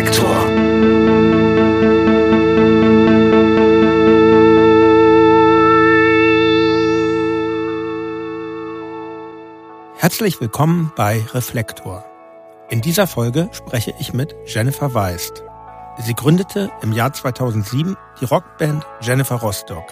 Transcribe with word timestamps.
Reflektor. 0.00 0.48
Herzlich 9.98 10.40
willkommen 10.40 10.90
bei 10.96 11.22
Reflektor. 11.34 12.06
In 12.70 12.80
dieser 12.80 13.06
Folge 13.06 13.50
spreche 13.52 13.92
ich 13.98 14.14
mit 14.14 14.34
Jennifer 14.46 14.94
Weist. 14.94 15.42
Sie 15.98 16.14
gründete 16.14 16.70
im 16.80 16.94
Jahr 16.94 17.12
2007 17.12 17.94
die 18.22 18.24
Rockband 18.24 18.86
Jennifer 19.02 19.36
Rostock. 19.36 19.84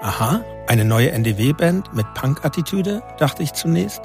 Aha, 0.00 0.40
eine 0.68 0.86
neue 0.86 1.10
NDW-Band 1.10 1.92
mit 1.92 2.06
Punk-Attitüde, 2.14 3.02
dachte 3.18 3.42
ich 3.42 3.52
zunächst. 3.52 4.00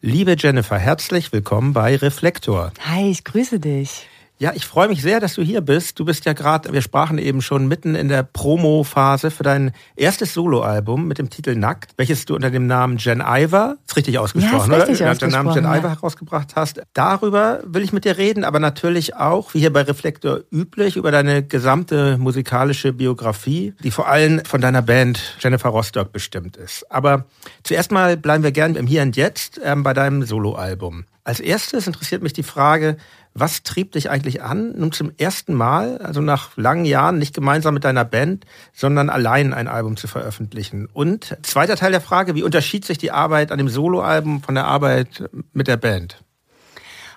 Liebe 0.00 0.36
Jennifer, 0.38 0.78
herzlich 0.78 1.32
willkommen 1.32 1.72
bei 1.72 1.96
Reflektor. 1.96 2.70
Hi, 2.88 3.10
ich 3.10 3.24
grüße 3.24 3.58
dich. 3.58 4.06
Ja, 4.38 4.52
ich 4.54 4.66
freue 4.66 4.88
mich 4.88 5.00
sehr, 5.00 5.18
dass 5.18 5.32
du 5.32 5.40
hier 5.40 5.62
bist. 5.62 5.98
Du 5.98 6.04
bist 6.04 6.26
ja 6.26 6.34
gerade, 6.34 6.70
wir 6.70 6.82
sprachen 6.82 7.16
eben 7.16 7.40
schon 7.40 7.68
mitten 7.68 7.94
in 7.94 8.08
der 8.08 8.22
Promo-Phase 8.22 9.30
für 9.30 9.42
dein 9.42 9.72
erstes 9.96 10.34
Soloalbum 10.34 11.08
mit 11.08 11.16
dem 11.16 11.30
Titel 11.30 11.54
Nackt, 11.54 11.92
welches 11.96 12.26
du 12.26 12.34
unter 12.34 12.50
dem 12.50 12.66
Namen 12.66 12.98
Jen 12.98 13.22
Iver, 13.26 13.78
ist 13.86 13.96
richtig 13.96 14.18
ausgesprochen, 14.18 14.72
ja, 14.72 14.76
ist 14.76 14.88
richtig 14.88 15.00
oder? 15.00 15.12
Ausgesprochen, 15.12 15.30
den 15.30 15.46
Namen 15.46 15.54
Jen 15.54 15.64
ja. 15.64 15.78
Iver 15.78 15.88
herausgebracht 15.88 16.54
hast. 16.54 16.82
Darüber 16.92 17.60
will 17.64 17.82
ich 17.82 17.94
mit 17.94 18.04
dir 18.04 18.18
reden, 18.18 18.44
aber 18.44 18.60
natürlich 18.60 19.16
auch, 19.16 19.54
wie 19.54 19.60
hier 19.60 19.72
bei 19.72 19.80
Reflektor 19.80 20.40
üblich, 20.52 20.96
über 20.96 21.10
deine 21.10 21.42
gesamte 21.42 22.18
musikalische 22.18 22.92
Biografie, 22.92 23.72
die 23.82 23.90
vor 23.90 24.06
allem 24.06 24.44
von 24.44 24.60
deiner 24.60 24.82
Band 24.82 25.18
Jennifer 25.40 25.70
Rostock 25.70 26.12
bestimmt 26.12 26.58
ist. 26.58 26.84
Aber 26.90 27.24
zuerst 27.62 27.90
mal 27.90 28.18
bleiben 28.18 28.44
wir 28.44 28.52
gern 28.52 28.74
im 28.74 28.86
Hier 28.86 29.00
und 29.00 29.16
Jetzt 29.16 29.58
ähm, 29.64 29.82
bei 29.82 29.94
deinem 29.94 30.24
Soloalbum. 30.24 31.06
Als 31.24 31.40
erstes 31.40 31.88
interessiert 31.88 32.22
mich 32.22 32.34
die 32.34 32.44
Frage, 32.44 32.98
was 33.38 33.62
trieb 33.62 33.92
dich 33.92 34.10
eigentlich 34.10 34.42
an, 34.42 34.72
nun 34.76 34.92
zum 34.92 35.12
ersten 35.18 35.54
Mal, 35.54 35.98
also 35.98 36.20
nach 36.20 36.56
langen 36.56 36.86
Jahren, 36.86 37.18
nicht 37.18 37.34
gemeinsam 37.34 37.74
mit 37.74 37.84
deiner 37.84 38.04
Band, 38.04 38.46
sondern 38.72 39.10
allein 39.10 39.52
ein 39.52 39.68
Album 39.68 39.96
zu 39.96 40.08
veröffentlichen? 40.08 40.88
Und 40.92 41.36
zweiter 41.42 41.76
Teil 41.76 41.90
der 41.90 42.00
Frage, 42.00 42.34
wie 42.34 42.42
unterschied 42.42 42.84
sich 42.84 42.98
die 42.98 43.10
Arbeit 43.10 43.52
an 43.52 43.58
dem 43.58 43.68
Soloalbum 43.68 44.42
von 44.42 44.54
der 44.54 44.64
Arbeit 44.64 45.28
mit 45.52 45.68
der 45.68 45.76
Band? 45.76 46.22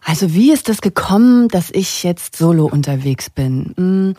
Also 0.03 0.33
wie 0.33 0.51
ist 0.51 0.69
das 0.69 0.81
gekommen, 0.81 1.47
dass 1.47 1.71
ich 1.71 2.03
jetzt 2.03 2.35
solo 2.35 2.65
unterwegs 2.65 3.29
bin? 3.29 4.15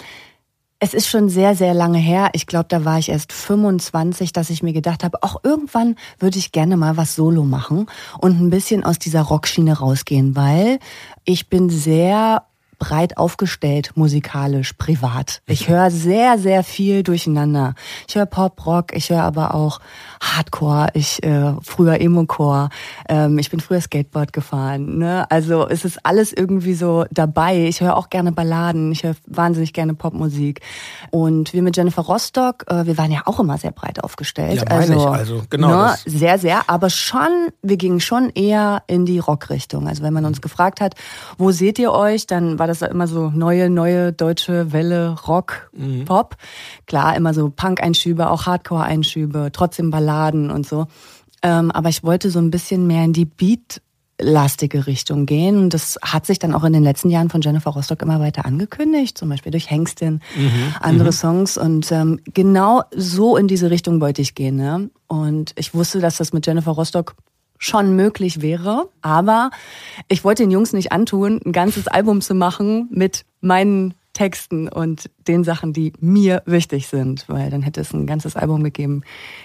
Es 0.83 0.95
ist 0.95 1.09
schon 1.09 1.29
sehr, 1.29 1.55
sehr 1.55 1.75
lange 1.75 1.99
her. 1.99 2.31
Ich 2.33 2.47
glaube, 2.47 2.65
da 2.69 2.87
war 2.87 2.99
ich 2.99 3.11
erst 3.11 3.35
25, 3.35 4.33
dass 4.33 4.49
ich 4.49 4.63
mir 4.63 4.73
gedacht 4.73 5.05
habe, 5.05 5.23
auch 5.23 5.45
irgendwann 5.45 5.97
würde 6.19 6.39
ich 6.39 6.53
gerne 6.53 6.79
mal 6.79 6.97
was 6.97 7.15
solo 7.15 7.45
machen 7.45 7.85
und 8.19 8.41
ein 8.41 8.49
bisschen 8.49 8.83
aus 8.83 8.99
dieser 8.99 9.21
Rockschiene 9.21 9.79
rausgehen, 9.79 10.37
weil 10.37 10.79
ich 11.25 11.51
bin 11.51 11.69
sehr 11.69 12.45
breit 12.81 13.17
aufgestellt 13.19 13.93
musikalisch, 13.95 14.73
privat. 14.73 15.43
Ich 15.47 15.69
höre 15.69 15.93
sehr, 15.93 16.39
sehr 16.39 16.65
viel 16.65 17.05
durcheinander. 17.05 17.75
Ich 18.09 18.17
höre 18.17 18.27
Pop, 18.27 18.67
Rock, 18.67 18.97
ich 18.97 19.11
höre 19.11 19.23
aber 19.23 19.55
auch 19.55 19.79
Hardcore, 20.21 20.89
ich 20.95 21.23
äh, 21.23 21.53
früher 21.63 22.01
Emo-Core, 22.01 22.71
ähm, 23.09 23.39
ich 23.39 23.51
bin 23.51 23.61
früher 23.61 23.81
Skateboard 23.81 24.33
gefahren. 24.33 24.99
Ne? 24.99 25.31
Also 25.31 25.69
es 25.69 25.85
ist 25.85 26.05
alles 26.05 26.33
irgendwie 26.33 26.75
so 26.75 27.05
dabei. 27.13 27.67
Ich 27.67 27.81
höre 27.81 27.97
auch 27.97 28.11
gerne 28.11 28.33
Balladen, 28.33 28.91
ich 28.91 29.05
höre 29.05 29.15
wahnsinnig 29.27 29.73
gerne 29.73 29.95
Popmusik. 29.95 30.61
Und 31.11 31.53
wir 31.53 31.63
mit 31.63 31.77
Jennifer 31.77 32.03
Rostock, 32.03 32.65
äh, 32.69 32.87
wir 32.87 32.99
waren 32.99 33.13
ja 33.13 33.23
auch 33.27 33.39
immer 33.39 33.59
sehr 33.59 33.73
breit 33.73 34.03
aufgestellt. 34.03 34.65
Ja, 34.69 34.77
meine 34.77 34.97
ich 34.97 35.03
also, 35.03 35.43
genau 35.51 35.69
Ne, 35.69 35.77
das. 35.77 36.03
sehr, 36.05 36.39
sehr, 36.39 36.71
aber 36.71 36.89
schon, 36.89 37.51
wir 37.63 37.77
gingen 37.77 38.01
schon 38.01 38.31
eher 38.31 38.83
in 38.87 39.05
die 39.05 39.19
Rockrichtung. 39.19 39.87
Also 39.87 40.03
wenn 40.03 40.15
man 40.15 40.25
uns 40.25 40.41
gefragt 40.41 40.81
hat, 40.81 40.95
wo 41.37 41.51
seht 41.51 41.79
ihr 41.79 41.93
euch, 41.93 42.27
dann 42.27 42.59
war 42.59 42.67
das 42.71 42.83
immer 42.83 43.07
so 43.07 43.31
neue, 43.31 43.69
neue 43.69 44.13
deutsche 44.13 44.73
Welle 44.73 45.17
Rock, 45.27 45.71
Pop. 46.07 46.37
Klar, 46.87 47.17
immer 47.17 47.35
so 47.35 47.51
Punk-Einschübe, 47.51 48.31
auch 48.31 48.47
Hardcore-Einschübe, 48.47 49.51
trotzdem 49.53 49.91
Balladen 49.91 50.51
und 50.51 50.67
so. 50.67 50.87
Ähm, 51.43 51.71
aber 51.71 51.89
ich 51.89 52.05
wollte 52.05 52.31
so 52.31 52.39
ein 52.39 52.51
bisschen 52.51 52.87
mehr 52.87 53.05
in 53.05 53.13
die 53.13 53.25
Beat 53.25 53.81
lastige 54.21 54.87
Richtung 54.87 55.27
gehen. 55.27 55.59
Und 55.59 55.75
das 55.75 55.99
hat 56.03 56.27
sich 56.27 56.39
dann 56.39 56.55
auch 56.55 56.65
in 56.65 56.73
den 56.73 56.83
letzten 56.83 57.11
Jahren 57.11 57.31
von 57.31 57.41
Jennifer 57.41 57.71
Rostock 57.71 58.03
immer 58.03 58.21
weiter 58.21 58.45
angekündigt, 58.45 59.17
zum 59.17 59.29
Beispiel 59.29 59.53
durch 59.53 59.71
Hengstin, 59.71 60.21
andere 60.81 61.13
Songs. 61.13 61.57
Und 61.57 61.91
ähm, 61.91 62.21
genau 62.25 62.83
so 62.95 63.37
in 63.37 63.49
diese 63.49 63.71
Richtung 63.71 64.01
wollte 64.01 64.23
ich 64.23 64.35
gehen. 64.35 64.57
Ne? 64.57 64.91
Und 65.07 65.53
ich 65.57 65.75
wusste, 65.75 66.01
dass 66.01 66.19
das 66.19 66.33
mit 66.33 66.47
Jennifer 66.47 66.73
Rostock 66.73 67.15
schon 67.61 67.95
möglich 67.95 68.41
wäre, 68.41 68.89
aber 69.03 69.51
ich 70.09 70.25
wollte 70.25 70.43
den 70.43 70.51
Jungs 70.51 70.73
nicht 70.73 70.93
antun, 70.93 71.41
ein 71.45 71.53
ganzes 71.53 71.87
Album 71.87 72.23
zu 72.23 72.35
machen 72.35 72.89
mit 72.91 73.27
meinen 73.43 73.95
Texten 74.15 74.67
und 74.69 75.11
den 75.29 75.45
Sachen, 75.45 75.73
die 75.73 75.93
mir 76.01 76.43
wichtig 76.47 76.89
sind, 76.89 77.29
weil 77.29 77.51
dann 77.51 77.63
hätte 77.63 77.83
es 77.83 77.93
ein 77.93 78.07
ganzes 78.07 78.35
Album 78.35 78.65
gegeben, 78.65 79.03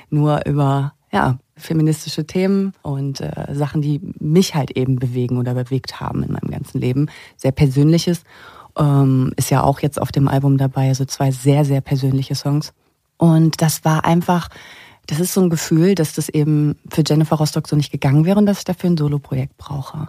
nur 0.10 0.46
über 0.46 0.94
ja, 1.12 1.38
feministische 1.58 2.26
Themen 2.26 2.74
und 2.82 3.20
äh, 3.20 3.54
Sachen, 3.54 3.82
die 3.82 4.02
mich 4.18 4.56
halt 4.56 4.72
eben 4.72 4.96
bewegen 4.96 5.38
oder 5.38 5.54
bewegt 5.54 6.00
haben 6.00 6.24
in 6.24 6.32
meinem 6.32 6.52
ganzen 6.52 6.80
Leben. 6.80 7.10
Sehr 7.38 7.52
Persönliches. 7.52 8.24
Ähm, 8.78 9.34
ist 9.36 9.52
ja 9.52 9.62
auch 9.64 9.80
jetzt 9.80 10.02
auf 10.02 10.12
dem 10.12 10.28
Album 10.28 10.58
dabei, 10.58 10.88
also 10.88 11.06
zwei 11.06 11.32
sehr, 11.32 11.64
sehr 11.64 11.82
persönliche 11.82 12.36
Songs. 12.36 12.74
Und 13.18 13.62
das 13.62 13.86
war 13.86 14.04
einfach, 14.04 14.50
das 15.08 15.20
ist 15.20 15.34
so 15.34 15.42
ein 15.42 15.50
Gefühl, 15.50 15.96
dass 15.96 16.14
das 16.14 16.30
eben 16.30 16.78
für 16.90 17.04
Jennifer 17.06 17.36
Rostock 17.36 17.68
so 17.68 17.76
nicht 17.76 17.92
gegangen 17.92 18.26
wäre 18.26 18.38
und 18.38 18.46
dass 18.46 18.60
ich 18.60 18.64
dafür 18.66 18.90
ein 18.90 18.98
Soloprojekt 18.98 19.58
brauche. 19.58 20.08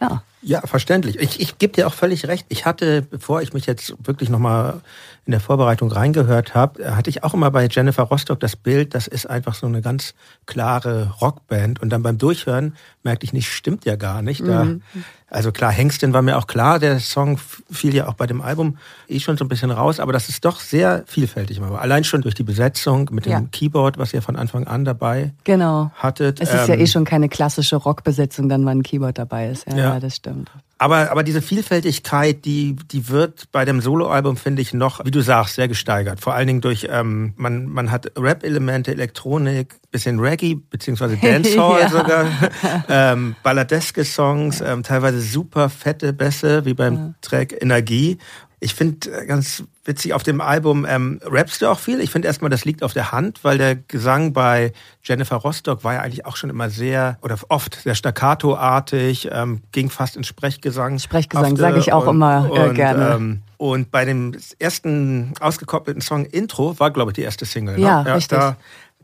Ja. 0.00 0.22
Ja, 0.40 0.60
verständlich. 0.66 1.18
Ich, 1.18 1.40
ich 1.40 1.58
gebe 1.58 1.72
dir 1.72 1.86
auch 1.88 1.94
völlig 1.94 2.26
recht. 2.28 2.46
Ich 2.48 2.64
hatte, 2.64 3.02
bevor 3.02 3.42
ich 3.42 3.52
mich 3.54 3.66
jetzt 3.66 3.94
wirklich 4.06 4.28
nochmal 4.30 4.80
in 5.26 5.32
der 5.32 5.40
Vorbereitung 5.40 5.90
reingehört 5.90 6.54
habe, 6.54 6.94
hatte 6.96 7.10
ich 7.10 7.24
auch 7.24 7.34
immer 7.34 7.50
bei 7.50 7.66
Jennifer 7.70 8.04
Rostock 8.04 8.40
das 8.40 8.54
Bild, 8.56 8.94
das 8.94 9.06
ist 9.08 9.28
einfach 9.28 9.54
so 9.54 9.66
eine 9.66 9.82
ganz 9.82 10.14
klare 10.46 11.12
Rockband. 11.20 11.82
Und 11.82 11.90
dann 11.90 12.02
beim 12.02 12.18
Durchhören 12.18 12.76
merkte 13.02 13.24
ich 13.24 13.32
nicht, 13.32 13.50
stimmt 13.52 13.84
ja 13.84 13.96
gar 13.96 14.22
nicht. 14.22 14.46
Da, 14.46 14.64
Mhm. 14.64 14.82
Also 15.30 15.52
klar, 15.52 15.70
Hengstin 15.70 16.14
war 16.14 16.22
mir 16.22 16.38
auch 16.38 16.46
klar, 16.46 16.78
der 16.78 17.00
Song 17.00 17.38
fiel 17.70 17.94
ja 17.94 18.08
auch 18.08 18.14
bei 18.14 18.26
dem 18.26 18.40
Album 18.40 18.78
eh 19.08 19.20
schon 19.20 19.36
so 19.36 19.44
ein 19.44 19.48
bisschen 19.48 19.70
raus, 19.70 20.00
aber 20.00 20.14
das 20.14 20.30
ist 20.30 20.42
doch 20.46 20.58
sehr 20.58 21.04
vielfältig. 21.06 21.60
Aber 21.60 21.82
allein 21.82 22.02
schon 22.04 22.22
durch 22.22 22.34
die 22.34 22.44
Besetzung 22.44 23.10
mit 23.12 23.26
dem 23.26 23.32
Ja. 23.32 23.42
Keyboard, 23.52 23.98
was 23.98 24.14
ihr 24.14 24.22
von 24.22 24.36
Anfang 24.36 24.66
an 24.66 24.86
dabei 24.86 25.32
Genau. 25.44 25.90
hattet. 25.96 26.40
Es 26.40 26.48
ist 26.54 26.68
ja 26.68 26.74
ähm, 26.76 26.80
eh 26.80 26.86
schon 26.86 27.04
keine 27.04 27.28
klassische 27.28 27.76
Rockbesetzung, 27.76 28.48
dann, 28.48 28.64
wenn 28.64 28.78
ein 28.78 28.82
Keyboard 28.82 29.18
dabei 29.18 29.50
ist. 29.50 29.66
Ja, 29.68 29.76
Ja. 29.76 29.84
ja. 29.94 30.00
das 30.00 30.16
stimmt. 30.16 30.27
Stimmt. 30.28 30.50
Aber, 30.80 31.10
aber 31.10 31.24
diese 31.24 31.42
Vielfältigkeit, 31.42 32.44
die, 32.44 32.76
die 32.76 33.08
wird 33.08 33.50
bei 33.50 33.64
dem 33.64 33.80
Soloalbum, 33.80 34.36
finde 34.36 34.62
ich, 34.62 34.72
noch, 34.72 35.04
wie 35.04 35.10
du 35.10 35.22
sagst, 35.22 35.56
sehr 35.56 35.66
gesteigert. 35.66 36.20
Vor 36.20 36.34
allen 36.34 36.46
Dingen 36.46 36.60
durch, 36.60 36.86
ähm, 36.88 37.34
man, 37.36 37.66
man 37.66 37.90
hat 37.90 38.12
Rap-Elemente, 38.16 38.92
Elektronik, 38.92 39.74
bisschen 39.90 40.20
Reggae, 40.20 40.54
beziehungsweise 40.54 41.16
Dancehall 41.22 41.80
ja. 41.80 41.88
sogar, 41.88 42.26
ähm, 42.88 43.34
balladeske 43.42 44.04
Songs, 44.04 44.60
ähm, 44.60 44.84
teilweise 44.84 45.20
super 45.20 45.68
fette 45.68 46.12
Bässe, 46.12 46.64
wie 46.64 46.74
beim 46.74 46.94
ja. 46.94 47.14
Track 47.22 47.60
Energie. 47.60 48.18
Ich 48.60 48.74
finde 48.74 49.10
äh, 49.10 49.26
ganz 49.26 49.62
witzig, 49.84 50.14
auf 50.14 50.22
dem 50.22 50.40
Album 50.40 50.84
ähm, 50.88 51.20
rappst 51.24 51.62
du 51.62 51.68
auch 51.68 51.78
viel. 51.78 52.00
Ich 52.00 52.10
finde 52.10 52.26
erstmal, 52.26 52.50
das 52.50 52.64
liegt 52.64 52.82
auf 52.82 52.92
der 52.92 53.12
Hand, 53.12 53.44
weil 53.44 53.56
der 53.56 53.76
Gesang 53.76 54.32
bei 54.32 54.72
Jennifer 55.02 55.36
Rostock 55.36 55.84
war 55.84 55.94
ja 55.94 56.00
eigentlich 56.00 56.26
auch 56.26 56.36
schon 56.36 56.50
immer 56.50 56.68
sehr, 56.68 57.18
oder 57.22 57.38
oft 57.48 57.76
sehr 57.82 57.94
staccato-artig, 57.94 59.28
ähm, 59.32 59.62
ging 59.72 59.90
fast 59.90 60.16
in 60.16 60.24
Sprechgesang. 60.24 60.98
Sprechgesang 60.98 61.56
sage 61.56 61.78
ich 61.78 61.92
auch 61.92 62.06
und, 62.06 62.16
immer 62.16 62.50
äh, 62.52 62.68
und, 62.68 62.74
gerne. 62.74 63.14
Ähm, 63.14 63.42
und 63.58 63.90
bei 63.90 64.04
dem 64.04 64.36
ersten 64.58 65.34
ausgekoppelten 65.40 66.02
Song 66.02 66.24
Intro 66.26 66.78
war, 66.78 66.90
glaube 66.90 67.12
ich, 67.12 67.14
die 67.14 67.22
erste 67.22 67.44
Single. 67.44 67.76
Ne? 67.76 67.82
Ja, 67.82 68.02
richtig. 68.02 68.38
Da, 68.38 68.56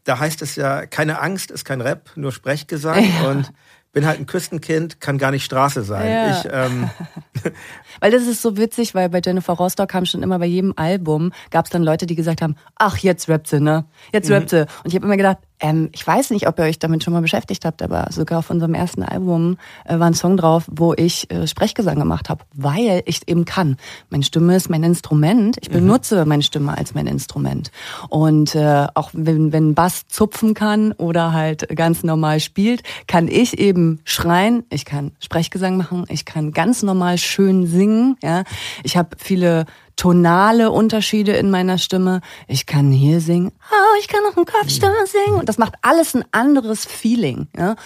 da 0.04 0.18
heißt 0.18 0.42
es 0.42 0.56
ja, 0.56 0.86
keine 0.86 1.20
Angst 1.20 1.50
ist 1.50 1.64
kein 1.64 1.80
Rap, 1.80 2.10
nur 2.16 2.32
Sprechgesang. 2.32 3.04
Ja. 3.04 3.30
Und 3.30 3.52
bin 3.94 4.04
halt 4.06 4.18
ein 4.18 4.26
Küstenkind, 4.26 5.00
kann 5.00 5.16
gar 5.16 5.30
nicht 5.30 5.44
Straße 5.44 5.82
sein. 5.84 6.10
Ja. 6.10 6.30
Ich, 6.30 6.48
ähm 6.52 6.90
weil 8.00 8.10
das 8.10 8.26
ist 8.26 8.42
so 8.42 8.56
witzig, 8.58 8.94
weil 8.94 9.08
bei 9.08 9.20
Jennifer 9.24 9.54
Rostock 9.54 9.94
haben 9.94 10.04
schon 10.04 10.22
immer 10.22 10.38
bei 10.38 10.46
jedem 10.46 10.74
Album 10.76 11.32
gab 11.50 11.64
es 11.64 11.70
dann 11.70 11.82
Leute, 11.82 12.04
die 12.04 12.16
gesagt 12.16 12.42
haben, 12.42 12.56
ach 12.74 12.98
jetzt 12.98 13.28
rappt 13.28 13.46
sie, 13.46 13.60
ne? 13.60 13.86
Jetzt 14.12 14.28
mhm. 14.28 14.34
rappt 14.34 14.50
sie. 14.50 14.60
Und 14.62 14.88
ich 14.88 14.94
habe 14.96 15.06
immer 15.06 15.16
gedacht, 15.16 15.38
ähm, 15.64 15.88
ich 15.92 16.06
weiß 16.06 16.28
nicht, 16.28 16.46
ob 16.46 16.58
ihr 16.58 16.66
euch 16.66 16.78
damit 16.78 17.02
schon 17.02 17.14
mal 17.14 17.22
beschäftigt 17.22 17.64
habt, 17.64 17.80
aber 17.80 18.08
sogar 18.10 18.40
auf 18.40 18.50
unserem 18.50 18.74
ersten 18.74 19.02
Album 19.02 19.56
äh, 19.86 19.98
war 19.98 20.08
ein 20.08 20.14
Song 20.14 20.36
drauf, 20.36 20.64
wo 20.70 20.92
ich 20.92 21.30
äh, 21.30 21.46
Sprechgesang 21.46 21.98
gemacht 21.98 22.28
habe, 22.28 22.44
weil 22.52 23.02
ich 23.06 23.26
eben 23.28 23.46
kann. 23.46 23.78
Meine 24.10 24.24
Stimme 24.24 24.56
ist 24.56 24.68
mein 24.68 24.82
Instrument. 24.82 25.56
Ich 25.62 25.70
mhm. 25.70 25.74
benutze 25.74 26.26
meine 26.26 26.42
Stimme 26.42 26.76
als 26.76 26.92
mein 26.92 27.06
Instrument. 27.06 27.70
Und 28.10 28.54
äh, 28.54 28.88
auch 28.92 29.08
wenn, 29.14 29.54
wenn 29.54 29.74
Bass 29.74 30.06
zupfen 30.06 30.52
kann 30.52 30.92
oder 30.92 31.32
halt 31.32 31.74
ganz 31.74 32.04
normal 32.04 32.40
spielt, 32.40 32.82
kann 33.06 33.26
ich 33.26 33.58
eben 33.58 34.00
schreien. 34.04 34.64
Ich 34.68 34.84
kann 34.84 35.12
Sprechgesang 35.18 35.78
machen. 35.78 36.04
Ich 36.10 36.26
kann 36.26 36.52
ganz 36.52 36.82
normal 36.82 37.16
schön 37.16 37.66
singen. 37.66 38.18
Ja, 38.22 38.44
ich 38.82 38.98
habe 38.98 39.16
viele 39.16 39.64
tonale 39.96 40.70
Unterschiede 40.70 41.32
in 41.32 41.50
meiner 41.50 41.78
Stimme. 41.78 42.20
Ich 42.48 42.66
kann 42.66 42.90
hier 42.90 43.20
singen, 43.20 43.52
oh, 43.70 43.98
ich 44.00 44.08
kann 44.08 44.20
auch 44.30 44.36
einen 44.36 44.46
Kopfstimme 44.46 45.06
singen. 45.06 45.38
Und 45.38 45.48
das 45.48 45.58
macht 45.58 45.74
alles 45.82 46.14
ein 46.14 46.24
anderes 46.32 46.84
Feeling. 46.84 47.48
Ja? 47.56 47.76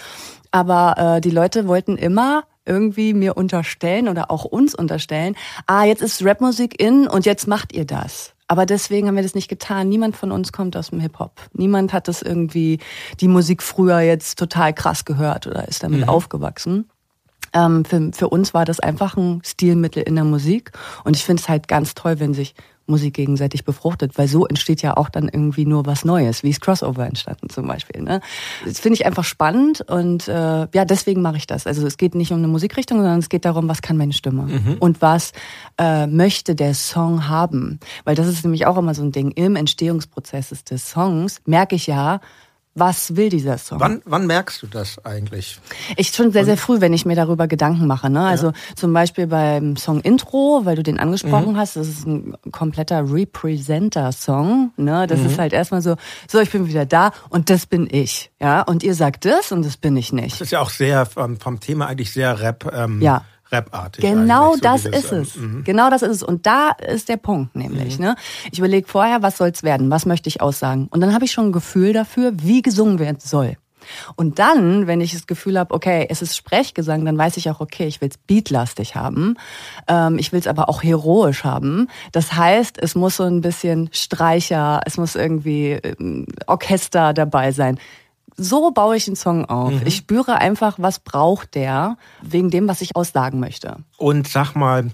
Aber 0.51 1.17
äh, 1.17 1.21
die 1.21 1.31
Leute 1.31 1.69
wollten 1.69 1.97
immer 1.97 2.45
irgendwie 2.65 3.15
mir 3.15 3.37
unterstellen 3.37 4.09
oder 4.09 4.31
auch 4.31 4.45
uns 4.45 4.75
unterstellen, 4.75 5.37
ah, 5.67 5.85
jetzt 5.85 6.03
ist 6.03 6.25
Rapmusik 6.25 6.81
in 6.81 7.09
und 7.09 7.25
jetzt 7.25 7.47
macht 7.47 7.73
ihr 7.73 7.85
das. 7.85 8.35
Aber 8.47 8.65
deswegen 8.65 9.09
haben 9.09 9.17
wir 9.17 9.23
das 9.23 9.35
nicht 9.35 9.49
getan. 9.49 9.89
Niemand 9.89 10.17
von 10.17 10.33
uns 10.33 10.53
kommt 10.53 10.77
aus 10.77 10.91
dem 10.91 11.01
Hip-Hop. 11.01 11.33
Niemand 11.53 11.93
hat 11.93 12.09
das 12.09 12.23
irgendwie, 12.23 12.79
die 13.21 13.29
Musik 13.29 13.63
früher 13.63 14.01
jetzt 14.01 14.39
total 14.39 14.73
krass 14.73 15.05
gehört 15.05 15.47
oder 15.47 15.69
ist 15.69 15.83
damit 15.83 16.01
mhm. 16.01 16.09
aufgewachsen. 16.09 16.89
Ähm, 17.53 17.85
für, 17.85 18.11
für 18.13 18.29
uns 18.29 18.55
war 18.55 18.65
das 18.65 18.81
einfach 18.81 19.17
ein 19.17 19.41
Stilmittel 19.45 20.03
in 20.03 20.15
der 20.15 20.25
Musik. 20.25 20.73
Und 21.05 21.17
ich 21.17 21.25
finde 21.25 21.41
es 21.41 21.49
halt 21.49 21.69
ganz 21.69 21.95
toll, 21.95 22.21
wenn 22.21 22.35
sich 22.35 22.55
Musik 22.89 23.15
gegenseitig 23.15 23.65
befruchtet, 23.65 24.17
weil 24.17 24.29
so 24.29 24.47
entsteht 24.47 24.83
ja 24.83 24.97
auch 24.97 25.09
dann 25.09 25.29
irgendwie 25.29 25.67
nur 25.67 25.87
was 25.87 26.05
Neues, 26.05 26.43
wie 26.43 26.51
es 26.51 26.61
Crossover 26.61 27.07
entstanden 27.07 27.51
zum 27.51 27.67
Beispiel. 27.67 28.03
Ne? 28.03 28.21
Das 28.65 28.81
finde 28.81 28.95
ich 28.95 29.07
einfach 29.07 29.25
spannend 29.25 29.83
und 29.83 30.27
äh, 30.27 30.33
ja, 30.73 30.85
deswegen 30.85 31.23
mache 31.23 31.37
ich 31.37 31.47
das. 31.47 31.67
Also 31.67 31.87
es 31.87 31.99
geht 31.99 32.15
nicht 32.15 32.33
um 32.33 32.39
eine 32.39 32.49
Musikrichtung, 32.49 32.99
sondern 32.99 33.19
es 33.19 33.29
geht 33.29 33.45
darum, 33.45 33.69
was 33.69 33.83
kann 33.83 33.97
meine 33.97 34.13
Stimme 34.13 34.45
mhm. 34.45 34.77
und 34.81 35.03
was 35.03 35.33
äh, 35.79 36.07
möchte 36.07 36.55
der 36.55 36.75
Song 36.75 37.29
haben. 37.29 37.79
Weil 38.05 38.15
das 38.15 38.27
ist 38.27 38.45
nämlich 38.45 38.67
auch 38.67 38.79
immer 38.79 38.95
so 38.95 39.03
ein 39.03 39.13
Ding. 39.13 39.31
Im 39.33 39.57
Entstehungsprozess 39.57 40.49
des 40.65 40.91
Songs 40.91 41.41
merke 41.45 41.77
ich 41.77 41.87
ja, 41.87 42.21
was 42.79 43.17
will 43.17 43.29
dieser 43.29 43.59
Song? 43.59 43.81
Wann, 43.81 44.03
wann 44.05 44.27
merkst 44.27 44.63
du 44.63 44.67
das 44.67 45.05
eigentlich? 45.05 45.59
Ich 45.97 46.09
schon 46.09 46.33
sehr, 46.33 46.45
sehr 46.45 46.57
früh, 46.57 46.81
wenn 46.81 46.93
ich 46.93 47.05
mir 47.05 47.17
darüber 47.17 47.47
Gedanken 47.49 47.87
mache. 47.87 48.11
Ne? 48.11 48.21
Also 48.21 48.49
ja. 48.49 48.53
zum 48.77 48.93
Beispiel 48.93 49.27
beim 49.27 49.77
Song 49.77 50.01
Intro, 50.01 50.63
weil 50.65 50.77
du 50.77 50.83
den 50.83 50.99
angesprochen 50.99 51.53
mhm. 51.53 51.57
hast, 51.57 51.77
das 51.77 51.89
ist 51.89 52.07
ein 52.07 52.35
kompletter 52.53 53.11
Representer-Song. 53.11 54.73
Ne? 54.77 55.07
Das 55.07 55.21
mhm. 55.21 55.27
ist 55.27 55.39
halt 55.39 55.53
erstmal 55.53 55.83
so, 55.83 55.97
so, 56.31 56.41
ich 56.41 56.51
bin 56.51 56.69
wieder 56.69 56.87
da 56.87 57.13
und 57.31 57.51
das 57.51 57.67
bin 57.67 57.89
ich. 57.91 58.31
Ja, 58.41 58.63
und 58.63 58.83
ihr 58.83 58.95
sagt 58.95 59.25
das 59.25 59.53
und 59.53 59.65
das 59.65 59.77
bin 59.77 59.97
ich 59.97 60.13
nicht. 60.13 60.35
Das 60.35 60.43
ist 60.43 60.53
ja 60.53 60.61
auch 60.61 60.71
sehr 60.71 61.07
vom, 61.07 61.39
vom 61.41 61.61
Thema 61.61 61.87
eigentlich 61.87 62.13
sehr 62.13 62.41
Rap. 62.41 62.71
Ähm, 62.73 63.01
ja. 63.03 63.25
Rapartig. 63.51 64.05
Genau 64.05 64.55
so 64.55 64.61
das 64.61 64.85
ist 64.85 65.13
es. 65.13 65.37
Mhm. 65.37 65.65
Genau 65.65 65.91
das 65.91 66.03
ist 66.03 66.17
es. 66.17 66.23
Und 66.23 66.47
da 66.47 66.71
ist 66.71 67.09
der 67.09 67.17
Punkt 67.17 67.57
nämlich. 67.57 67.99
Mhm. 67.99 68.07
Ne? 68.07 68.17
Ich 68.53 68.59
überlege 68.59 68.87
vorher, 68.87 69.23
was 69.23 69.39
soll's 69.39 69.63
werden? 69.63 69.91
Was 69.91 70.07
möchte 70.07 70.29
ich 70.29 70.41
aussagen? 70.41 70.89
Und 70.91 71.01
dann 71.01 71.15
habe 71.15 71.25
ich 71.25 71.33
schon 71.33 71.47
ein 71.47 71.53
Gefühl 71.53 71.93
dafür, 71.93 72.33
wie 72.37 72.63
gesungen 72.63 72.99
werden 72.99 73.19
soll. 73.21 73.57
Und 74.17 74.39
dann, 74.39 74.87
wenn 74.87 75.01
ich 75.01 75.13
das 75.13 75.27
Gefühl 75.27 75.59
habe, 75.59 75.75
okay, 75.75 76.07
es 76.11 76.21
ist 76.21 76.37
Sprechgesang, 76.37 77.05
dann 77.05 77.17
weiß 77.17 77.37
ich 77.37 77.49
auch, 77.49 77.61
okay, 77.61 77.87
ich 77.87 78.01
will 78.01 78.09
es 78.11 78.19
beatlastig 78.19 78.97
haben. 78.97 79.37
Ähm, 79.87 80.19
ich 80.19 80.33
will 80.33 80.41
es 80.41 80.47
aber 80.47 80.69
auch 80.69 80.83
heroisch 80.83 81.45
haben. 81.45 81.89
Das 82.13 82.35
heißt, 82.35 82.77
es 82.83 82.95
muss 82.95 83.17
so 83.17 83.25
ein 83.25 83.41
bisschen 83.41 83.89
Streicher, 83.93 84.81
es 84.85 84.97
muss 84.97 85.15
irgendwie 85.15 85.73
ähm, 85.73 86.27
Orchester 86.47 87.15
dabei 87.15 87.53
sein 87.53 87.79
so 88.39 88.71
baue 88.71 88.97
ich 88.97 89.07
einen 89.07 89.17
Song 89.17 89.45
auf. 89.45 89.73
Mhm. 89.73 89.83
Ich 89.85 89.97
spüre 89.97 90.37
einfach, 90.37 90.77
was 90.79 91.01
braucht 91.01 91.55
der, 91.55 91.99
wegen 92.23 92.51
dem, 92.51 92.69
was 92.69 92.81
ich 92.81 92.97
aussagen 92.97 93.41
möchte. 93.41 93.77
Und 93.97 94.29
sag 94.29 94.55
mal, 94.55 94.91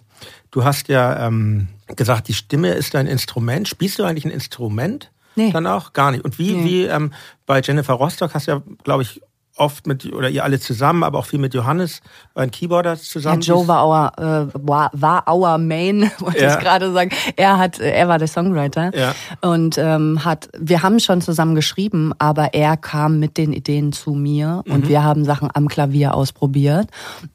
du 0.50 0.64
hast 0.64 0.88
ja 0.88 1.26
ähm, 1.26 1.68
gesagt, 1.94 2.28
die 2.28 2.34
Stimme 2.34 2.70
ist 2.70 2.94
dein 2.94 3.06
Instrument. 3.06 3.68
Spielst 3.68 3.98
du 3.98 4.04
eigentlich 4.04 4.24
ein 4.24 4.30
Instrument? 4.30 5.12
Nee. 5.36 5.52
Dann 5.52 5.66
auch? 5.66 5.92
Gar 5.92 6.12
nicht. 6.12 6.24
Und 6.24 6.38
wie, 6.38 6.52
nee. 6.52 6.64
wie 6.64 6.84
ähm, 6.84 7.12
bei 7.46 7.60
Jennifer 7.60 7.94
Rostock 7.94 8.34
hast 8.34 8.46
du 8.48 8.52
ja, 8.52 8.62
glaube 8.82 9.02
ich, 9.02 9.20
oft 9.56 9.86
mit, 9.86 10.12
oder 10.12 10.28
ihr 10.28 10.42
alle 10.42 10.58
zusammen, 10.58 11.02
aber 11.02 11.18
auch 11.18 11.26
viel 11.26 11.38
mit 11.38 11.54
Johannes, 11.54 12.00
ein 12.34 12.50
Keyboarder 12.50 12.96
zusammen. 12.96 13.40
Ja, 13.40 13.54
Joe 13.54 13.68
war 13.68 13.86
our, 13.86 14.12
äh, 14.18 14.48
war, 14.54 14.90
war 14.92 15.28
our 15.32 15.58
Main, 15.58 16.10
wollte 16.18 16.42
ja. 16.42 16.54
ich 16.54 16.60
gerade 16.60 16.92
sagen. 16.92 17.10
Er 17.36 17.58
hat, 17.58 17.78
er 17.78 18.08
war 18.08 18.18
der 18.18 18.28
Songwriter. 18.28 18.96
Ja. 18.96 19.14
Und 19.40 19.78
ähm, 19.78 20.24
hat, 20.24 20.48
wir 20.58 20.82
haben 20.82 20.98
schon 20.98 21.20
zusammen 21.20 21.54
geschrieben, 21.54 22.12
aber 22.18 22.54
er 22.54 22.76
kam 22.76 23.20
mit 23.20 23.36
den 23.38 23.52
Ideen 23.52 23.92
zu 23.92 24.12
mir 24.12 24.62
und 24.66 24.84
mhm. 24.84 24.88
wir 24.88 25.04
haben 25.04 25.24
Sachen 25.24 25.48
am 25.52 25.68
Klavier 25.68 26.14
ausprobiert. 26.14 26.88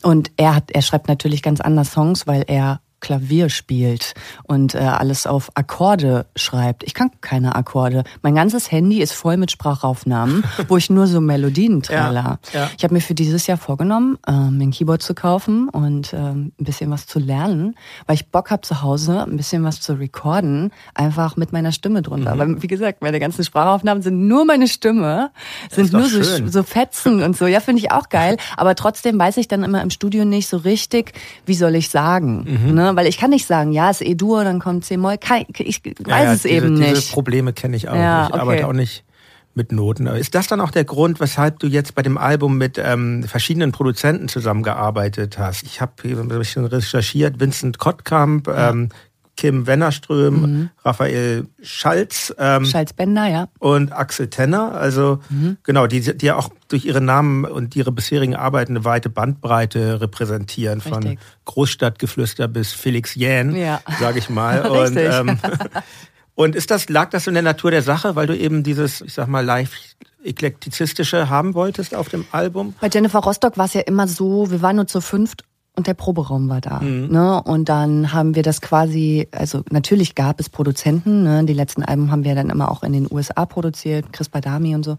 Und 0.04 0.32
er 0.36 0.56
hat, 0.56 0.72
er 0.72 0.82
schreibt 0.82 1.08
natürlich 1.08 1.42
ganz 1.42 1.62
anders 1.62 1.94
Songs, 1.94 2.28
weil 2.28 2.44
er 2.48 2.82
Klavier 3.00 3.50
spielt 3.50 4.14
und 4.44 4.76
äh, 4.76 4.80
alles 4.80 5.28
auf 5.28 5.52
Akkorde 5.56 6.26
schreibt. 6.36 6.84
Ich 6.84 6.94
kann 6.94 7.12
keine 7.22 7.56
Akkorde. 7.56 8.04
Mein 8.22 8.36
ganzes 8.36 8.72
Handy 8.72 9.02
ist 9.02 9.14
voll 9.14 9.38
mit 9.38 9.52
Sprachaufnahmen, 9.52 10.44
wo 10.68 10.78
ich 10.78 10.90
nur 10.90 11.08
so 11.08 11.22
Melodien 11.22 11.82
trailer. 11.82 12.40
Ja, 12.54 12.60
ja. 12.60 12.70
Ich 12.78 12.84
habe 12.84 12.94
mir 12.94 13.02
für 13.02 13.16
dieses 13.16 13.48
Jahr 13.48 13.58
vorgenommen, 13.58 14.18
ähm, 14.28 14.60
ein 14.62 14.72
Keyboard 14.72 15.02
zu 15.02 15.14
kaufen 15.14 15.70
und 15.70 16.14
ähm, 16.14 16.52
ein 16.60 16.64
bisschen 16.64 16.92
was 16.92 17.08
zu 17.08 17.20
lernen, 17.20 17.76
weil 18.06 18.16
ich 18.16 18.28
Bock 18.28 18.52
habe 18.52 18.62
zu 18.62 18.82
Hause 18.82 19.24
ein 19.24 19.38
bisschen 19.38 19.64
was 19.64 19.82
zu 19.82 19.94
recorden, 19.94 20.72
einfach 20.94 21.36
mit 21.38 21.52
meiner 21.52 21.72
Stimme 21.72 22.02
drunter. 22.02 22.36
Mhm. 22.36 22.40
Weil 22.40 22.62
wie 22.62 22.68
gesagt, 22.68 23.02
meine 23.02 23.20
ganzen 23.20 23.44
Sprachaufnahmen 23.44 24.04
sind 24.04 24.28
nur 24.28 24.46
meine 24.46 24.68
Stimme, 24.68 25.32
sind 25.70 25.94
nur 25.94 26.06
so, 26.06 26.48
so 26.48 26.64
Fetzen 26.64 27.24
und 27.24 27.38
so. 27.38 27.48
Ja, 27.48 27.60
finde 27.60 27.82
ich 27.82 27.92
auch 27.92 28.10
geil. 28.10 28.38
Aber 28.58 28.76
trotzdem 28.76 29.18
weiß 29.20 29.38
ich 29.38 29.48
dann 29.48 29.64
immer 29.64 29.82
im 29.82 29.90
Studio 29.90 30.26
nicht 30.26 30.48
so 30.48 30.58
richtig, 30.58 31.14
wie 31.46 31.54
soll 31.54 31.76
ich 31.76 31.90
sagen. 31.90 32.46
Mhm. 32.46 32.74
Ne? 32.74 32.89
Weil 32.96 33.08
ich 33.08 33.18
kann 33.18 33.30
nicht 33.30 33.46
sagen, 33.46 33.72
ja, 33.72 33.90
ist 33.90 34.02
E-Dur, 34.02 34.44
dann 34.44 34.60
kommt 34.60 34.86
C-Moll. 34.86 35.18
Ich 35.58 35.84
weiß 35.84 35.96
ja, 36.08 36.24
ja, 36.24 36.34
es 36.34 36.44
diese, 36.44 36.56
eben 36.56 36.74
nicht. 36.74 36.92
Diese 36.92 37.12
Probleme 37.12 37.54
kenne 37.54 37.76
ich 37.76 37.90
auch. 37.90 37.96
Ja, 37.96 38.28
ich 38.28 38.34
okay. 38.34 38.40
arbeite 38.40 38.68
auch 38.68 38.74
nicht 38.74 39.04
mit 39.56 39.72
Noten. 39.72 40.08
Ist 40.08 40.36
das 40.36 40.48
dann 40.48 40.62
auch 40.62 40.72
der 40.72 40.86
Grund, 40.86 41.20
weshalb 41.20 41.60
du 41.60 41.68
jetzt 41.68 41.96
bei 41.96 42.02
dem 42.02 42.18
Album 42.18 42.58
mit 42.58 42.78
ähm, 42.78 43.24
verschiedenen 43.24 43.72
Produzenten 43.72 44.28
zusammengearbeitet 44.28 45.38
hast? 45.38 45.64
Ich 45.64 45.82
habe 45.82 45.92
ein 46.04 46.28
bisschen 46.30 46.66
recherchiert, 46.66 47.40
Vincent 47.40 47.78
Kottkamp, 47.78 48.48
ähm, 48.48 48.90
Kim 49.40 49.68
Wennerström, 49.68 50.42
mhm. 50.42 50.70
Raphael 50.84 51.48
Schalz. 51.62 52.36
Ähm, 52.38 52.66
Schalz-Bender, 52.66 53.28
ja. 53.28 53.48
Und 53.60 53.94
Axel 53.94 54.30
Tenner. 54.30 54.74
Also 54.74 55.20
mhm. 55.30 55.56
genau, 55.64 55.88
die, 55.88 56.02
die 56.02 56.26
ja 56.26 56.36
auch 56.36 56.50
durch 56.68 56.84
ihre 56.84 57.00
Namen 57.00 57.46
und 57.46 57.74
ihre 57.74 57.94
bisherigen 57.94 58.36
Arbeiten 58.36 58.74
eine 58.74 58.84
weite 58.84 59.10
Bandbreite 59.10 60.02
repräsentieren. 60.02 60.82
Richtig. 60.82 60.94
Von 60.94 61.18
Großstadtgeflüster 61.46 62.50
bis 62.50 62.74
Felix 62.74 63.16
Jähn, 63.16 63.56
ja. 63.56 63.80
sage 63.98 64.20
ich 64.20 64.30
mal. 64.30 64.60
und, 64.70 64.98
ähm, 64.98 65.40
und 66.36 66.54
ist 66.58 66.70
das, 66.70 66.90
lag 66.90 67.10
das 67.12 67.26
in 67.26 67.34
der 67.34 67.44
Natur 67.44 67.72
der 67.72 67.82
Sache, 67.82 68.18
weil 68.18 68.28
du 68.28 68.36
eben 68.36 68.64
dieses, 68.64 69.00
ich 69.00 69.14
sag 69.14 69.30
mal, 69.30 69.46
leicht 69.46 69.96
eklektizistische 70.22 71.30
haben 71.30 71.54
wolltest 71.54 71.96
auf 71.96 72.10
dem 72.10 72.26
Album? 72.34 72.76
Bei 72.82 72.90
Jennifer 72.92 73.20
Rostock 73.20 73.58
war 73.58 73.68
es 73.68 73.74
ja 73.74 73.82
immer 73.82 74.06
so, 74.06 74.52
wir 74.52 74.62
waren 74.62 74.76
nur 74.76 74.88
zu 74.88 75.00
fünft 75.00 75.46
und 75.80 75.88
der 75.88 75.94
Proberaum 75.94 76.50
war 76.50 76.60
da. 76.60 76.82
Mhm. 76.82 77.08
Ne? 77.10 77.42
Und 77.42 77.70
dann 77.70 78.12
haben 78.12 78.36
wir 78.36 78.44
das 78.44 78.60
quasi, 78.60 79.30
also 79.32 79.64
natürlich 79.72 80.14
gab 80.14 80.42
es 80.42 80.50
Produzenten, 80.50 81.24
ne? 81.24 81.46
die 81.46 81.54
letzten 81.54 81.84
Alben 81.84 82.12
haben 82.12 82.26
wir 82.26 82.36
dann 82.36 82.50
immer 82.50 82.70
auch 82.70 82.84
in 82.84 82.92
den 82.92 83.08
USA 83.10 83.46
produziert, 83.46 84.12
Chris 84.12 84.28
Badami 84.28 84.76
und 84.76 84.84
so, 84.84 84.98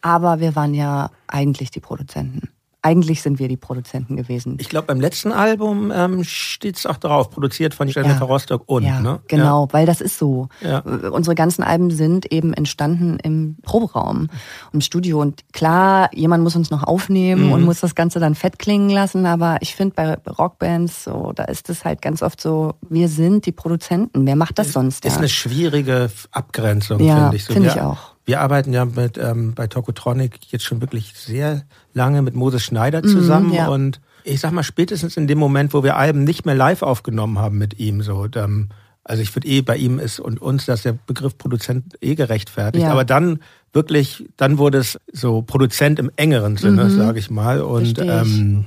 aber 0.00 0.40
wir 0.40 0.56
waren 0.56 0.72
ja 0.72 1.10
eigentlich 1.28 1.70
die 1.70 1.80
Produzenten. 1.80 2.48
Eigentlich 2.82 3.22
sind 3.22 3.38
wir 3.38 3.46
die 3.46 3.56
Produzenten 3.56 4.16
gewesen. 4.16 4.56
Ich 4.60 4.68
glaube, 4.68 4.88
beim 4.88 5.00
letzten 5.00 5.30
Album 5.30 5.92
ähm, 5.94 6.24
steht 6.24 6.76
es 6.76 6.84
auch 6.84 6.96
drauf, 6.96 7.30
produziert 7.30 7.74
von 7.74 7.86
Jennifer 7.86 8.20
ja. 8.20 8.24
Rostock 8.24 8.64
und. 8.66 8.82
Ja, 8.82 9.00
ne? 9.00 9.20
genau, 9.28 9.66
ja. 9.66 9.72
weil 9.72 9.86
das 9.86 10.00
ist 10.00 10.18
so. 10.18 10.48
Ja. 10.60 10.80
Unsere 10.80 11.36
ganzen 11.36 11.62
Alben 11.62 11.90
sind 11.92 12.30
eben 12.32 12.52
entstanden 12.52 13.18
im 13.22 13.56
Proberaum, 13.62 14.28
im 14.72 14.80
Studio. 14.80 15.20
Und 15.20 15.42
klar, 15.52 16.10
jemand 16.12 16.42
muss 16.42 16.56
uns 16.56 16.70
noch 16.70 16.82
aufnehmen 16.82 17.46
mhm. 17.46 17.52
und 17.52 17.62
muss 17.62 17.80
das 17.80 17.94
Ganze 17.94 18.18
dann 18.18 18.34
fett 18.34 18.58
klingen 18.58 18.90
lassen. 18.90 19.26
Aber 19.26 19.58
ich 19.60 19.76
finde, 19.76 19.94
bei 19.94 20.32
Rockbands, 20.32 21.04
so, 21.04 21.32
da 21.34 21.44
ist 21.44 21.70
es 21.70 21.84
halt 21.84 22.02
ganz 22.02 22.20
oft 22.22 22.40
so, 22.40 22.74
wir 22.88 23.08
sind 23.08 23.46
die 23.46 23.52
Produzenten. 23.52 24.26
Wer 24.26 24.36
macht 24.36 24.58
das 24.58 24.72
sonst? 24.72 25.04
Ist 25.04 25.18
eine 25.18 25.28
schwierige 25.28 26.10
Abgrenzung, 26.32 26.98
finde 26.98 27.36
ich. 27.36 27.44
So. 27.44 27.52
Finde 27.52 27.68
ich 27.68 27.80
auch. 27.80 28.12
Wir 28.24 28.40
arbeiten 28.40 28.72
ja 28.72 28.84
mit 28.84 29.18
ähm, 29.18 29.54
bei 29.54 29.66
Tokotronic 29.66 30.52
jetzt 30.52 30.64
schon 30.64 30.80
wirklich 30.80 31.14
sehr 31.16 31.62
lange 31.94 32.22
mit 32.22 32.34
Moses 32.34 32.62
Schneider 32.62 33.02
mhm, 33.02 33.08
zusammen 33.08 33.50
mm, 33.50 33.54
ja. 33.54 33.68
und 33.68 34.00
ich 34.24 34.40
sag 34.40 34.52
mal 34.52 34.62
spätestens 34.62 35.16
in 35.16 35.26
dem 35.26 35.38
Moment, 35.38 35.74
wo 35.74 35.82
wir 35.82 35.96
Alben 35.96 36.24
nicht 36.24 36.46
mehr 36.46 36.54
live 36.54 36.82
aufgenommen 36.82 37.38
haben 37.38 37.58
mit 37.58 37.78
ihm, 37.80 38.02
so 38.02 38.26
ähm, 38.36 38.68
also 39.04 39.22
ich 39.22 39.34
würde 39.34 39.48
eh 39.48 39.62
bei 39.62 39.76
ihm 39.76 39.98
ist 39.98 40.20
und 40.20 40.40
uns, 40.40 40.66
dass 40.66 40.82
der 40.82 40.92
Begriff 40.92 41.36
Produzent 41.36 41.96
eh 42.00 42.14
gerechtfertigt. 42.14 42.84
Ja. 42.84 42.92
Aber 42.92 43.04
dann 43.04 43.40
wirklich, 43.72 44.28
dann 44.36 44.58
wurde 44.58 44.78
es 44.78 44.98
so 45.12 45.42
Produzent 45.42 45.98
im 45.98 46.10
engeren 46.16 46.56
Sinne, 46.56 46.84
mhm. 46.84 46.96
sage 46.96 47.18
ich 47.18 47.28
mal. 47.28 47.62
Und 47.62 47.98
ähm, 47.98 48.66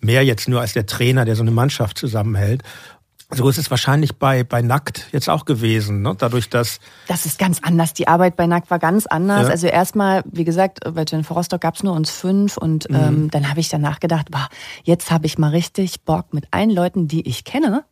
mehr 0.00 0.22
jetzt 0.22 0.48
nur 0.48 0.60
als 0.60 0.74
der 0.74 0.84
Trainer, 0.84 1.24
der 1.24 1.34
so 1.34 1.42
eine 1.42 1.50
Mannschaft 1.50 1.96
zusammenhält. 1.96 2.62
So 3.32 3.48
ist 3.48 3.58
es 3.58 3.70
wahrscheinlich 3.70 4.16
bei, 4.16 4.42
bei 4.42 4.60
Nackt 4.60 5.06
jetzt 5.12 5.28
auch 5.28 5.44
gewesen, 5.44 6.02
ne? 6.02 6.14
dadurch, 6.18 6.50
dass... 6.50 6.80
Das 7.06 7.26
ist 7.26 7.38
ganz 7.38 7.60
anders. 7.62 7.94
Die 7.94 8.08
Arbeit 8.08 8.36
bei 8.36 8.46
Nackt 8.46 8.70
war 8.70 8.78
ganz 8.78 9.06
anders. 9.06 9.44
Ja. 9.44 9.50
Also 9.50 9.68
erstmal, 9.68 10.22
wie 10.30 10.44
gesagt, 10.44 10.80
bei 10.92 11.04
Jennifer 11.06 11.34
Rostock 11.34 11.60
gab 11.60 11.76
es 11.76 11.82
nur 11.82 11.94
uns 11.94 12.10
fünf 12.10 12.56
und 12.56 12.90
mhm. 12.90 12.96
ähm, 12.96 13.30
dann 13.30 13.48
habe 13.48 13.60
ich 13.60 13.68
danach 13.68 14.00
gedacht, 14.00 14.30
boah, 14.30 14.48
jetzt 14.82 15.10
habe 15.10 15.26
ich 15.26 15.38
mal 15.38 15.50
richtig 15.50 16.02
Bock 16.02 16.34
mit 16.34 16.48
allen 16.50 16.70
Leuten, 16.70 17.06
die 17.06 17.26
ich 17.28 17.44
kenne, 17.44 17.84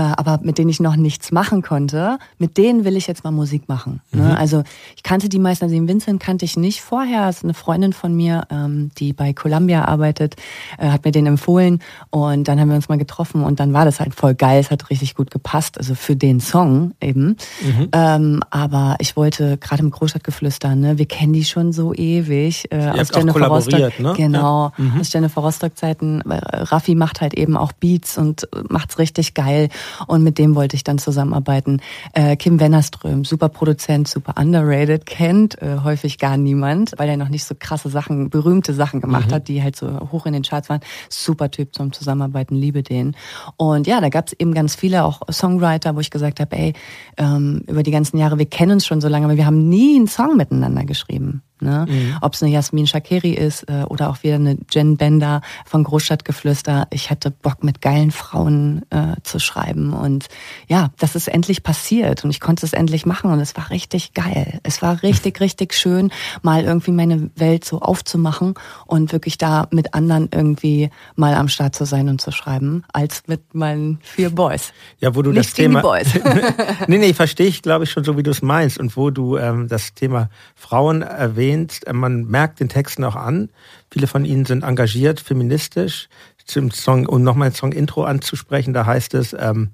aber 0.00 0.40
mit 0.42 0.58
denen 0.58 0.70
ich 0.70 0.80
noch 0.80 0.96
nichts 0.96 1.30
machen 1.30 1.62
konnte, 1.62 2.18
mit 2.38 2.58
denen 2.58 2.84
will 2.84 2.96
ich 2.96 3.06
jetzt 3.06 3.22
mal 3.22 3.30
Musik 3.30 3.68
machen. 3.68 4.00
Ne? 4.10 4.22
Mhm. 4.22 4.30
Also 4.32 4.64
ich 4.96 5.04
kannte 5.04 5.28
die 5.28 5.38
meisten, 5.38 5.64
also 5.64 5.74
den 5.74 5.86
Vincent 5.86 6.20
kannte 6.20 6.44
ich 6.44 6.56
nicht 6.56 6.80
vorher. 6.80 7.26
Das 7.26 7.38
ist 7.38 7.44
eine 7.44 7.54
Freundin 7.54 7.92
von 7.92 8.14
mir, 8.14 8.42
ähm, 8.50 8.90
die 8.98 9.12
bei 9.12 9.32
Columbia 9.32 9.84
arbeitet, 9.84 10.34
äh, 10.78 10.88
hat 10.88 11.04
mir 11.04 11.12
den 11.12 11.26
empfohlen 11.26 11.78
und 12.10 12.48
dann 12.48 12.58
haben 12.58 12.70
wir 12.70 12.76
uns 12.76 12.88
mal 12.88 12.98
getroffen 12.98 13.44
und 13.44 13.60
dann 13.60 13.72
war 13.72 13.84
das 13.84 14.00
halt 14.00 14.16
voll 14.16 14.34
geil. 14.34 14.60
Es 14.60 14.72
hat 14.72 14.90
richtig 14.90 15.14
gut 15.14 15.30
gepasst, 15.30 15.78
also 15.78 15.94
für 15.94 16.16
den 16.16 16.40
Song 16.40 16.94
eben. 17.00 17.36
Mhm. 17.62 17.88
Ähm, 17.92 18.40
aber 18.50 18.96
ich 18.98 19.16
wollte 19.16 19.58
gerade 19.58 19.82
im 19.84 19.90
Großstadtgeflüster, 19.90 20.74
ne, 20.74 20.98
wir 20.98 21.06
kennen 21.06 21.32
die 21.32 21.44
schon 21.44 21.72
so 21.72 21.94
ewig. 21.94 22.64
Äh, 22.72 22.88
aus 23.00 23.10
Jennifer 23.14 23.46
Rostock. 23.46 24.00
Ne? 24.00 24.14
Genau, 24.16 24.72
ja. 24.76 24.84
mhm. 24.84 25.00
aus 25.00 25.12
Jennifer 25.12 25.40
Rostock-Zeiten. 25.40 26.22
Raffi 26.26 26.96
macht 26.96 27.20
halt 27.20 27.34
eben 27.34 27.56
auch 27.56 27.70
Beats 27.72 28.18
und 28.18 28.48
macht's 28.68 28.98
richtig 28.98 29.34
geil. 29.34 29.68
Und 30.06 30.22
mit 30.24 30.38
dem 30.38 30.54
wollte 30.54 30.76
ich 30.76 30.84
dann 30.84 30.98
zusammenarbeiten. 30.98 31.80
Äh, 32.12 32.36
Kim 32.36 32.60
Wennerström, 32.60 33.24
super 33.24 33.48
Produzent, 33.48 34.08
super 34.08 34.34
underrated, 34.36 35.06
kennt 35.06 35.60
äh, 35.62 35.78
häufig 35.84 36.18
gar 36.18 36.36
niemand, 36.36 36.92
weil 36.96 37.08
er 37.08 37.16
noch 37.16 37.28
nicht 37.28 37.44
so 37.44 37.54
krasse 37.58 37.88
Sachen, 37.88 38.28
berühmte 38.28 38.74
Sachen 38.74 39.00
gemacht 39.00 39.30
mhm. 39.30 39.34
hat, 39.34 39.48
die 39.48 39.62
halt 39.62 39.76
so 39.76 40.10
hoch 40.10 40.26
in 40.26 40.32
den 40.32 40.42
Charts 40.42 40.68
waren. 40.68 40.80
Super 41.08 41.50
Typ 41.50 41.74
zum 41.74 41.92
Zusammenarbeiten, 41.92 42.56
liebe 42.56 42.82
den. 42.82 43.16
Und 43.56 43.86
ja, 43.86 44.00
da 44.00 44.08
gab's 44.08 44.32
eben 44.32 44.52
ganz 44.52 44.64
ganz 44.64 44.76
viele, 44.76 45.04
auch 45.04 45.20
Songwriter, 45.30 45.94
wo 45.94 46.00
ich 46.00 46.10
gesagt 46.10 46.40
habe, 46.40 46.56
ey, 46.56 46.72
ähm, 47.18 47.62
über 47.68 47.82
die 47.82 47.90
ganzen 47.90 48.16
Jahre, 48.16 48.38
wir 48.38 48.46
kennen 48.46 48.72
uns 48.72 48.86
schon 48.86 49.02
so 49.02 49.08
lange, 49.08 49.26
aber 49.26 49.36
wir 49.36 49.44
haben 49.44 49.68
nie 49.68 49.96
einen 49.96 50.08
Song 50.08 50.38
miteinander 50.38 50.84
geschrieben. 50.84 51.42
Ne? 51.60 51.86
Mhm. 51.88 52.16
Ob 52.20 52.34
es 52.34 52.42
eine 52.42 52.52
Jasmin 52.52 52.86
Shakiri 52.86 53.32
ist 53.32 53.68
äh, 53.68 53.84
oder 53.88 54.10
auch 54.10 54.22
wieder 54.22 54.34
eine 54.34 54.58
Jen 54.70 54.96
Bender 54.96 55.40
von 55.64 55.84
Großstadtgeflüster. 55.84 56.88
Ich 56.90 57.10
hatte 57.10 57.30
Bock, 57.30 57.62
mit 57.62 57.80
geilen 57.80 58.10
Frauen 58.10 58.82
äh, 58.90 59.14
zu 59.22 59.38
schreiben. 59.38 59.92
Und 59.92 60.26
ja, 60.68 60.90
das 60.98 61.14
ist 61.14 61.28
endlich 61.28 61.62
passiert 61.62 62.24
und 62.24 62.30
ich 62.30 62.40
konnte 62.40 62.66
es 62.66 62.72
endlich 62.72 63.06
machen 63.06 63.30
und 63.30 63.40
es 63.40 63.56
war 63.56 63.70
richtig 63.70 64.14
geil. 64.14 64.58
Es 64.62 64.82
war 64.82 65.02
richtig, 65.02 65.40
richtig 65.40 65.74
schön, 65.74 66.10
mal 66.42 66.64
irgendwie 66.64 66.90
meine 66.90 67.30
Welt 67.36 67.64
so 67.64 67.80
aufzumachen 67.80 68.54
und 68.86 69.12
wirklich 69.12 69.38
da 69.38 69.68
mit 69.70 69.94
anderen 69.94 70.28
irgendwie 70.32 70.90
mal 71.16 71.34
am 71.34 71.48
Start 71.48 71.74
zu 71.74 71.84
sein 71.84 72.08
und 72.08 72.20
zu 72.20 72.32
schreiben, 72.32 72.84
als 72.92 73.22
mit 73.26 73.54
meinen 73.54 73.98
vier 74.02 74.30
Boys. 74.30 74.72
Ja, 74.98 75.14
wo 75.14 75.22
du 75.22 75.30
Nicht 75.30 75.50
das 75.50 75.54
Thema. 75.54 75.80
Boys. 75.80 76.08
nee, 76.88 76.98
nee, 76.98 77.14
verstehe 77.14 77.46
ich, 77.46 77.62
glaube 77.62 77.84
ich, 77.84 77.90
schon 77.90 78.04
so, 78.04 78.16
wie 78.16 78.22
du 78.22 78.30
es 78.30 78.42
meinst. 78.42 78.78
Und 78.78 78.96
wo 78.96 79.10
du 79.10 79.36
ähm, 79.36 79.68
das 79.68 79.94
Thema 79.94 80.28
Frauen 80.54 81.02
erwähnst, 81.02 81.53
erwähnt. 81.54 81.80
Äh, 81.86 81.92
man 81.92 82.24
merkt 82.24 82.60
den 82.60 82.68
Texten 82.68 83.04
auch 83.04 83.16
an. 83.16 83.50
Viele 83.90 84.06
von 84.06 84.24
ihnen 84.24 84.44
sind 84.44 84.64
engagiert, 84.64 85.20
feministisch. 85.20 86.08
Zum 86.46 86.70
Song, 86.70 87.06
um 87.06 87.22
nochmal 87.22 87.48
ein 87.48 87.54
Song-Intro 87.54 88.04
anzusprechen, 88.04 88.74
da 88.74 88.84
heißt 88.84 89.14
es, 89.14 89.34
ähm, 89.38 89.70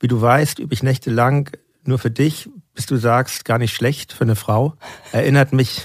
wie 0.00 0.08
du 0.08 0.20
weißt, 0.20 0.58
übe 0.58 0.72
ich 0.72 0.82
nächtelang 0.82 1.50
nur 1.84 1.98
für 1.98 2.10
dich, 2.10 2.48
bis 2.74 2.86
du 2.86 2.96
sagst, 2.96 3.44
gar 3.44 3.58
nicht 3.58 3.74
schlecht 3.74 4.14
für 4.14 4.24
eine 4.24 4.34
Frau. 4.34 4.74
Erinnert 5.12 5.52
mich, 5.52 5.82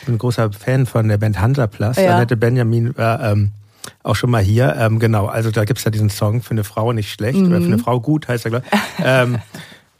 ich 0.00 0.06
bin 0.06 0.16
ein 0.16 0.18
großer 0.18 0.52
Fan 0.52 0.84
von 0.84 1.08
der 1.08 1.16
Band 1.16 1.40
Hansaplast. 1.40 1.98
Ja. 1.98 2.16
Annette 2.16 2.36
Benjamin 2.36 2.94
war 2.98 3.22
ähm, 3.22 3.52
auch 4.02 4.14
schon 4.14 4.30
mal 4.30 4.42
hier. 4.42 4.76
Ähm, 4.78 4.98
genau, 4.98 5.24
also 5.24 5.50
da 5.50 5.64
gibt's 5.64 5.84
ja 5.84 5.90
diesen 5.90 6.10
Song 6.10 6.42
für 6.42 6.50
eine 6.50 6.64
Frau 6.64 6.92
nicht 6.92 7.10
schlecht 7.10 7.38
mhm. 7.38 7.46
oder 7.46 7.60
für 7.60 7.66
eine 7.66 7.78
Frau 7.78 7.98
gut, 7.98 8.28
heißt 8.28 8.44
er, 8.44 8.50
glaube 8.50 8.66
ich. 8.70 8.78
ähm, 9.02 9.38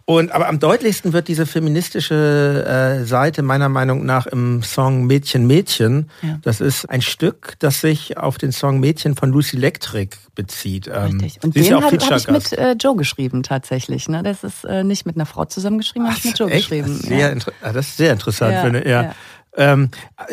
und 0.05 0.33
aber 0.33 0.49
am 0.49 0.59
deutlichsten 0.59 1.13
wird 1.13 1.29
diese 1.29 1.47
feministische 1.47 2.65
äh, 2.67 3.05
Seite 3.05 3.43
meiner 3.43 3.69
Meinung 3.69 4.05
nach 4.05 4.27
im 4.27 4.63
Song 4.63 5.07
Mädchen 5.07 5.47
Mädchen. 5.47 6.11
Ja. 6.23 6.39
Das 6.43 6.61
ist 6.61 6.91
ein 6.91 7.03
Stück, 7.03 7.55
das 7.61 7.81
sich 7.81 8.17
auf 8.17 8.37
den 8.37 8.51
Song 8.51 8.81
Mädchen 8.81 9.15
von 9.15 9.31
Lucy 9.31 9.57
Electric 9.57 10.17
bezieht. 10.35 10.89
Ähm, 10.89 11.21
Richtig. 11.21 11.45
Und 11.45 11.55
den 11.55 11.65
ja 11.65 11.81
habe 11.81 11.97
hab 11.97 12.17
ich 12.17 12.29
mit 12.29 12.53
äh, 12.53 12.73
Joe 12.73 12.97
geschrieben 12.97 13.45
tatsächlich. 13.45 14.09
Ne? 14.09 14.23
Das 14.23 14.43
ist 14.43 14.65
äh, 14.65 14.83
nicht 14.83 15.07
mit 15.07 15.17
einer 15.17 15.27
Frau 15.27 15.45
zusammengeschrieben, 15.45 16.09
habe 16.09 16.19
ich 16.19 16.25
mit 16.25 16.39
Joe 16.39 16.51
echt? 16.51 16.69
geschrieben. 16.69 16.89
Das 16.89 17.01
ist, 17.01 17.07
sehr, 17.07 17.37
ja. 17.37 17.73
das 17.73 17.89
ist 17.89 17.97
sehr 17.97 18.13
interessant, 18.13 18.53
ja, 18.55 18.63
finde 18.63 18.89
ja. 18.89 19.15
Ähm, 19.55 19.91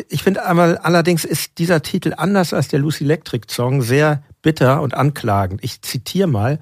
ich 0.07 0.23
finde 0.23 0.45
aber 0.45 0.79
allerdings 0.83 1.25
ist 1.25 1.57
dieser 1.57 1.81
Titel 1.81 2.13
anders 2.15 2.53
als 2.53 2.69
der 2.69 2.79
Lucy 2.79 3.03
Electric 3.03 3.47
Song 3.51 3.81
sehr 3.81 4.23
bitter 4.41 4.81
und 4.81 4.93
anklagend. 4.93 5.63
Ich 5.63 5.81
zitiere 5.81 6.27
mal. 6.27 6.59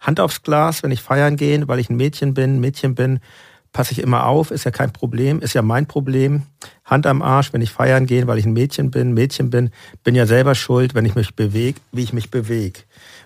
Hand 0.00 0.20
aufs 0.20 0.42
Glas, 0.42 0.82
wenn 0.82 0.90
ich 0.90 1.02
feiern 1.02 1.36
gehe, 1.36 1.66
weil 1.68 1.78
ich 1.78 1.90
ein 1.90 1.96
Mädchen 1.96 2.34
bin, 2.34 2.60
Mädchen 2.60 2.94
bin, 2.94 3.20
passe 3.72 3.92
ich 3.92 3.98
immer 3.98 4.26
auf, 4.26 4.50
ist 4.50 4.64
ja 4.64 4.70
kein 4.70 4.92
Problem, 4.92 5.40
ist 5.40 5.54
ja 5.54 5.62
mein 5.62 5.86
Problem. 5.86 6.44
Hand 6.84 7.06
am 7.06 7.20
Arsch, 7.20 7.52
wenn 7.52 7.60
ich 7.60 7.70
feiern 7.70 8.06
gehe, 8.06 8.26
weil 8.26 8.38
ich 8.38 8.46
ein 8.46 8.54
Mädchen 8.54 8.90
bin, 8.90 9.12
Mädchen 9.12 9.50
bin, 9.50 9.70
bin 10.02 10.14
ja 10.14 10.24
selber 10.24 10.54
schuld, 10.54 10.94
wenn 10.94 11.04
ich 11.04 11.14
mich 11.14 11.34
bewege, 11.34 11.78
wie 11.92 12.02
ich 12.02 12.14
mich 12.14 12.30
bewege. 12.30 12.80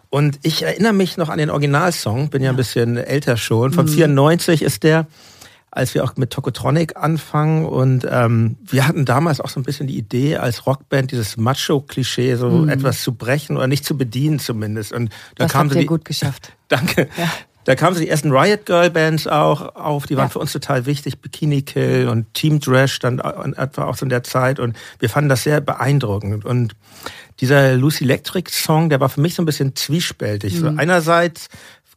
Und 0.08 0.40
ich 0.42 0.62
erinnere 0.62 0.92
mich 0.92 1.16
noch 1.16 1.28
an 1.28 1.38
den 1.38 1.50
Originalsong, 1.50 2.30
bin 2.30 2.42
ja 2.42 2.50
ein 2.50 2.56
bisschen 2.56 2.96
älter 2.96 3.36
schon, 3.36 3.72
von 3.72 3.86
mhm. 3.86 3.90
94 3.90 4.62
ist 4.62 4.82
der 4.82 5.06
als 5.70 5.94
wir 5.94 6.02
auch 6.02 6.16
mit 6.16 6.30
Tokotronic 6.30 6.96
anfangen 6.96 7.64
und 7.64 8.06
ähm, 8.10 8.56
wir 8.62 8.88
hatten 8.88 9.04
damals 9.04 9.40
auch 9.40 9.48
so 9.48 9.60
ein 9.60 9.62
bisschen 9.62 9.86
die 9.86 9.96
Idee, 9.96 10.36
als 10.36 10.66
Rockband 10.66 11.12
dieses 11.12 11.36
Macho-Klischee 11.36 12.34
so 12.34 12.48
mhm. 12.50 12.68
etwas 12.68 13.02
zu 13.02 13.14
brechen 13.14 13.56
oder 13.56 13.68
nicht 13.68 13.84
zu 13.84 13.96
bedienen 13.96 14.40
zumindest. 14.40 14.92
Und 14.92 15.10
da 15.36 15.44
das 15.44 15.54
habt 15.54 15.72
ihr 15.72 15.80
die, 15.80 15.86
gut 15.86 16.04
geschafft. 16.04 16.52
Danke. 16.68 17.08
Ja. 17.16 17.30
Da 17.64 17.76
kamen 17.76 17.94
so 17.94 18.00
die 18.00 18.08
ersten 18.08 18.32
Riot 18.32 18.66
Girl 18.66 18.90
Bands 18.90 19.26
auch 19.26 19.76
auf, 19.76 20.06
die 20.06 20.16
waren 20.16 20.26
ja. 20.26 20.30
für 20.30 20.38
uns 20.38 20.52
total 20.52 20.86
wichtig. 20.86 21.20
Bikini 21.20 21.62
Kill 21.62 22.08
und 22.08 22.32
Team 22.34 22.60
Trash 22.60 22.98
dann 22.98 23.18
etwa 23.20 23.84
auch 23.84 23.96
so 23.96 24.04
in 24.04 24.08
der 24.08 24.24
Zeit 24.24 24.58
und 24.58 24.76
wir 24.98 25.08
fanden 25.10 25.28
das 25.28 25.44
sehr 25.44 25.60
beeindruckend. 25.60 26.44
Und 26.44 26.74
dieser 27.40 27.76
Lucy 27.76 28.04
Electric 28.04 28.50
Song, 28.50 28.88
der 28.88 29.00
war 29.00 29.08
für 29.08 29.20
mich 29.20 29.34
so 29.34 29.42
ein 29.42 29.46
bisschen 29.46 29.76
zwiespältig. 29.76 30.54
Mhm. 30.54 30.58
So 30.58 30.68
einerseits 30.68 31.48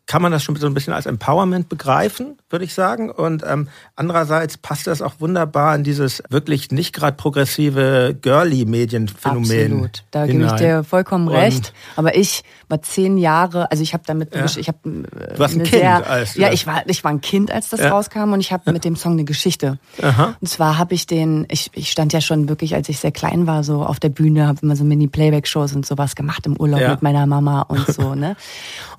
kann 0.05 0.21
man 0.21 0.31
das 0.31 0.43
schon 0.43 0.55
so 0.57 0.67
ein 0.67 0.73
bisschen 0.73 0.93
als 0.93 1.05
Empowerment 1.05 1.69
begreifen, 1.69 2.37
würde 2.49 2.65
ich 2.65 2.73
sagen. 2.73 3.09
Und 3.09 3.43
ähm, 3.47 3.69
andererseits 3.95 4.57
passt 4.57 4.87
das 4.87 5.01
auch 5.01 5.15
wunderbar 5.19 5.75
in 5.75 5.83
dieses 5.83 6.21
wirklich 6.29 6.71
nicht 6.71 6.93
gerade 6.93 7.15
progressive 7.15 8.15
Girly-Medienphänomen. 8.21 9.71
Absolut, 9.71 10.03
da 10.11 10.23
hinein. 10.23 10.39
gebe 10.41 10.45
ich 10.45 10.61
dir 10.61 10.83
vollkommen 10.83 11.29
Und 11.29 11.35
recht. 11.35 11.73
Aber 11.95 12.15
ich 12.15 12.43
war 12.73 12.81
zehn 12.81 13.19
Jahre, 13.19 13.69
also 13.69 13.83
ich 13.83 13.93
habe 13.93 14.03
damit, 14.07 14.33
ja. 14.33 14.45
ich 14.45 14.67
habe 14.67 14.79
äh, 14.83 15.33
du 15.33 15.39
warst 15.39 15.53
ein 15.53 15.63
Kind, 15.63 15.81
sehr, 15.81 16.09
als 16.09 16.35
ja, 16.35 16.51
ich 16.51 16.65
war, 16.65 16.83
ich 16.87 17.03
war 17.03 17.11
ein 17.11 17.21
Kind, 17.21 17.51
als 17.51 17.69
das 17.69 17.81
ja. 17.81 17.89
rauskam 17.89 18.33
und 18.33 18.39
ich 18.39 18.51
habe 18.51 18.71
mit 18.71 18.83
dem 18.83 18.95
Song 18.95 19.13
eine 19.13 19.23
Geschichte. 19.23 19.77
Aha. 20.01 20.35
Und 20.41 20.47
zwar 20.47 20.79
habe 20.79 20.95
ich 20.95 21.05
den, 21.05 21.45
ich, 21.49 21.69
ich 21.75 21.91
stand 21.91 22.13
ja 22.13 22.21
schon 22.21 22.49
wirklich, 22.49 22.73
als 22.73 22.89
ich 22.89 22.99
sehr 22.99 23.11
klein 23.11 23.45
war, 23.45 23.63
so 23.63 23.83
auf 23.83 23.99
der 23.99 24.09
Bühne, 24.09 24.47
habe 24.47 24.59
immer 24.63 24.75
so 24.75 24.83
Mini-Playback-Shows 24.83 25.75
und 25.75 25.85
sowas 25.85 26.15
gemacht 26.15 26.47
im 26.47 26.59
Urlaub 26.59 26.81
ja. 26.81 26.89
mit 26.89 27.03
meiner 27.03 27.27
Mama 27.27 27.61
und 27.61 27.85
so 27.85 28.15
ne. 28.15 28.35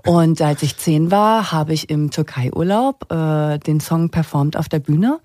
Und 0.06 0.40
als 0.40 0.62
ich 0.62 0.76
zehn 0.76 1.10
war, 1.10 1.50
habe 1.50 1.72
ich 1.72 1.90
im 1.90 2.10
Türkei-Urlaub 2.10 3.10
äh, 3.10 3.58
den 3.58 3.80
Song 3.80 4.10
performt 4.10 4.56
auf 4.56 4.68
der 4.68 4.78
Bühne 4.78 5.18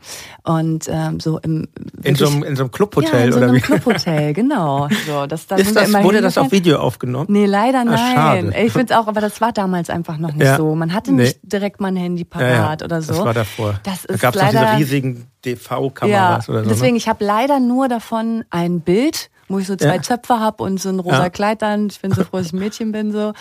und 0.44 0.88
ähm, 0.88 1.20
so 1.20 1.38
im 1.40 1.68
in 2.04 2.16
so 2.16 2.28
einem 2.28 2.44
in 2.44 2.56
so 2.56 2.64
einem 2.64 2.72
Clubhotel 2.72 3.20
ja, 3.20 3.26
in 3.26 3.32
so 3.32 3.38
oder 3.38 3.50
einem 3.50 3.62
Clubhotel, 3.62 4.34
genau. 4.34 4.88
So, 5.06 5.28
das, 5.28 5.48
da 5.48 5.58
Ist 5.58 5.76
das, 5.76 5.94
wurde 5.94 6.22
das 6.22 6.38
auf 6.38 6.52
Video 6.52 6.80
aufgenommen? 6.80 7.28
Nee, 7.30 7.46
leider 7.46 7.82
ah, 7.82 7.84
nein. 7.84 8.39
Ah, 8.48 8.60
ich 8.60 8.72
finde 8.72 8.94
es 8.94 9.00
auch, 9.00 9.08
aber 9.08 9.22
das 9.22 9.42
war 9.42 9.52
damals 9.52 9.90
einfach 9.90 10.18
noch 10.18 10.34
nicht 10.34 10.46
ja. 10.46 10.58
so. 10.58 10.76
Man 10.76 10.94
hatte 10.94 11.12
nee. 11.12 11.24
nicht 11.24 11.40
direkt 11.44 11.80
mal 11.80 11.90
ein 11.90 11.96
Handy 11.96 12.24
parat 12.24 12.82
ja, 12.82 12.86
oder 12.86 13.02
so. 13.02 13.14
Das 13.14 13.24
war 13.24 13.34
davor. 13.34 13.80
Das 13.84 14.06
ist 14.06 14.24
da 14.24 14.32
gab 14.32 14.36
es 14.36 14.50
diese 14.52 14.78
riesigen 14.78 15.28
DV-Kameras 15.46 16.50
oder 16.50 16.60
so. 16.60 16.66
Ne? 16.66 16.74
Deswegen, 16.74 16.94
ne? 16.94 16.98
ich 16.98 17.08
habe 17.08 17.24
leider 17.24 17.60
nur 17.60 17.88
davon 17.88 18.44
ein 18.50 18.82
Bild 18.82 19.30
wo 19.50 19.58
ich 19.58 19.68
so 19.68 19.76
zwei 19.76 19.96
Ja. 19.96 20.02
Zöpfe 20.02 20.40
hab 20.40 20.62
und 20.62 20.80
so 20.80 20.90
ein 20.90 21.00
rosa 21.00 21.24
Ja. 21.24 21.30
Kleid 21.30 21.62
dann. 21.62 21.88
Ich 21.88 22.00
bin 22.00 22.12
so 22.12 22.24
froh, 22.24 22.38
dass 22.38 22.48
ich 22.48 22.54
ein 22.54 22.60
Mädchen 22.60 22.92
bin 22.92 23.12
so. 23.12 23.34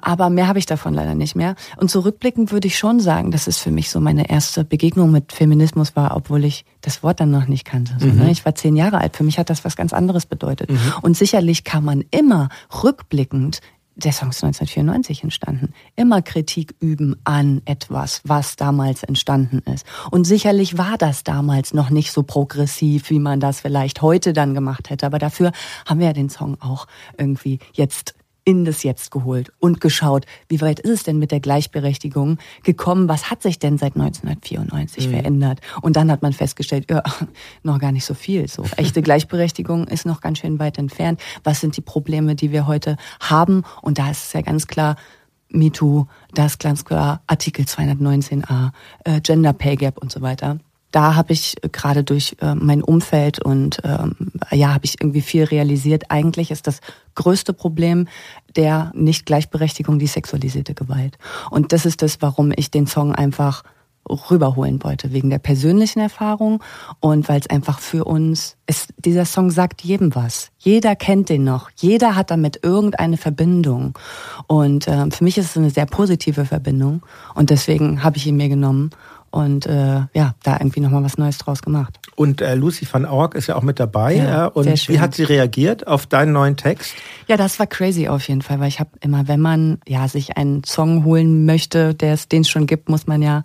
Aber 0.00 0.30
mehr 0.30 0.46
habe 0.46 0.58
ich 0.58 0.66
davon 0.66 0.94
leider 0.94 1.14
nicht 1.14 1.34
mehr. 1.34 1.56
Und 1.76 1.90
zurückblickend 1.90 2.52
würde 2.52 2.68
ich 2.68 2.78
schon 2.78 3.00
sagen, 3.00 3.32
dass 3.32 3.48
es 3.48 3.58
für 3.58 3.72
mich 3.72 3.90
so 3.90 4.00
meine 4.00 4.30
erste 4.30 4.64
Begegnung 4.64 5.10
mit 5.10 5.32
Feminismus 5.32 5.96
war, 5.96 6.16
obwohl 6.16 6.44
ich 6.44 6.64
das 6.80 7.02
Wort 7.02 7.20
dann 7.20 7.30
noch 7.30 7.48
nicht 7.48 7.64
kannte. 7.64 7.96
So, 7.98 8.06
Mhm. 8.06 8.16
ne? 8.16 8.30
Ich 8.30 8.44
war 8.44 8.54
zehn 8.54 8.76
Jahre 8.76 8.98
alt. 8.98 9.16
Für 9.16 9.24
mich 9.24 9.38
hat 9.38 9.50
das 9.50 9.64
was 9.64 9.76
ganz 9.76 9.92
anderes 9.92 10.24
bedeutet. 10.24 10.70
Und 11.02 11.16
sicherlich 11.16 11.64
kann 11.64 11.84
man 11.84 12.04
immer 12.12 12.48
rückblickend 12.82 13.60
der 13.96 14.12
Song 14.12 14.28
ist 14.28 14.44
1994 14.44 15.24
entstanden. 15.24 15.72
Immer 15.96 16.20
Kritik 16.20 16.74
üben 16.80 17.16
an 17.24 17.62
etwas, 17.64 18.20
was 18.24 18.56
damals 18.56 19.02
entstanden 19.02 19.62
ist. 19.72 19.86
Und 20.10 20.24
sicherlich 20.24 20.76
war 20.76 20.98
das 20.98 21.24
damals 21.24 21.72
noch 21.72 21.88
nicht 21.88 22.12
so 22.12 22.22
progressiv, 22.22 23.08
wie 23.08 23.18
man 23.18 23.40
das 23.40 23.60
vielleicht 23.60 24.02
heute 24.02 24.34
dann 24.34 24.54
gemacht 24.54 24.90
hätte. 24.90 25.06
Aber 25.06 25.18
dafür 25.18 25.50
haben 25.86 26.00
wir 26.00 26.08
ja 26.08 26.12
den 26.12 26.28
Song 26.28 26.60
auch 26.60 26.86
irgendwie 27.16 27.58
jetzt 27.72 28.14
in 28.46 28.64
das 28.64 28.84
Jetzt 28.84 29.10
geholt 29.10 29.52
und 29.58 29.80
geschaut, 29.80 30.24
wie 30.48 30.60
weit 30.60 30.78
ist 30.78 30.90
es 30.90 31.02
denn 31.02 31.18
mit 31.18 31.32
der 31.32 31.40
Gleichberechtigung 31.40 32.38
gekommen? 32.62 33.08
Was 33.08 33.28
hat 33.28 33.42
sich 33.42 33.58
denn 33.58 33.76
seit 33.76 33.96
1994 33.96 35.08
verändert? 35.08 35.60
Und 35.82 35.96
dann 35.96 36.10
hat 36.12 36.22
man 36.22 36.32
festgestellt, 36.32 36.88
ja, 36.88 37.02
noch 37.64 37.80
gar 37.80 37.90
nicht 37.90 38.04
so 38.04 38.14
viel. 38.14 38.48
So 38.48 38.64
echte 38.76 39.02
Gleichberechtigung 39.02 39.88
ist 39.88 40.06
noch 40.06 40.20
ganz 40.20 40.38
schön 40.38 40.60
weit 40.60 40.78
entfernt. 40.78 41.20
Was 41.42 41.60
sind 41.60 41.76
die 41.76 41.80
Probleme, 41.80 42.36
die 42.36 42.52
wir 42.52 42.68
heute 42.68 42.96
haben? 43.18 43.64
Und 43.82 43.98
da 43.98 44.12
ist 44.12 44.26
es 44.26 44.32
ja 44.32 44.42
ganz 44.42 44.68
klar, 44.68 44.94
MeToo, 45.48 46.06
da 46.32 46.46
ist 46.46 46.60
ganz 46.60 46.84
klar 46.84 47.22
Artikel 47.26 47.64
219a, 47.64 48.70
äh, 49.04 49.20
Gender 49.20 49.52
Pay 49.54 49.76
Gap 49.76 49.98
und 49.98 50.12
so 50.12 50.22
weiter 50.22 50.58
da 50.96 51.14
habe 51.14 51.34
ich 51.34 51.62
äh, 51.62 51.68
gerade 51.68 52.04
durch 52.04 52.36
äh, 52.40 52.54
mein 52.54 52.82
Umfeld 52.82 53.44
und 53.44 53.82
ähm, 53.84 54.32
ja, 54.50 54.72
habe 54.72 54.86
ich 54.86 54.98
irgendwie 54.98 55.20
viel 55.20 55.44
realisiert. 55.44 56.04
Eigentlich 56.08 56.50
ist 56.50 56.66
das 56.66 56.80
größte 57.14 57.52
Problem 57.52 58.08
der 58.56 58.92
Nicht-Gleichberechtigung 58.94 59.98
die 59.98 60.06
sexualisierte 60.06 60.72
Gewalt. 60.72 61.18
Und 61.50 61.74
das 61.74 61.84
ist 61.84 62.00
das, 62.00 62.22
warum 62.22 62.50
ich 62.56 62.70
den 62.70 62.86
Song 62.86 63.14
einfach 63.14 63.62
rüberholen 64.08 64.82
wollte, 64.82 65.12
wegen 65.12 65.28
der 65.28 65.38
persönlichen 65.38 66.00
Erfahrung 66.00 66.62
und 67.00 67.28
weil 67.28 67.40
es 67.40 67.50
einfach 67.50 67.80
für 67.80 68.04
uns 68.04 68.56
ist, 68.66 68.94
dieser 68.96 69.26
Song 69.26 69.50
sagt 69.50 69.82
jedem 69.82 70.14
was. 70.14 70.50
Jeder 70.58 70.96
kennt 70.96 71.28
den 71.28 71.44
noch. 71.44 71.70
Jeder 71.76 72.16
hat 72.16 72.30
damit 72.30 72.60
irgendeine 72.62 73.16
Verbindung. 73.16 73.98
Und 74.46 74.88
äh, 74.88 75.10
für 75.10 75.24
mich 75.24 75.36
ist 75.36 75.50
es 75.50 75.56
eine 75.56 75.70
sehr 75.70 75.86
positive 75.86 76.46
Verbindung. 76.46 77.02
Und 77.34 77.50
deswegen 77.50 78.02
habe 78.02 78.16
ich 78.16 78.26
ihn 78.26 78.36
mir 78.36 78.48
genommen 78.48 78.90
und 79.36 79.66
äh, 79.66 80.00
ja, 80.14 80.34
da 80.42 80.54
irgendwie 80.58 80.80
nochmal 80.80 81.04
was 81.04 81.18
Neues 81.18 81.36
draus 81.38 81.60
gemacht. 81.62 82.00
Und 82.16 82.40
äh, 82.40 82.54
Lucy 82.54 82.86
van 82.90 83.04
Org 83.04 83.34
ist 83.34 83.46
ja 83.48 83.56
auch 83.56 83.62
mit 83.62 83.78
dabei. 83.78 84.14
Ja, 84.16 84.46
äh, 84.46 84.50
und 84.50 84.64
sehr 84.64 84.76
schön. 84.76 84.94
wie 84.94 85.00
hat 85.00 85.14
sie 85.14 85.24
reagiert 85.24 85.86
auf 85.86 86.06
deinen 86.06 86.32
neuen 86.32 86.56
Text? 86.56 86.94
Ja, 87.28 87.36
das 87.36 87.58
war 87.58 87.66
crazy 87.66 88.08
auf 88.08 88.26
jeden 88.28 88.40
Fall, 88.42 88.58
weil 88.60 88.68
ich 88.68 88.80
habe 88.80 88.90
immer, 89.00 89.28
wenn 89.28 89.40
man 89.40 89.78
ja 89.86 90.08
sich 90.08 90.36
einen 90.38 90.64
Song 90.64 91.04
holen 91.04 91.44
möchte, 91.44 91.94
der 91.94 92.14
es 92.14 92.28
den 92.28 92.40
es 92.42 92.48
schon 92.48 92.66
gibt, 92.66 92.88
muss 92.88 93.06
man 93.06 93.20
ja 93.20 93.42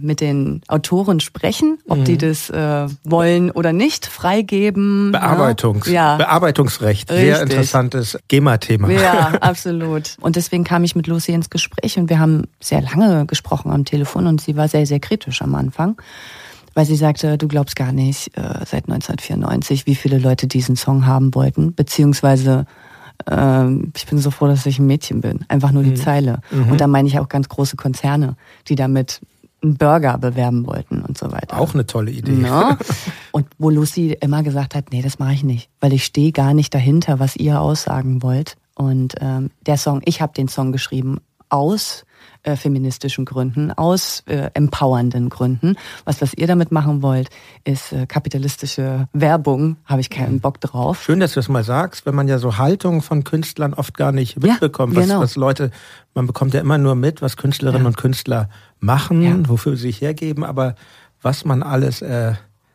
mit 0.00 0.20
den 0.20 0.62
Autoren 0.68 1.18
sprechen, 1.20 1.78
ob 1.88 1.98
Mhm. 1.98 2.04
die 2.04 2.18
das 2.18 2.48
äh, 2.50 2.86
wollen 3.04 3.50
oder 3.50 3.72
nicht, 3.72 4.06
freigeben. 4.06 5.12
Bearbeitungs 5.12 5.86
Ne? 5.86 5.94
Ja. 5.94 6.16
Bearbeitungsrecht. 6.16 7.08
Sehr 7.08 7.34
Richtig. 7.40 7.42
interessantes 7.50 8.18
GEMA-Thema. 8.28 8.90
Ja, 8.90 9.32
absolut. 9.40 10.16
Und 10.20 10.36
deswegen 10.36 10.64
kam 10.64 10.84
ich 10.84 10.94
mit 10.94 11.06
Lucy 11.06 11.32
ins 11.32 11.50
Gespräch 11.50 11.98
und 11.98 12.08
wir 12.10 12.18
haben 12.18 12.44
sehr 12.60 12.82
lange 12.82 13.26
gesprochen 13.26 13.70
am 13.72 13.84
Telefon 13.84 14.26
und 14.26 14.40
sie 14.40 14.56
war 14.56 14.68
sehr, 14.68 14.86
sehr 14.86 15.00
kritisch 15.00 15.31
am 15.40 15.54
Anfang. 15.54 16.00
Weil 16.74 16.86
sie 16.86 16.96
sagte, 16.96 17.38
du 17.38 17.48
glaubst 17.48 17.76
gar 17.76 17.92
nicht, 17.92 18.36
äh, 18.36 18.64
seit 18.66 18.88
1994, 18.88 19.86
wie 19.86 19.94
viele 19.94 20.18
Leute 20.18 20.46
diesen 20.46 20.74
Song 20.74 21.06
haben 21.06 21.34
wollten, 21.34 21.74
beziehungsweise 21.74 22.66
ähm, 23.30 23.92
ich 23.96 24.06
bin 24.06 24.18
so 24.18 24.30
froh, 24.30 24.46
dass 24.46 24.66
ich 24.66 24.78
ein 24.78 24.86
Mädchen 24.86 25.20
bin. 25.20 25.44
Einfach 25.48 25.70
nur 25.70 25.82
die 25.82 25.94
Zeile. 25.94 26.40
Und 26.50 26.80
da 26.80 26.86
meine 26.86 27.08
ich 27.08 27.18
auch 27.18 27.28
ganz 27.28 27.48
große 27.48 27.76
Konzerne, 27.76 28.36
die 28.68 28.74
damit 28.74 29.20
einen 29.62 29.76
Burger 29.76 30.18
bewerben 30.18 30.66
wollten 30.66 31.02
und 31.02 31.16
so 31.16 31.30
weiter. 31.30 31.58
Auch 31.58 31.74
eine 31.74 31.86
tolle 31.86 32.10
Idee. 32.10 32.32
Ne? 32.32 32.76
Und 33.32 33.46
wo 33.58 33.70
Lucy 33.70 34.16
immer 34.20 34.42
gesagt 34.42 34.74
hat, 34.74 34.86
nee, 34.90 35.02
das 35.02 35.18
mache 35.18 35.34
ich 35.34 35.44
nicht, 35.44 35.70
weil 35.80 35.92
ich 35.92 36.04
stehe 36.04 36.32
gar 36.32 36.52
nicht 36.52 36.74
dahinter, 36.74 37.20
was 37.20 37.36
ihr 37.36 37.60
aussagen 37.60 38.22
wollt. 38.22 38.56
Und 38.74 39.14
ähm, 39.20 39.50
der 39.66 39.76
Song, 39.76 40.02
ich 40.04 40.20
habe 40.20 40.32
den 40.32 40.48
Song 40.48 40.72
geschrieben 40.72 41.18
aus 41.48 42.04
äh, 42.44 42.56
feministischen 42.56 43.24
Gründen, 43.24 43.70
aus 43.70 44.22
äh, 44.26 44.50
empowernden 44.54 45.28
Gründen. 45.28 45.76
Was, 46.04 46.20
was 46.20 46.34
ihr 46.34 46.46
damit 46.46 46.72
machen 46.72 47.02
wollt, 47.02 47.28
ist 47.64 47.92
äh, 47.92 48.06
kapitalistische 48.06 49.08
Werbung, 49.12 49.76
habe 49.84 50.00
ich 50.00 50.10
keinen 50.10 50.40
Bock 50.40 50.60
drauf. 50.60 51.02
Schön, 51.04 51.20
dass 51.20 51.34
du 51.34 51.38
das 51.40 51.48
mal 51.48 51.64
sagst, 51.64 52.04
wenn 52.06 52.14
man 52.14 52.26
ja 52.28 52.38
so 52.38 52.58
Haltungen 52.58 53.00
von 53.02 53.24
Künstlern 53.24 53.74
oft 53.74 53.96
gar 53.96 54.12
nicht 54.12 54.42
Ja, 54.42 54.52
mitbekommt, 54.52 54.96
was, 54.96 55.06
genau. 55.06 55.20
was 55.20 55.36
Leute, 55.36 55.70
man 56.14 56.26
bekommt 56.26 56.52
ja 56.54 56.60
immer 56.60 56.78
nur 56.78 56.94
mit, 56.94 57.22
was 57.22 57.36
Künstlerinnen 57.36 57.82
Ja. 57.82 57.88
und 57.88 57.96
Künstler 57.96 58.48
machen, 58.80 59.22
Ja. 59.22 59.48
wofür 59.48 59.76
sie 59.76 59.82
sich 59.82 60.00
hergeben, 60.00 60.42
aber 60.44 60.74
was 61.22 61.44
man 61.44 61.62
alles 61.62 62.02
äh, 62.02 62.32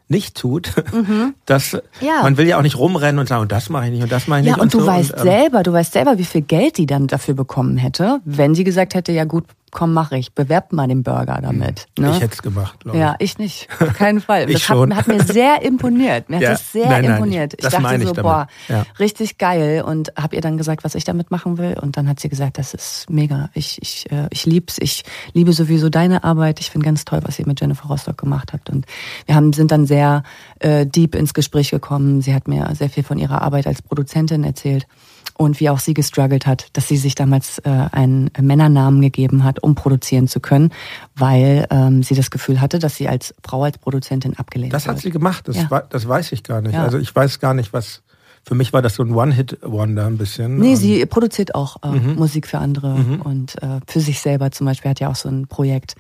nicht 0.10 0.38
tut, 0.38 0.72
das, 1.46 1.74
Mhm. 1.74 1.80
Ja. 2.00 2.22
man 2.24 2.38
will 2.38 2.48
ja 2.48 2.58
auch 2.58 2.62
nicht 2.62 2.78
rumrennen 2.78 3.20
und 3.20 3.28
sagen, 3.28 3.42
und 3.42 3.52
das 3.52 3.68
mache 3.70 3.88
ich 3.88 3.92
nicht 3.92 4.04
und 4.04 4.12
das 4.12 4.28
mache 4.28 4.40
ich 4.40 4.46
Ja, 4.46 4.54
nicht. 4.54 4.62
und 4.62 4.74
du 4.74 4.80
so. 4.80 4.88
weißt 4.88 5.12
und, 5.12 5.18
ähm, 5.20 5.24
selber, 5.26 5.64
du 5.64 5.74
weißt 5.74 5.92
selber, 5.92 6.18
wie 6.18 6.24
viel 6.24 6.42
Geld 6.44 6.78
die 6.78 6.86
dann 6.86 7.08
dafür 7.08 7.34
bekommen 7.34 7.76
hätte, 7.76 8.22
wenn 8.24 8.56
sie 8.56 8.64
gesagt 8.64 8.96
hätte, 8.96 9.12
ja 9.12 9.26
gut, 9.26 9.44
komm, 9.72 9.94
mach 9.94 10.12
ich, 10.12 10.34
bewerb 10.34 10.72
mal 10.72 10.88
den 10.88 11.04
Burger 11.04 11.40
damit. 11.42 11.88
Ne? 12.00 12.10
Ich 12.12 12.22
hätte 12.22 12.34
es 12.36 12.42
gemacht, 12.42 12.80
glaube 12.80 12.98
Ja, 12.98 13.16
ich 13.20 13.38
nicht. 13.38 13.68
Auf 13.80 13.94
keinen 13.94 14.22
Fall. 14.22 14.46
Ich 14.50 14.54
das 14.54 14.62
schon. 14.64 14.96
Hat, 14.96 15.00
hat 15.00 15.08
mir 15.08 15.24
sehr 15.24 15.62
imponiert. 15.62 16.30
Mir 16.30 16.40
Ja, 16.40 16.50
hat 16.52 16.60
das 16.60 16.72
sehr 16.72 16.90
nein, 16.90 17.04
nein, 17.04 17.12
imponiert. 17.16 17.54
ich- 17.54 17.66
ich 17.66 17.70
dachte 17.72 17.96
ich 17.96 18.08
so, 18.08 18.14
damit. 18.14 18.24
boah, 18.24 18.48
Ja. 18.70 18.86
richtig 19.00 19.38
geil. 19.38 19.84
Und 19.86 20.14
habe 20.18 20.36
ihr 20.36 20.42
dann 20.42 20.58
gesagt, 20.58 20.84
was 20.84 20.96
ich 20.96 21.04
damit 21.04 21.32
machen 21.32 21.58
will. 21.58 21.78
Und 21.82 21.98
dann 21.98 22.08
hat 22.08 22.20
sie 22.20 22.30
gesagt, 22.30 22.58
das 22.58 22.74
ist 22.74 23.10
mega. 23.10 23.50
Ich, 23.54 23.82
ich, 23.82 24.10
äh, 24.12 24.28
ich 24.32 24.46
lieb's. 24.46 24.78
Ich 24.80 25.04
liebe 25.34 25.52
sowieso 25.54 25.90
deine 25.90 26.24
Arbeit. 26.24 26.60
Ich 26.60 26.72
finde 26.72 26.86
ganz 26.86 27.04
toll, 27.06 27.20
was 27.24 27.38
ihr 27.38 27.46
mit 27.46 27.60
Jennifer 27.60 27.88
Rostock 27.88 28.18
gemacht 28.18 28.54
habt. 28.54 28.70
Und 28.70 28.86
wir 29.26 29.36
haben, 29.36 29.52
sind 29.54 29.72
dann 29.72 29.86
sehr 29.86 30.24
äh, 30.60 30.86
deep 30.86 31.14
ins 31.14 31.34
Gespräch 31.34 31.72
gekommen. 31.72 32.22
Sie 32.22 32.34
hat 32.34 32.48
mir 32.48 32.70
sehr 32.76 32.90
viel 32.90 33.04
von 33.04 33.18
ihrer 33.18 33.42
Arbeit 33.42 33.68
als 33.68 33.82
Produzentin 33.82 34.44
erzählt. 34.46 34.88
Und 35.36 35.60
wie 35.60 35.70
auch 35.70 35.80
sie 35.80 35.94
gestruggelt 35.94 36.48
hat, 36.48 36.68
dass 36.74 36.88
sie 36.88 36.98
sich 36.98 37.14
damals 37.14 37.60
äh, 37.60 37.70
einen 37.92 38.32
Männernamen 38.40 39.02
gegeben 39.02 39.44
hat, 39.44 39.62
um 39.62 39.76
produzieren 39.76 40.28
zu 40.28 40.40
können, 40.40 40.72
weil 41.16 41.68
ähm, 41.70 42.02
sie 42.04 42.16
das 42.16 42.32
Gefühl 42.32 42.60
hatte, 42.62 42.80
dass 42.80 42.96
sie 42.96 43.08
als 43.08 43.36
Frau 43.46 43.64
als 43.64 43.78
Produzentin 43.78 44.36
abgelehnt 44.38 44.74
Das 44.74 44.88
hat 44.88 44.96
wird. 44.96 45.04
sie 45.04 45.12
gemacht, 45.12 45.48
das, 45.48 45.58
Ja. 45.58 45.70
wa- 45.70 45.84
das 45.88 46.08
weiß 46.08 46.32
ich 46.32 46.44
gar 46.44 46.62
nicht. 46.62 46.74
Ja. 46.74 46.84
Also 46.84 46.98
ich 46.98 47.16
weiß 47.16 47.40
gar 47.40 47.54
nicht, 47.54 47.72
was, 47.72 48.02
für 48.44 48.56
mich 48.56 48.74
war 48.74 48.82
das 48.82 48.96
so 48.96 49.04
ein 49.04 49.14
One-Hit-Wonder 49.14 50.08
ein 50.08 50.18
bisschen. 50.18 50.58
Nee, 50.58 50.72
Und- 50.72 50.76
sie 50.78 51.06
produziert 51.06 51.54
auch 51.54 51.78
äh, 51.84 51.90
Mhm. 51.90 52.16
Musik 52.16 52.48
für 52.48 52.58
andere 52.58 52.96
und 53.24 53.62
äh, 53.62 53.80
für 53.86 54.00
sich 54.00 54.20
selber 54.22 54.52
zum 54.52 54.66
Beispiel 54.66 54.90
hat 54.90 55.00
ja 55.00 55.10
auch 55.10 55.16
so 55.16 55.30
ein 55.30 55.46
Projekt. 55.48 55.96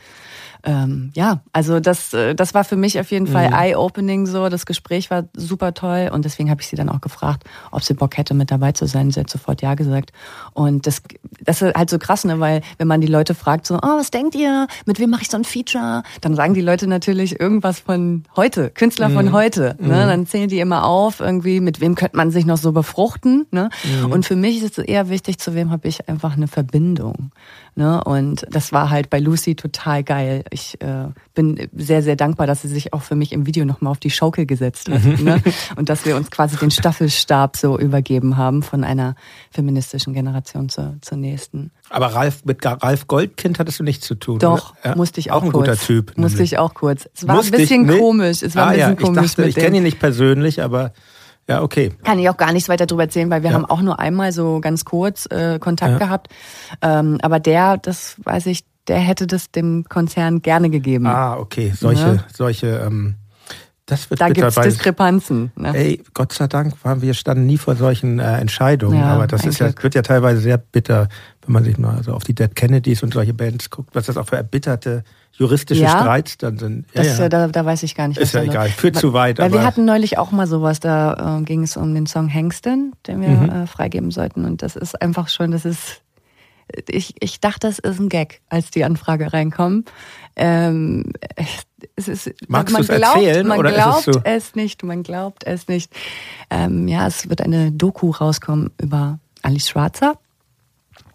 Ähm, 0.63 1.12
ja, 1.15 1.41
also 1.54 1.80
das, 1.80 2.13
äh, 2.13 2.36
das 2.36 2.54
war 2.54 2.63
für 2.63 2.76
mich 2.76 3.00
auf 3.00 3.12
jeden 3.12 3.26
Mhm. 3.28 3.32
Fall 3.32 3.50
eye-opening 3.54 4.26
so. 4.26 4.50
Das 4.50 4.65
Gespräch 4.65 5.10
war 5.12 5.26
super 5.36 5.74
toll 5.74 6.10
und 6.13 6.26
deswegen 6.26 6.50
habe 6.50 6.62
ich 6.62 6.67
sie 6.67 6.76
dann 6.76 6.89
auch 6.89 7.02
gefragt, 7.02 7.43
ob 7.72 7.84
sie 7.84 7.93
Bock 7.93 8.17
hätte, 8.17 8.34
mit 8.34 8.52
dabei 8.52 8.72
zu 8.72 8.86
sein. 8.86 9.12
Sie 9.12 9.20
hat 9.20 9.30
sofort 9.30 9.62
ja 9.62 9.76
gesagt. 9.76 10.12
Und 10.54 10.88
das, 10.88 11.02
das 11.43 11.62
ist 11.62 11.76
halt 11.76 11.89
so 11.89 12.00
krass, 12.00 12.26
ne? 12.26 12.39
weil 12.39 12.62
wenn 12.78 12.88
man 12.88 13.02
die 13.02 13.08
Leute 13.08 13.36
fragt, 13.36 13.65
so, 13.67 13.76
oh, 13.76 13.98
was 13.98 14.12
denkt 14.12 14.36
ihr? 14.36 14.67
Mit 14.86 15.00
wem 15.00 15.10
mache 15.10 15.22
ich 15.24 15.30
so 15.30 15.38
ein 15.38 15.43
Feature? 15.43 16.04
Dann 16.22 16.36
sagen 16.36 16.54
die 16.54 16.62
Leute 16.62 16.88
natürlich 16.88 17.39
irgendwas 17.39 17.80
von 17.80 18.24
heute, 18.36 18.70
Künstler 18.72 19.10
Mhm. 19.10 19.13
von 19.13 19.32
heute. 19.32 19.76
Ne? 19.80 19.89
Dann 20.08 20.26
zählen 20.28 20.50
die 20.50 20.60
immer 20.60 20.86
auf, 20.86 21.20
irgendwie, 21.20 21.60
mit 21.60 21.80
wem 21.82 21.96
könnte 21.96 22.17
man 22.17 22.32
sich 22.32 22.46
noch 22.46 22.58
so 22.58 22.72
befruchten. 22.72 23.46
Ne? 23.52 23.70
Mhm. 24.04 24.12
Und 24.12 24.26
für 24.26 24.36
mich 24.36 24.62
ist 24.63 24.78
es 24.78 24.86
eher 24.86 25.10
wichtig, 25.10 25.38
zu 25.39 25.54
wem 25.56 25.72
habe 25.72 25.88
ich 25.88 26.10
einfach 26.10 26.36
eine 26.36 26.48
Verbindung. 26.48 27.32
Ne? 27.78 28.04
Und 28.04 28.44
das 28.50 28.72
war 28.72 28.90
halt 28.90 29.12
bei 29.12 29.20
Lucy 29.20 29.54
total 29.54 30.04
geil. 30.04 30.44
Ich 30.50 30.82
äh, 30.82 31.10
bin 31.36 31.70
sehr, 31.76 32.02
sehr 32.02 32.16
dankbar, 32.16 32.48
dass 32.48 32.63
sie 32.63 32.70
sich 32.70 32.92
auch 32.92 33.04
für 33.04 33.13
mich 33.13 33.32
im 33.34 33.46
Video 33.46 33.66
nochmal 33.66 33.92
auf 33.92 34.00
die 34.00 34.10
Schaukel 34.10 34.48
gesetzt 34.48 34.90
hat. 34.90 35.06
ne? 35.22 35.44
Und 35.76 35.88
dass 35.88 36.04
wir 36.04 36.16
uns 36.16 36.32
quasi 36.32 36.58
den 36.58 36.72
Staffelstab 36.72 37.56
so 37.56 37.78
übergeben 37.78 38.36
haben 38.36 38.63
von 38.63 38.84
einer 38.84 39.13
feministischen 39.52 40.16
Generation 40.16 40.70
zur, 40.70 40.96
zur 41.02 41.20
nächsten. 41.20 41.70
Aber 41.92 42.08
Ralf, 42.08 42.44
mit 42.46 42.66
Ralf 42.66 43.06
Goldkind 43.06 43.60
hattest 43.60 43.80
du 43.80 43.84
nichts 43.84 44.08
zu 44.08 44.16
tun. 44.16 44.40
Doch? 44.40 44.74
Ja, 44.84 44.96
musste 44.96 45.20
ich 45.20 45.30
auch, 45.30 45.36
Auch 45.36 45.44
ein 45.44 45.52
kurz. 45.52 45.68
guter 45.68 45.80
Typ. 45.80 46.18
Musste 46.18 46.38
nämlich. 46.38 46.54
ich 46.54 46.58
auch 46.58 46.74
kurz. 46.74 47.08
Es 47.13 47.28
war 47.28 47.36
Musste 47.36 47.58
ein 47.58 47.62
bisschen 47.62 47.88
ich, 47.88 48.00
komisch. 48.00 48.42
Es 48.42 48.56
war 48.56 48.63
ah, 48.63 48.68
ein 48.70 48.74
bisschen 48.74 48.90
ja, 48.90 48.96
komisch 48.96 49.26
ich 49.26 49.36
dachte, 49.36 49.50
ich 49.50 49.56
kenne 49.56 49.78
ihn 49.78 49.84
nicht 49.84 50.00
persönlich, 50.00 50.63
aber 50.63 50.94
ja, 51.47 51.62
okay. 51.62 51.91
Kann 52.03 52.19
ich 52.19 52.29
auch 52.29 52.38
gar 52.38 52.51
nichts 52.53 52.69
weiter 52.69 52.86
drüber 52.86 53.03
erzählen, 53.03 53.29
weil 53.29 53.43
wir 53.43 53.49
Ja. 53.51 53.55
haben 53.55 53.65
auch 53.65 53.81
nur 53.81 53.99
einmal 53.99 54.31
so 54.31 54.60
ganz 54.60 54.86
kurz 54.86 55.25
äh, 55.31 55.60
Kontakt 55.60 55.93
Ja. 55.93 55.97
gehabt. 55.97 56.27
Ähm, 56.81 57.17
aber 57.21 57.39
der, 57.39 57.77
das 57.77 58.15
weiß 58.23 58.47
ich, 58.47 58.65
der 58.88 58.99
hätte 58.99 59.27
das 59.27 59.51
dem 59.51 59.86
Konzern 59.89 60.41
gerne 60.41 60.69
gegeben. 60.69 61.07
Ah, 61.07 61.38
okay. 61.38 61.73
Solche, 61.75 62.07
Ja. 62.15 62.23
solche 62.33 62.67
ähm, 62.86 63.15
das 63.86 64.10
wird 64.10 64.19
da 64.19 64.27
gibt 64.27 64.45
es 64.45 64.55
Diskrepanzen. 64.55 65.51
Ne? 65.55 65.73
Ey, 65.73 66.03
Gott 66.13 66.33
sei 66.33 66.47
Dank 66.47 66.73
waren 66.83 67.01
wir 67.01 67.13
standen 67.13 67.45
nie 67.45 67.57
vor 67.57 67.77
solchen 67.77 68.19
äh, 68.19 68.38
Entscheidungen, 68.39 69.01
aber 69.01 69.27
das 69.27 69.45
ist 69.45 69.60
ja, 69.60 69.71
wird 69.81 69.95
ja 69.95 70.01
teilweise 70.01 70.41
sehr 70.41 70.57
bitter, 70.57 71.07
wenn 71.45 71.53
man 71.53 71.63
sich 71.63 71.77
mal 71.77 72.03
so 72.03 72.12
auf 72.12 72.25
die 72.25 72.36
Dead 72.36 72.53
Kennedys 72.53 73.01
und 73.01 73.13
solche 73.13 73.33
Bands 73.33 73.69
guckt, 73.69 73.95
was 73.95 74.07
das 74.07 74.17
auch 74.17 74.27
für 74.27 74.36
erbitterte 74.36 75.05
juristische 75.34 75.84
Ja. 75.84 75.90
Streits 76.00 76.38
dann 76.38 76.58
sind. 76.58 76.86
Ja, 76.94 77.04
Das, 77.04 77.20
ja. 77.20 77.30
Da, 77.30 77.48
da 77.48 77.66
weiß 77.66 77.84
ich 77.84 77.94
gar 77.96 78.08
nicht. 78.08 78.18
Ist 78.20 78.34
ja 78.34 78.42
egal, 78.44 78.70
führt 78.70 78.96
zu 78.98 79.13
weit, 79.13 79.38
Weil 79.40 79.54
wir 79.54 79.63
hatten 79.63 79.86
neulich 79.86 80.18
auch 80.18 80.32
mal 80.32 80.48
sowas, 80.48 80.80
da 80.80 81.38
äh, 81.40 81.44
ging 81.44 81.63
es 81.63 81.78
um 81.78 81.94
den 81.94 82.08
Song 82.08 82.28
Hengsten, 82.28 82.94
den 83.06 83.22
wir 83.22 83.30
Mhm. 83.30 83.50
äh, 83.50 83.68
freigeben 83.68 84.12
sollten. 84.12 84.46
Und 84.46 84.62
das 84.63 84.76
ist 84.76 85.00
einfach 85.02 85.28
schon, 85.30 85.52
das 85.52 85.63
ist, 85.66 86.02
ich, 86.90 87.13
ich 87.22 87.40
dachte, 87.40 87.68
es 87.68 87.80
ist 87.80 88.00
ein 88.00 88.10
Gag, 88.10 88.42
als 88.50 88.72
die 88.72 88.84
Anfrage 88.84 89.32
reinkommt. 89.32 89.92
Ähm, 90.36 91.12
es 91.96 92.08
ist, 92.08 92.32
Magst 92.48 92.74
man 92.74 92.84
glaubt, 92.86 93.18
erzählen, 93.18 93.48
man 93.48 93.62
glaubt 93.62 94.04
so? 94.04 94.22
es 94.24 94.56
nicht, 94.56 94.84
man 94.84 95.04
glaubt 95.04 95.44
es 95.46 95.68
nicht. 95.68 95.92
Ähm, 96.50 96.88
ja, 96.88 97.08
es 97.08 97.30
wird 97.30 97.42
eine 97.42 97.72
Doku 97.72 98.12
rauskommen 98.12 98.72
über 98.82 99.20
Alice 99.44 99.70
Schwarzer. 99.70 100.18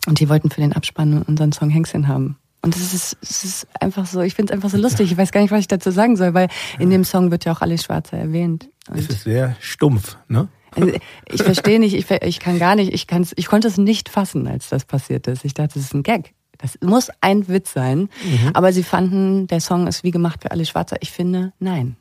Und 0.07 0.19
die 0.21 0.29
wollten 0.29 0.51
für 0.51 0.61
den 0.61 0.73
Abspann 0.73 1.23
unseren 1.23 1.53
Song 1.53 1.71
Hengsten 1.71 2.09
haben. 2.09 2.37
Und 2.63 2.77
es 2.77 2.95
ist, 2.95 3.17
es 3.21 3.45
ist 3.45 3.67
einfach 3.81 4.07
so, 4.07 4.21
ich 4.21 4.35
finde 4.35 4.53
es 4.53 4.57
einfach 4.57 4.71
so 4.71 4.77
lustig. 4.77 5.11
Ich 5.11 5.19
weiß 5.19 5.33
gar 5.33 5.41
nicht, 5.43 5.51
was 5.51 5.61
ich 5.61 5.69
dazu 5.69 5.91
sagen 5.91 6.17
soll, 6.17 6.33
weil 6.33 6.49
in 6.79 6.91
dem 6.91 7.05
Song 7.05 7.33
wird 7.33 7.45
ja 7.45 7.53
auch 7.53 7.61
Alice 7.61 7.85
Schwarzer 7.85 8.17
erwähnt. 8.17 8.69
Und 8.89 8.99
es 8.99 9.09
ist 9.09 9.25
sehr 9.25 9.57
stumpf, 9.61 10.17
ne? 10.29 10.49
also 10.75 10.93
ich 11.27 11.43
verstehe 11.43 11.79
nicht, 11.79 11.95
ich, 11.95 12.11
ich 12.11 12.41
kann 12.41 12.59
gar 12.59 12.77
nicht, 12.77 12.93
ich, 12.95 13.07
kann's, 13.07 13.33
ich 13.37 13.47
konnte 13.47 13.69
es 13.69 13.77
nicht 13.77 14.09
fassen, 14.09 14.47
als 14.47 14.69
das 14.69 14.85
passiert 14.85 15.27
ist. 15.27 15.45
Ich 15.45 15.55
dachte, 15.55 15.75
das 15.75 15.85
ist 15.85 15.95
ein 15.95 16.03
Gag. 16.03 16.35
Das 16.59 16.79
muss 16.81 17.11
ein 17.21 17.49
Witz 17.49 17.73
sein. 17.73 18.09
Aber 18.55 18.73
sie 18.73 18.85
fanden, 18.85 19.49
der 19.49 19.61
Song 19.61 19.87
ist 19.89 20.05
wie 20.05 20.13
gemacht 20.13 20.43
für 20.43 20.51
Alice 20.53 20.69
Schwarzer. 20.69 20.97
Ich 21.01 21.11
finde, 21.11 21.53
nein. 21.59 21.97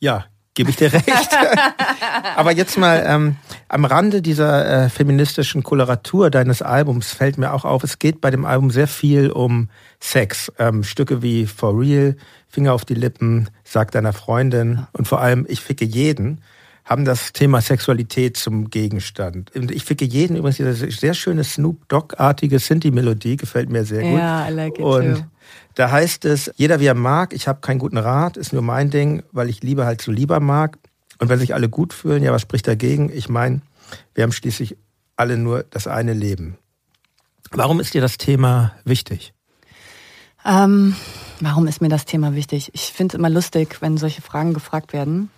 Ja, 0.00 0.26
gebe 0.54 0.70
ich 0.70 0.76
dir 0.76 0.92
recht. 0.92 1.06
Aber 2.36 2.52
jetzt 2.52 2.76
mal 2.78 3.04
ähm, 3.06 3.36
am 3.68 3.84
Rande 3.84 4.22
dieser 4.22 4.84
äh, 4.84 4.88
feministischen 4.90 5.62
Koloratur 5.62 6.30
deines 6.30 6.62
Albums 6.62 7.12
fällt 7.12 7.38
mir 7.38 7.52
auch 7.52 7.64
auf, 7.64 7.84
es 7.84 7.98
geht 7.98 8.20
bei 8.20 8.30
dem 8.30 8.44
Album 8.44 8.70
sehr 8.70 8.88
viel 8.88 9.30
um 9.30 9.68
Sex. 10.00 10.52
Ähm, 10.58 10.82
Stücke 10.82 11.22
wie 11.22 11.46
For 11.46 11.78
Real, 11.78 12.16
Finger 12.48 12.72
auf 12.72 12.84
die 12.84 12.94
Lippen, 12.94 13.48
Sag 13.64 13.92
deiner 13.92 14.12
Freundin 14.12 14.86
und 14.92 15.06
vor 15.06 15.20
allem 15.20 15.46
Ich 15.48 15.60
ficke 15.60 15.84
jeden 15.84 16.40
haben 16.90 17.04
das 17.04 17.32
Thema 17.32 17.60
Sexualität 17.60 18.36
zum 18.36 18.68
Gegenstand. 18.68 19.54
Und 19.54 19.70
ich 19.70 19.84
ficke 19.84 20.04
jeden 20.04 20.36
übrigens, 20.36 20.56
diese 20.56 20.90
sehr 20.90 21.14
schöne 21.14 21.44
Snoop 21.44 21.88
Dogg-artige 21.88 22.58
Sinti-Melodie 22.58 23.36
gefällt 23.36 23.70
mir 23.70 23.84
sehr 23.84 24.02
gut. 24.02 24.18
Ja, 24.18 24.48
I 24.48 24.52
like 24.52 24.76
it 24.76 24.84
Und 24.84 25.14
too. 25.14 25.24
Da 25.74 25.90
heißt 25.90 26.24
es, 26.24 26.50
jeder 26.56 26.80
wie 26.80 26.86
er 26.86 26.94
mag, 26.94 27.32
ich 27.32 27.48
habe 27.48 27.60
keinen 27.60 27.78
guten 27.78 27.98
Rat, 27.98 28.36
ist 28.36 28.52
nur 28.52 28.62
mein 28.62 28.90
Ding, 28.90 29.22
weil 29.32 29.48
ich 29.48 29.62
Liebe 29.62 29.84
halt 29.84 30.02
so 30.02 30.10
lieber 30.12 30.40
mag. 30.40 30.78
Und 31.18 31.28
wenn 31.28 31.38
sich 31.38 31.54
alle 31.54 31.68
gut 31.68 31.92
fühlen, 31.92 32.22
ja, 32.22 32.32
was 32.32 32.42
spricht 32.42 32.66
dagegen? 32.66 33.10
Ich 33.12 33.28
meine, 33.28 33.60
wir 34.14 34.24
haben 34.24 34.32
schließlich 34.32 34.76
alle 35.16 35.36
nur 35.36 35.64
das 35.64 35.86
eine 35.86 36.14
Leben. 36.14 36.56
Warum 37.50 37.80
ist 37.80 37.94
dir 37.94 38.00
das 38.00 38.16
Thema 38.16 38.72
wichtig? 38.84 39.34
Ähm, 40.44 40.96
warum 41.40 41.66
ist 41.66 41.82
mir 41.82 41.88
das 41.88 42.04
Thema 42.04 42.34
wichtig? 42.34 42.70
Ich 42.72 42.92
finde 42.92 43.14
es 43.14 43.18
immer 43.18 43.28
lustig, 43.30 43.78
wenn 43.80 43.98
solche 43.98 44.22
Fragen 44.22 44.54
gefragt 44.54 44.92
werden. 44.92 45.30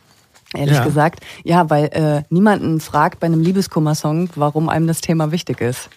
Ehrlich 0.55 0.77
Ja. 0.77 0.85
gesagt. 0.85 1.25
Ja, 1.45 1.71
weil 1.71 1.87
äh, 1.87 2.23
niemanden 2.29 2.81
fragt 2.81 3.21
bei 3.21 3.27
einem 3.27 3.41
Liebeskummer-Song, 3.41 4.29
warum 4.37 4.69
einem 4.69 4.87
das 4.87 5.01
Thema 5.01 5.33
wichtig 5.33 5.61
ist. 5.61 5.89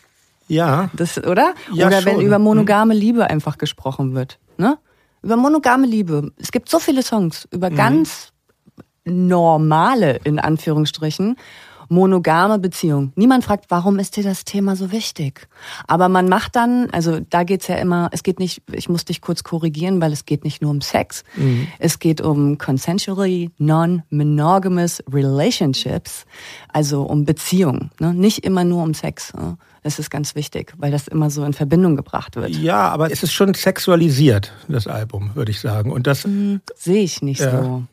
Ja, 0.48 0.90
Das, 0.96 1.18
oder? 1.18 1.54
Ja, 1.74 1.88
oder 1.88 1.98
wenn 2.06 2.14
schon. 2.14 2.16
Mhm. 2.18 2.28
über 2.28 2.40
monogame 2.40 2.94
Liebe 2.94 3.30
einfach 3.30 3.58
gesprochen 3.58 4.14
wird. 4.16 4.40
Ne? 4.58 4.78
Über 5.24 5.38
monogame 5.38 5.88
Liebe. 5.88 6.32
Es 6.38 6.52
gibt 6.52 6.70
so 6.70 6.80
viele 6.80 7.02
Songs 7.02 7.48
über 7.52 7.70
Mhm. 7.72 7.76
ganz 7.76 8.32
normale, 9.06 10.20
in 10.24 10.40
Anführungsstrichen, 10.40 11.38
monogame 11.90 12.60
Beziehungen. 12.60 13.12
Niemand 13.16 13.44
fragt, 13.44 13.66
warum 13.70 14.00
ist 14.00 14.16
dir 14.18 14.24
das 14.24 14.46
Thema 14.46 14.76
so 14.76 14.92
wichtig? 14.92 15.48
Aber 15.88 16.10
man 16.10 16.28
macht 16.30 16.56
dann, 16.56 16.90
also 16.92 17.20
da 17.20 17.44
geht's 17.44 17.68
ja 17.68 17.76
immer, 17.76 18.10
es 18.12 18.24
geht 18.24 18.40
nicht, 18.40 18.62
ich 18.72 18.90
muss 18.90 19.06
dich 19.06 19.22
kurz 19.22 19.44
korrigieren, 19.44 20.02
weil 20.02 20.12
es 20.14 20.26
geht 20.26 20.44
nicht 20.44 20.62
nur 20.62 20.72
um 20.72 20.82
Sex. 20.82 21.24
Mhm. 21.36 21.68
Es 21.80 22.00
geht 22.00 22.22
um 22.22 22.58
consensually 22.58 23.52
non-monogamous 23.58 25.04
relationships, 25.12 26.26
also 26.70 27.04
um 27.04 27.26
Beziehungen. 27.26 27.92
Ne? 28.00 28.14
Nicht 28.14 28.46
immer 28.46 28.64
nur 28.64 28.84
um 28.84 28.94
Sex. 28.94 29.34
Ne? 29.34 29.58
Das 29.84 30.00
ist 30.00 30.10
ganz 30.10 30.36
wichtig, 30.36 30.74
weil 30.78 30.92
das 30.92 31.08
immer 31.08 31.30
so 31.30 31.44
in 31.44 31.54
Verbindung 31.54 31.96
gebracht 31.96 32.36
wird. 32.36 32.50
ja, 32.56 32.90
aber 32.90 33.12
es 33.12 33.22
ist 33.22 33.34
schon 33.34 33.54
sexualisiert, 33.54 34.52
das 34.68 34.88
Album, 34.88 35.32
würde 35.36 35.52
ich 35.52 35.60
sagen. 35.60 35.92
Und 35.92 36.08
das, 36.08 36.28
Sehe 36.76 37.04
ich 37.04 37.22
nicht 37.22 37.42
Ja. 37.42 37.62
so. 37.64 37.84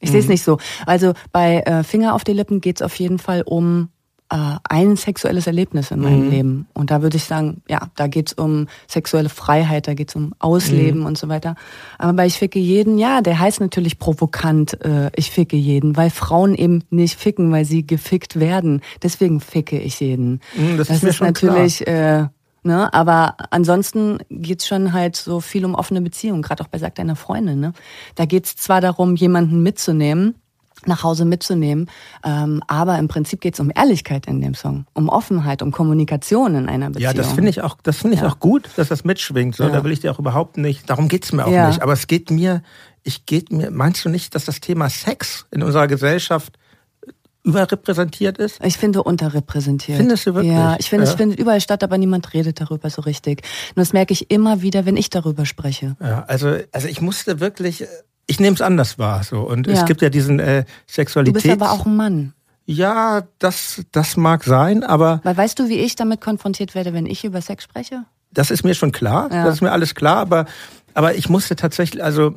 Ich 0.00 0.10
sehe 0.10 0.20
es 0.20 0.28
nicht 0.28 0.42
so. 0.42 0.58
Also 0.86 1.12
bei 1.30 1.60
äh, 1.60 1.84
Finger 1.84 2.14
auf 2.14 2.24
die 2.24 2.32
Lippen 2.32 2.60
geht 2.60 2.76
es 2.76 2.82
auf 2.82 2.94
jeden 2.96 3.18
Fall 3.18 3.42
um 3.42 3.90
äh, 4.30 4.36
ein 4.68 4.96
sexuelles 4.96 5.46
Erlebnis 5.46 5.90
in 5.90 6.00
meinem 6.00 6.30
Leben. 6.30 6.68
Und 6.72 6.90
da 6.90 7.02
würde 7.02 7.16
ich 7.16 7.24
sagen, 7.24 7.62
ja, 7.68 7.88
da 7.96 8.06
geht 8.06 8.28
es 8.28 8.32
um 8.34 8.68
sexuelle 8.86 9.28
Freiheit, 9.28 9.88
da 9.88 9.94
geht 9.94 10.10
es 10.10 10.16
um 10.16 10.34
Ausleben 10.38 11.04
und 11.04 11.18
so 11.18 11.28
weiter. 11.28 11.56
Aber 11.98 12.12
bei 12.12 12.26
Ich 12.26 12.38
ficke 12.38 12.58
jeden, 12.58 12.96
ja, 12.96 13.20
der 13.22 13.40
heißt 13.40 13.60
natürlich 13.60 13.98
provokant, 13.98 14.82
äh, 14.84 15.10
ich 15.16 15.30
ficke 15.32 15.56
jeden, 15.56 15.96
weil 15.96 16.10
Frauen 16.10 16.54
eben 16.54 16.84
nicht 16.90 17.18
ficken, 17.18 17.50
weil 17.50 17.64
sie 17.64 17.86
gefickt 17.86 18.38
werden. 18.38 18.82
Deswegen 19.02 19.40
ficke 19.40 19.78
ich 19.80 19.98
jeden. 19.98 20.40
Mm, 20.54 20.76
das 20.78 20.90
ist 20.90 20.90
das 20.90 21.02
mir 21.02 21.08
ist 21.08 21.16
schon 21.16 21.26
natürlich 21.26 21.86
äh, 21.86 22.26
Ne? 22.62 22.92
Aber 22.92 23.36
ansonsten 23.50 24.18
geht's 24.28 24.66
schon 24.68 24.92
halt 24.92 25.16
so 25.16 25.40
viel 25.40 25.64
um 25.64 25.74
offene 25.74 26.00
Beziehungen, 26.02 26.42
gerade 26.42 26.62
auch 26.62 26.68
bei 26.68 26.78
Sagt 26.78 26.98
deiner 26.98 27.16
Freundin. 27.16 27.60
Ne? 27.60 27.72
Da 28.16 28.26
geht's 28.26 28.54
zwar 28.56 28.80
darum, 28.80 29.16
jemanden 29.16 29.62
mitzunehmen, 29.62 30.34
nach 30.86 31.02
Hause 31.02 31.24
mitzunehmen, 31.26 31.90
ähm, 32.24 32.62
aber 32.66 32.98
im 32.98 33.06
Prinzip 33.08 33.40
geht's 33.42 33.60
um 33.60 33.70
Ehrlichkeit 33.74 34.26
in 34.26 34.40
dem 34.40 34.54
Song, 34.54 34.86
um 34.94 35.08
Offenheit, 35.10 35.60
um 35.62 35.72
Kommunikation 35.72 36.54
in 36.54 36.68
einer 36.70 36.88
Beziehung. 36.88 37.02
ja, 37.10 37.12
das 37.12 37.32
finde 37.32 37.50
ich 37.50 37.60
auch, 37.60 37.76
das 37.82 37.98
finde 37.98 38.16
ich 38.16 38.22
Ja. 38.22 38.28
auch 38.28 38.38
gut, 38.40 38.68
dass 38.76 38.88
das 38.88 39.04
mitschwingt. 39.04 39.56
So, 39.56 39.64
Ja. 39.64 39.70
Da 39.70 39.84
will 39.84 39.92
ich 39.92 40.00
dir 40.00 40.10
auch 40.10 40.18
überhaupt 40.18 40.56
nicht, 40.56 40.88
darum 40.88 41.08
geht's 41.08 41.32
mir 41.32 41.44
auch 41.46 41.50
Ja. 41.50 41.66
nicht. 41.66 41.82
Aber 41.82 41.92
es 41.92 42.06
geht 42.06 42.30
mir, 42.30 42.62
ich 43.02 43.26
geht 43.26 43.52
mir, 43.52 43.70
meinst 43.70 44.04
du 44.06 44.08
nicht, 44.08 44.34
dass 44.34 44.46
das 44.46 44.60
Thema 44.60 44.88
Sex 44.88 45.46
in 45.50 45.62
unserer 45.62 45.86
Gesellschaft 45.86 46.58
überrepräsentiert 47.42 48.38
ist? 48.38 48.58
Ich 48.64 48.76
finde 48.78 49.02
unterrepräsentiert. 49.02 49.98
Findest 49.98 50.26
du 50.26 50.34
wirklich? 50.34 50.52
Ja, 50.52 50.76
ich 50.78 50.88
finde, 50.90 51.04
es 51.04 51.10
Ja. 51.12 51.16
findet 51.16 51.38
überall 51.38 51.60
statt, 51.60 51.82
aber 51.82 51.98
niemand 51.98 52.32
redet 52.34 52.60
darüber 52.60 52.90
so 52.90 53.02
richtig. 53.02 53.42
Und 53.70 53.78
das 53.80 53.92
merke 53.92 54.12
ich 54.12 54.30
immer 54.30 54.62
wieder, 54.62 54.86
wenn 54.86 54.96
ich 54.96 55.10
darüber 55.10 55.46
spreche. 55.46 55.96
Ja, 56.00 56.24
also, 56.26 56.56
also 56.72 56.88
ich 56.88 57.00
musste 57.00 57.40
wirklich, 57.40 57.84
ich 58.26 58.40
nehme 58.40 58.54
es 58.54 58.60
anders 58.62 58.98
wahr. 58.98 59.22
So. 59.24 59.40
Und 59.40 59.66
es 59.66 59.80
Ja. 59.80 59.84
gibt 59.84 60.02
ja 60.02 60.10
diesen 60.10 60.38
äh, 60.38 60.64
Du 60.64 60.70
Sexualität. 60.86 61.42
bist 61.42 61.48
aber 61.62 61.72
auch 61.72 61.86
ein 61.86 61.96
Mann. 61.96 62.32
Ja, 62.66 63.22
das, 63.38 63.82
das 63.90 64.16
mag 64.16 64.44
sein, 64.44 64.84
aber 64.84 65.20
Weil 65.24 65.36
weißt 65.36 65.58
du, 65.58 65.68
wie 65.68 65.78
ich 65.78 65.96
damit 65.96 66.20
konfrontiert 66.20 66.74
werde, 66.74 66.92
wenn 66.92 67.06
ich 67.06 67.24
über 67.24 67.40
Sex 67.40 67.64
spreche? 67.64 68.04
das 68.32 68.52
ist 68.52 68.62
mir 68.62 68.74
schon 68.76 68.92
klar. 68.92 69.28
Ja. 69.32 69.44
Das 69.44 69.54
ist 69.56 69.60
mir 69.60 69.72
alles 69.72 69.96
klar, 69.96 70.18
aber, 70.18 70.46
aber 70.94 71.14
ich 71.14 71.28
musste 71.28 71.56
tatsächlich, 71.56 72.02
also 72.02 72.34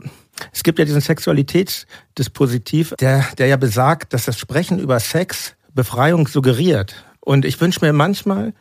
es 0.51 0.63
gibt 0.63 0.79
ja 0.79 0.85
diesen 0.85 1.01
Sexualitätsdispositiv, 1.01 2.93
der, 2.99 3.25
der 3.37 3.47
ja 3.47 3.57
besagt, 3.57 4.13
dass 4.13 4.25
das 4.25 4.37
Sprechen 4.37 4.79
über 4.79 4.99
Sex 4.99 5.55
Befreiung 5.73 6.27
suggeriert. 6.27 6.95
Und 7.19 7.45
ich 7.45 7.59
wünsche 7.59 7.83
mir 7.83 7.93
manchmal 7.93 8.53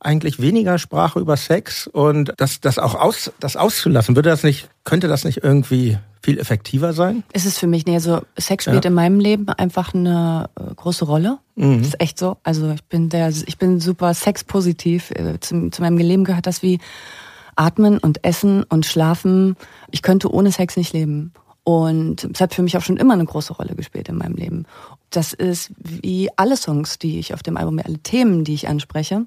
eigentlich 0.00 0.40
weniger 0.40 0.78
Sprache 0.78 1.20
über 1.20 1.36
Sex 1.36 1.86
und 1.86 2.32
das, 2.38 2.60
das 2.60 2.78
auch 2.78 2.94
aus, 2.94 3.32
das 3.38 3.56
auszulassen. 3.56 4.16
Würde 4.16 4.30
das 4.30 4.42
nicht, 4.42 4.68
könnte 4.84 5.08
das 5.08 5.24
nicht 5.24 5.42
irgendwie 5.44 5.98
viel 6.22 6.38
effektiver 6.38 6.92
sein? 6.92 7.22
Es 7.32 7.44
ist 7.44 7.58
für 7.58 7.66
mich, 7.66 7.86
nee, 7.86 7.94
also 7.94 8.22
Sex 8.38 8.64
spielt 8.64 8.84
in 8.84 8.94
meinem 8.94 9.20
Leben 9.20 9.48
einfach 9.50 9.94
eine 9.94 10.48
äh, 10.58 10.74
große 10.74 11.04
Rolle. 11.04 11.38
Das 11.56 11.88
ist 11.88 12.00
echt 12.00 12.18
so. 12.18 12.38
Also 12.42 12.70
ich 12.70 12.84
bin 12.84 13.10
der, 13.10 13.28
ich 13.28 13.58
bin 13.58 13.80
super 13.80 14.14
sexpositiv. 14.14 15.10
Äh, 15.10 15.38
Zu, 15.40 15.68
zu 15.68 15.82
meinem 15.82 15.98
Leben 15.98 16.24
gehört 16.24 16.46
das 16.46 16.62
wie 16.62 16.78
Atmen 17.56 17.98
und 17.98 18.24
Essen 18.24 18.64
und 18.64 18.86
Schlafen. 18.86 19.56
Ich 19.90 20.02
könnte 20.02 20.32
ohne 20.32 20.52
Sex 20.52 20.76
nicht 20.76 20.92
leben. 20.92 21.32
Und 21.62 22.24
es 22.24 22.40
hat 22.40 22.54
für 22.54 22.62
mich 22.62 22.76
auch 22.76 22.82
schon 22.82 22.96
immer 22.96 23.14
eine 23.14 23.24
große 23.24 23.52
Rolle 23.52 23.74
gespielt 23.74 24.08
in 24.08 24.16
meinem 24.16 24.34
Leben. 24.34 24.66
Das 25.10 25.32
ist 25.32 25.72
wie 25.78 26.28
alle 26.36 26.56
Songs, 26.56 26.98
die 26.98 27.18
ich 27.18 27.34
auf 27.34 27.42
dem 27.42 27.56
Album, 27.56 27.80
alle 27.84 27.98
Themen, 27.98 28.44
die 28.44 28.54
ich 28.54 28.68
anspreche, 28.68 29.26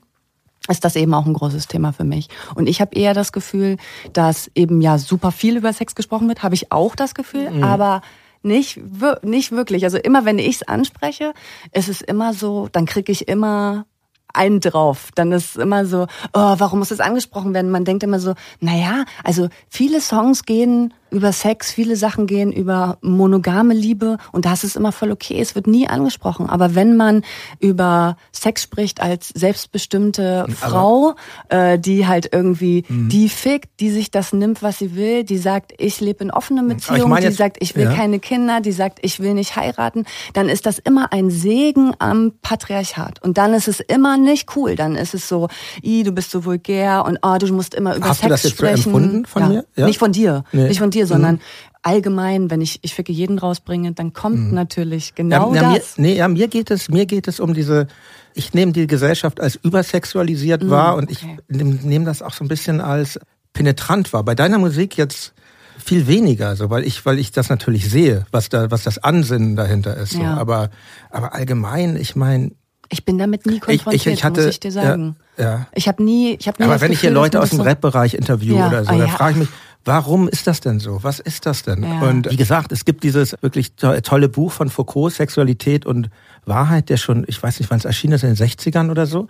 ist 0.70 0.86
das 0.86 0.96
eben 0.96 1.14
auch 1.14 1.26
ein 1.26 1.34
großes 1.34 1.68
Thema 1.68 1.92
für 1.92 2.06
mich. 2.06 2.30
Und 2.56 2.68
ich 2.68 2.82
habe 2.82 2.96
eher 2.96 3.14
das 3.14 3.32
Gefühl, 3.32 3.78
dass 4.14 4.50
eben 4.56 4.82
ja 4.82 4.98
super 4.98 5.32
viel 5.32 5.58
über 5.58 5.74
Sex 5.74 5.94
gesprochen 5.94 6.28
wird, 6.28 6.42
habe 6.42 6.56
ich 6.56 6.72
auch 6.72 6.96
das 6.96 7.14
Gefühl, 7.16 7.64
aber 7.64 8.02
nicht, 8.44 8.80
nicht 9.24 9.52
wirklich. 9.52 9.84
Also 9.84 9.98
immer, 9.98 10.26
wenn 10.26 10.40
ich 10.40 10.56
es 10.56 10.68
anspreche, 10.68 11.34
ist 11.72 11.90
es 11.90 12.02
immer 12.02 12.34
so, 12.34 12.70
dann 12.72 12.86
kriege 12.86 13.12
ich 13.12 13.28
immer 13.28 13.86
einen 14.34 14.60
drauf. 14.60 15.10
Dann 15.16 15.32
ist 15.32 15.56
immer 15.58 15.86
so, 15.86 16.08
oh, 16.34 16.56
warum 16.58 16.80
muss 16.80 16.90
das 16.90 17.00
angesprochen 17.00 17.54
werden? 17.54 17.72
Man 17.72 17.86
denkt 17.86 18.04
immer 18.04 18.20
so, 18.20 18.34
naja, 18.60 19.06
also 19.24 19.50
viele 19.70 20.02
Songs 20.02 20.44
gehen 20.44 20.94
über 21.14 21.32
Sex, 21.32 21.72
viele 21.72 21.96
Sachen 21.96 22.28
gehen 22.28 22.52
über 22.52 22.98
monogame 23.02 23.74
Liebe 23.74 24.18
und 24.32 24.46
das 24.46 24.64
ist 24.64 24.76
immer 24.76 24.92
voll 24.92 25.12
okay. 25.12 25.40
Es 25.40 25.56
wird 25.56 25.68
nie 25.68 25.88
angesprochen. 25.88 26.50
Aber 26.50 26.76
wenn 26.76 26.98
man 26.98 27.24
über 27.60 28.18
Sex 28.32 28.64
spricht 28.64 29.02
als 29.02 29.30
selbstbestimmte 29.30 30.46
Frau, 30.50 31.16
äh, 31.50 31.80
die 31.80 32.08
halt 32.08 32.30
irgendwie 32.32 32.84
mhm. 32.88 33.10
die 33.10 33.30
fickt, 33.30 33.80
die 33.80 33.92
sich 33.92 34.12
das 34.12 34.34
nimmt, 34.34 34.62
was 34.62 34.80
sie 34.80 34.96
will, 34.96 35.24
die 35.24 35.38
sagt, 35.38 35.74
ich 35.78 36.02
lebe 36.02 36.24
in 36.24 36.32
offenen 36.32 36.68
Beziehungen, 36.68 37.22
die 37.22 37.32
sagt, 37.32 37.58
ich 37.60 37.76
will 37.76 37.86
ja. 37.86 37.94
keine 37.94 38.20
Kinder, 38.20 38.62
die 38.62 38.72
sagt, 38.72 39.00
ich 39.02 39.20
will 39.20 39.34
nicht 39.34 39.56
heiraten, 39.56 40.06
dann 40.34 40.50
ist 40.50 40.66
das 40.66 40.80
immer 40.80 41.14
ein 41.14 41.30
Segen 41.30 41.94
am 42.00 42.34
Patriarchat. 42.42 43.22
Und 43.24 43.38
dann 43.38 43.54
ist 43.54 43.68
es 43.68 43.80
immer 43.80 44.18
nicht 44.18 44.56
cool. 44.56 44.76
Dann 44.76 44.96
ist 44.96 45.14
es 45.14 45.28
so, 45.28 45.48
i, 45.84 46.04
du 46.04 46.12
bist 46.12 46.32
so 46.32 46.46
vulgär 46.46 47.06
und 47.06 47.20
oh, 47.22 47.38
du 47.38 47.54
musst 47.54 47.74
immer 47.74 47.96
über 47.96 48.10
Hast 48.10 48.22
Sex 48.22 48.24
du 48.24 48.30
das 48.30 48.44
jetzt 48.44 48.52
sprechen. 48.54 48.86
Empfunden 48.86 49.26
von 49.26 49.42
ja. 49.44 49.50
mir? 49.50 49.66
Ja? 49.76 49.86
Nicht 49.86 50.00
von 50.00 50.12
dir, 50.12 50.44
nee. 50.52 50.68
nicht 50.68 50.80
von 50.80 50.90
dir, 50.90 51.03
sondern 51.06 51.36
mhm. 51.36 51.42
allgemein, 51.82 52.50
wenn 52.50 52.62
ich 52.62 52.80
ich 52.82 52.94
ficke 52.94 53.12
jeden 53.12 53.40
rausbringe, 53.40 53.94
dann 53.94 54.14
kommt 54.14 54.40
mhm. 54.40 54.54
natürlich 54.54 55.16
genau 55.16 55.54
ja, 55.54 55.62
ja, 55.62 55.74
das. 55.74 55.98
Mir, 55.98 56.08
nee, 56.08 56.16
ja, 56.16 56.28
mir 56.28 56.48
geht 56.48 56.72
es 56.72 56.90
mir 56.90 57.06
geht 57.06 57.28
es 57.28 57.40
um 57.40 57.54
diese 57.54 57.88
ich 58.34 58.54
nehme 58.54 58.72
die 58.72 58.88
Gesellschaft 58.88 59.40
als 59.40 59.56
übersexualisiert 59.56 60.64
mhm. 60.64 60.70
wahr 60.70 60.96
und 60.96 61.12
ich 61.12 61.24
okay. 61.24 61.38
nehme 61.50 61.80
nehm 61.84 62.06
das 62.06 62.22
auch 62.22 62.34
so 62.34 62.44
ein 62.44 62.48
bisschen 62.48 62.82
als 62.82 63.20
penetrant 63.54 64.12
wahr. 64.14 64.24
Bei 64.24 64.36
deiner 64.36 64.58
Musik 64.58 64.98
jetzt 64.98 65.34
viel 65.78 66.08
weniger, 66.08 66.56
so 66.56 66.70
weil 66.70 66.84
ich 66.84 67.06
weil 67.06 67.20
ich 67.20 67.32
das 67.32 67.50
natürlich 67.50 67.90
sehe, 67.90 68.26
was 68.32 68.50
da 68.50 68.72
was 68.72 68.84
das 68.84 68.98
Ansinnen 68.98 69.56
dahinter 69.56 69.96
ist. 69.98 70.14
So. 70.14 70.22
Ja. 70.22 70.38
Aber 70.38 70.70
aber 71.10 71.34
allgemein, 71.34 71.96
ich 71.96 72.16
meine 72.16 72.52
ich 72.94 73.06
bin 73.06 73.18
damit 73.18 73.46
nie 73.46 73.60
konfrontiert, 73.60 73.96
ich, 73.96 74.08
ich 74.08 74.24
hatte, 74.24 74.42
muss 74.42 74.52
ich 74.52 74.60
dir 74.60 74.72
sagen. 74.72 75.16
Ja, 75.38 75.44
ja. 75.44 75.68
Ich 75.74 75.88
habe 75.88 76.04
nie, 76.04 76.36
ich 76.40 76.48
habe 76.48 76.62
nie. 76.62 76.66
Aber 76.66 76.80
wenn 76.80 76.92
Gefühl, 76.92 76.94
ich 76.94 77.02
hier 77.02 77.12
Leute 77.12 77.42
aus 77.42 77.50
dem 77.50 77.58
so 77.58 77.64
Rap-Bereich 77.64 78.14
interviewe 78.14 78.68
oder 78.68 78.84
so, 78.84 78.92
ah, 78.92 78.98
dann 78.98 79.10
frage 79.10 79.32
ich 79.32 79.38
mich, 79.38 79.50
warum 79.86 80.28
ist 80.28 80.48
das 80.48 80.62
denn 80.62 80.80
so? 80.80 81.04
Was 81.04 81.20
ist 81.20 81.46
das 81.46 81.64
denn? 81.64 81.84
Ja. 81.84 82.02
Und 82.02 82.30
wie 82.30 82.38
gesagt, 82.38 82.72
es 82.72 82.86
gibt 82.86 83.04
dieses 83.04 83.36
wirklich 83.42 83.76
tolle 83.76 84.30
Buch 84.30 84.52
von 84.52 84.70
Foucault, 84.70 85.14
Sexualität 85.14 85.86
und 85.86 86.10
Wahrheit, 86.46 86.90
der 86.90 86.98
schon, 86.98 87.26
ich 87.28 87.42
weiß 87.42 87.60
nicht, 87.60 87.70
wann 87.70 87.78
es 87.78 87.86
erschienen 87.86 88.14
ist, 88.14 88.24
in 88.24 88.34
den 88.34 88.48
60ern 88.48 88.92
oder 88.92 89.06
so 89.06 89.28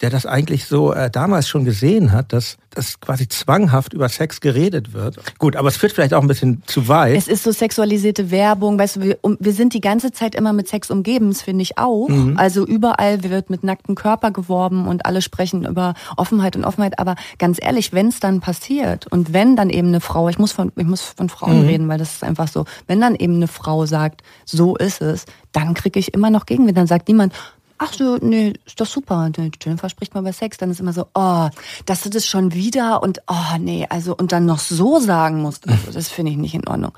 der 0.00 0.10
das 0.10 0.26
eigentlich 0.26 0.66
so 0.66 0.92
äh, 0.92 1.10
damals 1.10 1.48
schon 1.48 1.64
gesehen 1.64 2.12
hat, 2.12 2.32
dass 2.32 2.58
das 2.70 3.00
quasi 3.00 3.26
zwanghaft 3.26 3.94
über 3.94 4.08
Sex 4.10 4.40
geredet 4.40 4.92
wird. 4.92 5.16
Gut, 5.38 5.56
aber 5.56 5.68
es 5.68 5.78
führt 5.78 5.92
vielleicht 5.92 6.12
auch 6.12 6.20
ein 6.20 6.28
bisschen 6.28 6.62
zu 6.66 6.88
weit. 6.88 7.16
Es 7.16 7.26
ist 7.26 7.42
so 7.42 7.50
sexualisierte 7.50 8.30
Werbung, 8.30 8.78
weißt 8.78 8.96
du, 8.96 9.00
wir, 9.00 9.18
um, 9.22 9.38
wir 9.40 9.54
sind 9.54 9.72
die 9.72 9.80
ganze 9.80 10.12
Zeit 10.12 10.34
immer 10.34 10.52
mit 10.52 10.68
Sex 10.68 10.90
umgeben, 10.90 11.28
das 11.28 11.40
finde 11.40 11.62
ich 11.62 11.78
auch. 11.78 12.08
Mhm. 12.08 12.34
Also 12.36 12.66
überall 12.66 13.22
wird 13.22 13.48
mit 13.48 13.64
nacktem 13.64 13.94
Körper 13.94 14.30
geworben 14.30 14.86
und 14.86 15.06
alle 15.06 15.22
sprechen 15.22 15.64
über 15.64 15.94
Offenheit 16.18 16.54
und 16.56 16.64
Offenheit, 16.64 16.98
aber 16.98 17.14
ganz 17.38 17.58
ehrlich, 17.62 17.94
wenn 17.94 18.08
es 18.08 18.20
dann 18.20 18.40
passiert 18.40 19.06
und 19.06 19.32
wenn 19.32 19.56
dann 19.56 19.70
eben 19.70 19.88
eine 19.88 20.02
Frau, 20.02 20.28
ich 20.28 20.38
muss 20.38 20.52
von 20.52 20.70
ich 20.76 20.84
muss 20.84 21.00
von 21.00 21.30
Frauen 21.30 21.62
mhm. 21.62 21.68
reden, 21.68 21.88
weil 21.88 21.98
das 21.98 22.14
ist 22.14 22.24
einfach 22.24 22.48
so, 22.48 22.66
wenn 22.86 23.00
dann 23.00 23.14
eben 23.14 23.36
eine 23.36 23.48
Frau 23.48 23.86
sagt, 23.86 24.22
so 24.44 24.76
ist 24.76 25.00
es, 25.00 25.24
dann 25.52 25.72
kriege 25.72 25.98
ich 25.98 26.12
immer 26.12 26.28
noch 26.28 26.44
Gegenwind, 26.44 26.55
dann 26.56 26.86
sagt 26.86 27.08
niemand, 27.08 27.32
ach 27.78 27.92
so, 27.92 28.16
nee, 28.16 28.54
ist 28.64 28.80
doch 28.80 28.86
super. 28.86 29.30
Jennifer 29.62 29.88
spricht 29.88 30.14
mal 30.14 30.20
über 30.20 30.32
Sex, 30.32 30.56
dann 30.56 30.70
ist 30.70 30.80
immer 30.80 30.92
so, 30.92 31.06
oh, 31.14 31.48
dass 31.84 32.02
du 32.02 32.10
das 32.10 32.26
schon 32.26 32.54
wieder 32.54 33.02
und 33.02 33.20
oh 33.28 33.58
nee, 33.58 33.86
also 33.88 34.16
und 34.16 34.32
dann 34.32 34.46
noch 34.46 34.58
so 34.58 34.98
sagen 34.98 35.42
musst, 35.42 35.68
also 35.68 35.90
das 35.92 36.08
finde 36.08 36.32
ich 36.32 36.38
nicht 36.38 36.54
in 36.54 36.66
Ordnung. 36.66 36.92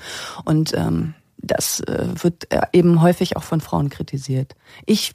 Und 0.45 0.73
ähm, 0.73 1.13
das 1.41 1.79
äh, 1.81 2.07
wird 2.21 2.51
äh, 2.51 2.61
eben 2.73 3.01
häufig 3.01 3.37
auch 3.37 3.43
von 3.43 3.61
Frauen 3.61 3.89
kritisiert. 3.89 4.55
Ich, 4.85 5.13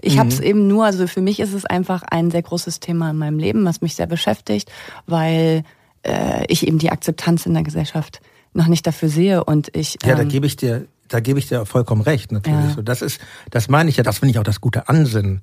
ich 0.00 0.14
mhm. 0.14 0.18
habe 0.18 0.28
es 0.28 0.40
eben 0.40 0.66
nur, 0.68 0.84
also 0.84 1.06
für 1.06 1.22
mich 1.22 1.40
ist 1.40 1.54
es 1.54 1.64
einfach 1.64 2.02
ein 2.02 2.30
sehr 2.30 2.42
großes 2.42 2.80
Thema 2.80 3.10
in 3.10 3.16
meinem 3.16 3.38
Leben, 3.38 3.64
was 3.64 3.80
mich 3.80 3.94
sehr 3.94 4.06
beschäftigt, 4.06 4.70
weil 5.06 5.64
äh, 6.02 6.44
ich 6.48 6.66
eben 6.66 6.78
die 6.78 6.90
Akzeptanz 6.90 7.46
in 7.46 7.54
der 7.54 7.62
Gesellschaft 7.62 8.20
noch 8.54 8.66
nicht 8.66 8.86
dafür 8.86 9.08
sehe 9.08 9.44
und 9.44 9.74
ich. 9.74 9.96
Ähm, 10.02 10.10
ja, 10.10 10.16
da 10.16 10.22
ähm, 10.22 10.28
gebe 10.28 10.46
ich 10.46 10.56
dir 10.56 10.86
da 11.12 11.20
gebe 11.20 11.38
ich 11.38 11.48
dir 11.48 11.66
vollkommen 11.66 12.02
recht, 12.02 12.32
natürlich. 12.32 12.70
Ja. 12.70 12.74
So, 12.74 12.82
das 12.82 13.02
ist, 13.02 13.20
das 13.50 13.68
meine 13.68 13.90
ich 13.90 13.96
ja, 13.96 14.02
das 14.02 14.18
finde 14.18 14.32
ich 14.32 14.38
auch 14.38 14.44
das 14.44 14.60
gute 14.60 14.88
Ansinnen 14.88 15.42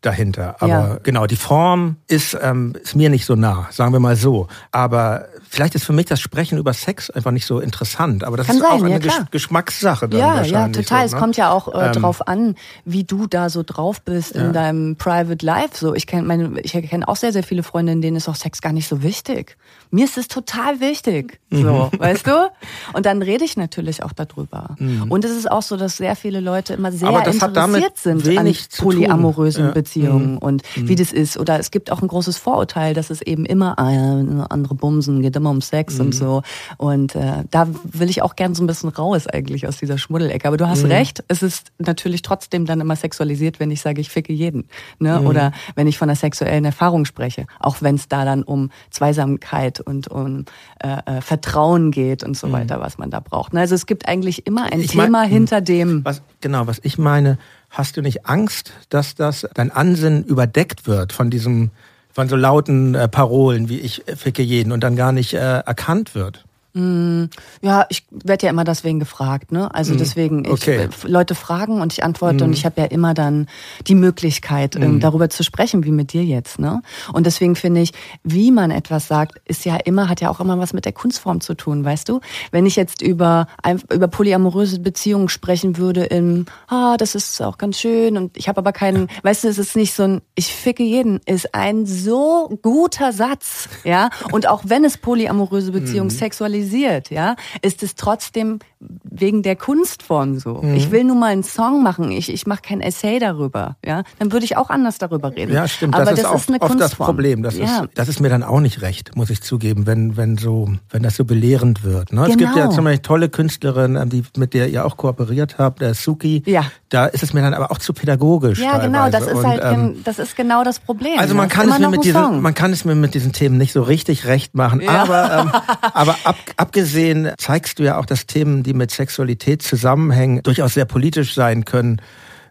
dahinter. 0.00 0.56
Aber 0.60 0.68
ja. 0.68 0.98
genau, 1.02 1.26
die 1.26 1.36
Form 1.36 1.96
ist, 2.08 2.36
ähm, 2.40 2.74
ist 2.82 2.96
mir 2.96 3.08
nicht 3.08 3.24
so 3.24 3.34
nah, 3.34 3.68
sagen 3.70 3.92
wir 3.92 4.00
mal 4.00 4.16
so. 4.16 4.48
Aber 4.72 5.26
vielleicht 5.52 5.74
ist 5.74 5.84
für 5.84 5.92
mich 5.92 6.06
das 6.06 6.18
Sprechen 6.18 6.56
über 6.56 6.72
Sex 6.72 7.10
einfach 7.10 7.30
nicht 7.30 7.44
so 7.44 7.60
interessant. 7.60 8.24
Aber 8.24 8.38
das 8.38 8.46
Kann 8.46 8.56
ist 8.56 8.62
sein, 8.62 8.70
auch 8.70 8.82
eine 8.82 8.92
ja, 8.92 8.98
Gesch 8.98 9.20
Geschmackssache 9.30 10.08
dann 10.08 10.18
Ja, 10.18 10.42
ja, 10.42 10.68
total. 10.68 11.00
So, 11.00 11.04
es 11.06 11.12
ne? 11.12 11.18
kommt 11.18 11.36
ja 11.36 11.50
auch 11.50 11.68
äh, 11.68 11.88
ähm, 11.88 11.92
drauf 11.92 12.26
an, 12.26 12.54
wie 12.86 13.04
du 13.04 13.26
da 13.26 13.50
so 13.50 13.62
drauf 13.62 14.00
bist 14.00 14.34
ja. 14.34 14.46
in 14.46 14.54
deinem 14.54 14.96
Private 14.96 15.44
Life. 15.44 15.76
So, 15.76 15.94
ich 15.94 16.06
kenne 16.06 16.26
meine, 16.26 16.58
ich 16.62 16.72
kenne 16.72 17.06
auch 17.06 17.16
sehr, 17.16 17.34
sehr 17.34 17.42
viele 17.42 17.62
Freundinnen, 17.62 18.00
denen 18.00 18.16
ist 18.16 18.30
auch 18.30 18.34
Sex 18.34 18.62
gar 18.62 18.72
nicht 18.72 18.88
so 18.88 19.02
wichtig. 19.02 19.58
Mir 19.90 20.06
ist 20.06 20.16
es 20.16 20.26
total 20.26 20.80
wichtig. 20.80 21.38
So, 21.50 21.90
mhm. 21.92 21.98
weißt 21.98 22.26
du? 22.26 22.50
Und 22.94 23.04
dann 23.04 23.20
rede 23.20 23.44
ich 23.44 23.58
natürlich 23.58 24.02
auch 24.02 24.12
darüber. 24.12 24.76
Mhm. 24.78 25.12
Und 25.12 25.26
es 25.26 25.32
ist 25.32 25.50
auch 25.50 25.62
so, 25.62 25.76
dass 25.76 25.98
sehr 25.98 26.16
viele 26.16 26.40
Leute 26.40 26.72
immer 26.72 26.92
sehr 26.92 27.10
interessiert 27.26 27.98
sind 27.98 28.38
an 28.38 28.54
polyamorösen 28.78 29.74
Beziehungen 29.74 30.32
mhm. 30.32 30.38
und 30.38 30.62
mhm. 30.76 30.88
wie 30.88 30.94
das 30.94 31.12
ist. 31.12 31.38
Oder 31.38 31.58
es 31.58 31.70
gibt 31.70 31.92
auch 31.92 32.00
ein 32.00 32.08
großes 32.08 32.38
Vorurteil, 32.38 32.94
dass 32.94 33.10
es 33.10 33.20
eben 33.20 33.44
immer 33.44 33.78
andere 33.78 34.74
Bumsen, 34.74 35.20
geht 35.20 35.36
immer 35.42 35.50
um 35.50 35.60
Sex 35.60 35.94
mhm. 35.94 36.06
und 36.06 36.12
so. 36.14 36.42
Und 36.78 37.14
äh, 37.14 37.44
da 37.50 37.68
will 37.84 38.08
ich 38.08 38.22
auch 38.22 38.36
gern 38.36 38.54
so 38.54 38.62
ein 38.62 38.66
bisschen 38.66 38.88
raus 38.88 39.26
eigentlich 39.26 39.66
aus 39.66 39.78
dieser 39.78 39.98
Schmuddelecke. 39.98 40.46
Aber 40.46 40.56
du 40.56 40.68
hast 40.68 40.84
mhm. 40.84 40.92
recht, 40.92 41.24
es 41.28 41.42
ist 41.42 41.72
natürlich 41.78 42.22
trotzdem 42.22 42.64
dann 42.64 42.80
immer 42.80 42.96
sexualisiert, 42.96 43.60
wenn 43.60 43.70
ich 43.70 43.80
sage, 43.80 44.00
ich 44.00 44.10
ficke 44.10 44.32
jeden. 44.32 44.68
Ne? 44.98 45.20
Mhm. 45.20 45.26
Oder 45.26 45.52
wenn 45.74 45.86
ich 45.86 45.98
von 45.98 46.08
einer 46.08 46.16
sexuellen 46.16 46.64
Erfahrung 46.64 47.04
spreche. 47.04 47.46
Auch 47.58 47.82
wenn 47.82 47.96
es 47.96 48.08
da 48.08 48.24
dann 48.24 48.42
um 48.42 48.70
Zweisamkeit 48.90 49.80
und 49.80 50.08
um 50.08 50.44
äh, 50.78 51.18
äh, 51.18 51.20
Vertrauen 51.20 51.90
geht 51.90 52.22
und 52.22 52.36
so 52.36 52.46
mhm. 52.46 52.52
weiter, 52.52 52.80
was 52.80 52.98
man 52.98 53.10
da 53.10 53.20
braucht. 53.20 53.54
Also 53.54 53.74
es 53.74 53.86
gibt 53.86 54.08
eigentlich 54.08 54.46
immer 54.46 54.72
ein 54.72 54.80
ich 54.80 54.92
Thema 54.92 55.08
mein, 55.08 55.28
hinter 55.28 55.60
dem. 55.60 56.04
Was, 56.04 56.22
genau, 56.40 56.66
was 56.66 56.80
ich 56.82 56.96
meine, 56.96 57.38
Hast 57.72 57.96
du 57.96 58.02
nicht 58.02 58.26
Angst, 58.26 58.74
dass 58.90 59.14
das 59.14 59.48
dein 59.54 59.70
Ansinnen 59.70 60.24
überdeckt 60.24 60.86
wird 60.86 61.14
von 61.14 61.30
diesem, 61.30 61.70
von 62.12 62.28
so 62.28 62.36
lauten 62.36 62.94
äh, 62.94 63.08
Parolen 63.08 63.68
wie 63.68 63.80
ich 63.80 64.02
ficke 64.16 64.42
jeden 64.42 64.72
und 64.72 64.82
dann 64.82 64.96
gar 64.96 65.12
nicht 65.12 65.34
äh, 65.34 65.58
erkannt 65.60 66.14
wird? 66.14 66.44
Mm, 66.74 67.24
ja, 67.60 67.84
ich 67.90 68.06
werde 68.10 68.46
ja 68.46 68.50
immer 68.50 68.64
deswegen 68.64 68.98
gefragt, 68.98 69.52
ne? 69.52 69.74
Also 69.74 69.92
mm, 69.92 69.98
deswegen, 69.98 70.44
ich, 70.46 70.50
okay. 70.52 70.88
Leute 71.04 71.34
fragen 71.34 71.82
und 71.82 71.92
ich 71.92 72.02
antworte 72.02 72.44
mm. 72.44 72.46
und 72.46 72.52
ich 72.54 72.64
habe 72.64 72.80
ja 72.80 72.86
immer 72.86 73.12
dann 73.12 73.46
die 73.86 73.94
Möglichkeit, 73.94 74.76
ähm, 74.76 74.98
darüber 74.98 75.28
zu 75.28 75.42
sprechen, 75.42 75.84
wie 75.84 75.90
mit 75.90 76.14
dir 76.14 76.24
jetzt, 76.24 76.58
ne? 76.58 76.80
Und 77.12 77.26
deswegen 77.26 77.56
finde 77.56 77.82
ich, 77.82 77.92
wie 78.24 78.50
man 78.50 78.70
etwas 78.70 79.06
sagt, 79.06 79.38
ist 79.44 79.66
ja 79.66 79.76
immer, 79.76 80.08
hat 80.08 80.22
ja 80.22 80.30
auch 80.30 80.40
immer 80.40 80.58
was 80.58 80.72
mit 80.72 80.86
der 80.86 80.92
Kunstform 80.92 81.42
zu 81.42 81.54
tun, 81.54 81.84
weißt 81.84 82.08
du? 82.08 82.20
Wenn 82.52 82.64
ich 82.64 82.76
jetzt 82.76 83.02
über, 83.02 83.48
über 83.92 84.08
polyamoröse 84.08 84.78
Beziehungen 84.78 85.28
sprechen 85.28 85.76
würde 85.76 86.04
in, 86.04 86.46
ah, 86.68 86.96
das 86.96 87.14
ist 87.14 87.42
auch 87.42 87.58
ganz 87.58 87.80
schön 87.80 88.16
und 88.16 88.34
ich 88.34 88.48
habe 88.48 88.58
aber 88.58 88.72
keinen, 88.72 89.08
weißt 89.22 89.44
du, 89.44 89.48
es 89.48 89.58
ist 89.58 89.76
nicht 89.76 89.92
so 89.92 90.04
ein, 90.04 90.22
ich 90.36 90.54
ficke 90.54 90.82
jeden, 90.82 91.20
ist 91.26 91.54
ein 91.54 91.84
so 91.84 92.58
guter 92.62 93.12
Satz, 93.12 93.68
ja? 93.84 94.08
Und 94.30 94.48
auch 94.48 94.62
wenn 94.64 94.86
es 94.86 94.96
polyamoröse 94.96 95.72
Beziehungen 95.72 96.08
mhm. 96.08 96.16
sexualisiert 96.16 96.61
sexualisiert, 96.62 97.10
ja, 97.10 97.36
ist 97.62 97.82
es 97.82 97.94
trotzdem 97.94 98.60
wegen 99.04 99.42
der 99.42 99.56
Kunstform 99.56 100.38
so. 100.38 100.60
Mhm. 100.62 100.74
Ich 100.74 100.90
will 100.90 101.04
nur 101.04 101.16
mal 101.16 101.32
einen 101.32 101.42
Song 101.42 101.82
machen, 101.82 102.10
ich, 102.10 102.32
ich 102.32 102.46
mache 102.46 102.62
kein 102.62 102.80
Essay 102.80 103.18
darüber, 103.18 103.76
ja, 103.84 104.02
dann 104.18 104.32
würde 104.32 104.44
ich 104.44 104.56
auch 104.56 104.70
anders 104.70 104.98
darüber 104.98 105.34
reden. 105.34 105.52
Ja, 105.52 105.68
stimmt. 105.68 105.94
Aber 105.94 106.04
das, 106.04 106.14
das 106.14 106.24
ist, 106.24 106.34
oft, 106.34 106.48
eine 106.48 106.60
oft 106.60 106.70
Kunstform. 106.72 106.78
das 106.78 106.94
Problem. 106.94 107.42
Das, 107.42 107.56
ja. 107.56 107.64
ist, 107.64 107.90
das 107.94 108.08
ist 108.08 108.20
mir 108.20 108.28
dann 108.28 108.42
auch 108.42 108.60
nicht 108.60 108.82
recht, 108.82 109.16
muss 109.16 109.30
ich 109.30 109.42
zugeben, 109.42 109.86
wenn, 109.86 110.16
wenn 110.16 110.38
so, 110.38 110.68
wenn 110.90 111.02
das 111.02 111.16
so 111.16 111.24
belehrend 111.24 111.84
wird. 111.84 112.12
Ne? 112.12 112.22
Genau. 112.22 112.30
Es 112.30 112.36
gibt 112.36 112.56
ja 112.56 112.64
genau. 112.64 112.74
zum 112.74 112.84
Beispiel 112.84 113.02
tolle 113.02 113.28
Künstlerin, 113.28 114.08
die, 114.08 114.22
mit 114.36 114.54
der 114.54 114.68
ihr 114.68 114.84
auch 114.84 114.96
kooperiert 114.96 115.58
habt, 115.58 115.80
der 115.80 115.94
Suki. 115.94 116.42
Ja. 116.46 116.64
Da 116.88 117.06
ist 117.06 117.22
es 117.22 117.32
mir 117.32 117.40
dann 117.40 117.54
aber 117.54 117.70
auch 117.70 117.78
zu 117.78 117.92
pädagogisch. 117.92 118.58
Ja, 118.58 118.78
genau, 118.78 119.08
das 119.08 119.26
ist 119.26 119.34
Und, 119.34 119.46
halt, 119.46 119.62
ähm, 119.64 119.96
das 120.04 120.18
ist 120.18 120.36
genau 120.36 120.64
das 120.64 120.78
Problem. 120.78 121.18
Also 121.18 121.34
man 121.34 121.48
kann 121.48 121.68
es 121.68 121.78
mir 121.78 121.88
mit 121.88 122.04
diesen, 122.04 122.40
man 122.40 122.54
kann 122.54 122.72
es 122.72 122.84
mir 122.84 122.94
mit 122.94 123.14
diesen 123.14 123.32
Themen 123.32 123.56
nicht 123.56 123.72
so 123.72 123.82
richtig 123.82 124.26
recht 124.26 124.54
machen. 124.54 124.80
Ja. 124.80 125.02
Aber, 125.02 125.38
ähm, 125.38 125.52
aber 125.94 126.16
ab, 126.24 126.36
abgesehen 126.56 127.32
zeigst 127.38 127.78
du 127.78 127.84
ja 127.84 127.98
auch, 127.98 128.06
dass 128.06 128.26
Themen, 128.26 128.62
die 128.62 128.71
mit 128.74 128.90
Sexualität 128.90 129.62
zusammenhängen, 129.62 130.42
durchaus 130.42 130.74
sehr 130.74 130.84
politisch 130.84 131.34
sein 131.34 131.64
können. 131.64 132.00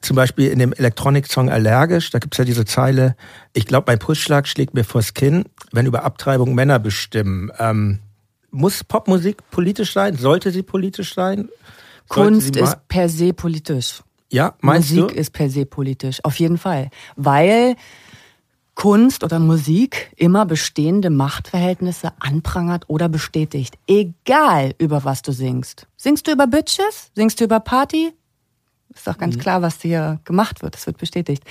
Zum 0.02 0.16
Beispiel 0.16 0.50
in 0.50 0.60
dem 0.60 0.74
Electronic-Song 0.74 1.50
Allergisch, 1.50 2.10
da 2.10 2.20
gibt's 2.20 2.38
ja 2.38 2.44
diese 2.44 2.66
Zeile, 2.66 3.16
ich 3.54 3.68
glaube, 3.68 3.92
mein 3.92 4.00
Pulsschlag 4.00 4.48
schlägt 4.48 4.74
mir 4.74 4.84
vors 4.84 5.14
Kinn, 5.14 5.46
wenn 5.72 5.86
über 5.86 6.04
Abtreibung 6.04 6.56
Männer 6.56 6.80
bestimmen. 6.80 7.52
Ähm, 7.60 8.00
muss 8.50 8.84
Popmusik 8.84 9.38
politisch 9.52 9.94
sein? 9.94 10.18
Sollte 10.18 10.52
sie 10.52 10.64
politisch 10.64 11.14
sein? 11.14 11.50
Kunst 12.08 12.56
ist 12.56 12.88
per 12.88 13.08
se 13.08 13.32
politisch. 13.32 14.02
Ja, 14.30 14.56
meinst 14.62 14.92
Musik 14.92 15.10
du? 15.10 15.16
ist 15.16 15.32
per 15.32 15.50
se 15.50 15.66
politisch, 15.66 16.20
auf 16.24 16.40
jeden 16.40 16.58
Fall. 16.58 16.90
Weil 17.16 17.76
Kunst 18.82 19.24
oder 19.24 19.38
Musik 19.38 20.12
immer 20.16 20.44
bestehende 20.48 21.12
Machtverhältnisse 21.12 22.14
anprangert 22.20 22.86
oder 22.88 23.10
bestätigt. 23.10 23.78
Egal, 23.86 24.74
über 24.80 25.04
was 25.04 25.22
du 25.22 25.32
singst. 25.34 25.86
Singst 25.98 26.26
du 26.26 26.32
über 26.32 26.48
Bitches? 26.48 27.12
Singst 27.14 27.40
du 27.40 27.44
über 27.44 27.60
Party? 27.60 28.12
Ist 28.92 29.06
doch 29.06 29.20
ganz 29.20 29.36
mhm. 29.36 29.40
klar, 29.40 29.62
was 29.62 29.84
hier 29.84 30.20
gemacht 30.24 30.64
wird. 30.64 30.74
Das 30.74 30.88
wird 30.88 30.98
bestätigt. 30.98 31.44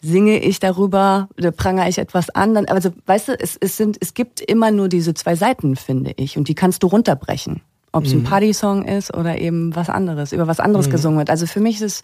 Singe 0.00 0.40
ich 0.40 0.58
darüber, 0.58 1.28
oder 1.38 1.52
prangere 1.52 1.88
ich 1.88 1.98
etwas 1.98 2.28
an, 2.30 2.54
dann, 2.54 2.64
also, 2.64 2.90
weißt 3.06 3.28
du, 3.28 3.32
es, 3.38 3.56
es 3.56 3.76
sind, 3.76 3.96
es 4.00 4.14
gibt 4.14 4.40
immer 4.40 4.72
nur 4.72 4.88
diese 4.88 5.14
zwei 5.14 5.36
Seiten, 5.36 5.76
finde 5.76 6.12
ich, 6.16 6.36
und 6.36 6.48
die 6.48 6.56
kannst 6.56 6.82
du 6.82 6.88
runterbrechen. 6.88 7.60
Ob 7.92 8.04
es 8.04 8.12
ein 8.12 8.20
mhm. 8.20 8.24
Party-Song 8.24 8.84
ist 8.84 9.14
oder 9.16 9.38
eben 9.38 9.74
was 9.74 9.88
anderes, 9.88 10.32
über 10.32 10.46
was 10.46 10.60
anderes 10.60 10.88
mhm. 10.88 10.92
gesungen 10.92 11.18
wird. 11.18 11.30
Also 11.30 11.46
für 11.46 11.60
mich 11.60 11.76
ist 11.76 11.82
es, 11.82 12.02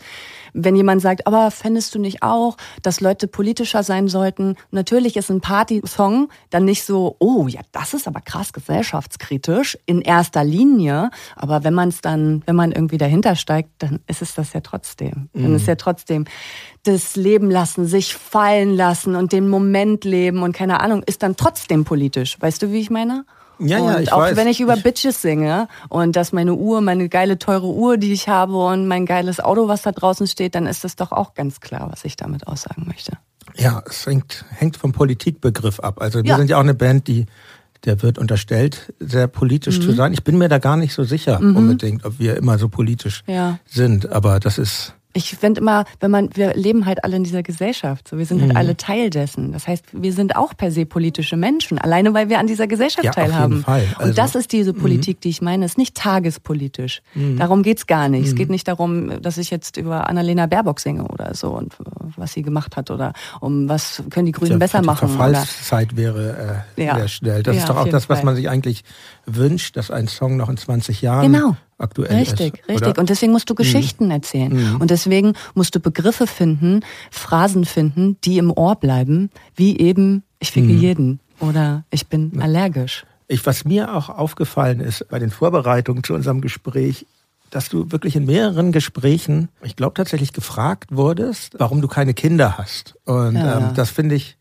wenn 0.55 0.77
jemand 0.77 1.03
sagt, 1.03 1.27
aber 1.27 1.51
fändest 1.51 1.94
du 1.94 1.99
nicht 1.99 2.23
auch, 2.23 2.57
dass 2.83 3.01
Leute 3.01 3.29
politischer 3.29 3.83
sein 3.83 4.09
sollten? 4.09 4.57
Natürlich 4.70 5.16
ist 5.16 5.31
ein 5.31 5.40
Party-Song 5.40 6.29
dann 6.51 6.64
nicht 6.64 6.85
so, 6.85 7.16
oh 7.18 7.49
ja, 7.49 7.61
das 7.73 7.92
ist 7.92 8.09
aber 8.09 8.20
krass 8.20 8.53
gesellschaftskritisch 8.53 9.77
in 9.85 10.01
erster 10.01 10.44
Linie. 10.44 11.11
Aber 11.37 11.64
wenn 11.64 11.75
man 11.75 11.90
es 11.90 12.01
dann, 12.01 12.42
wenn 12.47 12.57
man 12.57 12.73
irgendwie 12.73 12.99
dahinter 12.99 13.37
steigt, 13.37 13.70
dann 13.79 14.01
ist 14.07 14.23
es 14.23 14.35
das 14.35 14.53
ja 14.53 14.61
trotzdem. 14.61 15.29
Mhm. 15.33 15.42
Dann 15.42 15.55
ist 15.57 15.66
ja 15.66 15.75
trotzdem 15.75 16.25
das 16.85 17.16
Leben 17.16 17.51
lassen, 17.51 17.87
sich 17.87 18.14
fallen 18.14 18.75
lassen 18.75 19.16
und 19.16 19.33
den 19.33 19.49
Moment 19.49 20.05
leben 20.05 20.42
und 20.42 20.55
keine 20.55 20.81
Ahnung, 20.81 21.03
ist 21.05 21.23
dann 21.23 21.37
trotzdem 21.37 21.85
politisch. 21.85 22.37
Weißt 22.40 22.62
du, 22.62 22.73
wie 22.73 22.81
ich 22.81 22.90
meine? 22.90 23.25
Ja, 23.59 23.79
und 23.79 23.93
ja, 23.93 24.01
ich 24.01 24.12
auch 24.12 24.21
weiß. 24.21 24.37
wenn 24.37 24.49
ich 24.49 24.61
über 24.61 24.77
Bitches 24.77 25.23
singe 25.23 25.69
und 25.88 26.17
dass 26.17 26.33
meine 26.33 26.55
Uhr, 26.55 26.81
meine 26.81 27.09
geile 27.09 27.38
teure 27.38 27.67
Uhr, 27.67 27.97
die 27.97 28.12
ich 28.12 28.29
habe 28.29 28.57
und 28.57 28.87
mein 28.87 29.07
geiles 29.07 29.40
Auto, 29.40 29.69
was 29.69 29.83
da 29.83 29.93
draußen 29.93 30.27
steht, 30.27 30.55
dann 30.55 30.67
ist 30.67 30.85
das 30.85 30.97
doch 30.97 31.12
auch 31.12 31.35
ganz 31.35 31.61
klar, 31.61 31.88
was 31.90 32.05
ich 32.05 32.17
damit 32.17 32.47
aussagen 32.47 32.85
möchte. 32.87 33.12
Ja, 33.57 33.83
es 33.88 34.07
hängt, 34.07 34.45
hängt 34.51 34.77
vom 34.77 34.93
Politikbegriff 34.93 35.81
ab. 35.81 36.01
Also 36.01 36.23
wir 36.23 36.31
ja. 36.31 36.37
sind 36.37 36.51
ja 36.51 36.57
auch 36.57 36.62
eine 36.62 36.75
Band, 36.75 37.07
die 37.09 37.27
der 37.85 38.03
wird 38.03 38.19
unterstellt, 38.19 38.95
sehr 38.99 39.27
politisch 39.27 39.79
mhm. 39.79 39.83
zu 39.83 39.93
sein. 39.93 40.12
Ich 40.12 40.25
bin 40.25 40.38
mir 40.38 40.49
da 40.49 40.59
gar 40.59 40.77
nicht 40.77 40.95
so 40.95 41.05
sicher 41.05 41.40
mhm. 41.40 41.57
unbedingt, 41.57 42.05
ob 42.05 42.19
wir 42.19 42.37
immer 42.37 42.59
so 42.59 42.69
politisch 42.69 43.23
ja. 43.27 43.59
sind. 43.67 44.11
Aber 44.11 44.40
das 44.40 44.59
ist 44.59 44.95
ich 45.14 45.37
finde 45.37 45.61
immer, 45.61 45.85
wenn 46.00 46.11
man, 46.11 46.29
wir 46.35 46.55
leben 46.55 46.87
halt 46.87 47.05
alle 47.05 47.16
in 47.16 47.24
dieser 47.24 47.44
Gesellschaft, 47.44 48.09
so 48.09 48.18
wir 48.18 48.27
sind 48.27 48.40
halt 48.40 48.53
mhm. 48.53 48.57
alle 48.57 48.77
Teil 48.77 49.11
dessen. 49.11 49.53
Das 49.53 49.68
heißt, 49.68 49.85
wir 49.92 50.12
sind 50.12 50.35
auch 50.35 50.57
per 50.57 50.72
se 50.72 50.87
politische 50.87 51.37
Menschen, 51.37 51.79
alleine 51.79 52.12
weil 52.14 52.29
wir 52.29 52.40
an 52.40 52.48
dieser 52.48 52.66
Gesellschaft 52.66 53.05
ja, 53.05 53.12
teilhaben. 53.12 53.44
Auf 53.44 53.50
jeden 53.53 53.64
Fall. 53.64 53.87
Also, 53.96 54.11
und 54.11 54.18
das 54.18 54.35
ist 54.35 54.53
diese 54.53 54.72
mhm. 54.72 54.79
Politik, 54.79 55.18
mhm. 55.18 55.20
die 55.20 55.29
ich 55.31 55.40
meine, 55.40 55.64
ist 55.64 55.79
nicht 55.79 55.94
tagespolitisch. 55.94 57.00
Mhm. 57.14 57.38
Darum 57.38 57.62
geht's 57.62 57.87
gar 57.87 58.09
nicht. 58.09 58.27
Es 58.27 58.33
mhm. 58.33 58.37
geht 58.37 58.50
nicht 58.50 58.66
darum, 58.66 59.22
dass 59.22 59.38
ich 59.38 59.50
jetzt 59.50 59.77
über 59.77 60.09
Annalena 60.09 60.46
Baerbock 60.46 60.81
singe 60.81 61.05
oder 61.05 61.35
so 61.35 61.50
und 61.50 61.77
was 62.16 62.33
sie 62.33 62.42
gemacht 62.42 62.77
hat 62.77 62.90
oder 62.90 63.12
um 63.40 63.68
was 63.68 64.03
können 64.11 64.27
die 64.27 64.33
Grünen 64.33 64.53
ja, 64.53 64.59
besser 64.59 64.83
machen. 64.83 65.09
Die 65.09 65.16
Verfallszeit 65.16 65.96
wäre 65.96 66.64
äh, 66.77 66.85
ja. 66.85 66.96
sehr 66.96 67.09
schnell. 67.09 67.42
Das 67.44 67.57
ist 67.57 67.68
doch 67.68 67.77
auch 67.77 67.88
das, 67.88 68.09
was 68.09 68.18
Fall. 68.18 68.27
man 68.27 68.37
sich 68.37 68.48
eigentlich 68.48 68.83
wünscht, 69.27 69.77
dass 69.77 69.92
ein 69.92 70.09
Song 70.09 70.37
noch 70.37 70.48
in 70.48 70.57
20 70.57 71.03
Jahren 71.03 71.33
genau 71.33 71.57
aktuell 71.78 72.16
richtig, 72.16 72.54
ist. 72.54 72.68
Richtig, 72.68 72.98
Und 72.98 73.10
deswegen 73.10 73.32
musst 73.32 73.48
du 73.50 73.54
mhm. 73.54 73.58
Geschichten 73.58 74.06
mhm. 74.06 74.10
erzählen. 74.10 74.52
Mhm. 74.52 74.80
Und 74.80 74.90
deswegen 74.90 75.34
musst 75.54 75.74
du 75.74 75.80
Begriffe 75.80 76.26
finden, 76.26 76.80
Phrasen 77.10 77.64
finden, 77.64 78.16
die 78.24 78.38
im 78.38 78.50
Ohr 78.50 78.76
bleiben, 78.76 79.30
wie 79.56 79.78
eben, 79.78 80.22
ich 80.38 80.50
ficke 80.50 80.72
mhm. 80.72 80.80
jeden 80.80 81.20
oder 81.40 81.84
ich 81.90 82.06
bin 82.08 82.40
allergisch. 82.40 83.04
Ich, 83.26 83.44
was 83.46 83.64
mir 83.64 83.94
auch 83.94 84.08
aufgefallen 84.10 84.80
ist 84.80 85.08
bei 85.08 85.18
den 85.18 85.30
Vorbereitungen 85.30 86.04
zu 86.04 86.14
unserem 86.14 86.40
Gespräch, 86.40 87.06
dass 87.50 87.68
du 87.68 87.90
wirklich 87.90 88.16
in 88.16 88.26
mehreren 88.26 88.72
Gesprächen, 88.72 89.48
ich 89.62 89.76
glaube 89.76 89.94
tatsächlich 89.94 90.32
gefragt 90.32 90.90
wurdest, 90.90 91.54
warum 91.58 91.80
du 91.80 91.88
keine 91.88 92.12
Kinder 92.12 92.58
hast. 92.58 92.96
Und 93.04 93.37
ja, 93.37 93.58
ähm, 93.58 93.74
das 93.74 93.90
finde 93.90 94.16
ich, 94.16 94.37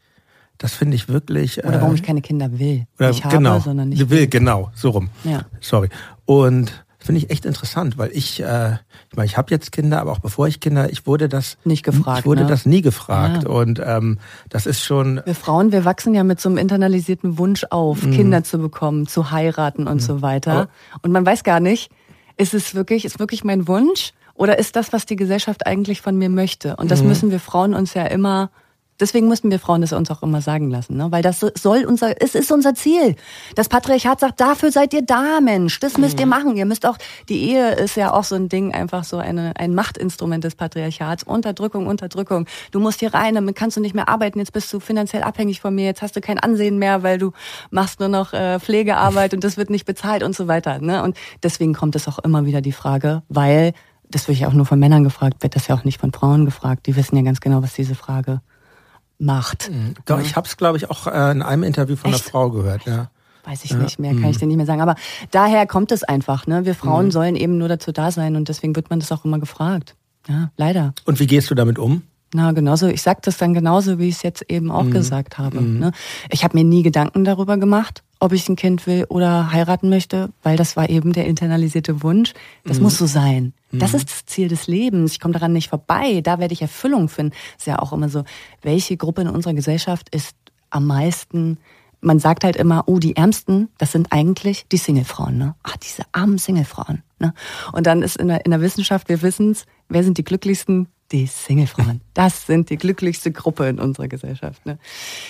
das 0.58 0.74
finde 0.74 0.96
ich 0.96 1.08
wirklich. 1.10 1.64
Oder 1.64 1.80
warum 1.80 1.92
äh, 1.92 1.96
ich 1.96 2.04
keine 2.04 2.22
Kinder 2.22 2.58
will. 2.60 2.88
Oder, 2.98 3.10
nicht 3.10 3.24
habe, 3.24 3.38
genau, 3.38 3.60
sondern 3.60 3.90
nicht 3.90 4.10
will. 4.10 4.28
Genau, 4.28 4.72
so 4.74 4.90
rum. 4.90 5.10
Ja. 5.24 5.46
Sorry. 5.62 5.90
Und 6.26 6.83
Finde 7.04 7.20
ich 7.20 7.30
echt 7.30 7.46
interessant, 7.46 7.98
weil 7.98 8.12
ich, 8.14 8.42
äh, 8.42 8.78
ich 9.10 9.18
meine, 9.18 9.26
ich 9.26 9.36
habe 9.36 9.52
jetzt 9.52 9.74
Kinder, 9.74 10.00
aber 10.00 10.14
auch 10.14 10.20
bevor 10.20 10.48
ich 10.48 10.62
Kinder, 10.62 10.90
ich 10.90 11.06
wurde 11.06 11.28
das 11.28 11.58
nicht 11.66 11.84
gefragt. 11.84 12.20
Ich 12.20 12.26
wurde 12.26 12.44
ne? 12.44 12.48
das 12.48 12.66
nie 12.66 12.82
gefragt. 12.82 13.44
Ja. 13.44 13.50
Und 13.50 13.82
ähm, 13.84 14.20
das 14.48 14.66
ist 14.66 14.82
schon. 14.82 15.22
Wir 15.26 15.36
Frauen, 15.36 15.74
wir 15.74 15.84
wachsen 15.84 16.14
ja 16.14 16.24
mit 16.24 16.40
so 16.40 16.48
einem 16.48 16.58
internalisierten 16.58 17.38
Wunsch 17.38 17.66
auf, 17.72 18.04
mhm. 18.04 18.12
Kinder 18.12 18.44
zu 18.46 18.58
bekommen, 18.58 19.06
zu 19.06 19.32
heiraten 19.32 19.86
und 19.86 19.96
mhm. 19.96 20.00
so 20.00 20.22
weiter. 20.22 20.52
Aber 20.54 20.70
und 21.02 21.12
man 21.12 21.26
weiß 21.26 21.44
gar 21.44 21.60
nicht, 21.60 21.92
ist 22.38 22.54
es 22.54 22.74
wirklich, 22.74 23.04
ist 23.04 23.20
wirklich 23.20 23.44
mein 23.44 23.68
Wunsch? 23.68 24.14
Oder 24.34 24.58
ist 24.58 24.78
das, 24.78 24.94
was 24.94 25.06
die 25.06 25.18
Gesellschaft 25.18 25.68
eigentlich 25.68 26.02
von 26.02 26.18
mir 26.18 26.30
möchte? 26.30 26.78
Und 26.78 26.90
das 26.90 27.02
mhm. 27.02 27.10
müssen 27.10 27.32
wir 27.32 27.42
Frauen 27.42 27.74
uns 27.74 27.94
ja 27.96 28.06
immer 28.06 28.50
Deswegen 29.00 29.28
mussten 29.28 29.50
wir 29.50 29.60
Frauen 29.60 29.82
das 29.82 29.92
uns 29.92 30.12
auch 30.12 30.22
immer 30.22 30.42
sagen 30.42 30.70
lassen, 30.70 30.98
ne? 30.98 31.12
weil 31.12 31.24
das 31.24 31.40
soll 31.40 31.86
unser, 31.86 32.22
es 32.22 32.36
ist 32.36 32.52
unser 32.52 32.76
Ziel. 32.76 33.16
Das 33.56 33.68
Patriarchat 33.68 34.20
sagt, 34.20 34.40
dafür 34.40 34.72
seid 34.72 34.94
ihr 34.94 35.02
da, 35.02 35.42
Mensch, 35.42 35.80
das 35.80 35.98
müsst 35.98 36.20
ihr 36.20 36.28
mhm. 36.28 36.30
machen. 36.30 36.58
Ihr 36.58 36.66
müsst 36.66 36.86
auch, 36.86 36.98
die 37.28 37.50
Ehe 37.50 37.74
ist 37.74 37.96
ja 37.96 38.14
auch 38.14 38.24
so 38.24 38.36
ein 38.36 38.50
Ding, 38.50 38.74
einfach 38.74 39.04
so 39.04 39.18
eine, 39.18 39.54
ein 39.58 39.74
Machtinstrument 39.74 40.44
des 40.44 40.56
Patriarchats. 40.56 41.24
Unterdrückung, 41.24 41.88
Unterdrückung. 41.88 42.46
Du 42.72 42.80
musst 42.80 43.00
hier 43.00 43.14
rein, 43.14 43.36
damit 43.36 43.56
kannst 43.56 43.78
du 43.78 43.82
nicht 43.82 43.96
mehr 43.96 44.10
arbeiten, 44.10 44.40
jetzt 44.40 44.54
bist 44.54 44.72
du 44.72 44.80
finanziell 44.80 45.24
abhängig 45.24 45.60
von 45.60 45.74
mir, 45.74 45.86
jetzt 45.86 46.02
hast 46.04 46.16
du 46.16 46.22
kein 46.22 46.38
Ansehen 46.38 46.78
mehr, 46.78 47.02
weil 47.02 47.18
du 47.18 47.32
machst 47.72 48.00
nur 48.00 48.10
noch 48.10 48.34
äh, 48.34 48.60
Pflegearbeit 48.60 49.34
und 49.34 49.44
das 49.44 49.58
wird 49.58 49.72
nicht 49.72 49.86
bezahlt 49.86 50.22
und 50.22 50.36
so 50.36 50.48
weiter. 50.48 50.80
Ne? 50.80 51.02
Und 51.02 51.18
deswegen 51.42 51.74
kommt 51.74 51.96
es 51.96 52.08
auch 52.08 52.20
immer 52.20 52.46
wieder 52.46 52.62
die 52.62 52.72
Frage, 52.72 53.24
weil, 53.28 53.74
das 54.10 54.28
wird 54.28 54.38
ja 54.38 54.48
auch 54.48 54.54
nur 54.54 54.68
von 54.68 54.78
Männern 54.78 55.04
gefragt, 55.04 55.42
wird 55.42 55.56
das 55.56 55.68
ja 55.68 55.76
auch 55.76 55.84
nicht 55.84 56.00
von 56.00 56.12
Frauen 56.12 56.46
gefragt. 56.46 56.86
Die 56.86 56.96
wissen 56.96 57.16
ja 57.16 57.24
ganz 57.24 57.42
genau, 57.42 57.64
was 57.64 57.74
diese 57.74 57.96
Frage 57.96 58.42
macht. 59.24 59.70
Mhm. 59.72 59.96
Doch, 60.06 60.20
ja. 60.20 60.26
ich 60.26 60.36
habe 60.36 60.48
es, 60.48 60.58
glaube 60.58 60.78
ich, 60.78 60.90
auch 60.90 61.08
äh, 61.08 61.32
in 61.32 61.42
einem 61.42 61.64
Interview 61.64 61.96
von 61.96 62.12
Echt? 62.12 62.24
einer 62.24 62.30
Frau 62.30 62.50
gehört. 62.52 62.86
Ja. 62.86 63.10
Weiß 63.46 63.66
ich 63.66 63.72
ja. 63.72 63.78
nicht 63.78 64.00
mehr, 64.00 64.12
kann 64.12 64.22
mhm. 64.22 64.30
ich 64.30 64.38
dir 64.38 64.48
nicht 64.48 64.58
mehr 64.58 64.66
sagen. 64.66 64.82
Aber 64.82 64.96
daher 65.32 65.68
kommt 65.68 65.92
es 65.92 66.04
einfach. 66.04 66.48
Ne? 66.48 66.66
Wir 66.66 66.76
Frauen 66.76 67.08
mhm. 67.08 67.12
sollen 67.12 67.36
eben 67.36 67.58
nur 67.58 67.68
dazu 67.68 67.92
da 67.92 68.12
sein 68.12 68.36
und 68.36 68.48
deswegen 68.48 68.76
wird 68.76 68.90
man 68.90 69.00
das 69.00 69.12
auch 69.12 69.26
immer 69.26 69.40
gefragt. 69.40 69.96
Ja, 70.28 70.52
leider. 70.56 70.94
Und 71.06 71.20
wie 71.20 71.28
gehst 71.28 71.50
du 71.52 71.56
damit 71.56 71.78
um? 71.78 72.04
Na, 72.34 72.52
genauso. 72.52 72.88
Ich 72.88 73.02
sag 73.02 73.22
das 73.24 73.38
dann 73.38 73.54
genauso, 73.54 74.00
wie 74.00 74.08
ich 74.08 74.16
es 74.16 74.24
jetzt 74.24 74.50
eben 74.50 74.72
auch 74.72 74.84
mhm. 74.84 74.92
gesagt 74.92 75.38
habe. 75.38 75.62
Mhm. 75.62 75.80
Ne? 75.80 75.92
Ich 76.30 76.44
habe 76.44 76.58
mir 76.58 76.64
nie 76.64 76.84
Gedanken 76.84 77.26
darüber 77.26 77.58
gemacht, 77.58 78.04
ob 78.24 78.32
ich 78.32 78.48
ein 78.48 78.56
Kind 78.56 78.88
will 78.88 79.06
oder 79.10 79.52
heiraten 79.52 79.90
möchte, 79.90 80.30
weil 80.44 80.56
das 80.56 80.78
war 80.78 80.90
eben 80.90 81.12
der 81.12 81.26
internalisierte 81.26 82.04
Wunsch. 82.04 82.34
Das 82.64 82.78
mhm. 82.78 82.84
muss 82.84 82.98
so 82.98 83.06
sein. 83.06 83.54
Das 83.74 83.92
mhm. 83.92 83.98
ist 83.98 84.12
das 84.12 84.26
Ziel 84.26 84.48
des 84.48 84.68
Lebens. 84.68 85.12
Ich 85.12 85.20
komme 85.20 85.34
daran 85.34 85.52
nicht 85.52 85.70
vorbei. 85.70 86.22
Da 86.22 86.40
werde 86.40 86.54
ich 86.54 86.62
Erfüllung 86.62 87.10
finden. 87.10 87.36
Ist 87.58 87.68
ja 87.68 87.80
auch 87.80 87.92
immer 87.92 88.08
so, 88.08 88.24
welche 88.62 88.96
Gruppe 88.96 89.24
in 89.24 89.28
unserer 89.28 89.54
Gesellschaft 89.54 90.08
ist 90.16 90.38
am 90.70 90.88
meisten 90.88 91.58
man 92.06 92.20
sagt 92.20 92.44
halt 92.44 92.58
immer, 92.58 92.84
oh, 92.88 93.00
die 93.00 93.16
Ärmsten, 93.16 93.70
das 93.78 93.94
sind 93.94 94.12
eigentlich 94.12 94.66
die 94.70 94.78
Singlefrauen, 94.78 95.38
ne? 95.38 95.56
Ach, 95.64 95.78
diese 95.78 96.04
armen 96.12 96.38
Singlefrauen, 96.38 97.02
ne? 97.20 97.34
Und 97.72 97.88
dann 97.88 98.02
ist 98.02 98.18
in 98.18 98.28
der, 98.28 98.44
in 98.44 98.52
der 98.52 98.60
Wissenschaft, 98.60 99.08
wir 99.08 99.22
wissen's, 99.22 99.66
wer 99.88 100.04
sind 100.04 100.18
die 100.18 100.26
glücklichsten? 100.26 100.90
Die 101.14 101.28
Singlefrauen. 101.28 102.02
Das 102.14 102.46
sind 102.46 102.70
die 102.70 102.78
glücklichste 102.78 103.32
Gruppe 103.32 103.68
in 103.68 103.80
unserer 103.80 104.08
Gesellschaft. 104.08 104.66
Ne? 104.68 104.78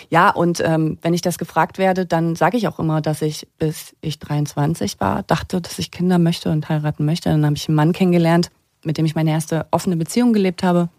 Ja, 0.10 0.32
und 0.32 0.62
ähm, 0.66 0.98
wenn 1.02 1.14
ich 1.14 1.22
das 1.22 1.38
gefragt 1.38 1.78
werde, 1.78 2.06
dann 2.06 2.36
sage 2.36 2.58
ich 2.58 2.68
auch 2.68 2.78
immer, 2.78 3.00
dass 3.00 3.22
ich 3.22 3.48
bis 3.58 3.96
ich 4.02 4.20
23 4.20 5.00
war, 5.00 5.24
dachte, 5.24 5.62
dass 5.62 5.80
ich 5.80 5.92
Kinder 5.92 6.20
möchte 6.20 6.52
und 6.52 6.68
heiraten 6.68 7.06
möchte. 7.06 7.30
Dann 7.30 7.46
habe 7.46 7.56
ich 7.56 7.70
einen 7.70 7.76
Mann 7.76 7.94
kennengelernt, 7.94 8.52
mit 8.84 8.98
dem 8.98 9.06
ich 9.06 9.16
meine 9.16 9.32
erste 9.32 9.66
offene 9.72 9.96
Beziehung 9.96 10.34
gelebt 10.34 10.62
habe. 10.64 10.90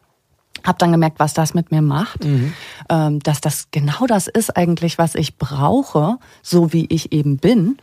Hab 0.62 0.78
dann 0.78 0.92
gemerkt, 0.92 1.18
was 1.18 1.34
das 1.34 1.52
mit 1.52 1.70
mir 1.70 1.82
macht, 1.82 2.24
mhm. 2.24 2.54
ähm, 2.88 3.20
dass 3.20 3.42
das 3.42 3.68
genau 3.72 4.06
das 4.06 4.26
ist 4.26 4.56
eigentlich, 4.56 4.96
was 4.96 5.14
ich 5.14 5.36
brauche, 5.36 6.16
so 6.42 6.72
wie 6.72 6.86
ich 6.86 7.12
eben 7.12 7.36
bin. 7.36 7.76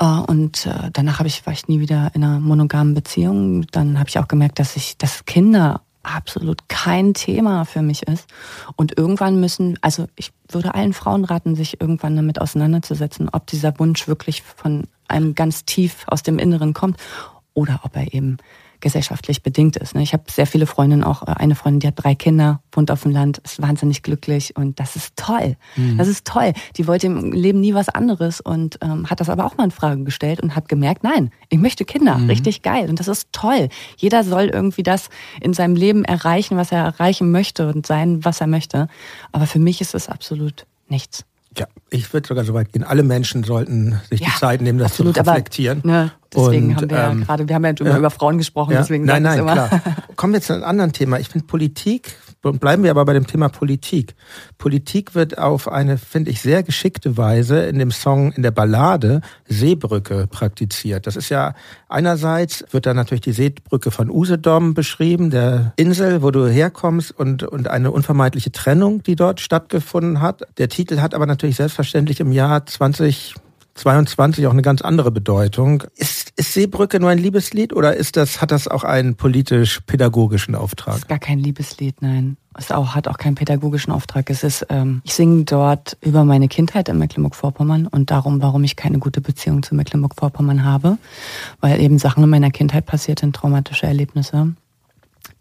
Äh, 0.00 0.04
und 0.04 0.66
äh, 0.66 0.90
danach 0.92 1.20
habe 1.20 1.28
ich 1.28 1.46
war 1.46 1.52
ich 1.52 1.68
nie 1.68 1.78
wieder 1.78 2.10
in 2.14 2.24
einer 2.24 2.40
monogamen 2.40 2.94
Beziehung. 2.94 3.66
Dann 3.68 3.98
habe 3.98 4.08
ich 4.08 4.18
auch 4.18 4.28
gemerkt, 4.28 4.58
dass 4.58 4.74
ich, 4.74 4.98
dass 4.98 5.26
Kinder 5.26 5.82
absolut 6.06 6.68
kein 6.68 7.14
Thema 7.14 7.64
für 7.64 7.82
mich 7.82 8.04
ist. 8.04 8.26
Und 8.76 8.96
irgendwann 8.96 9.40
müssen, 9.40 9.78
also 9.80 10.06
ich 10.16 10.32
würde 10.48 10.74
allen 10.74 10.92
Frauen 10.92 11.24
raten, 11.24 11.54
sich 11.56 11.80
irgendwann 11.80 12.16
damit 12.16 12.40
auseinanderzusetzen, 12.40 13.28
ob 13.30 13.46
dieser 13.46 13.78
Wunsch 13.78 14.08
wirklich 14.08 14.42
von 14.42 14.84
einem 15.08 15.34
ganz 15.34 15.64
tief 15.64 16.04
aus 16.06 16.22
dem 16.22 16.38
Inneren 16.38 16.72
kommt 16.72 16.98
oder 17.54 17.80
ob 17.84 17.96
er 17.96 18.12
eben 18.12 18.38
gesellschaftlich 18.86 19.42
bedingt 19.42 19.76
ist. 19.76 19.96
Ne? 19.96 20.02
Ich 20.04 20.12
habe 20.12 20.22
sehr 20.30 20.46
viele 20.46 20.64
Freundinnen, 20.64 21.02
auch 21.02 21.24
äh, 21.24 21.32
eine 21.32 21.56
Freundin, 21.56 21.80
die 21.80 21.88
hat 21.88 21.94
drei 21.96 22.14
Kinder, 22.14 22.60
wohnt 22.70 22.92
auf 22.92 23.02
dem 23.02 23.10
Land, 23.10 23.38
ist 23.38 23.60
wahnsinnig 23.60 24.04
glücklich 24.04 24.54
und 24.54 24.78
das 24.78 24.94
ist 24.94 25.16
toll. 25.16 25.56
Mhm. 25.74 25.98
Das 25.98 26.06
ist 26.06 26.24
toll. 26.24 26.52
Die 26.76 26.86
wollte 26.86 27.08
im 27.08 27.32
Leben 27.32 27.58
nie 27.58 27.74
was 27.74 27.88
anderes 27.88 28.40
und 28.40 28.78
ähm, 28.82 29.10
hat 29.10 29.18
das 29.18 29.28
aber 29.28 29.44
auch 29.44 29.56
mal 29.56 29.64
in 29.64 29.70
Frage 29.72 30.04
gestellt 30.04 30.40
und 30.40 30.54
hat 30.54 30.68
gemerkt, 30.68 31.02
nein, 31.02 31.32
ich 31.48 31.58
möchte 31.58 31.84
Kinder, 31.84 32.16
mhm. 32.16 32.30
richtig 32.30 32.62
geil 32.62 32.88
und 32.88 33.00
das 33.00 33.08
ist 33.08 33.28
toll. 33.32 33.70
Jeder 33.96 34.22
soll 34.22 34.44
irgendwie 34.44 34.84
das 34.84 35.08
in 35.40 35.52
seinem 35.52 35.74
Leben 35.74 36.04
erreichen, 36.04 36.56
was 36.56 36.70
er 36.70 36.84
erreichen 36.84 37.32
möchte 37.32 37.68
und 37.68 37.88
sein, 37.88 38.24
was 38.24 38.40
er 38.40 38.46
möchte. 38.46 38.86
Aber 39.32 39.48
für 39.48 39.58
mich 39.58 39.80
ist 39.80 39.96
es 39.96 40.08
absolut 40.08 40.64
nichts. 40.88 41.24
Ja, 41.58 41.66
ich 41.90 42.12
würde 42.12 42.28
sogar 42.28 42.44
so 42.44 42.52
weit 42.54 42.72
gehen. 42.72 42.84
Alle 42.84 43.02
Menschen 43.02 43.42
sollten 43.42 44.00
sich 44.10 44.20
ja, 44.20 44.28
die 44.28 44.38
Zeit 44.38 44.60
nehmen, 44.60 44.78
das 44.78 44.92
absolut, 44.92 45.14
zu 45.14 45.20
reflektieren. 45.20 45.80
Aber, 45.80 45.88
ne, 45.90 46.12
deswegen 46.34 46.68
und, 46.70 46.76
haben 46.76 46.90
wir 46.90 46.98
ähm, 46.98 47.18
ja 47.20 47.24
gerade, 47.24 47.48
wir 47.48 47.54
haben 47.54 47.64
ja, 47.64 47.72
ja 47.82 47.98
über 47.98 48.10
Frauen 48.10 48.38
gesprochen, 48.38 48.72
ja, 48.72 48.80
deswegen 48.80 49.04
nein, 49.04 49.22
nein, 49.22 49.40
klar. 49.40 49.82
Kommen 50.16 50.34
wir 50.34 50.42
zu 50.42 50.52
einem 50.52 50.64
anderen 50.64 50.92
Thema. 50.92 51.18
Ich 51.18 51.28
finde 51.28 51.46
Politik 51.46 52.14
bleiben 52.52 52.82
wir 52.82 52.90
aber 52.90 53.04
bei 53.04 53.12
dem 53.12 53.26
Thema 53.26 53.48
Politik. 53.48 54.14
Politik 54.58 55.14
wird 55.14 55.38
auf 55.38 55.70
eine, 55.70 55.98
finde 55.98 56.30
ich, 56.30 56.40
sehr 56.40 56.62
geschickte 56.62 57.16
Weise 57.16 57.60
in 57.66 57.78
dem 57.78 57.90
Song, 57.90 58.32
in 58.32 58.42
der 58.42 58.50
Ballade 58.50 59.20
Seebrücke 59.46 60.26
praktiziert. 60.26 61.06
Das 61.06 61.16
ist 61.16 61.28
ja 61.28 61.54
einerseits 61.88 62.64
wird 62.70 62.86
da 62.86 62.94
natürlich 62.94 63.22
die 63.22 63.32
Seebrücke 63.32 63.90
von 63.90 64.10
Usedom 64.10 64.74
beschrieben, 64.74 65.30
der 65.30 65.72
Insel, 65.76 66.22
wo 66.22 66.30
du 66.30 66.46
herkommst 66.46 67.12
und, 67.16 67.42
und 67.42 67.68
eine 67.68 67.90
unvermeidliche 67.90 68.52
Trennung, 68.52 69.02
die 69.02 69.16
dort 69.16 69.40
stattgefunden 69.40 70.20
hat. 70.20 70.42
Der 70.58 70.68
Titel 70.68 71.00
hat 71.00 71.14
aber 71.14 71.26
natürlich 71.26 71.56
selbstverständlich 71.56 72.20
im 72.20 72.32
Jahr 72.32 72.66
20 72.66 73.34
22 73.76 74.46
auch 74.46 74.52
eine 74.52 74.62
ganz 74.62 74.82
andere 74.82 75.10
Bedeutung. 75.10 75.84
Ist, 75.94 76.32
ist 76.36 76.54
Seebrücke 76.54 76.98
nur 76.98 77.10
ein 77.10 77.18
Liebeslied 77.18 77.72
oder 77.72 77.94
ist 77.94 78.16
das, 78.16 78.40
hat 78.40 78.50
das 78.50 78.68
auch 78.68 78.84
einen 78.84 79.16
politisch-pädagogischen 79.16 80.54
Auftrag? 80.54 80.94
Das 80.94 81.02
ist 81.02 81.08
gar 81.08 81.18
kein 81.18 81.38
Liebeslied, 81.38 82.00
nein. 82.00 82.38
Es 82.58 82.72
auch, 82.72 82.94
hat 82.94 83.06
auch 83.06 83.18
keinen 83.18 83.34
pädagogischen 83.34 83.92
Auftrag. 83.92 84.30
Es 84.30 84.42
ist, 84.42 84.66
ähm, 84.70 85.02
ich 85.04 85.14
singe 85.14 85.44
dort 85.44 85.98
über 86.00 86.24
meine 86.24 86.48
Kindheit 86.48 86.88
in 86.88 86.98
Mecklenburg-Vorpommern 86.98 87.86
und 87.86 88.10
darum, 88.10 88.40
warum 88.40 88.64
ich 88.64 88.76
keine 88.76 88.98
gute 88.98 89.20
Beziehung 89.20 89.62
zu 89.62 89.74
Mecklenburg-Vorpommern 89.74 90.64
habe, 90.64 90.96
weil 91.60 91.78
eben 91.80 91.98
Sachen 91.98 92.24
in 92.24 92.30
meiner 92.30 92.50
Kindheit 92.50 92.86
passiert 92.86 93.18
sind, 93.18 93.36
traumatische 93.36 93.86
Erlebnisse, 93.86 94.54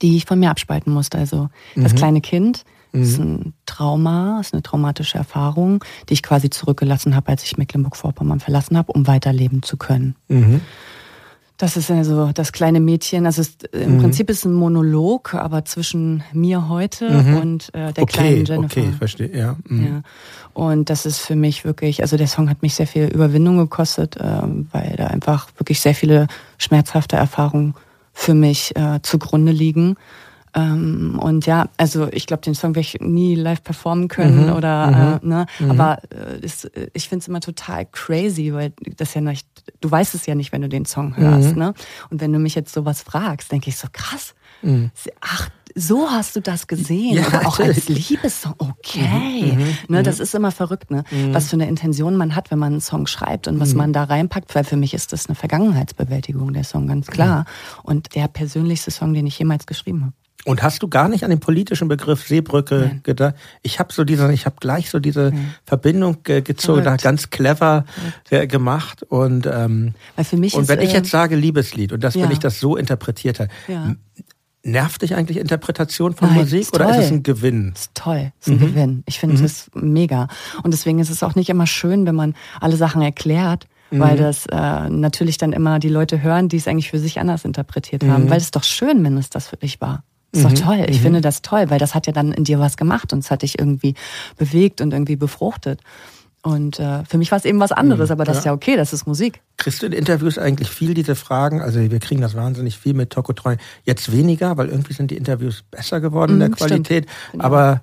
die 0.02 0.18
ich 0.18 0.26
von 0.26 0.40
mir 0.40 0.50
abspalten 0.50 0.94
musste. 0.94 1.18
Also 1.18 1.50
das 1.76 1.94
mhm. 1.94 1.98
kleine 1.98 2.22
Kind 2.22 2.66
Mhm. 2.96 3.02
Das 3.02 3.10
ist 3.10 3.20
ein 3.20 3.54
Trauma, 3.66 4.40
ist 4.40 4.54
eine 4.54 4.64
traumatische 4.64 5.18
Erfahrung, 5.18 5.84
die 6.10 6.14
ich 6.14 6.24
quasi 6.24 6.50
zurückgelassen 6.50 7.16
habe, 7.16 7.30
als 7.30 7.44
ich 7.44 7.58
Mecklenburg-Vorpommern 7.58 8.40
verlassen 8.40 8.78
habe, 8.78 8.92
um 8.92 9.08
weiterleben 9.08 9.64
zu 9.64 9.78
können. 9.78 10.16
Mhm. 10.28 10.62
Das 11.58 11.78
ist 11.78 11.90
also 11.90 12.32
das 12.34 12.52
kleine 12.52 12.82
Mädchen. 12.82 13.26
Also 13.26 13.42
es, 13.42 13.56
im 13.72 13.96
mhm. 13.96 14.02
Prinzip 14.02 14.30
ist 14.30 14.40
es 14.40 14.46
ein 14.46 14.54
Monolog, 14.54 15.34
aber 15.34 15.64
zwischen 15.64 16.22
mir 16.34 16.68
heute 16.68 17.10
mhm. 17.10 17.38
und 17.38 17.74
äh, 17.74 17.94
der 17.94 18.04
okay, 18.04 18.06
kleinen 18.06 18.46
Jennifer. 18.46 18.82
Okay, 18.82 18.92
verstehe, 18.98 19.38
ja. 19.38 19.56
Mhm. 19.68 19.86
ja. 19.86 20.02
Und 20.54 20.90
das 20.90 21.06
ist 21.06 21.20
für 21.20 21.36
mich 21.36 21.64
wirklich, 21.64 22.02
also 22.02 22.18
der 22.18 22.28
Song 22.28 22.50
hat 22.50 22.62
mich 22.62 22.76
sehr 22.76 22.88
viel 22.88 23.06
Überwindung 23.06 23.58
gekostet, 23.58 24.18
äh, 24.18 24.42
weil 24.72 24.96
da 24.98 25.08
einfach 25.08 25.48
wirklich 25.58 25.80
sehr 25.80 25.96
viele 25.96 26.28
schmerzhafte 26.58 27.16
Erfahrungen 27.16 27.74
für 28.12 28.34
mich 28.34 28.76
äh, 28.76 29.00
zugrunde 29.02 29.54
liegen. 29.54 29.96
Ähm, 30.56 31.20
und 31.22 31.46
ja, 31.46 31.68
also 31.78 32.08
ich 32.12 32.28
glaube, 32.28 32.42
den 32.42 32.56
Song 32.56 32.76
werde 32.76 32.88
ich 32.88 32.98
nie 33.02 33.36
live 33.36 33.62
performen 33.62 34.08
können 34.08 34.48
mhm. 34.48 34.54
oder 34.54 34.88
mhm. 34.88 34.96
Äh, 34.96 35.28
ne, 35.28 35.46
mhm. 35.60 35.72
aber 35.72 36.00
äh, 36.12 36.40
ist, 36.40 36.72
ich 36.94 37.10
finde 37.10 37.24
es 37.24 37.28
immer 37.28 37.42
total 37.42 37.86
crazy, 37.86 38.54
weil 38.54 38.72
das 38.96 39.14
ja 39.14 39.22
nicht, 39.22 39.48
du 39.82 39.92
weißt 39.92 40.16
es 40.16 40.26
ja 40.26 40.34
nicht, 40.34 40.54
wenn 40.54 40.62
du 40.62 40.70
den 40.70 40.86
Song 40.86 41.18
hörst, 41.18 41.52
mhm. 41.52 41.60
ne? 41.60 41.74
Und 42.10 42.22
wenn 42.22 42.32
du 42.32 42.40
mich 42.40 42.56
jetzt 42.56 42.74
sowas 42.74 43.02
fragst, 43.02 43.52
denke 43.52 43.70
ich 43.70 43.76
so 43.76 43.88
krass. 43.92 44.34
Ach, 45.20 45.50
so 45.76 46.10
hast 46.10 46.38
du 46.38 46.42
das 46.42 46.68
gesehen. 46.68 47.18
Ja, 47.18 47.28
Oder 47.28 47.48
auch 47.48 47.60
als 47.60 47.90
Liebessong. 47.90 48.56
Okay. 48.58 49.58
Mhm, 49.58 49.94
ne, 49.94 50.04
das 50.04 50.22
ist 50.22 50.34
immer 50.34 50.52
verrückt, 50.52 50.90
ne? 50.90 51.04
Mhm. 51.12 51.34
Was 51.34 51.50
für 51.50 51.58
eine 51.58 51.68
Intention 51.68 52.16
man 52.16 52.36
hat, 52.36 52.50
wenn 52.50 52.60
man 52.60 52.74
einen 52.74 52.82
Song 52.82 53.08
schreibt 53.08 53.50
und 53.50 53.60
was 53.60 53.72
mhm. 53.72 53.78
man 53.78 53.94
da 53.94 54.06
reinpackt. 54.06 54.56
Weil 54.56 54.64
für 54.64 54.78
mich 54.78 54.94
ist 54.94 55.12
das 55.12 55.28
eine 55.28 55.36
Vergangenheitsbewältigung, 55.36 56.54
der 56.54 56.64
Song, 56.64 56.88
ganz 56.88 57.08
klar. 57.08 57.46
Und 57.84 58.16
der 58.16 58.30
persönlichste 58.30 58.90
Song, 58.90 59.14
den 59.14 59.28
ich 59.28 59.38
jemals 59.38 59.66
geschrieben 59.66 60.06
habe. 60.06 60.14
Und 60.46 60.62
hast 60.62 60.84
du 60.84 60.88
gar 60.88 61.10
nicht 61.10 61.24
an 61.24 61.32
den 61.32 61.40
politischen 61.40 61.88
Begriff 61.88 62.28
Seebrücke 62.28 62.80
Nein. 62.80 63.00
gedacht? 63.02 63.34
Ich 63.64 63.80
habe 63.80 63.92
so 63.92 64.04
diese, 64.04 64.32
ich 64.32 64.46
habe 64.46 64.58
gleich 64.60 64.92
so 64.92 65.00
diese 65.00 65.32
Nein. 65.34 65.56
Verbindung 65.66 66.22
ge 66.22 66.42
gezogen, 66.42 66.84
da 66.84 66.98
ganz 66.98 67.32
clever 67.32 67.84
Verrückt. 68.26 68.52
gemacht 68.52 69.04
und 69.04 69.48
ähm, 69.48 69.96
Weil 70.16 70.26
für 70.26 70.38
mich 70.38 70.54
und 70.54 70.68
wenn 70.68 70.80
ist, 70.80 70.90
ich 70.90 70.94
jetzt 70.94 71.08
ähm, 71.08 71.12
sage 71.12 71.36
Liebeslied 71.36 71.92
und 71.92 72.04
das, 72.04 72.14
ja. 72.14 72.24
wenn 72.24 72.32
ich 72.32 72.38
das 72.38 72.60
so 72.60 72.78
interpretiert 72.78 73.40
habe, 73.40 73.50
ja. 73.68 73.96
nervt 74.62 75.02
dich 75.02 75.16
eigentlich 75.16 75.38
Interpretation 75.38 76.14
von 76.14 76.30
Nein, 76.30 76.38
Musik 76.38 76.68
oder 76.74 76.92
ist 76.92 77.06
es 77.06 77.12
ein 77.12 77.24
Gewinn? 77.24 77.74
Ist 77.74 77.96
toll, 77.96 78.32
ist 78.40 78.48
ein 78.48 78.58
mhm. 78.58 78.60
Gewinn. 78.60 79.04
Ich 79.08 79.20
finde 79.20 79.38
mhm. 79.38 79.46
es 79.46 79.72
mega 79.74 80.28
und 80.62 80.76
deswegen 80.76 81.00
ist 81.00 81.10
es 81.10 81.24
auch 81.24 81.34
nicht 81.34 81.50
immer 81.50 81.66
schön, 81.66 82.06
wenn 82.06 82.16
man 82.16 82.36
alle 82.62 82.78
Sachen 82.78 83.02
erklärt 83.02 83.66
weil 83.92 84.16
mhm. 84.16 84.20
das 84.20 84.46
äh, 84.48 84.90
natürlich 84.90 85.38
dann 85.38 85.54
immer 85.54 85.78
die 85.78 85.90
Leute 85.90 86.22
hören, 86.22 86.50
die 86.50 86.58
es 86.58 86.68
eigentlich 86.68 86.90
für 86.90 86.98
sich 86.98 87.20
anders 87.20 87.46
interpretiert 87.46 88.04
haben, 88.04 88.26
mhm. 88.26 88.30
weil 88.30 88.38
es 88.38 88.46
ist 88.46 88.56
doch 88.56 88.64
schön, 88.64 89.04
wenn 89.04 89.16
es 89.18 89.30
das 89.30 89.48
für 89.48 89.58
dich 89.58 89.80
war. 89.80 90.04
Ist 90.36 90.46
doch 90.46 90.52
mhm. 90.52 90.56
toll. 90.56 90.86
Ich 90.90 91.00
mhm. 91.00 91.04
finde 91.04 91.22
das 91.22 91.42
toll, 91.42 91.70
weil 91.70 91.80
das 91.80 91.96
hat 91.96 92.08
ja 92.08 92.14
dann 92.14 92.32
in 92.32 92.44
dir 92.44 92.60
was 92.60 92.78
gemacht 92.78 93.14
und 93.14 93.20
es 93.20 93.32
hat 93.32 93.42
dich 93.42 93.58
irgendwie 93.60 93.96
bewegt 94.38 94.82
und 94.82 94.94
irgendwie 94.94 95.16
befruchtet. 95.16 95.82
Und 96.42 96.80
äh, 96.80 97.04
für 97.06 97.18
mich 97.18 97.32
war 97.32 97.40
es 97.40 97.46
eben 97.46 97.60
was 97.60 97.72
anderes, 97.72 98.10
mhm. 98.10 98.14
aber 98.14 98.26
das 98.26 98.36
ja. 98.36 98.40
ist 98.40 98.46
ja 98.46 98.54
okay, 98.54 98.76
das 98.76 98.94
ist 98.94 99.08
Musik. 99.08 99.42
Kriegst 99.58 99.82
du 99.82 99.88
in 99.88 99.94
Interviews 99.94 100.38
eigentlich 100.38 100.70
viel 100.70 100.94
diese 100.94 101.16
Fragen? 101.16 101.62
Also 101.62 101.80
wir 101.80 102.00
kriegen 102.00 102.22
das 102.22 102.36
wahnsinnig 102.36 102.78
viel 102.78 102.94
mit 102.94 103.10
Tokotreu. 103.10 103.56
Jetzt 103.84 104.12
weniger, 104.12 104.56
weil 104.58 104.70
irgendwie 104.70 104.94
sind 104.94 105.10
die 105.10 105.18
Interviews 105.18 105.64
besser 105.72 106.02
geworden 106.02 106.34
in 106.34 106.40
der 106.40 106.50
Qualität. 106.50 107.08
Stimmt. 107.30 107.44
Aber 107.44 107.82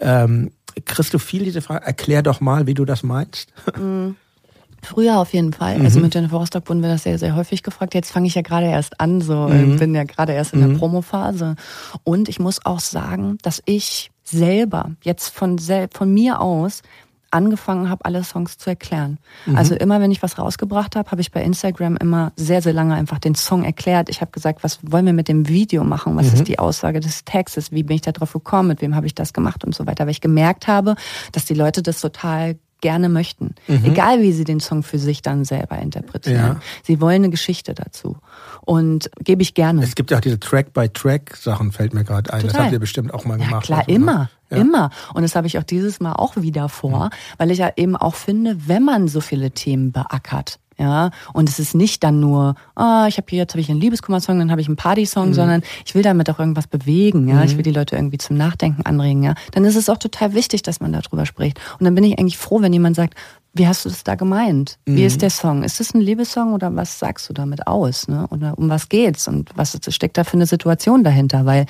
ähm, 0.00 0.52
kriegst 0.84 1.12
du 1.12 1.18
viel 1.18 1.42
diese 1.42 1.60
Frage? 1.60 1.84
Erklär 1.84 2.22
doch 2.22 2.40
mal, 2.40 2.68
wie 2.68 2.74
du 2.74 2.84
das 2.84 3.02
meinst. 3.02 3.52
Mhm. 3.76 4.16
Früher 4.84 5.18
auf 5.18 5.32
jeden 5.32 5.52
Fall. 5.52 5.72
Also 5.72 5.80
mhm. 5.80 5.86
Also 5.86 6.00
mit 6.00 6.14
Jennifer 6.14 6.36
Rostock 6.36 6.68
wurden 6.68 6.82
wir 6.82 6.88
das 6.88 7.04
sehr, 7.04 7.18
sehr 7.18 7.36
häufig 7.36 7.62
gefragt. 7.62 7.94
Jetzt 7.94 8.10
fange 8.10 8.26
ich 8.26 8.34
ja 8.34 8.42
gerade 8.42 8.66
erst 8.66 9.00
an, 9.00 9.20
so 9.20 9.48
mhm. 9.48 9.78
bin 9.78 9.94
ja 9.94 10.04
gerade 10.04 10.32
erst 10.32 10.52
in 10.52 10.60
der 10.60 10.68
mhm. 10.68 10.78
Promophase. 10.78 11.56
Und 12.02 12.28
ich 12.28 12.38
muss 12.38 12.64
auch 12.64 12.80
sagen, 12.80 13.38
dass 13.42 13.62
ich 13.64 14.10
selber 14.24 14.92
jetzt 15.02 15.28
von, 15.28 15.58
sel 15.58 15.88
von 15.92 16.12
mir 16.12 16.40
aus 16.40 16.82
angefangen 17.34 17.90
habe, 17.90 18.04
alle 18.04 18.22
Songs 18.22 18.58
zu 18.58 18.70
erklären. 18.70 19.18
Mhm. 19.44 19.56
Also 19.56 19.74
immer, 19.74 20.00
wenn 20.00 20.12
ich 20.12 20.22
was 20.22 20.38
rausgebracht 20.38 20.94
habe, 20.94 21.10
habe 21.10 21.20
ich 21.20 21.32
bei 21.32 21.42
Instagram 21.42 21.96
immer 21.96 22.32
sehr, 22.36 22.62
sehr 22.62 22.72
lange 22.72 22.94
einfach 22.94 23.18
den 23.18 23.34
Song 23.34 23.64
erklärt. 23.64 24.08
Ich 24.08 24.20
habe 24.20 24.30
gesagt, 24.30 24.62
was 24.62 24.78
wollen 24.82 25.04
wir 25.04 25.12
mit 25.12 25.28
dem 25.28 25.48
Video 25.48 25.82
machen? 25.82 26.16
Was 26.16 26.28
mhm. 26.28 26.34
ist 26.34 26.48
die 26.48 26.60
Aussage 26.60 27.00
des 27.00 27.24
Textes? 27.24 27.72
Wie 27.72 27.82
bin 27.82 27.96
ich 27.96 28.02
da 28.02 28.12
drauf 28.12 28.32
gekommen? 28.32 28.68
Mit 28.68 28.80
wem 28.80 28.94
habe 28.94 29.06
ich 29.06 29.14
das 29.14 29.32
gemacht 29.32 29.64
und 29.64 29.74
so 29.74 29.86
weiter? 29.86 30.04
Weil 30.04 30.12
ich 30.12 30.20
gemerkt 30.20 30.68
habe, 30.68 30.94
dass 31.32 31.44
die 31.44 31.54
Leute 31.54 31.82
das 31.82 32.00
total 32.00 32.56
gerne 32.84 33.08
möchten. 33.08 33.54
Mhm. 33.66 33.86
Egal 33.86 34.20
wie 34.20 34.30
sie 34.32 34.44
den 34.44 34.60
Song 34.60 34.82
für 34.82 34.98
sich 34.98 35.22
dann 35.22 35.46
selber 35.46 35.78
interpretieren. 35.78 36.36
Ja. 36.36 36.60
Sie 36.82 37.00
wollen 37.00 37.24
eine 37.24 37.30
Geschichte 37.30 37.72
dazu. 37.72 38.18
Und 38.60 39.10
gebe 39.20 39.40
ich 39.40 39.54
gerne. 39.54 39.82
Es 39.82 39.94
gibt 39.94 40.10
ja 40.10 40.18
auch 40.18 40.20
diese 40.20 40.38
Track-by-Track-Sachen, 40.38 41.72
fällt 41.72 41.94
mir 41.94 42.04
gerade 42.04 42.30
ein. 42.30 42.42
Total. 42.42 42.52
Das 42.52 42.62
habt 42.62 42.72
ihr 42.74 42.78
bestimmt 42.78 43.14
auch 43.14 43.24
mal 43.24 43.40
ja, 43.40 43.46
gemacht. 43.46 43.64
Klar, 43.64 43.80
also, 43.80 43.90
immer. 43.90 44.18
Ne? 44.18 44.28
Ja. 44.50 44.56
Immer. 44.58 44.90
Und 45.14 45.22
das 45.22 45.34
habe 45.34 45.46
ich 45.46 45.58
auch 45.58 45.62
dieses 45.62 45.98
Mal 46.00 46.12
auch 46.12 46.36
wieder 46.36 46.68
vor, 46.68 47.06
mhm. 47.06 47.10
weil 47.38 47.50
ich 47.50 47.58
ja 47.58 47.72
eben 47.76 47.96
auch 47.96 48.16
finde, 48.16 48.68
wenn 48.68 48.84
man 48.84 49.08
so 49.08 49.22
viele 49.22 49.50
Themen 49.52 49.92
beackert, 49.92 50.58
ja, 50.78 51.10
und 51.32 51.48
es 51.48 51.58
ist 51.58 51.74
nicht 51.74 52.02
dann 52.02 52.20
nur, 52.20 52.54
ah, 52.74 53.06
ich 53.08 53.16
habe 53.16 53.26
hier 53.28 53.40
jetzt 53.40 53.52
habe 53.52 53.60
ich 53.60 53.70
einen 53.70 53.80
Liebeskummer-Song, 53.80 54.38
dann 54.38 54.50
habe 54.50 54.60
ich 54.60 54.66
einen 54.66 54.76
Party-Song, 54.76 55.28
mhm. 55.28 55.34
sondern 55.34 55.62
ich 55.84 55.94
will 55.94 56.02
damit 56.02 56.28
auch 56.30 56.38
irgendwas 56.38 56.66
bewegen, 56.66 57.28
ja, 57.28 57.36
mhm. 57.36 57.42
ich 57.44 57.56
will 57.56 57.62
die 57.62 57.72
Leute 57.72 57.96
irgendwie 57.96 58.18
zum 58.18 58.36
Nachdenken 58.36 58.82
anregen, 58.84 59.22
ja. 59.22 59.34
Dann 59.52 59.64
ist 59.64 59.76
es 59.76 59.88
auch 59.88 59.98
total 59.98 60.34
wichtig, 60.34 60.62
dass 60.62 60.80
man 60.80 60.92
darüber 60.92 61.26
spricht. 61.26 61.60
Und 61.78 61.84
dann 61.84 61.94
bin 61.94 62.04
ich 62.04 62.18
eigentlich 62.18 62.38
froh, 62.38 62.60
wenn 62.60 62.72
jemand 62.72 62.96
sagt, 62.96 63.14
wie 63.54 63.68
hast 63.68 63.84
du 63.84 63.88
das 63.88 64.02
da 64.02 64.16
gemeint? 64.16 64.78
Mhm. 64.84 64.96
Wie 64.96 65.04
ist 65.04 65.22
der 65.22 65.30
Song? 65.30 65.62
Ist 65.62 65.78
das 65.78 65.94
ein 65.94 66.00
Liebessong 66.00 66.52
oder 66.52 66.74
was 66.74 66.98
sagst 66.98 67.28
du 67.28 67.32
damit 67.32 67.66
aus? 67.66 68.08
Ne? 68.08 68.26
Oder 68.30 68.58
um 68.58 68.68
was 68.68 68.88
geht's 68.88 69.28
und 69.28 69.50
was 69.54 69.78
steckt 69.88 70.18
da 70.18 70.24
für 70.24 70.34
eine 70.34 70.46
Situation 70.46 71.04
dahinter? 71.04 71.46
Weil 71.46 71.66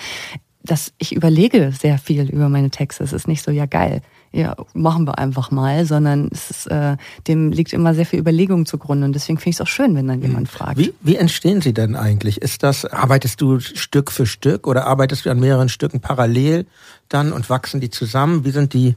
das, 0.63 0.95
ich 0.97 1.15
überlege 1.15 1.73
sehr 1.79 1.99
viel 1.99 2.31
über 2.31 2.49
meine 2.49 2.71
Texte. 2.71 3.05
Es 3.05 3.13
ist 3.13 3.29
nicht 3.29 3.43
so, 3.43 3.51
ja 3.51 3.67
geil, 3.67 4.01
ja, 4.35 4.57
machen 4.74 5.07
wir 5.07 5.18
einfach 5.18 5.53
mal, 5.53 5.87
sondern 5.87 6.28
es 6.32 6.51
ist, 6.51 6.66
äh, 6.66 6.97
dem 7.28 7.53
liegt 7.53 7.72
immer 7.72 7.95
sehr 7.95 8.05
viel 8.05 8.18
Überlegung 8.18 8.66
zugrunde. 8.66 9.07
Und 9.07 9.12
deswegen 9.12 9.39
finde 9.39 9.51
ich 9.51 9.57
es 9.57 9.61
auch 9.61 9.68
schön, 9.68 9.95
wenn 9.95 10.09
dann 10.09 10.18
mhm. 10.18 10.24
jemand 10.24 10.49
fragt. 10.49 10.76
Wie, 10.76 10.93
wie 11.03 11.16
entstehen 11.16 11.61
sie 11.61 11.72
denn 11.72 11.95
eigentlich? 11.95 12.43
Ist 12.43 12.64
das, 12.64 12.85
arbeitest 12.85 13.41
du 13.41 13.61
Stück 13.61 14.11
für 14.11 14.26
Stück 14.26 14.66
oder 14.66 14.87
arbeitest 14.87 15.24
du 15.24 15.30
an 15.30 15.39
mehreren 15.39 15.68
Stücken 15.68 16.01
parallel 16.01 16.66
dann 17.09 17.32
und 17.32 17.49
wachsen 17.49 17.80
die 17.80 17.91
zusammen? 17.91 18.45
Wie 18.45 18.51
sind 18.51 18.74
die 18.74 18.97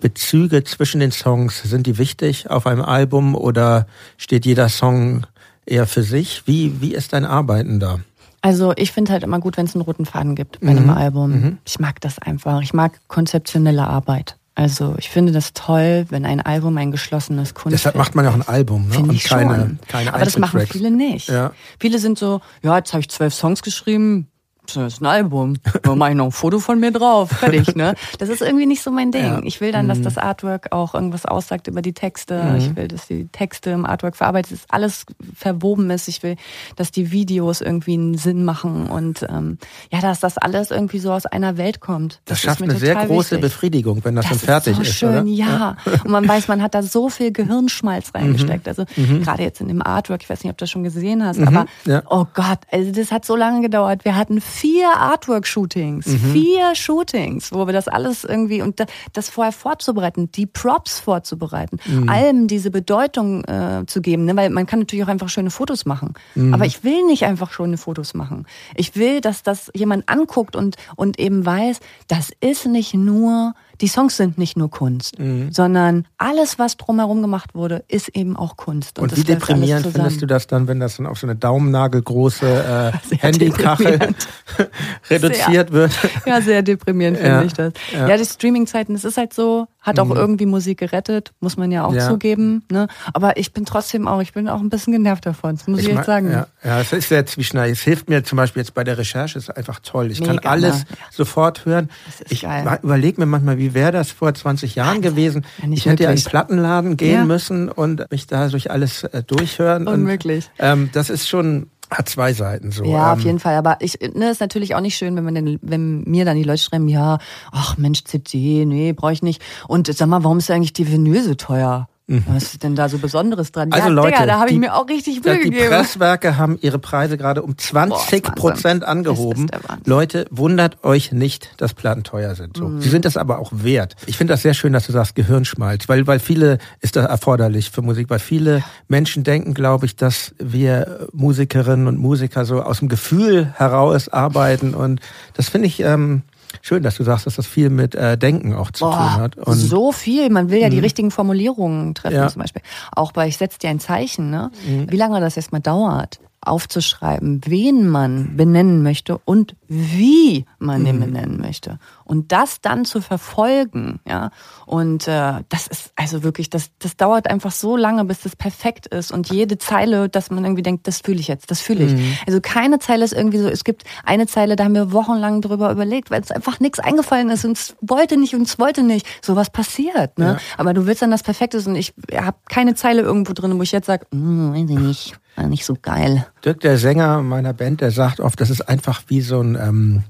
Bezüge 0.00 0.62
zwischen 0.62 1.00
den 1.00 1.10
Songs? 1.10 1.60
Sind 1.64 1.88
die 1.88 1.98
wichtig 1.98 2.48
auf 2.48 2.66
einem 2.66 2.82
Album 2.82 3.34
oder 3.34 3.88
steht 4.16 4.46
jeder 4.46 4.68
Song 4.68 5.26
eher 5.66 5.88
für 5.88 6.04
sich? 6.04 6.44
Wie, 6.46 6.80
wie 6.80 6.94
ist 6.94 7.12
dein 7.12 7.24
Arbeiten 7.24 7.80
da? 7.80 7.98
Also 8.40 8.72
ich 8.76 8.92
finde 8.92 9.10
halt 9.12 9.24
immer 9.24 9.40
gut, 9.40 9.56
wenn 9.56 9.66
es 9.66 9.74
einen 9.74 9.82
roten 9.82 10.06
Faden 10.06 10.36
gibt 10.36 10.60
bei 10.60 10.70
mhm. 10.70 10.78
einem 10.78 10.90
Album. 10.90 11.30
Mhm. 11.30 11.58
Ich 11.64 11.80
mag 11.80 12.00
das 12.00 12.20
einfach. 12.20 12.62
Ich 12.62 12.72
mag 12.72 13.00
konzeptionelle 13.08 13.88
Arbeit. 13.88 14.37
Also 14.58 14.96
ich 14.98 15.08
finde 15.08 15.30
das 15.30 15.52
toll, 15.52 16.06
wenn 16.08 16.24
ein 16.24 16.40
Album 16.40 16.76
ein 16.78 16.90
geschlossenes 16.90 17.54
Kunst. 17.54 17.74
Deshalb 17.74 17.94
macht 17.94 18.16
man 18.16 18.24
ja 18.24 18.32
auch 18.32 18.34
ein 18.34 18.42
Album, 18.42 18.88
ne? 18.88 18.94
Finde 18.94 19.14
ich 19.14 19.22
keine, 19.22 19.54
schon. 19.54 19.78
keine 19.86 20.12
Aber 20.12 20.24
das 20.24 20.36
machen 20.36 20.66
viele 20.66 20.90
nicht. 20.90 21.28
Ja. 21.28 21.52
Viele 21.78 22.00
sind 22.00 22.18
so, 22.18 22.40
ja, 22.60 22.76
jetzt 22.76 22.92
habe 22.92 23.00
ich 23.00 23.08
zwölf 23.08 23.32
Songs 23.32 23.62
geschrieben, 23.62 24.26
das 24.74 24.94
ist 24.94 25.02
ein 25.02 25.06
Album. 25.06 25.56
Da 25.82 25.94
mache 25.94 26.10
ich 26.10 26.16
noch 26.16 26.26
ein 26.26 26.32
Foto 26.32 26.58
von 26.58 26.80
mir 26.80 26.90
drauf. 26.90 27.30
Fertig, 27.30 27.74
ne? 27.76 27.94
Das 28.18 28.28
ist 28.28 28.42
irgendwie 28.42 28.66
nicht 28.66 28.82
so 28.82 28.90
mein 28.90 29.12
Ding. 29.12 29.22
Ja. 29.22 29.40
Ich 29.44 29.60
will 29.60 29.72
dann, 29.72 29.88
dass 29.88 29.98
mhm. 29.98 30.04
das 30.04 30.18
Artwork 30.18 30.72
auch 30.72 30.94
irgendwas 30.94 31.24
aussagt 31.24 31.68
über 31.68 31.82
die 31.82 31.92
Texte. 31.92 32.42
Mhm. 32.42 32.56
Ich 32.56 32.76
will, 32.76 32.88
dass 32.88 33.06
die 33.06 33.28
Texte 33.28 33.70
im 33.70 33.86
Artwork 33.86 34.16
verarbeitet 34.16 34.52
ist, 34.52 34.66
alles 34.68 35.06
verwoben 35.34 35.90
ist. 35.90 36.08
Ich 36.08 36.22
will, 36.22 36.36
dass 36.76 36.90
die 36.90 37.10
Videos 37.10 37.60
irgendwie 37.60 37.94
einen 37.94 38.16
Sinn 38.16 38.44
machen 38.44 38.88
und 38.88 39.26
ähm, 39.28 39.58
ja, 39.92 40.00
dass 40.00 40.20
das 40.20 40.38
alles 40.38 40.70
irgendwie 40.70 40.98
so 40.98 41.12
aus 41.12 41.26
einer 41.26 41.56
Welt 41.56 41.80
kommt. 41.80 42.20
Das, 42.24 42.38
das 42.38 42.40
schafft 42.40 42.62
eine 42.62 42.76
sehr 42.76 42.94
große 42.94 43.36
wichtig. 43.36 43.40
Befriedigung, 43.40 44.04
wenn 44.04 44.16
das, 44.16 44.28
das 44.28 44.38
dann 44.38 44.46
fertig 44.46 44.72
ist. 44.72 44.76
So 44.78 44.82
ist, 44.82 44.94
schön, 44.96 45.08
oder? 45.10 45.22
ja. 45.24 45.76
Und 46.04 46.10
man 46.10 46.26
weiß, 46.26 46.48
man 46.48 46.62
hat 46.62 46.74
da 46.74 46.82
so 46.82 47.08
viel 47.08 47.32
Gehirnschmalz 47.32 48.12
mhm. 48.12 48.20
reingesteckt. 48.20 48.68
Also 48.68 48.84
mhm. 48.96 49.22
gerade 49.22 49.42
jetzt 49.42 49.60
in 49.60 49.68
dem 49.68 49.82
Artwork, 49.82 50.22
ich 50.22 50.30
weiß 50.30 50.44
nicht, 50.44 50.50
ob 50.50 50.58
du 50.58 50.64
das 50.64 50.70
schon 50.70 50.84
gesehen 50.84 51.24
hast, 51.24 51.38
mhm. 51.38 51.48
aber 51.48 51.66
ja. 51.84 52.02
oh 52.08 52.26
Gott, 52.34 52.60
also 52.70 52.92
das 52.92 53.12
hat 53.12 53.24
so 53.24 53.36
lange 53.36 53.62
gedauert. 53.62 54.04
Wir 54.04 54.16
hatten 54.16 54.40
vier 54.58 54.88
Artwork-Shootings, 54.96 56.06
mhm. 56.06 56.32
vier 56.32 56.74
Shootings, 56.74 57.52
wo 57.52 57.66
wir 57.66 57.72
das 57.72 57.86
alles 57.86 58.24
irgendwie 58.24 58.60
und 58.60 58.84
das 59.12 59.28
vorher 59.28 59.52
vorzubereiten, 59.52 60.32
die 60.32 60.46
Props 60.46 60.98
vorzubereiten, 60.98 61.78
mhm. 61.86 62.08
allem 62.08 62.48
diese 62.48 62.72
Bedeutung 62.72 63.44
äh, 63.44 63.84
zu 63.86 64.00
geben, 64.00 64.24
ne? 64.24 64.34
weil 64.34 64.50
man 64.50 64.66
kann 64.66 64.80
natürlich 64.80 65.04
auch 65.04 65.08
einfach 65.08 65.28
schöne 65.28 65.50
Fotos 65.50 65.86
machen. 65.86 66.14
Mhm. 66.34 66.54
Aber 66.54 66.66
ich 66.66 66.82
will 66.82 67.06
nicht 67.06 67.24
einfach 67.24 67.52
schöne 67.52 67.78
Fotos 67.78 68.14
machen. 68.14 68.46
Ich 68.74 68.96
will, 68.96 69.20
dass 69.20 69.44
das 69.44 69.70
jemand 69.74 70.08
anguckt 70.08 70.56
und, 70.56 70.76
und 70.96 71.20
eben 71.20 71.46
weiß, 71.46 71.78
das 72.08 72.30
ist 72.40 72.66
nicht 72.66 72.94
nur 72.94 73.54
die 73.80 73.88
Songs 73.88 74.16
sind 74.16 74.38
nicht 74.38 74.56
nur 74.56 74.70
Kunst, 74.70 75.18
mhm. 75.18 75.52
sondern 75.52 76.06
alles, 76.16 76.58
was 76.58 76.76
drumherum 76.76 77.22
gemacht 77.22 77.54
wurde, 77.54 77.84
ist 77.88 78.08
eben 78.10 78.36
auch 78.36 78.56
Kunst. 78.56 78.98
Und, 78.98 79.12
und 79.12 79.18
wie 79.18 79.24
deprimierend 79.24 79.86
findest 79.86 80.20
du 80.20 80.26
das 80.26 80.46
dann, 80.46 80.68
wenn 80.68 80.80
das 80.80 80.96
dann 80.96 81.06
auf 81.06 81.18
so 81.18 81.26
eine 81.26 81.36
daumennagelgroße 81.36 82.92
äh, 83.10 83.16
Handykachel 83.18 83.98
reduziert 85.10 85.70
sehr, 85.70 85.72
wird? 85.72 85.92
Ja, 86.26 86.40
sehr 86.40 86.62
deprimierend 86.62 87.18
finde 87.18 87.32
ja, 87.32 87.42
ich 87.42 87.52
das. 87.52 87.72
Ja, 87.92 88.08
ja 88.08 88.16
die 88.16 88.24
Streaming-Zeiten, 88.24 88.94
es 88.94 89.04
ist 89.04 89.16
halt 89.16 89.32
so, 89.32 89.66
hat 89.80 89.98
auch 90.00 90.06
mhm. 90.06 90.16
irgendwie 90.16 90.46
Musik 90.46 90.78
gerettet, 90.78 91.32
muss 91.40 91.56
man 91.56 91.70
ja 91.70 91.84
auch 91.84 91.94
ja. 91.94 92.08
zugeben. 92.08 92.64
Ne? 92.70 92.88
Aber 93.14 93.36
ich 93.36 93.52
bin 93.52 93.64
trotzdem 93.64 94.08
auch, 94.08 94.20
ich 94.20 94.32
bin 94.32 94.48
auch 94.48 94.60
ein 94.60 94.70
bisschen 94.70 94.92
genervt 94.92 95.24
davon, 95.24 95.56
das 95.56 95.66
muss 95.66 95.80
ich, 95.80 95.88
ich 95.88 95.94
jetzt 95.94 96.06
sagen. 96.06 96.30
Ja, 96.30 96.46
ja, 96.64 96.80
es 96.80 96.92
ist 96.92 97.08
sehr 97.08 97.24
zwischendurch. 97.26 97.70
Es 97.70 97.80
hilft 97.80 98.08
mir 98.08 98.24
zum 98.24 98.36
Beispiel 98.36 98.62
jetzt 98.62 98.74
bei 98.74 98.84
der 98.84 98.98
Recherche, 98.98 99.38
es 99.38 99.48
ist 99.48 99.56
einfach 99.56 99.78
toll. 99.80 100.10
Ich 100.10 100.20
Mega, 100.20 100.34
kann 100.34 100.52
alles 100.52 100.80
ne? 100.80 100.96
sofort 101.10 101.64
hören. 101.64 101.90
Ich 102.28 102.44
überlege 102.82 103.20
mir 103.20 103.26
manchmal, 103.26 103.58
wie 103.58 103.72
wäre 103.72 103.92
das 103.92 104.10
vor 104.10 104.34
20 104.34 104.74
Jahren 104.74 105.00
gewesen? 105.00 105.44
ich 105.70 105.86
hätte 105.86 106.04
ja 106.04 106.10
in 106.10 106.16
den 106.16 106.24
Plattenladen 106.24 106.96
gehen 106.96 107.26
müssen 107.26 107.68
und 107.68 108.10
mich 108.10 108.26
da 108.26 108.48
durch 108.48 108.70
alles 108.70 109.04
äh, 109.04 109.22
durchhören. 109.22 109.86
Unmöglich. 109.86 110.46
Und, 110.58 110.64
ähm, 110.64 110.90
das 110.92 111.10
ist 111.10 111.28
schon 111.28 111.68
hat 111.90 112.08
zwei 112.08 112.32
Seiten 112.32 112.70
so. 112.70 112.84
Ja, 112.84 113.12
auf 113.12 113.20
ähm, 113.20 113.26
jeden 113.26 113.38
Fall. 113.38 113.56
Aber 113.56 113.78
ich, 113.80 113.98
ne, 114.00 114.30
ist 114.30 114.40
natürlich 114.40 114.74
auch 114.74 114.80
nicht 114.80 114.96
schön, 114.96 115.16
wenn 115.16 115.24
man 115.24 115.34
denn, 115.34 115.58
wenn 115.62 116.02
mir 116.02 116.24
dann 116.24 116.36
die 116.36 116.42
Leute 116.42 116.62
schreiben, 116.62 116.88
ja, 116.88 117.18
ach 117.52 117.76
Mensch, 117.78 118.04
CD, 118.04 118.64
nee, 118.64 118.92
brauche 118.92 119.12
ich 119.12 119.22
nicht. 119.22 119.42
Und 119.66 119.92
sag 119.94 120.08
mal, 120.08 120.24
warum 120.24 120.38
ist 120.38 120.50
eigentlich 120.50 120.72
die 120.72 120.90
Vinyl 120.90 121.22
so 121.22 121.34
teuer? 121.34 121.88
Mhm. 122.10 122.24
Was 122.28 122.54
ist 122.54 122.62
denn 122.62 122.74
da 122.74 122.88
so 122.88 122.96
Besonderes 122.96 123.52
dran? 123.52 123.70
Also 123.70 123.88
ja, 123.88 123.92
Leute, 123.92 124.12
Digga, 124.12 124.26
da 124.26 124.40
habe 124.40 124.50
ich 124.50 124.56
mir 124.56 124.74
auch 124.74 124.88
richtig 124.88 125.22
Mühe 125.22 125.36
die 125.36 125.44
gegeben. 125.44 125.64
Die 125.64 125.68
Presswerke 125.68 126.38
haben 126.38 126.58
ihre 126.62 126.78
Preise 126.78 127.18
gerade 127.18 127.42
um 127.42 127.56
20 127.56 128.34
Prozent 128.34 128.82
angehoben. 128.82 129.50
Leute, 129.84 130.24
wundert 130.30 130.82
euch 130.84 131.12
nicht, 131.12 131.50
dass 131.58 131.74
Platten 131.74 132.04
teuer 132.04 132.34
sind. 132.34 132.56
So. 132.56 132.66
Mhm. 132.66 132.80
Sie 132.80 132.88
sind 132.88 133.04
das 133.04 133.18
aber 133.18 133.38
auch 133.38 133.52
wert. 133.52 133.94
Ich 134.06 134.16
finde 134.16 134.32
das 134.32 134.40
sehr 134.40 134.54
schön, 134.54 134.72
dass 134.72 134.86
du 134.86 134.92
sagst 134.92 135.16
Gehirnschmalz, 135.16 135.86
weil 135.90 136.06
weil 136.06 136.18
viele 136.18 136.56
ist 136.80 136.96
das 136.96 137.06
erforderlich 137.06 137.70
für 137.70 137.82
Musik, 137.82 138.08
weil 138.08 138.20
viele 138.20 138.64
Menschen 138.88 139.22
denken, 139.22 139.52
glaube 139.52 139.84
ich, 139.84 139.94
dass 139.94 140.34
wir 140.38 141.08
Musikerinnen 141.12 141.86
und 141.88 141.98
Musiker 141.98 142.46
so 142.46 142.62
aus 142.62 142.78
dem 142.78 142.88
Gefühl 142.88 143.52
heraus 143.54 144.08
arbeiten 144.08 144.72
und 144.72 145.00
das 145.34 145.50
finde 145.50 145.68
ich 145.68 145.80
ähm, 145.80 146.22
Schön, 146.62 146.82
dass 146.82 146.96
du 146.96 147.04
sagst, 147.04 147.26
dass 147.26 147.36
das 147.36 147.46
viel 147.46 147.70
mit 147.70 147.94
äh, 147.94 148.16
Denken 148.16 148.54
auch 148.54 148.70
zu 148.70 148.84
Boah, 148.84 148.96
tun 148.96 149.12
hat. 149.22 149.36
Und 149.36 149.54
so 149.54 149.92
viel. 149.92 150.30
Man 150.30 150.50
will 150.50 150.60
ja 150.60 150.68
die 150.68 150.76
mhm. 150.76 150.82
richtigen 150.82 151.10
Formulierungen 151.10 151.94
treffen, 151.94 152.16
ja. 152.16 152.28
zum 152.28 152.42
Beispiel. 152.42 152.62
Auch 152.92 153.12
bei 153.12 153.28
Ich 153.28 153.36
setze 153.36 153.58
dir 153.58 153.70
ein 153.70 153.80
Zeichen, 153.80 154.30
ne? 154.30 154.50
Mhm. 154.66 154.90
Wie 154.90 154.96
lange 154.96 155.20
das 155.20 155.36
erstmal 155.36 155.60
dauert 155.60 156.20
aufzuschreiben, 156.40 157.40
wen 157.46 157.88
man 157.88 158.36
benennen 158.36 158.82
möchte 158.82 159.18
und 159.18 159.56
wie 159.66 160.46
man 160.58 160.84
den 160.84 160.96
mhm. 160.96 161.00
benennen 161.00 161.40
möchte. 161.40 161.78
Und 162.08 162.32
das 162.32 162.60
dann 162.60 162.84
zu 162.84 163.00
verfolgen, 163.00 164.00
ja. 164.06 164.30
Und 164.66 165.06
äh, 165.06 165.44
das 165.48 165.66
ist 165.68 165.92
also 165.94 166.22
wirklich, 166.22 166.50
das, 166.50 166.70
das 166.78 166.96
dauert 166.96 167.30
einfach 167.30 167.52
so 167.52 167.76
lange, 167.76 168.04
bis 168.04 168.22
das 168.22 168.34
perfekt 168.34 168.86
ist. 168.86 169.12
Und 169.12 169.30
jede 169.30 169.58
Zeile, 169.58 170.08
dass 170.08 170.30
man 170.30 170.44
irgendwie 170.44 170.62
denkt, 170.62 170.88
das 170.88 171.00
fühle 171.00 171.20
ich 171.20 171.28
jetzt, 171.28 171.50
das 171.50 171.60
fühle 171.60 171.84
ich. 171.84 171.92
Mhm. 171.92 172.16
Also 172.26 172.40
keine 172.40 172.78
Zeile 172.80 173.04
ist 173.04 173.12
irgendwie 173.12 173.38
so, 173.38 173.48
es 173.48 173.62
gibt 173.62 173.84
eine 174.04 174.26
Zeile, 174.26 174.56
da 174.56 174.64
haben 174.64 174.74
wir 174.74 174.90
wochenlang 174.92 175.40
drüber 175.42 175.70
überlegt, 175.70 176.10
weil 176.10 176.22
es 176.22 176.32
einfach 176.32 176.58
nichts 176.58 176.80
eingefallen 176.80 177.30
ist 177.30 177.44
und 177.44 177.56
es 177.56 177.76
wollte 177.80 178.16
nicht 178.16 178.34
und 178.34 178.42
es 178.42 178.58
wollte 178.58 178.82
nicht. 178.82 179.06
So 179.22 179.36
was 179.36 179.50
passiert, 179.50 180.18
ne? 180.18 180.26
Ja. 180.26 180.38
Aber 180.56 180.74
du 180.74 180.86
willst 180.86 181.02
dann 181.02 181.10
das 181.10 181.22
Perfekte 181.22 181.58
und 181.58 181.76
ich 181.76 181.94
habe 182.14 182.36
keine 182.48 182.74
Zeile 182.74 183.02
irgendwo 183.02 183.34
drin, 183.34 183.56
wo 183.58 183.62
ich 183.62 183.72
jetzt 183.72 183.86
sage, 183.86 184.06
hm, 184.10 184.52
weiß 184.54 184.70
ich 184.70 184.78
nicht 184.78 185.18
nicht 185.46 185.64
so 185.64 185.76
geil. 185.80 186.26
Dirk, 186.44 186.60
der 186.60 186.78
Sänger 186.78 187.22
meiner 187.22 187.52
Band, 187.52 187.80
der 187.80 187.90
sagt 187.90 188.20
oft, 188.20 188.40
das 188.40 188.50
ist 188.50 188.62
einfach 188.62 189.02
wie 189.06 189.20
so 189.20 189.40
ein 189.40 189.54
ähm, 189.54 190.02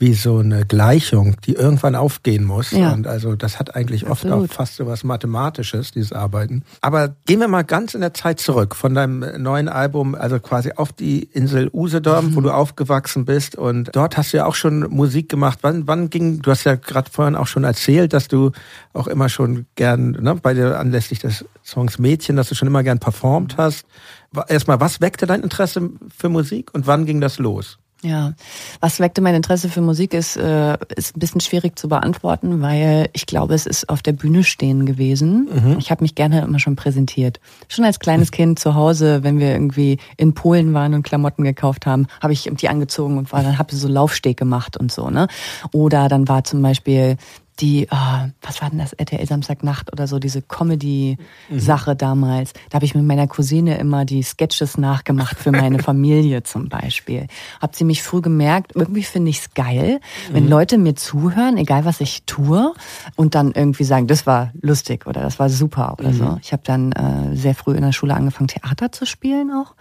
wie 0.00 0.14
so 0.14 0.38
eine 0.38 0.64
Gleichung, 0.64 1.36
die 1.44 1.52
irgendwann 1.52 1.94
aufgehen 1.94 2.44
muss. 2.44 2.70
Ja. 2.70 2.92
Und 2.92 3.06
also 3.06 3.36
das 3.36 3.58
hat 3.58 3.76
eigentlich 3.76 4.08
Absolut. 4.08 4.44
oft 4.44 4.50
auch 4.50 4.54
fast 4.54 4.76
so 4.76 4.86
was 4.86 5.04
Mathematisches, 5.04 5.92
dieses 5.92 6.14
Arbeiten. 6.14 6.62
Aber 6.80 7.14
gehen 7.26 7.38
wir 7.38 7.48
mal 7.48 7.64
ganz 7.64 7.92
in 7.92 8.00
der 8.00 8.14
Zeit 8.14 8.40
zurück 8.40 8.74
von 8.74 8.94
deinem 8.94 9.42
neuen 9.42 9.68
Album, 9.68 10.14
also 10.14 10.40
quasi 10.40 10.72
auf 10.74 10.92
die 10.92 11.24
Insel 11.24 11.68
Usedom, 11.72 12.30
mhm. 12.30 12.36
wo 12.36 12.40
du 12.40 12.50
aufgewachsen 12.50 13.26
bist. 13.26 13.56
Und 13.56 13.90
dort 13.92 14.16
hast 14.16 14.32
du 14.32 14.38
ja 14.38 14.46
auch 14.46 14.54
schon 14.54 14.80
Musik 14.88 15.28
gemacht. 15.28 15.58
Wann, 15.60 15.86
wann 15.86 16.08
ging, 16.08 16.40
du 16.40 16.50
hast 16.50 16.64
ja 16.64 16.76
gerade 16.76 17.10
vorhin 17.10 17.36
auch 17.36 17.46
schon 17.46 17.64
erzählt, 17.64 18.14
dass 18.14 18.26
du 18.26 18.52
auch 18.94 19.06
immer 19.06 19.28
schon 19.28 19.66
gern, 19.74 20.12
ne, 20.12 20.34
bei 20.36 20.54
dir 20.54 20.78
anlässlich 20.78 21.18
des 21.18 21.44
Songs 21.62 21.98
Mädchen, 21.98 22.36
dass 22.36 22.48
du 22.48 22.54
schon 22.54 22.68
immer 22.68 22.82
gern 22.82 23.00
performt 23.00 23.58
hast. 23.58 23.84
Erstmal, 24.48 24.80
was 24.80 25.02
weckte 25.02 25.26
dein 25.26 25.42
Interesse 25.42 25.90
für 26.16 26.30
Musik 26.30 26.72
und 26.72 26.86
wann 26.86 27.04
ging 27.04 27.20
das 27.20 27.38
los? 27.38 27.79
Ja, 28.02 28.32
was 28.80 28.98
weckte 28.98 29.20
mein 29.20 29.34
Interesse 29.34 29.68
für 29.68 29.82
Musik 29.82 30.14
ist, 30.14 30.36
äh, 30.36 30.78
ist 30.96 31.16
ein 31.16 31.20
bisschen 31.20 31.42
schwierig 31.42 31.78
zu 31.78 31.88
beantworten, 31.88 32.62
weil 32.62 33.10
ich 33.12 33.26
glaube, 33.26 33.54
es 33.54 33.66
ist 33.66 33.90
auf 33.90 34.00
der 34.00 34.12
Bühne 34.12 34.42
stehen 34.42 34.86
gewesen. 34.86 35.48
Mhm. 35.52 35.76
Ich 35.78 35.90
habe 35.90 36.02
mich 36.02 36.14
gerne 36.14 36.40
immer 36.40 36.58
schon 36.58 36.76
präsentiert. 36.76 37.40
Schon 37.68 37.84
als 37.84 37.98
kleines 37.98 38.30
Kind 38.30 38.58
zu 38.58 38.74
Hause, 38.74 39.22
wenn 39.22 39.38
wir 39.38 39.52
irgendwie 39.52 39.98
in 40.16 40.32
Polen 40.32 40.72
waren 40.72 40.94
und 40.94 41.02
Klamotten 41.02 41.44
gekauft 41.44 41.84
haben, 41.84 42.06
habe 42.22 42.32
ich 42.32 42.50
die 42.50 42.68
angezogen 42.70 43.18
und 43.18 43.32
war 43.32 43.42
dann 43.42 43.58
habe 43.58 43.74
so 43.74 43.86
Laufsteg 43.86 44.38
gemacht 44.38 44.78
und 44.78 44.90
so, 44.90 45.10
ne? 45.10 45.28
Oder 45.72 46.08
dann 46.08 46.26
war 46.26 46.44
zum 46.44 46.62
Beispiel 46.62 47.18
die, 47.60 47.86
oh, 47.90 48.28
was 48.42 48.62
war 48.62 48.70
denn 48.70 48.78
das, 48.78 48.92
RTL 48.92 49.26
Samstagnacht 49.26 49.92
oder 49.92 50.06
so, 50.06 50.18
diese 50.18 50.42
Comedy-Sache 50.42 51.92
mhm. 51.92 51.98
damals. 51.98 52.52
Da 52.70 52.76
habe 52.76 52.84
ich 52.84 52.94
mit 52.94 53.04
meiner 53.04 53.26
Cousine 53.26 53.78
immer 53.78 54.04
die 54.04 54.22
Sketches 54.22 54.78
nachgemacht 54.78 55.38
für 55.38 55.52
meine 55.52 55.78
Familie 55.82 56.42
zum 56.42 56.68
Beispiel. 56.68 57.26
Hab 57.60 57.74
sie 57.74 57.84
mich 57.84 58.02
früh 58.02 58.20
gemerkt, 58.20 58.72
irgendwie 58.74 59.02
finde 59.02 59.30
ich 59.30 59.40
es 59.40 59.54
geil, 59.54 60.00
mhm. 60.28 60.34
wenn 60.34 60.48
Leute 60.48 60.78
mir 60.78 60.94
zuhören, 60.94 61.56
egal 61.56 61.84
was 61.84 62.00
ich 62.00 62.24
tue, 62.24 62.72
und 63.16 63.34
dann 63.34 63.52
irgendwie 63.52 63.84
sagen, 63.84 64.06
das 64.06 64.26
war 64.26 64.52
lustig 64.60 65.06
oder 65.06 65.20
das 65.20 65.38
war 65.38 65.48
super 65.48 65.96
oder 65.98 66.10
mhm. 66.10 66.14
so. 66.14 66.38
Ich 66.42 66.52
habe 66.52 66.62
dann 66.64 66.92
äh, 66.92 67.36
sehr 67.36 67.54
früh 67.54 67.74
in 67.74 67.82
der 67.82 67.92
Schule 67.92 68.14
angefangen, 68.14 68.48
Theater 68.48 68.92
zu 68.92 69.06
spielen 69.06 69.50
auch. 69.50 69.74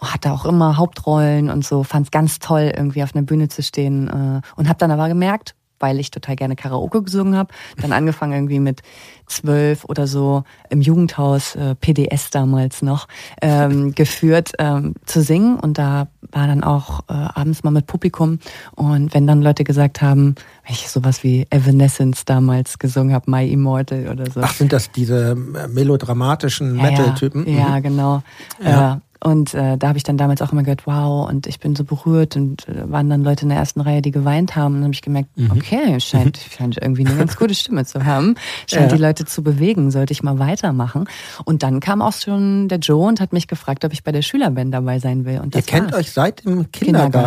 Hatte 0.00 0.32
auch 0.32 0.44
immer 0.44 0.76
Hauptrollen 0.76 1.48
und 1.48 1.64
so, 1.64 1.82
fand 1.82 2.06
es 2.06 2.10
ganz 2.10 2.38
toll, 2.38 2.72
irgendwie 2.76 3.02
auf 3.02 3.14
einer 3.14 3.24
Bühne 3.24 3.48
zu 3.48 3.62
stehen 3.62 4.08
äh, 4.08 4.40
und 4.56 4.68
habe 4.68 4.78
dann 4.78 4.90
aber 4.90 5.08
gemerkt, 5.08 5.54
weil 5.84 6.00
ich 6.00 6.10
total 6.10 6.34
gerne 6.34 6.56
Karaoke 6.56 7.02
gesungen 7.02 7.36
habe. 7.36 7.52
Dann 7.76 7.92
angefangen 7.92 8.32
irgendwie 8.32 8.58
mit 8.58 8.80
zwölf 9.26 9.84
oder 9.84 10.06
so 10.06 10.44
im 10.70 10.80
Jugendhaus, 10.80 11.56
äh, 11.56 11.74
PDS 11.74 12.30
damals 12.30 12.80
noch, 12.80 13.06
ähm, 13.42 13.94
geführt 13.94 14.52
ähm, 14.58 14.94
zu 15.04 15.20
singen. 15.22 15.60
Und 15.60 15.76
da 15.76 16.08
war 16.32 16.46
dann 16.46 16.64
auch 16.64 17.00
äh, 17.08 17.12
abends 17.12 17.64
mal 17.64 17.70
mit 17.70 17.86
Publikum. 17.86 18.38
Und 18.74 19.12
wenn 19.12 19.26
dann 19.26 19.42
Leute 19.42 19.62
gesagt 19.62 20.00
haben, 20.00 20.36
wenn 20.64 20.74
ich 20.74 20.88
sowas 20.88 21.22
wie 21.22 21.46
Evanescence 21.50 22.24
damals 22.24 22.78
gesungen 22.78 23.12
habe, 23.12 23.30
My 23.30 23.46
Immortal 23.46 24.08
oder 24.08 24.30
so. 24.30 24.40
Ach, 24.42 24.54
sind 24.54 24.72
das 24.72 24.90
diese 24.90 25.32
äh, 25.32 25.68
melodramatischen 25.68 26.76
Metal-Typen? 26.76 27.46
Ja, 27.46 27.58
ja, 27.58 27.80
genau. 27.80 28.22
Ja. 28.62 28.94
Äh, 28.94 28.96
und 29.22 29.54
äh, 29.54 29.76
da 29.76 29.88
habe 29.88 29.96
ich 29.96 30.04
dann 30.04 30.16
damals 30.16 30.42
auch 30.42 30.52
immer 30.52 30.62
gehört, 30.62 30.86
wow, 30.86 31.28
und 31.28 31.46
ich 31.46 31.58
bin 31.58 31.74
so 31.76 31.84
berührt 31.84 32.36
und 32.36 32.68
äh, 32.68 32.90
waren 32.90 33.08
dann 33.08 33.22
Leute 33.22 33.42
in 33.42 33.48
der 33.48 33.58
ersten 33.58 33.80
Reihe, 33.80 34.02
die 34.02 34.10
geweint 34.10 34.56
haben. 34.56 34.74
Und 34.74 34.80
dann 34.80 34.84
habe 34.84 34.94
ich 34.94 35.02
gemerkt, 35.02 35.30
mhm. 35.36 35.50
okay, 35.52 36.00
scheint, 36.00 36.38
scheint 36.38 36.76
irgendwie 36.80 37.06
eine 37.06 37.16
ganz 37.16 37.36
gute 37.36 37.54
Stimme 37.54 37.84
zu 37.84 38.04
haben, 38.04 38.34
scheint 38.68 38.90
ja. 38.90 38.96
die 38.96 39.02
Leute 39.02 39.24
zu 39.24 39.42
bewegen, 39.42 39.90
sollte 39.90 40.12
ich 40.12 40.22
mal 40.22 40.38
weitermachen. 40.38 41.06
Und 41.44 41.62
dann 41.62 41.80
kam 41.80 42.02
auch 42.02 42.12
schon 42.12 42.68
der 42.68 42.78
Joe 42.78 43.06
und 43.08 43.20
hat 43.20 43.32
mich 43.32 43.48
gefragt, 43.48 43.84
ob 43.84 43.92
ich 43.92 44.04
bei 44.04 44.12
der 44.12 44.22
Schülerband 44.22 44.74
dabei 44.74 44.98
sein 44.98 45.24
will. 45.24 45.40
Und 45.40 45.54
Ihr 45.54 45.62
kennt 45.62 45.92
war's. 45.92 46.00
euch 46.00 46.12
seit 46.12 46.44
dem 46.44 46.70
Kindergarten. 46.70 46.82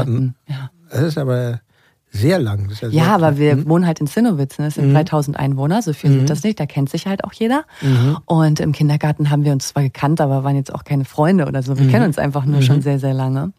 Kindergarten. 0.05 0.35
Ja. 0.47 0.71
Das 0.89 1.01
ist 1.01 1.17
aber 1.17 1.61
sehr 2.11 2.39
lang. 2.39 2.71
ja, 2.81 2.89
ja 2.89 3.15
aber 3.15 3.37
wir 3.37 3.57
mhm. 3.57 3.69
wohnen 3.69 3.85
halt 3.85 3.99
in 3.99 4.07
Zinnowitz, 4.07 4.57
ne? 4.59 4.67
es 4.67 4.75
sind 4.75 4.89
mhm. 4.89 4.95
3000 4.95 5.37
Einwohner, 5.37 5.81
so 5.81 5.93
viel 5.93 6.09
mhm. 6.09 6.15
sind 6.15 6.29
das 6.29 6.43
nicht, 6.43 6.59
da 6.59 6.65
kennt 6.65 6.89
sich 6.89 7.05
halt 7.05 7.23
auch 7.23 7.33
jeder. 7.33 7.63
Mhm. 7.81 8.17
Und 8.25 8.59
im 8.59 8.71
Kindergarten 8.71 9.29
haben 9.29 9.43
wir 9.43 9.51
uns 9.51 9.69
zwar 9.69 9.83
gekannt, 9.83 10.21
aber 10.21 10.43
waren 10.43 10.55
jetzt 10.55 10.73
auch 10.73 10.83
keine 10.83 11.05
Freunde 11.05 11.45
oder 11.45 11.61
so. 11.63 11.77
Wir 11.77 11.85
mhm. 11.85 11.91
kennen 11.91 12.05
uns 12.05 12.17
einfach 12.17 12.45
nur 12.45 12.61
schon 12.61 12.81
sehr, 12.81 12.99
sehr 12.99 13.13
lange. 13.13 13.51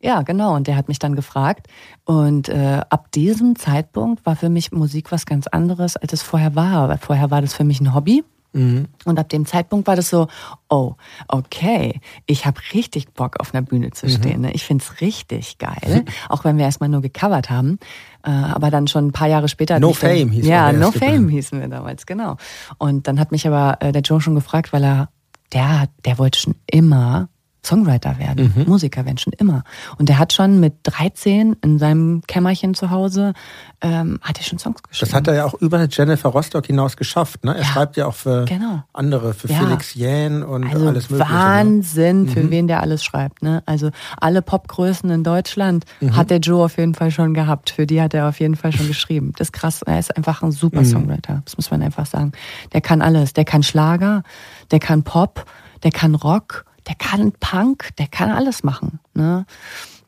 Ja, 0.00 0.22
genau. 0.22 0.54
Und 0.54 0.66
der 0.66 0.76
hat 0.76 0.88
mich 0.88 0.98
dann 0.98 1.16
gefragt. 1.16 1.68
Und 2.04 2.48
äh, 2.48 2.82
ab 2.90 3.10
diesem 3.12 3.56
Zeitpunkt 3.56 4.24
war 4.26 4.36
für 4.36 4.50
mich 4.50 4.70
Musik 4.70 5.10
was 5.10 5.26
ganz 5.26 5.46
anderes, 5.46 5.96
als 5.96 6.12
es 6.12 6.22
vorher 6.22 6.54
war. 6.54 6.88
Weil 6.88 6.98
vorher 6.98 7.30
war 7.30 7.40
das 7.40 7.54
für 7.54 7.64
mich 7.64 7.80
ein 7.80 7.94
Hobby. 7.94 8.22
Mhm. 8.56 8.86
Und 9.04 9.18
ab 9.18 9.28
dem 9.28 9.44
Zeitpunkt 9.44 9.86
war 9.86 9.96
das 9.96 10.08
so, 10.08 10.28
oh, 10.68 10.94
okay, 11.28 12.00
ich 12.26 12.46
habe 12.46 12.60
richtig 12.72 13.12
Bock 13.12 13.38
auf 13.38 13.54
einer 13.54 13.62
Bühne 13.62 13.90
zu 13.90 14.06
mhm. 14.06 14.10
stehen. 14.10 14.40
Mhm. 14.40 14.50
Ich 14.52 14.64
find's 14.64 15.00
richtig 15.00 15.58
geil, 15.58 16.04
auch 16.28 16.44
wenn 16.44 16.56
wir 16.56 16.64
erstmal 16.64 16.88
nur 16.88 17.02
gecovert 17.02 17.50
haben. 17.50 17.78
Äh, 18.24 18.30
aber 18.30 18.70
dann 18.70 18.88
schon 18.88 19.08
ein 19.08 19.12
paar 19.12 19.28
Jahre 19.28 19.48
später. 19.48 19.78
No 19.78 19.92
Fame 19.92 20.30
hieß 20.30 20.46
Ja, 20.46 20.72
No 20.72 20.90
Fame 20.90 21.28
hießen 21.28 21.60
wir 21.60 21.68
damals, 21.68 22.06
genau. 22.06 22.36
Und 22.78 23.06
dann 23.06 23.20
hat 23.20 23.30
mich 23.30 23.46
aber 23.46 23.76
äh, 23.80 23.92
der 23.92 24.02
Joe 24.02 24.20
schon 24.20 24.34
gefragt, 24.34 24.72
weil 24.72 24.84
er, 24.84 25.10
der, 25.52 25.88
der 26.04 26.18
wollte 26.18 26.38
schon 26.38 26.54
immer 26.66 27.28
Songwriter 27.66 28.18
werden, 28.18 28.52
mhm. 28.54 28.64
Musiker 28.66 29.04
werden, 29.04 29.18
schon 29.18 29.32
immer. 29.32 29.64
Und 29.98 30.08
er 30.08 30.18
hat 30.18 30.32
schon 30.32 30.60
mit 30.60 30.74
13 30.84 31.56
in 31.62 31.78
seinem 31.78 32.22
Kämmerchen 32.26 32.74
zu 32.74 32.90
Hause, 32.90 33.32
ähm, 33.80 34.18
hat 34.22 34.38
er 34.38 34.44
schon 34.44 34.58
Songs 34.58 34.82
geschrieben. 34.82 35.10
Das 35.10 35.14
hat 35.14 35.28
er 35.28 35.34
ja 35.34 35.44
auch 35.44 35.54
über 35.54 35.86
Jennifer 35.90 36.28
Rostock 36.28 36.66
hinaus 36.66 36.96
geschafft. 36.96 37.44
Ne? 37.44 37.54
Er 37.54 37.62
ja, 37.62 37.64
schreibt 37.64 37.96
ja 37.96 38.06
auch 38.06 38.14
für 38.14 38.44
genau. 38.44 38.82
andere, 38.92 39.34
für 39.34 39.48
ja. 39.48 39.58
Felix 39.58 39.94
Jähn 39.94 40.42
und 40.42 40.64
also 40.64 40.86
alles 40.86 41.10
Mögliche. 41.10 41.32
Ne? 41.32 41.38
Wahnsinn, 41.38 42.22
ne? 42.24 42.30
für 42.30 42.42
mhm. 42.44 42.50
wen 42.50 42.68
der 42.68 42.82
alles 42.82 43.04
schreibt. 43.04 43.42
Ne? 43.42 43.62
Also 43.66 43.90
alle 44.20 44.42
Popgrößen 44.42 45.10
in 45.10 45.24
Deutschland 45.24 45.84
mhm. 46.00 46.16
hat 46.16 46.30
der 46.30 46.38
Joe 46.38 46.64
auf 46.64 46.78
jeden 46.78 46.94
Fall 46.94 47.10
schon 47.10 47.34
gehabt. 47.34 47.70
Für 47.70 47.86
die 47.86 48.00
hat 48.00 48.14
er 48.14 48.28
auf 48.28 48.38
jeden 48.40 48.56
Fall 48.56 48.72
schon 48.72 48.86
geschrieben. 48.86 49.32
Das 49.36 49.48
ist 49.48 49.52
krass. 49.52 49.82
Er 49.82 49.98
ist 49.98 50.16
einfach 50.16 50.42
ein 50.42 50.52
super 50.52 50.80
mhm. 50.80 50.86
Songwriter. 50.86 51.42
Das 51.44 51.56
muss 51.56 51.70
man 51.70 51.82
einfach 51.82 52.06
sagen. 52.06 52.32
Der 52.72 52.80
kann 52.80 53.02
alles. 53.02 53.32
Der 53.32 53.44
kann 53.44 53.62
Schlager, 53.62 54.22
der 54.70 54.78
kann 54.78 55.02
Pop, 55.02 55.44
der 55.82 55.90
kann 55.90 56.14
Rock 56.14 56.65
der 56.86 56.94
kann 56.94 57.32
Punk, 57.40 57.90
der 57.98 58.06
kann 58.06 58.30
alles 58.30 58.62
machen. 58.62 59.00
Ne? 59.14 59.46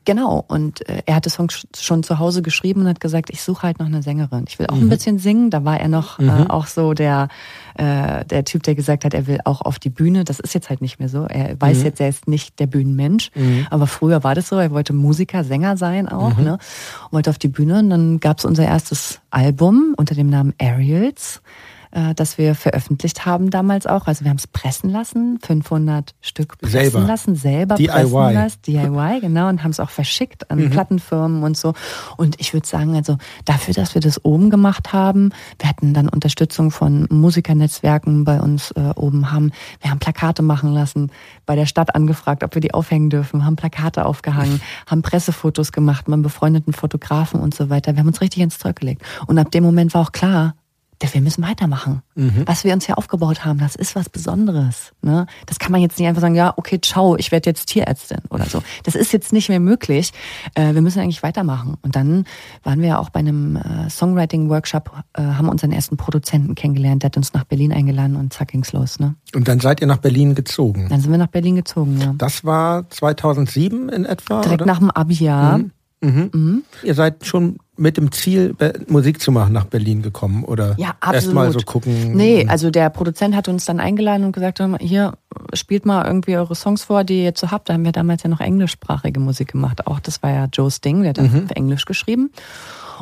Genau, 0.09 0.43
und 0.49 0.89
äh, 0.89 1.03
er 1.05 1.17
hat 1.17 1.27
es 1.27 1.37
schon 1.79 2.03
zu 2.03 2.19
Hause 2.19 2.41
geschrieben 2.41 2.81
und 2.81 2.89
hat 2.89 2.99
gesagt, 2.99 3.29
ich 3.29 3.43
suche 3.43 3.65
halt 3.65 3.79
noch 3.79 3.85
eine 3.85 4.03
Sängerin. 4.03 4.47
Ich 4.49 4.59
will 4.59 4.67
auch 4.69 4.77
mhm. 4.77 4.85
ein 4.85 4.89
bisschen 4.89 5.19
singen. 5.19 5.51
Da 5.51 5.67
war 5.67 5.79
er 5.79 5.89
noch 5.89 6.19
mhm. 6.19 6.31
äh, 6.31 6.47
auch 6.49 6.67
so 6.67 6.95
der, 6.95 7.29
äh, 7.75 8.25
der 8.25 8.47
Typ, 8.47 8.63
der 8.63 8.75
gesagt 8.75 9.05
hat, 9.05 9.13
er 9.13 9.27
will 9.27 9.41
auch 9.45 9.61
auf 9.61 9.79
die 9.79 9.91
Bühne. 9.91 10.25
Das 10.25 10.41
ist 10.41 10.55
jetzt 10.55 10.71
halt 10.71 10.81
nicht 10.81 10.99
mehr 10.99 11.11
so. 11.11 11.25
Er 11.25 11.61
weiß 11.61 11.81
mhm. 11.81 11.85
jetzt, 11.85 12.01
er 12.01 12.09
ist 12.09 12.27
nicht 12.27 12.59
der 12.59 12.67
Bühnenmensch. 12.67 13.31
Mhm. 13.35 13.67
Aber 13.69 13.87
früher 13.87 14.25
war 14.25 14.35
das 14.35 14.49
so. 14.49 14.57
Er 14.57 14.71
wollte 14.71 14.95
Musiker, 14.95 15.45
Sänger 15.45 15.77
sein 15.77 16.09
auch. 16.09 16.39
Mhm. 16.39 16.45
Ne? 16.45 16.53
Und 16.55 17.13
wollte 17.13 17.29
auf 17.29 17.39
die 17.39 17.49
Bühne. 17.49 17.81
Und 17.81 17.91
dann 17.91 18.19
gab 18.19 18.39
es 18.39 18.47
unser 18.47 18.65
erstes 18.65 19.21
Album 19.31 19.93
unter 19.99 20.15
dem 20.15 20.31
Namen 20.31 20.55
Ariels. 20.59 21.43
Äh, 21.91 22.15
das 22.15 22.39
wir 22.39 22.55
veröffentlicht 22.55 23.27
haben 23.27 23.51
damals 23.51 23.87
auch. 23.87 24.07
Also 24.07 24.25
wir 24.25 24.31
haben 24.31 24.39
es 24.39 24.47
pressen 24.47 24.91
lassen, 24.91 25.39
500 25.43 26.15
Stück 26.21 26.59
pressen 26.59 26.71
selber. 26.71 27.01
lassen, 27.01 27.35
selber 27.35 27.75
DIY. 27.77 27.89
pressen 27.89 28.35
lassen, 28.35 28.59
DIY, 28.67 29.21
genau, 29.21 29.49
und 29.49 29.63
haben 29.63 29.71
es 29.71 29.81
auch 29.81 29.91
verschickt 29.91 30.51
an 30.51 30.59
mhm. 30.59 30.71
Plattenfirmen 30.71 31.43
und 31.43 31.57
so. 31.57 31.75
Und 32.17 32.41
ich 32.41 32.53
würde 32.53 32.67
sagen, 32.67 32.95
also 32.95 33.17
dafür, 33.45 33.75
dass 33.75 33.95
wir 33.95 34.01
das 34.01 34.25
oben 34.25 34.51
gemacht 34.51 34.93
haben, 34.93 35.31
wir 35.59 35.69
hatten 35.69 35.95
dann 35.95 36.09
Unterstützung 36.09 36.71
von 36.71 37.07
Musikernetzwerken 37.11 38.25
bei 38.25 38.41
uns 38.41 38.71
äh, 38.73 38.93
oben, 38.97 39.33
haben, 39.33 39.53
wir 39.81 39.91
haben 39.91 39.99
Plakate 39.99 40.43
machen 40.43 40.73
lassen, 40.73 41.11
bei 41.47 41.57
der 41.57 41.67
Stadt 41.67 41.95
angefragt, 41.95 42.45
ob 42.45 42.55
wir 42.55 42.61
die 42.61 42.75
aufhängen 42.75 43.11
dürfen, 43.11 43.45
haben 43.45 43.57
Plakate 43.57 44.05
aufgehangen, 44.05 44.61
haben 44.87 45.03
Pressefotos 45.03 45.73
gemacht 45.73 46.09
mit 46.09 46.19
befreundeten 46.23 46.73
Fotografen 46.73 47.41
und 47.41 47.55
so 47.55 47.71
weiter. 47.71 47.95
Wir 47.95 48.01
haben 48.01 48.09
uns 48.09 48.21
richtig 48.21 48.43
ins 48.43 48.59
Zeug 48.59 48.77
gelegt. 48.77 49.03
Und 49.27 49.39
ab 49.39 49.51
dem 49.51 49.63
Moment 49.63 49.95
war 49.95 50.03
auch 50.03 50.13
klar, 50.13 50.55
wir 51.01 51.21
müssen 51.21 51.43
weitermachen. 51.45 52.03
Mhm. 52.15 52.43
Was 52.47 52.65
wir 52.65 52.73
uns 52.73 52.87
hier 52.87 52.99
aufgebaut 52.99 53.45
haben, 53.45 53.59
das 53.59 53.77
ist 53.77 53.95
was 53.95 54.09
Besonderes. 54.09 54.93
Ne? 55.03 55.27
Das 55.47 55.59
kann 55.59 55.73
man 55.73 55.81
jetzt 55.81 55.99
nicht 55.99 56.09
einfach 56.09 56.21
sagen, 56.21 56.35
ja, 56.35 56.53
okay, 56.57 56.81
ciao, 56.81 57.17
ich 57.17 57.31
werde 57.31 57.51
jetzt 57.51 57.67
Tierärztin 57.67 58.19
oder 58.31 58.47
so. 58.47 58.63
Das 58.83 58.95
ist 58.95 59.13
jetzt 59.13 59.33
nicht 59.33 59.49
mehr 59.49 59.61
möglich. 59.61 60.13
Äh, 60.55 60.75
wir 60.75 60.83
müssen 60.83 61.01
eigentlich 61.01 61.23
weitermachen. 61.23 61.77
Und 61.83 61.97
dann 61.97 62.25
waren 62.65 62.81
wir 62.81 62.89
ja 62.89 62.99
auch 62.99 63.11
bei 63.11 63.21
einem 63.21 63.57
äh, 63.57 63.89
Songwriting-Workshop, 63.89 64.91
äh, 65.15 65.23
haben 65.23 65.49
unseren 65.49 65.73
ersten 65.73 65.97
Produzenten 65.97 66.55
kennengelernt, 66.55 67.03
der 67.03 67.09
hat 67.11 67.17
uns 67.17 67.33
nach 67.33 67.45
Berlin 67.45 67.73
eingeladen 67.73 68.17
und 68.17 68.33
zack 68.33 68.49
ging's 68.49 68.73
los. 68.73 68.99
Ne? 68.99 69.15
Und 69.35 69.49
dann 69.49 69.61
seid 69.61 69.81
ihr 69.81 69.87
nach 69.87 69.99
Berlin 69.99 70.35
gezogen? 70.35 70.89
Dann 70.89 71.01
sind 71.01 71.11
wir 71.11 71.19
nach 71.19 71.29
Berlin 71.29 71.57
gezogen, 71.57 72.01
ja. 72.01 72.15
Das 72.19 72.45
war 72.45 72.89
2007 72.91 73.89
in 73.89 74.05
etwa? 74.05 74.41
Direkt 74.41 74.63
oder? 74.63 74.73
nach 74.73 74.79
dem 74.79 74.91
Abi-Jahr. 74.91 75.59
Mhm. 75.59 75.73
Mhm. 76.01 76.31
Mhm. 76.33 76.63
Ihr 76.83 76.95
seid 76.95 77.27
schon 77.27 77.59
mit 77.79 77.97
dem 77.97 78.13
Ziel, 78.13 78.55
Musik 78.89 79.21
zu 79.21 79.33
machen, 79.33 79.53
nach 79.53 79.65
Berlin 79.65 80.03
gekommen 80.03 80.45
oder 80.45 80.75
ja, 80.79 80.91
absolut. 81.01 81.15
erst 81.15 81.33
mal 81.33 81.53
so 81.53 81.61
gucken? 81.61 82.17
Nee, 82.17 82.47
also 82.49 82.71
der 82.71 82.91
Produzent 82.91 83.35
hat 83.35 83.49
uns 83.49 83.65
dann 83.65 83.81
eingeladen 83.81 84.25
und 84.25 84.33
gesagt, 84.33 84.61
hier, 84.81 85.15
spielt 85.53 85.87
mal 85.87 86.05
irgendwie 86.07 86.37
eure 86.37 86.55
Songs 86.55 86.85
vor, 86.85 87.05
die 87.05 87.19
ihr 87.19 87.25
jetzt 87.25 87.41
so 87.41 87.51
habt. 87.51 87.69
Da 87.69 87.75
haben 87.75 87.85
wir 87.85 87.93
damals 87.93 88.23
ja 88.23 88.31
noch 88.31 88.41
englischsprachige 88.41 89.21
Musik 89.21 89.53
gemacht. 89.53 89.87
Auch 89.87 90.01
das 90.01 90.23
war 90.23 90.31
ja 90.31 90.47
Joe's 90.53 90.81
Ding, 90.81 91.03
der 91.03 91.11
hat 91.11 91.21
mhm. 91.21 91.45
auf 91.45 91.51
Englisch 91.53 91.85
geschrieben. 91.85 92.31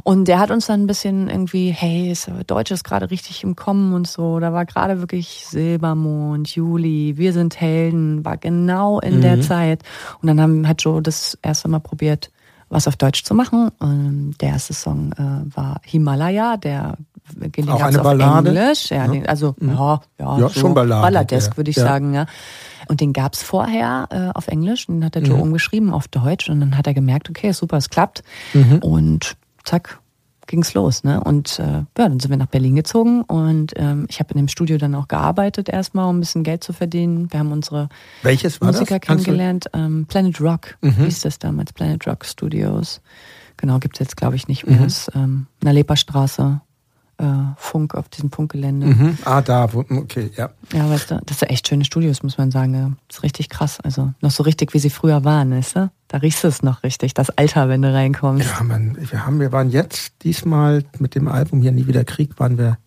Und 0.04 0.28
der 0.28 0.38
hat 0.38 0.50
uns 0.50 0.66
dann 0.66 0.82
ein 0.82 0.86
bisschen 0.86 1.28
irgendwie, 1.30 1.70
hey, 1.70 2.12
Deutsch 2.46 2.70
ist 2.70 2.84
gerade 2.84 3.10
richtig 3.10 3.42
im 3.42 3.56
Kommen 3.56 3.94
und 3.94 4.06
so. 4.06 4.40
Da 4.40 4.52
war 4.52 4.66
gerade 4.66 5.00
wirklich 5.00 5.46
Silbermond, 5.48 6.54
Juli, 6.54 7.14
wir 7.16 7.32
sind 7.32 7.58
Helden, 7.58 8.24
war 8.24 8.36
genau 8.36 9.00
in 9.00 9.16
mhm. 9.16 9.20
der 9.22 9.40
Zeit. 9.40 9.82
Und 10.20 10.28
dann 10.28 10.40
haben, 10.40 10.68
hat 10.68 10.82
Joe 10.82 11.00
das 11.00 11.38
erste 11.42 11.68
Mal 11.68 11.80
probiert, 11.80 12.30
was 12.68 12.88
auf 12.88 12.96
Deutsch 12.96 13.24
zu 13.24 13.34
machen. 13.34 13.70
Und 13.78 14.36
der 14.40 14.50
erste 14.50 14.74
Song 14.74 15.12
äh, 15.12 15.56
war 15.56 15.80
Himalaya, 15.84 16.56
der 16.56 16.96
ging 17.52 17.68
auch 17.68 17.80
eine 17.80 17.98
auf 17.98 18.04
Ballade. 18.04 18.50
Englisch. 18.50 18.90
Ja, 18.90 19.12
ja. 19.12 19.22
also 19.24 19.54
mhm. 19.58 19.70
ja, 19.70 20.00
ja, 20.18 20.38
ja 20.38 20.48
so 20.48 20.60
schon 20.60 20.74
Ballade. 20.74 21.02
Balladesk 21.02 21.56
würde 21.56 21.70
ich 21.70 21.76
sagen. 21.76 22.14
Ja. 22.14 22.26
Und 22.88 23.00
den 23.00 23.12
gab's 23.12 23.42
vorher 23.42 24.08
äh, 24.10 24.36
auf 24.36 24.48
Englisch 24.48 24.88
und 24.88 24.96
den 24.96 25.04
hat 25.04 25.14
der 25.14 25.22
Joe 25.22 25.36
mhm. 25.36 25.42
umgeschrieben 25.42 25.92
auf 25.92 26.08
Deutsch 26.08 26.48
und 26.48 26.60
dann 26.60 26.76
hat 26.76 26.86
er 26.86 26.94
gemerkt, 26.94 27.28
okay, 27.30 27.52
super, 27.52 27.76
es 27.76 27.90
klappt. 27.90 28.22
Mhm. 28.54 28.78
Und 28.78 29.36
zack, 29.64 29.98
ging's 30.46 30.74
los. 30.74 31.04
Ne? 31.04 31.22
Und 31.22 31.58
äh, 31.58 31.62
ja, 31.62 31.86
dann 31.96 32.20
sind 32.20 32.30
wir 32.30 32.36
nach 32.36 32.46
Berlin 32.46 32.76
gezogen 32.76 33.22
und 33.22 33.72
ähm, 33.76 34.06
ich 34.08 34.20
habe 34.20 34.32
in 34.32 34.38
dem 34.38 34.48
Studio 34.48 34.78
dann 34.78 34.94
auch 34.94 35.08
gearbeitet 35.08 35.68
erstmal, 35.68 36.08
um 36.08 36.16
ein 36.16 36.20
bisschen 36.20 36.42
Geld 36.42 36.64
zu 36.64 36.72
verdienen. 36.72 37.32
Wir 37.32 37.40
haben 37.40 37.52
unsere 37.52 37.88
Welches 38.22 38.60
Musiker 38.60 39.00
kennengelernt. 39.00 39.66
Ähm, 39.72 40.06
Planet 40.08 40.40
Rock 40.40 40.78
mhm. 40.80 40.92
hieß 40.92 41.20
das 41.20 41.38
damals, 41.38 41.72
Planet 41.72 42.06
Rock 42.06 42.24
Studios. 42.24 43.00
Genau, 43.56 43.78
gibt's 43.78 43.98
jetzt 43.98 44.16
glaube 44.16 44.36
ich 44.36 44.48
nicht 44.48 44.66
mehr. 44.66 44.78
Mhm. 44.78 44.84
Das, 44.84 45.10
ähm, 45.14 45.46
in 45.60 45.66
der 45.66 45.74
Leperstraße 45.74 46.60
äh, 47.18 47.24
Funk 47.56 47.94
auf 47.94 48.08
diesem 48.08 48.30
Funkgelände. 48.30 48.86
Mhm. 48.86 49.18
Ah, 49.24 49.40
da, 49.40 49.64
okay, 49.64 50.30
ja. 50.36 50.50
Ja, 50.72 50.90
weißt 50.90 51.10
du, 51.10 51.20
das 51.24 51.40
sind 51.40 51.50
echt 51.50 51.66
schöne 51.68 51.84
Studios, 51.84 52.22
muss 52.22 52.38
man 52.38 52.50
sagen. 52.50 52.98
Das 53.08 53.18
ist 53.18 53.22
richtig 53.22 53.48
krass. 53.48 53.80
Also 53.80 54.12
noch 54.20 54.30
so 54.30 54.42
richtig, 54.42 54.74
wie 54.74 54.78
sie 54.78 54.90
früher 54.90 55.24
waren, 55.24 55.50
weißt 55.50 55.76
du? 55.76 55.90
Da 56.08 56.18
riechst 56.18 56.44
du 56.44 56.48
es 56.48 56.62
noch 56.62 56.82
richtig, 56.82 57.14
das 57.14 57.30
Alter, 57.30 57.68
wenn 57.68 57.82
du 57.82 57.92
reinkommst. 57.92 58.46
Ja, 58.46 58.62
man, 58.62 58.96
wir 59.10 59.26
haben, 59.26 59.40
wir 59.40 59.52
waren 59.52 59.70
jetzt 59.70 60.12
diesmal 60.22 60.84
mit 60.98 61.14
dem 61.14 61.28
Album 61.28 61.62
hier 61.62 61.72
Nie 61.72 61.86
wieder 61.86 62.04
Krieg, 62.04 62.38
waren 62.38 62.58
wir 62.58 62.78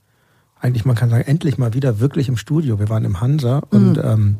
eigentlich, 0.62 0.86
man 0.86 0.96
kann 0.96 1.10
sagen, 1.10 1.24
endlich 1.24 1.58
mal 1.58 1.74
wieder 1.74 2.00
wirklich 2.00 2.28
im 2.28 2.38
Studio. 2.38 2.80
Wir 2.80 2.90
waren 2.90 3.06
im 3.06 3.22
Hansa 3.22 3.62
und 3.70 3.94
mhm. 3.94 4.04
ähm, 4.04 4.38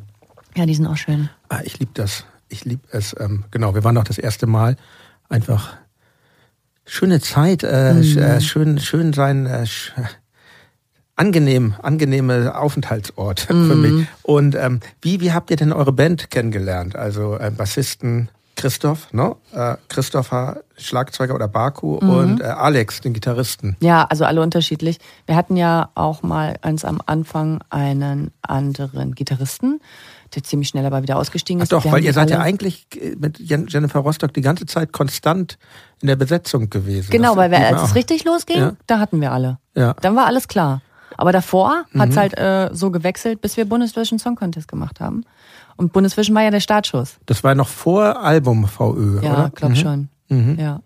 ja, 0.56 0.66
die 0.66 0.76
sind 0.76 0.88
auch 0.88 0.98
schön. 0.98 1.30
Ah, 1.50 1.60
ich 1.64 1.80
liebe 1.80 1.92
das. 1.94 2.26
Ich 2.50 2.66
liebe 2.66 2.82
es. 2.92 3.16
Ähm, 3.20 3.46
genau, 3.52 3.76
wir 3.76 3.84
waren 3.84 3.98
auch 3.98 4.04
das 4.04 4.18
erste 4.18 4.48
Mal 4.48 4.76
einfach 5.30 5.78
schöne 6.90 7.22
Zeit, 7.22 7.64
äh, 7.64 7.94
mhm. 7.94 8.18
äh, 8.18 8.42
schön, 8.42 8.80
schön 8.80 9.14
sein, 9.14 9.46
äh, 9.46 9.66
angenehm, 11.16 11.76
angenehme 11.82 12.58
Aufenthaltsort 12.58 13.48
mhm. 13.50 13.70
für 13.70 13.76
mich. 13.76 14.08
Und 14.24 14.56
ähm, 14.56 14.80
wie, 15.02 15.20
wie 15.22 15.32
habt 15.32 15.52
ihr 15.52 15.58
denn 15.58 15.72
eure 15.72 15.94
Band 15.94 16.32
kennengelernt? 16.32 16.96
Also 16.96 17.38
äh, 17.38 17.52
Bassisten 17.52 18.30
Christoph, 18.56 19.14
ne? 19.14 19.36
Äh, 19.54 19.76
Christopher 19.88 20.64
Schlagzeuger 20.78 21.34
oder 21.36 21.48
Baku 21.48 22.00
mhm. 22.02 22.10
und 22.10 22.42
äh, 22.42 22.46
Alex, 22.46 23.00
den 23.02 23.14
Gitarristen. 23.14 23.78
Ja, 23.80 24.06
also 24.06 24.26
alle 24.26 24.42
unterschiedlich. 24.42 24.98
Wir 25.28 25.36
hatten 25.36 25.56
ja 25.56 25.90
auch 25.96 26.24
mal 26.24 26.56
ganz 26.62 26.84
am 26.84 27.00
Anfang 27.06 27.62
einen 27.70 28.32
anderen 28.42 29.16
Gitarristen 29.16 29.80
der 30.36 30.44
ziemlich 30.44 30.70
schnell 30.70 30.86
aber 30.86 31.02
wieder 31.02 31.18
ausgestiegen 31.18 31.62
ist. 31.62 31.74
Ach 31.74 31.84
doch, 31.84 31.92
weil 31.92 32.04
ihr 32.04 32.14
seid 32.14 32.30
ja 32.30 32.40
eigentlich 32.40 32.88
mit 33.18 33.40
Jennifer 33.40 34.00
Rostock 34.00 34.34
die 34.34 34.42
ganze 34.42 34.66
Zeit 34.66 34.92
konstant 34.92 35.58
in 36.02 36.08
der 36.08 36.16
Besetzung 36.16 36.70
gewesen. 36.70 37.10
Genau, 37.12 37.30
das 37.30 37.38
weil 37.38 37.52
wir, 37.52 37.60
als 37.60 37.84
es 37.84 37.96
richtig 37.96 38.24
losging, 38.26 38.58
ja. 38.58 38.74
da 38.88 39.00
hatten 39.00 39.22
wir 39.22 39.32
alle. 39.32 39.58
Ja. 39.76 39.94
Dann 40.02 40.16
war 40.16 40.26
alles 40.26 40.48
klar. 40.48 40.82
Aber 41.18 41.32
davor 41.32 41.86
mhm. 41.92 42.02
hat 42.02 42.10
es 42.10 42.18
halt 42.18 42.38
äh, 42.38 42.70
so 42.74 42.92
gewechselt, 42.92 43.42
bis 43.42 43.58
wir 43.58 43.66
Bundesvision 43.66 44.20
Song 44.20 44.36
Contest 44.36 44.68
gemacht 44.68 45.00
haben. 45.00 45.26
Und 45.76 45.94
Bundesvision 45.94 46.36
war 46.36 46.44
ja 46.44 46.52
der 46.52 46.60
Startschuss. 46.60 47.18
Das 47.26 47.44
war 47.44 47.56
noch 47.56 47.68
vor 47.68 48.22
Album 48.22 48.68
VÖ, 48.68 49.22
ja, 49.22 49.32
oder? 49.32 49.44
Ja, 49.44 49.52
glaub 49.54 49.72
mhm. 49.72 49.76
schon. 49.76 50.10
Mhm. 50.30 50.58
Ja. 50.60 50.82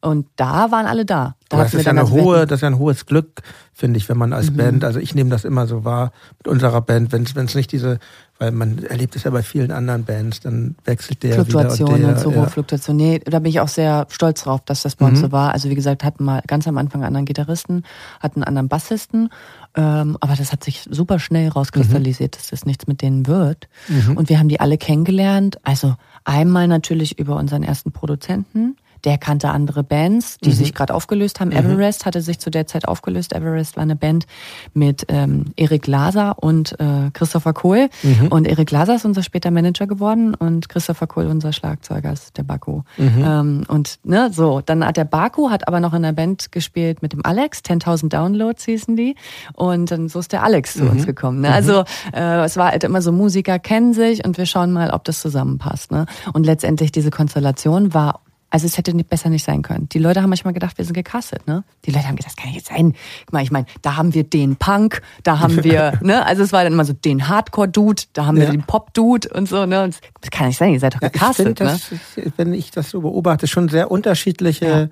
Und 0.00 0.26
da 0.36 0.70
waren 0.70 0.86
alle 0.86 1.04
da. 1.04 1.36
da 1.48 1.58
das 1.58 1.74
ist 1.74 1.84
ja 1.84 1.90
eine 1.90 2.10
hohe, 2.10 2.46
das 2.46 2.58
ist 2.58 2.62
ja 2.62 2.68
ein 2.68 2.78
hohes 2.78 3.04
Glück, 3.04 3.42
finde 3.74 3.98
ich, 3.98 4.08
wenn 4.08 4.16
man 4.16 4.32
als 4.32 4.50
mhm. 4.50 4.56
Band, 4.56 4.84
also 4.84 4.98
ich 4.98 5.14
nehme 5.14 5.30
das 5.30 5.44
immer 5.44 5.66
so 5.66 5.84
wahr 5.84 6.12
mit 6.38 6.48
unserer 6.48 6.80
Band, 6.80 7.12
wenn 7.12 7.24
es 7.24 7.54
nicht 7.54 7.70
diese, 7.70 7.98
weil 8.40 8.52
man 8.52 8.82
erlebt 8.84 9.14
es 9.16 9.24
ja 9.24 9.30
bei 9.30 9.42
vielen 9.42 9.70
anderen 9.70 10.04
Bands, 10.04 10.40
dann 10.40 10.74
wechselt 10.86 11.22
der 11.22 11.34
Fluktuation 11.34 11.88
wieder 11.88 11.94
und, 11.94 12.16
der, 12.16 12.26
und 12.26 12.34
so 12.34 12.40
ja. 12.40 12.46
Fluktuation. 12.46 12.96
Nee, 12.96 13.18
da 13.18 13.38
bin 13.38 13.50
ich 13.50 13.60
auch 13.60 13.68
sehr 13.68 14.06
stolz 14.08 14.44
drauf, 14.44 14.62
dass 14.64 14.82
das 14.82 14.96
bei 14.96 15.06
uns 15.06 15.18
mhm. 15.18 15.24
so 15.24 15.32
war. 15.32 15.52
Also 15.52 15.68
wie 15.68 15.74
gesagt, 15.74 16.02
hatten 16.04 16.24
mal 16.24 16.42
ganz 16.46 16.66
am 16.66 16.78
Anfang 16.78 17.02
einen 17.02 17.08
anderen 17.08 17.26
Gitarristen, 17.26 17.84
hatten 18.18 18.40
einen 18.40 18.48
anderen 18.48 18.68
Bassisten, 18.68 19.28
ähm, 19.76 20.16
aber 20.20 20.34
das 20.36 20.52
hat 20.52 20.64
sich 20.64 20.88
super 20.90 21.18
schnell 21.18 21.48
rauskristallisiert, 21.50 22.34
mhm. 22.34 22.38
dass 22.38 22.48
das 22.48 22.64
nichts 22.64 22.86
mit 22.86 23.02
denen 23.02 23.26
wird. 23.26 23.68
Mhm. 23.88 24.16
Und 24.16 24.30
wir 24.30 24.38
haben 24.38 24.48
die 24.48 24.58
alle 24.58 24.78
kennengelernt. 24.78 25.58
Also 25.62 25.94
einmal 26.24 26.66
natürlich 26.66 27.18
über 27.18 27.36
unseren 27.36 27.62
ersten 27.62 27.92
Produzenten, 27.92 28.76
der 29.04 29.18
kannte 29.18 29.50
andere 29.50 29.82
Bands, 29.82 30.38
die 30.38 30.50
mhm. 30.50 30.54
sich 30.54 30.74
gerade 30.74 30.94
aufgelöst 30.94 31.40
haben. 31.40 31.48
Mhm. 31.48 31.56
Everest 31.56 32.06
hatte 32.06 32.20
sich 32.20 32.38
zu 32.38 32.50
der 32.50 32.66
Zeit 32.66 32.86
aufgelöst. 32.86 33.34
Everest 33.34 33.76
war 33.76 33.82
eine 33.82 33.96
Band 33.96 34.26
mit 34.74 35.06
ähm, 35.08 35.46
Erik 35.56 35.86
Laser 35.86 36.42
und 36.42 36.78
äh, 36.80 37.10
Christopher 37.12 37.52
Kohl. 37.52 37.88
Mhm. 38.02 38.28
Und 38.28 38.46
Erik 38.46 38.70
Laser 38.70 38.96
ist 38.96 39.04
unser 39.04 39.22
später 39.22 39.50
Manager 39.50 39.86
geworden 39.86 40.34
und 40.34 40.68
Christopher 40.68 41.06
Kohl 41.06 41.26
unser 41.26 41.52
Schlagzeuger 41.52 42.12
ist 42.12 42.36
der 42.36 42.42
Baku. 42.42 42.82
Mhm. 42.96 43.24
Ähm, 43.24 43.64
und 43.68 43.98
ne, 44.04 44.30
so, 44.32 44.60
dann 44.60 44.84
hat 44.84 44.96
der 44.96 45.04
Baku 45.04 45.50
hat 45.50 45.68
aber 45.68 45.80
noch 45.80 45.94
in 45.94 46.02
der 46.02 46.12
Band 46.12 46.52
gespielt 46.52 47.02
mit 47.02 47.12
dem 47.12 47.24
Alex, 47.24 47.60
10.000 47.60 48.08
Downloads 48.08 48.64
hießen 48.64 48.96
die. 48.96 49.16
Und 49.54 49.90
dann 49.90 50.08
so 50.08 50.18
ist 50.18 50.32
der 50.32 50.42
Alex 50.42 50.74
zu 50.74 50.84
uns 50.84 51.02
mhm. 51.02 51.06
gekommen. 51.06 51.40
Ne? 51.40 51.52
Also 51.52 51.84
äh, 52.12 52.44
es 52.44 52.56
war 52.56 52.70
halt 52.70 52.84
immer 52.84 53.02
so, 53.02 53.12
Musiker 53.12 53.58
kennen 53.58 53.92
sich 53.92 54.24
und 54.24 54.38
wir 54.38 54.46
schauen 54.46 54.72
mal, 54.72 54.90
ob 54.90 55.04
das 55.04 55.20
zusammenpasst. 55.20 55.92
Ne? 55.92 56.06
Und 56.32 56.44
letztendlich 56.44 56.92
diese 56.92 57.10
Konstellation 57.10 57.94
war 57.94 58.20
also 58.50 58.66
es 58.66 58.76
hätte 58.76 58.94
nicht, 58.94 59.08
besser 59.08 59.30
nicht 59.30 59.44
sein 59.44 59.62
können. 59.62 59.88
Die 59.88 59.98
Leute 59.98 60.22
haben 60.22 60.28
manchmal 60.28 60.52
gedacht, 60.52 60.76
wir 60.76 60.84
sind 60.84 60.94
gecastet, 60.94 61.46
ne? 61.46 61.64
Die 61.84 61.92
Leute 61.92 62.08
haben 62.08 62.16
gedacht, 62.16 62.34
das 62.36 62.42
kann 62.42 62.52
nicht 62.52 62.66
sein. 62.66 62.94
Guck 63.26 63.32
mal, 63.32 63.42
ich 63.42 63.50
meine, 63.50 63.66
da 63.82 63.96
haben 63.96 64.12
wir 64.12 64.24
den 64.24 64.56
Punk, 64.56 65.02
da 65.22 65.38
haben 65.38 65.62
wir, 65.62 65.98
ne? 66.02 66.26
Also 66.26 66.42
es 66.42 66.52
war 66.52 66.64
dann 66.64 66.72
immer 66.72 66.84
so 66.84 66.92
den 66.92 67.28
Hardcore-Dude, 67.28 68.02
da 68.12 68.26
haben 68.26 68.38
wir 68.38 68.50
den 68.50 68.64
Pop-Dude 68.64 69.28
und 69.30 69.48
so, 69.48 69.66
ne? 69.66 69.84
Und 69.84 70.00
das 70.20 70.30
kann 70.30 70.48
nicht 70.48 70.58
sein, 70.58 70.72
ihr 70.72 70.80
seid 70.80 70.94
doch 70.94 71.00
gecastet, 71.00 71.60
ja, 71.60 71.74
ich 71.74 71.82
find, 71.82 72.16
ne? 72.16 72.24
Das, 72.24 72.38
wenn 72.38 72.52
ich 72.52 72.70
das 72.70 72.90
so 72.90 73.00
beobachte, 73.00 73.46
schon 73.46 73.68
sehr 73.68 73.90
unterschiedliche 73.90 74.66
ja 74.66 74.88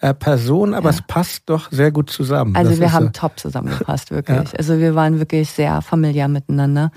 äh, 0.00 0.12
Person, 0.12 0.74
aber 0.74 0.90
ja. 0.90 0.96
es 0.96 1.02
passt 1.02 1.44
doch 1.46 1.70
sehr 1.70 1.90
gut 1.90 2.10
zusammen. 2.10 2.54
Also 2.54 2.72
das 2.72 2.80
wir 2.80 2.92
haben 2.92 3.06
so. 3.06 3.12
top 3.12 3.38
zusammengepasst, 3.40 4.10
wirklich. 4.10 4.52
Ja. 4.52 4.58
Also 4.58 4.78
wir 4.78 4.94
waren 4.94 5.18
wirklich 5.18 5.50
sehr 5.50 5.80
familiär 5.80 6.28
miteinander 6.28 6.90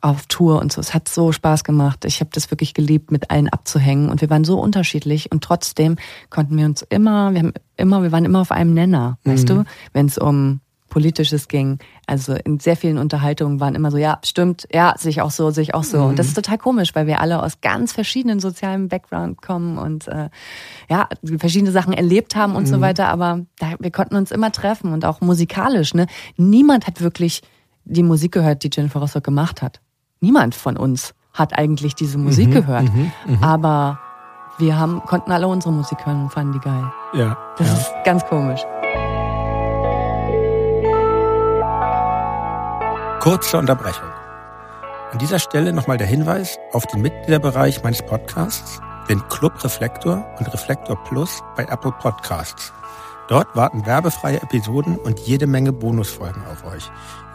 auf 0.00 0.26
Tour 0.26 0.60
und 0.60 0.72
so. 0.72 0.80
Es 0.80 0.94
hat 0.94 1.08
so 1.08 1.32
Spaß 1.32 1.64
gemacht. 1.64 2.04
Ich 2.04 2.20
habe 2.20 2.30
das 2.32 2.50
wirklich 2.50 2.74
geliebt, 2.74 3.10
mit 3.10 3.30
allen 3.30 3.48
abzuhängen. 3.48 4.08
Und 4.10 4.20
wir 4.20 4.30
waren 4.30 4.44
so 4.44 4.60
unterschiedlich 4.60 5.30
und 5.32 5.42
trotzdem 5.42 5.96
konnten 6.30 6.56
wir 6.56 6.66
uns 6.66 6.82
immer, 6.82 7.32
wir 7.32 7.40
haben 7.40 7.52
immer, 7.76 8.02
wir 8.02 8.12
waren 8.12 8.24
immer 8.24 8.40
auf 8.40 8.52
einem 8.52 8.74
Nenner, 8.74 9.18
mhm. 9.24 9.30
weißt 9.30 9.48
du, 9.48 9.64
wenn 9.92 10.06
es 10.06 10.18
um 10.18 10.60
Politisches 10.88 11.48
ging. 11.48 11.78
Also 12.06 12.34
in 12.34 12.58
sehr 12.60 12.76
vielen 12.76 12.98
Unterhaltungen 12.98 13.60
waren 13.60 13.74
immer 13.74 13.90
so, 13.90 13.98
ja, 13.98 14.18
stimmt, 14.24 14.66
ja, 14.72 14.94
sehe 14.98 15.10
ich 15.10 15.20
auch 15.20 15.30
so, 15.30 15.50
sehe 15.50 15.62
ich 15.62 15.74
auch 15.74 15.84
so. 15.84 15.98
Mhm. 15.98 16.04
Und 16.06 16.18
das 16.18 16.28
ist 16.28 16.34
total 16.34 16.58
komisch, 16.58 16.94
weil 16.94 17.06
wir 17.06 17.20
alle 17.20 17.42
aus 17.42 17.60
ganz 17.60 17.92
verschiedenen 17.92 18.40
sozialen 18.40 18.88
Background 18.88 19.42
kommen 19.42 19.78
und 19.78 20.08
äh, 20.08 20.30
ja, 20.88 21.08
verschiedene 21.38 21.72
Sachen 21.72 21.92
erlebt 21.92 22.36
haben 22.36 22.56
und 22.56 22.64
mhm. 22.64 22.68
so 22.68 22.80
weiter. 22.80 23.08
Aber 23.08 23.44
da, 23.58 23.74
wir 23.78 23.90
konnten 23.90 24.16
uns 24.16 24.30
immer 24.30 24.50
treffen 24.50 24.92
und 24.92 25.04
auch 25.04 25.20
musikalisch. 25.20 25.94
Ne? 25.94 26.06
Niemand 26.36 26.86
hat 26.86 27.00
wirklich 27.00 27.42
die 27.84 28.02
Musik 28.02 28.32
gehört, 28.32 28.64
die 28.64 28.70
Jennifer 28.72 29.00
Rostock 29.00 29.24
gemacht 29.24 29.62
hat. 29.62 29.80
Niemand 30.20 30.54
von 30.54 30.76
uns 30.76 31.14
hat 31.32 31.56
eigentlich 31.56 31.94
diese 31.94 32.18
Musik 32.18 32.48
mhm, 32.48 32.52
gehört. 32.52 32.92
Mhm, 32.92 33.12
mhm. 33.26 33.42
Aber 33.42 34.00
wir 34.58 34.78
haben, 34.78 35.00
konnten 35.06 35.30
alle 35.30 35.46
unsere 35.46 35.72
Musik 35.72 36.04
hören 36.04 36.24
und 36.24 36.32
fanden 36.32 36.52
die 36.52 36.60
geil. 36.60 36.92
Ja. 37.12 37.36
Das 37.56 37.68
ja. 37.68 37.74
ist 37.74 37.92
ganz 38.04 38.24
komisch. 38.26 38.60
Kurze 43.20 43.58
Unterbrechung. 43.58 44.08
An 45.12 45.18
dieser 45.18 45.38
Stelle 45.38 45.72
nochmal 45.72 45.96
der 45.96 46.06
Hinweis 46.06 46.58
auf 46.72 46.84
den 46.86 47.02
Mitgliederbereich 47.02 47.82
meines 47.82 48.02
Podcasts, 48.02 48.80
den 49.08 49.26
Club 49.28 49.62
Reflektor 49.62 50.26
und 50.38 50.52
Reflektor 50.52 50.96
Plus 51.04 51.40
bei 51.56 51.64
Apple 51.64 51.92
Podcasts. 52.00 52.72
Dort 53.28 53.54
warten 53.54 53.86
werbefreie 53.86 54.42
Episoden 54.42 54.96
und 54.98 55.18
jede 55.20 55.46
Menge 55.46 55.72
Bonusfolgen 55.72 56.42
auf 56.46 56.64
euch. 56.64 56.90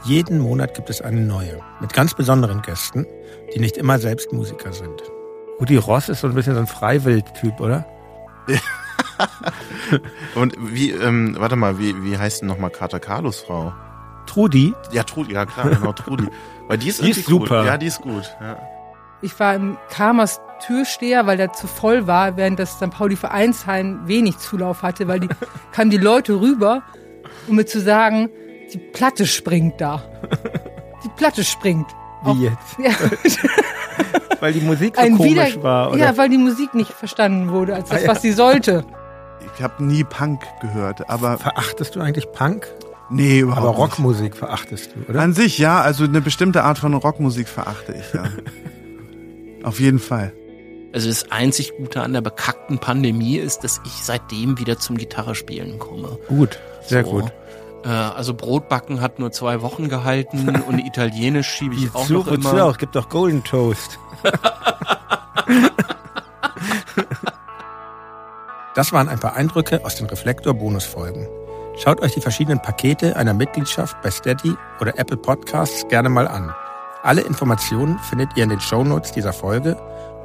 Jeden 0.05 0.39
Monat 0.39 0.73
gibt 0.73 0.89
es 0.89 1.01
eine 1.01 1.21
neue, 1.21 1.59
mit 1.79 1.93
ganz 1.93 2.13
besonderen 2.13 2.61
Gästen, 2.61 3.05
die 3.53 3.59
nicht 3.59 3.77
immer 3.77 3.99
selbst 3.99 4.33
Musiker 4.33 4.73
sind. 4.73 5.01
Rudi 5.61 5.77
Ross 5.77 6.09
ist 6.09 6.21
so 6.21 6.27
ein 6.27 6.33
bisschen 6.33 6.55
so 6.55 6.59
ein 6.59 6.67
Freiwild-Typ, 6.67 7.61
oder? 7.61 7.85
und 10.35 10.55
wie, 10.59 10.91
ähm, 10.91 11.37
warte 11.39 11.55
mal, 11.55 11.79
wie, 11.79 12.03
wie 12.03 12.17
heißt 12.17 12.41
denn 12.41 12.49
nochmal 12.49 12.69
Kater 12.69 12.99
Carlos 12.99 13.39
Frau? 13.39 13.71
Trudi? 14.25 14.73
Ja, 14.91 15.03
Trudi, 15.03 15.33
ja 15.33 15.45
klar, 15.45 15.69
genau, 15.69 15.93
Trudi. 15.93 16.27
Weil 16.67 16.79
die 16.79 16.89
ist, 16.89 17.01
die 17.01 17.11
ist 17.11 17.25
super. 17.25 17.59
Gut. 17.59 17.67
Ja, 17.67 17.77
die 17.77 17.85
ist 17.87 18.01
gut. 18.01 18.35
Ja. 18.41 18.57
Ich 19.21 19.39
war 19.39 19.55
im 19.55 19.77
Karmers 19.89 20.41
Türsteher, 20.65 21.25
weil 21.27 21.37
der 21.37 21.53
zu 21.53 21.67
voll 21.67 22.07
war, 22.07 22.35
während 22.35 22.59
das 22.59 22.73
St. 22.73 22.89
Pauli 22.89 23.15
Vereinsheim 23.15 24.01
wenig 24.05 24.37
Zulauf 24.37 24.81
hatte, 24.81 25.07
weil 25.07 25.21
die 25.21 25.29
kamen 25.71 25.89
die 25.89 25.97
Leute 25.97 26.41
rüber, 26.41 26.83
um 27.47 27.55
mir 27.55 27.65
zu 27.65 27.79
sagen, 27.79 28.29
die 28.73 28.79
Platte 28.79 29.25
springt 29.27 29.79
da. 29.79 30.03
Die 31.03 31.09
Platte 31.09 31.43
springt. 31.43 31.87
Wie 32.23 32.29
Auch, 32.29 32.37
jetzt? 32.37 32.79
Ja. 32.79 32.91
weil 34.39 34.53
die 34.53 34.61
Musik 34.61 34.95
so 34.95 35.01
Ein 35.01 35.17
komisch 35.17 35.31
Wieder, 35.31 35.63
war, 35.63 35.91
oder? 35.91 35.97
Ja, 35.97 36.17
weil 36.17 36.29
die 36.29 36.37
Musik 36.37 36.73
nicht 36.73 36.91
verstanden 36.91 37.51
wurde 37.51 37.75
als 37.75 37.89
das, 37.89 37.99
ah, 37.99 38.03
ja. 38.03 38.07
was 38.09 38.21
sie 38.21 38.31
sollte. 38.31 38.85
Ich 39.55 39.61
habe 39.61 39.83
nie 39.83 40.03
Punk 40.03 40.41
gehört, 40.61 41.09
aber... 41.09 41.37
Verachtest 41.37 41.95
du 41.95 41.99
eigentlich 42.01 42.31
Punk? 42.31 42.67
Nee, 43.09 43.39
überhaupt 43.39 43.67
Aber 43.67 43.75
Rockmusik 43.75 44.31
nicht. 44.31 44.37
verachtest 44.37 44.91
du, 44.95 45.09
oder? 45.09 45.21
An 45.21 45.33
sich 45.33 45.57
ja, 45.57 45.81
also 45.81 46.05
eine 46.05 46.21
bestimmte 46.21 46.63
Art 46.63 46.79
von 46.79 46.93
Rockmusik 46.93 47.47
verachte 47.47 47.93
ich, 47.93 48.13
ja. 48.13 48.23
Auf 49.63 49.79
jeden 49.79 49.99
Fall. 49.99 50.33
Also 50.93 51.09
das 51.09 51.31
einzig 51.31 51.73
Gute 51.77 52.01
an 52.01 52.13
der 52.13 52.21
bekackten 52.21 52.79
Pandemie 52.79 53.37
ist, 53.37 53.63
dass 53.63 53.81
ich 53.85 53.93
seitdem 54.03 54.57
wieder 54.59 54.77
zum 54.77 54.97
Gitarrespielen 54.97 55.79
komme. 55.79 56.17
Gut, 56.27 56.59
sehr 56.85 57.03
so. 57.03 57.11
gut. 57.11 57.33
Äh, 57.83 57.89
also 57.89 58.33
Brotbacken 58.33 59.01
hat 59.01 59.19
nur 59.19 59.31
zwei 59.31 59.61
Wochen 59.61 59.89
gehalten 59.89 60.63
und 60.67 60.79
Italienisch 60.79 61.49
schiebe 61.49 61.75
ich 61.75 61.93
auch 61.93 62.09
noch 62.09 62.27
immer. 62.27 62.51
Wozu 62.51 62.61
auch? 62.61 62.77
Gibt 62.77 62.95
doch 62.95 63.09
Golden 63.09 63.43
Toast. 63.43 63.99
das 68.75 68.93
waren 68.93 69.09
ein 69.09 69.19
paar 69.19 69.35
Eindrücke 69.35 69.83
aus 69.83 69.95
den 69.95 70.05
Reflektor-Bonusfolgen. 70.07 71.27
Schaut 71.77 72.01
euch 72.01 72.13
die 72.13 72.21
verschiedenen 72.21 72.61
Pakete 72.61 73.15
einer 73.15 73.33
Mitgliedschaft 73.33 73.99
bei 74.01 74.11
Steady 74.11 74.53
oder 74.79 74.99
Apple 74.99 75.17
Podcasts 75.17 75.87
gerne 75.87 76.09
mal 76.09 76.27
an. 76.27 76.53
Alle 77.01 77.21
Informationen 77.21 77.97
findet 77.99 78.37
ihr 78.37 78.43
in 78.43 78.49
den 78.49 78.61
Shownotes 78.61 79.11
dieser 79.11 79.33
Folge 79.33 79.75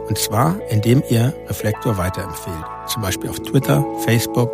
Und 0.08 0.18
zwar, 0.18 0.56
indem 0.70 1.04
ihr 1.10 1.34
Reflektor 1.48 1.98
weiterempfehlt. 1.98 2.64
Zum 2.86 3.02
Beispiel 3.02 3.30
auf 3.30 3.38
Twitter, 3.42 3.86
Facebook 4.06 4.50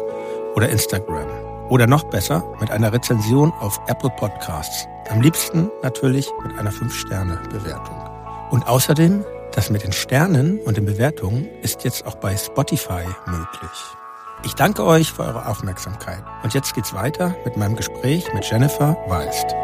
oder 0.55 0.69
Instagram. 0.69 1.27
Oder 1.69 1.85
noch 1.85 2.03
besser 2.05 2.43
mit 2.59 2.71
einer 2.71 2.91
Rezension 2.91 3.53
auf 3.59 3.79
Apple 3.87 4.09
Podcasts. 4.09 4.87
Am 5.09 5.21
liebsten 5.21 5.69
natürlich 5.83 6.31
mit 6.41 6.57
einer 6.57 6.71
5-Sterne-Bewertung. 6.71 8.09
Und 8.49 8.67
außerdem, 8.67 9.23
das 9.51 9.69
mit 9.69 9.83
den 9.83 9.93
Sternen 9.93 10.59
und 10.65 10.77
den 10.77 10.85
Bewertungen 10.85 11.47
ist 11.61 11.83
jetzt 11.83 12.07
auch 12.07 12.15
bei 12.15 12.35
Spotify 12.35 13.05
möglich. 13.27 13.95
Ich 14.43 14.55
danke 14.55 14.83
euch 14.83 15.13
für 15.13 15.25
eure 15.25 15.47
Aufmerksamkeit. 15.47 16.23
Und 16.41 16.55
jetzt 16.55 16.73
geht's 16.73 16.95
weiter 16.95 17.35
mit 17.45 17.55
meinem 17.55 17.75
Gespräch 17.75 18.33
mit 18.33 18.49
Jennifer 18.49 18.97
Weist. 19.07 19.55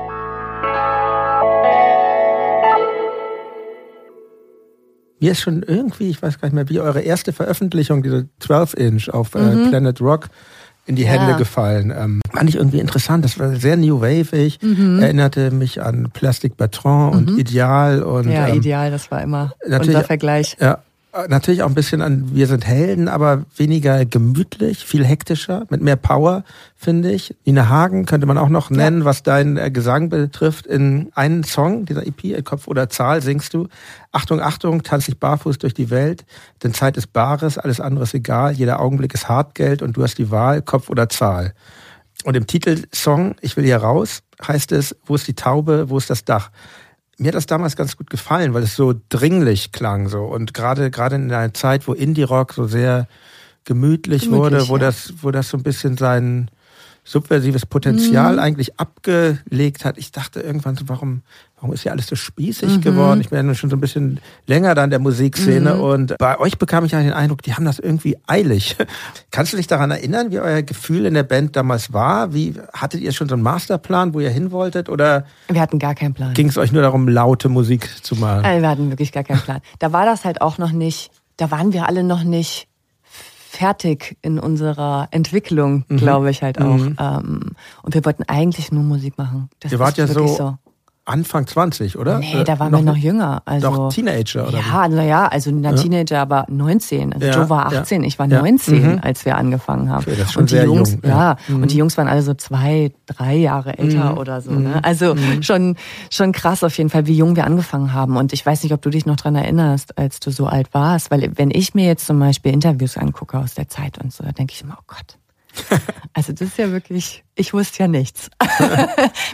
Mir 5.19 5.31
ist 5.31 5.41
schon 5.41 5.63
irgendwie, 5.63 6.09
ich 6.09 6.21
weiß 6.21 6.39
gar 6.39 6.47
nicht 6.47 6.55
mehr, 6.55 6.69
wie 6.69 6.79
eure 6.79 7.01
erste 7.01 7.33
Veröffentlichung, 7.33 8.03
diese 8.03 8.27
12-Inch 8.41 9.09
auf 9.09 9.35
äh, 9.35 9.39
mhm. 9.39 9.69
Planet 9.69 9.99
Rock, 10.01 10.29
in 10.85 10.95
die 10.95 11.05
Hände 11.05 11.31
ja. 11.31 11.37
gefallen. 11.37 11.93
Ähm, 11.95 12.21
fand 12.33 12.49
ich 12.49 12.55
irgendwie 12.55 12.79
interessant. 12.79 13.23
Das 13.23 13.37
war 13.37 13.55
sehr 13.55 13.77
new 13.77 14.01
waveig. 14.01 14.57
Mhm. 14.61 14.99
Erinnerte 14.99 15.51
mich 15.51 15.81
an 15.81 16.09
Plastic 16.11 16.57
Bertrand 16.57 17.15
und 17.15 17.31
mhm. 17.31 17.39
Ideal 17.39 18.01
und 18.01 18.29
ja, 18.29 18.47
ähm, 18.47 18.55
Ideal. 18.55 18.89
Das 18.89 19.11
war 19.11 19.21
immer 19.21 19.53
unser 19.63 20.03
Vergleich. 20.03 20.57
Ja, 20.59 20.79
natürlich 21.27 21.63
auch 21.63 21.67
ein 21.67 21.75
bisschen 21.75 22.01
an 22.01 22.35
Wir 22.35 22.47
sind 22.47 22.65
Helden, 22.65 23.07
aber 23.07 23.45
weniger 23.55 24.05
gemütlich, 24.05 24.85
viel 24.85 25.05
hektischer, 25.05 25.65
mit 25.69 25.81
mehr 25.81 25.95
Power, 25.95 26.43
finde 26.75 27.11
ich. 27.11 27.35
Nina 27.45 27.67
Hagen 27.69 28.05
könnte 28.05 28.27
man 28.27 28.37
auch 28.37 28.49
noch 28.49 28.69
nennen, 28.69 28.99
ja. 28.99 29.05
was 29.05 29.23
deinen 29.23 29.57
äh, 29.57 29.71
Gesang 29.71 30.09
betrifft. 30.09 30.67
In 30.67 31.11
einem 31.15 31.43
Song 31.43 31.85
dieser 31.85 32.05
EP, 32.05 32.43
Kopf 32.45 32.67
oder 32.67 32.89
Zahl, 32.89 33.21
singst 33.21 33.53
du, 33.53 33.67
Achtung, 34.11 34.41
Achtung, 34.41 34.83
tanz 34.83 35.05
dich 35.05 35.19
barfuß 35.19 35.57
durch 35.57 35.73
die 35.73 35.89
Welt, 35.89 36.25
denn 36.63 36.73
Zeit 36.73 36.97
ist 36.97 37.13
Bares, 37.13 37.57
alles 37.57 37.79
andere 37.79 38.03
ist 38.03 38.13
egal, 38.13 38.53
jeder 38.53 38.79
Augenblick 38.79 39.13
ist 39.13 39.29
Hartgeld 39.29 39.81
und 39.81 39.97
du 39.97 40.03
hast 40.03 40.17
die 40.17 40.31
Wahl, 40.31 40.61
Kopf 40.61 40.89
oder 40.89 41.09
Zahl. 41.09 41.53
Und 42.25 42.35
im 42.35 42.47
Titelsong 42.47 43.35
Ich 43.41 43.55
will 43.55 43.63
hier 43.63 43.77
raus 43.77 44.23
heißt 44.45 44.71
es, 44.71 44.95
wo 45.05 45.15
ist 45.15 45.27
die 45.27 45.35
Taube, 45.35 45.89
wo 45.89 45.97
ist 45.97 46.09
das 46.09 46.25
Dach? 46.25 46.51
Mir 47.19 47.29
hat 47.29 47.35
das 47.35 47.45
damals 47.45 47.75
ganz 47.75 47.97
gut 47.97 48.09
gefallen, 48.09 48.53
weil 48.53 48.63
es 48.63 48.75
so 48.75 48.93
dringlich 49.09 49.71
klang 49.71 50.07
so 50.07 50.23
und 50.23 50.53
gerade 50.53 50.89
gerade 50.89 51.15
in 51.15 51.31
einer 51.31 51.53
Zeit, 51.53 51.87
wo 51.87 51.93
Indie 51.93 52.23
Rock 52.23 52.53
so 52.53 52.65
sehr 52.65 53.07
gemütlich, 53.65 54.23
gemütlich 54.23 54.31
wurde, 54.31 54.67
wo 54.69 54.77
ja. 54.77 54.83
das 54.83 55.13
wo 55.21 55.31
das 55.31 55.49
so 55.49 55.57
ein 55.57 55.63
bisschen 55.63 55.97
seinen 55.97 56.49
subversives 57.09 57.65
Potenzial 57.65 58.33
mhm. 58.33 58.39
eigentlich 58.39 58.79
abgelegt 58.79 59.83
hat. 59.83 59.97
Ich 59.97 60.11
dachte 60.11 60.41
irgendwann 60.41 60.75
so, 60.75 60.87
warum, 60.87 61.23
warum 61.55 61.73
ist 61.73 61.81
hier 61.81 61.91
alles 61.91 62.05
so 62.05 62.15
spießig 62.15 62.77
mhm. 62.77 62.81
geworden? 62.81 63.21
Ich 63.21 63.29
bin 63.29 63.47
ja 63.47 63.55
schon 63.55 63.71
so 63.71 63.77
ein 63.77 63.79
bisschen 63.79 64.19
länger 64.45 64.75
da 64.75 64.83
in 64.83 64.91
der 64.91 64.99
Musikszene 64.99 65.73
mhm. 65.73 65.81
und 65.81 66.17
bei 66.19 66.39
euch 66.39 66.59
bekam 66.59 66.85
ich 66.85 66.91
ja 66.91 67.01
den 67.01 67.13
Eindruck, 67.13 67.41
die 67.41 67.55
haben 67.55 67.65
das 67.65 67.79
irgendwie 67.79 68.15
eilig. 68.27 68.77
Kannst 69.31 69.53
du 69.53 69.57
dich 69.57 69.65
daran 69.65 69.89
erinnern, 69.89 70.31
wie 70.31 70.39
euer 70.39 70.61
Gefühl 70.61 71.07
in 71.07 71.15
der 71.15 71.23
Band 71.23 71.55
damals 71.55 71.93
war? 71.93 72.31
Wie 72.35 72.53
hattet 72.73 73.01
ihr 73.01 73.11
schon 73.11 73.27
so 73.27 73.33
einen 73.33 73.43
Masterplan, 73.43 74.13
wo 74.13 74.19
ihr 74.19 74.29
hin 74.29 74.51
wolltet 74.51 74.87
oder? 74.87 75.25
Wir 75.47 75.61
hatten 75.61 75.79
gar 75.79 75.95
keinen 75.95 76.13
Plan. 76.13 76.35
Ging 76.35 76.49
es 76.49 76.57
euch 76.59 76.71
nur 76.71 76.83
darum, 76.83 77.07
laute 77.07 77.49
Musik 77.49 77.89
zu 78.03 78.17
machen? 78.17 78.45
Also 78.45 78.61
wir 78.61 78.69
hatten 78.69 78.91
wirklich 78.91 79.11
gar 79.11 79.23
keinen 79.23 79.41
Plan. 79.41 79.61
Da 79.79 79.91
war 79.91 80.05
das 80.05 80.25
halt 80.25 80.41
auch 80.41 80.59
noch 80.59 80.71
nicht, 80.71 81.09
da 81.37 81.49
waren 81.49 81.73
wir 81.73 81.87
alle 81.87 82.03
noch 82.03 82.23
nicht 82.23 82.68
fertig 83.59 84.17
in 84.21 84.39
unserer 84.39 85.09
Entwicklung, 85.11 85.83
mhm. 85.89 85.97
glaube 85.97 86.31
ich 86.31 86.43
halt 86.43 86.61
auch. 86.61 86.77
Mhm. 86.77 86.95
Ähm, 86.97 87.41
und 87.83 87.93
wir 87.93 88.05
wollten 88.05 88.23
eigentlich 88.23 88.71
nur 88.71 88.83
Musik 88.83 89.17
machen. 89.17 89.49
Das 89.59 89.73
Ihr 89.73 89.79
wart 89.79 89.97
ja 89.97 90.07
so, 90.07 90.25
so, 90.27 90.57
Anfang 91.09 91.47
20, 91.47 91.97
oder? 91.97 92.19
Nee, 92.19 92.43
da 92.43 92.59
waren 92.59 92.71
noch, 92.71 92.79
wir 92.79 92.85
noch 92.85 92.95
jünger. 92.95 93.41
Also, 93.45 93.71
noch 93.71 93.93
Teenager, 93.93 94.47
oder? 94.47 94.59
Ja, 94.59 94.87
naja, 94.87 95.27
also 95.27 95.51
na, 95.51 95.71
ja. 95.71 95.75
Teenager, 95.75 96.19
aber 96.19 96.45
19. 96.49 97.13
Also 97.13 97.25
ja, 97.25 97.33
Joe 97.33 97.49
war 97.49 97.65
18, 97.65 98.01
ja. 98.01 98.07
ich 98.07 98.19
war 98.19 98.27
19, 98.27 98.81
mhm. 98.81 98.99
als 99.01 99.25
wir 99.25 99.35
angefangen 99.35 99.89
haben. 99.89 100.03
Okay, 100.03 100.15
das 100.17 100.27
ist 100.27 100.33
schon 100.33 100.41
und 100.41 100.51
die 100.51 100.55
sehr 100.55 100.65
Jungs, 100.65 100.91
jung. 100.91 101.01
Ja, 101.03 101.37
mhm. 101.47 101.63
und 101.63 101.71
die 101.71 101.77
Jungs 101.77 101.97
waren 101.97 102.07
alle 102.07 102.21
so 102.21 102.33
zwei, 102.35 102.91
drei 103.07 103.35
Jahre 103.35 103.77
älter 103.77 104.11
mhm. 104.11 104.17
oder 104.17 104.41
so. 104.41 104.51
Ne? 104.51 104.69
Mhm. 104.69 104.79
Also 104.83 105.15
mhm. 105.15 105.41
schon, 105.41 105.75
schon 106.11 106.31
krass 106.31 106.63
auf 106.63 106.77
jeden 106.77 106.89
Fall, 106.89 107.07
wie 107.07 107.15
jung 107.15 107.35
wir 107.35 107.45
angefangen 107.45 107.93
haben. 107.93 108.15
Und 108.15 108.31
ich 108.31 108.45
weiß 108.45 108.63
nicht, 108.63 108.73
ob 108.73 108.81
du 108.81 108.89
dich 108.89 109.05
noch 109.05 109.15
dran 109.15 109.35
erinnerst, 109.35 109.97
als 109.97 110.19
du 110.19 110.31
so 110.31 110.45
alt 110.45 110.73
warst, 110.73 111.09
weil 111.11 111.31
wenn 111.35 111.49
ich 111.51 111.73
mir 111.73 111.85
jetzt 111.85 112.05
zum 112.05 112.19
Beispiel 112.19 112.53
Interviews 112.53 112.97
angucke 112.97 113.37
aus 113.39 113.55
der 113.55 113.67
Zeit 113.67 113.97
und 113.97 114.13
so, 114.13 114.23
da 114.23 114.31
denke 114.31 114.53
ich 114.53 114.61
immer, 114.61 114.77
oh 114.79 114.83
Gott. 114.87 115.17
Also 116.13 116.33
das 116.33 116.49
ist 116.49 116.57
ja 116.57 116.71
wirklich 116.71 117.23
ich 117.39 117.53
wusste 117.53 117.83
ja 117.83 117.87
nichts. 117.87 118.29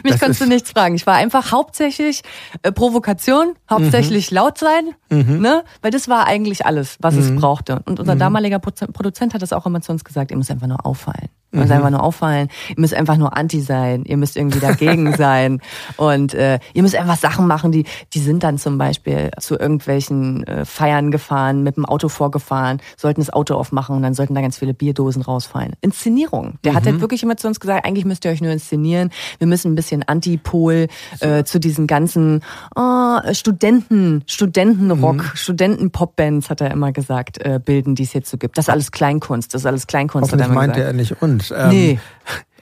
Mich 0.04 0.12
das 0.12 0.20
konntest 0.20 0.40
du 0.40 0.46
nichts 0.46 0.70
fragen. 0.70 0.94
Ich 0.94 1.06
war 1.06 1.14
einfach 1.14 1.50
hauptsächlich 1.50 2.22
äh, 2.62 2.70
Provokation, 2.70 3.54
hauptsächlich 3.68 4.30
mhm. 4.30 4.36
laut 4.36 4.58
sein, 4.58 4.94
mhm. 5.10 5.40
ne? 5.40 5.64
Weil 5.82 5.90
das 5.90 6.08
war 6.08 6.26
eigentlich 6.26 6.64
alles, 6.64 6.96
was 7.00 7.14
mhm. 7.14 7.20
es 7.20 7.34
brauchte. 7.34 7.82
Und 7.84 7.98
unser 7.98 8.14
mhm. 8.14 8.20
damaliger 8.20 8.58
Produzent 8.60 9.34
hat 9.34 9.42
das 9.42 9.52
auch 9.52 9.66
immer 9.66 9.80
zu 9.80 9.92
uns 9.92 10.04
gesagt, 10.04 10.30
ihr 10.30 10.36
müsst 10.36 10.50
einfach 10.50 10.68
nur 10.68 10.86
auffallen. 10.86 11.28
Ihr 11.52 11.60
müsst 11.60 11.70
mhm. 11.70 11.76
einfach 11.76 11.90
nur 11.90 12.02
auffallen, 12.02 12.48
ihr 12.70 12.80
müsst 12.80 12.94
einfach 12.94 13.16
nur 13.16 13.36
anti 13.36 13.60
sein, 13.60 14.04
ihr 14.04 14.16
müsst 14.16 14.36
irgendwie 14.36 14.58
dagegen 14.58 15.12
sein. 15.16 15.60
Und 15.96 16.34
äh, 16.34 16.58
ihr 16.74 16.82
müsst 16.82 16.96
einfach 16.96 17.16
Sachen 17.16 17.46
machen, 17.46 17.72
die, 17.72 17.84
die 18.12 18.18
sind 18.18 18.42
dann 18.42 18.58
zum 18.58 18.78
Beispiel 18.78 19.30
zu 19.40 19.58
irgendwelchen 19.58 20.44
äh, 20.44 20.64
Feiern 20.64 21.10
gefahren, 21.10 21.62
mit 21.62 21.76
dem 21.76 21.84
Auto 21.84 22.08
vorgefahren, 22.08 22.80
sollten 22.96 23.20
das 23.20 23.32
Auto 23.32 23.54
aufmachen 23.54 23.96
und 23.96 24.02
dann 24.02 24.14
sollten 24.14 24.34
da 24.34 24.40
ganz 24.40 24.58
viele 24.58 24.74
Bierdosen 24.74 25.22
rausfallen. 25.22 25.74
Inszenierung. 25.80 26.58
Der 26.64 26.74
hat 26.74 26.84
halt 26.84 27.00
wirklich 27.00 27.22
immer 27.22 27.36
zu 27.36 27.48
uns 27.48 27.60
gesagt, 27.60 27.86
eigentlich 27.96 28.04
müsst 28.04 28.24
ihr 28.24 28.30
euch 28.30 28.40
nur 28.40 28.52
inszenieren. 28.52 29.10
Wir 29.38 29.46
müssen 29.46 29.72
ein 29.72 29.74
bisschen 29.74 30.02
Antipol 30.02 30.88
äh, 31.20 31.44
zu 31.44 31.58
diesen 31.58 31.86
ganzen 31.86 32.42
oh, 32.74 33.18
Studenten, 33.32 34.22
Studentenrock, 34.26 35.16
mhm. 35.16 35.30
Studentenpopbands, 35.34 36.50
hat 36.50 36.60
er 36.60 36.70
immer 36.70 36.92
gesagt, 36.92 37.38
äh, 37.38 37.58
bilden, 37.64 37.94
die 37.94 38.02
es 38.02 38.12
jetzt 38.12 38.30
so 38.30 38.36
gibt. 38.36 38.58
Das 38.58 38.66
ist 38.66 38.70
alles 38.70 38.92
Kleinkunst, 38.92 39.54
das 39.54 39.62
ist 39.62 39.66
alles 39.66 39.86
Kleinkunst. 39.86 40.30
Hoffentlich 40.30 40.54
meinte 40.54 40.82
er 40.82 40.92
nicht 40.92 41.22
uns. 41.22 41.50
Ähm, 41.50 41.68
nee. 41.70 42.00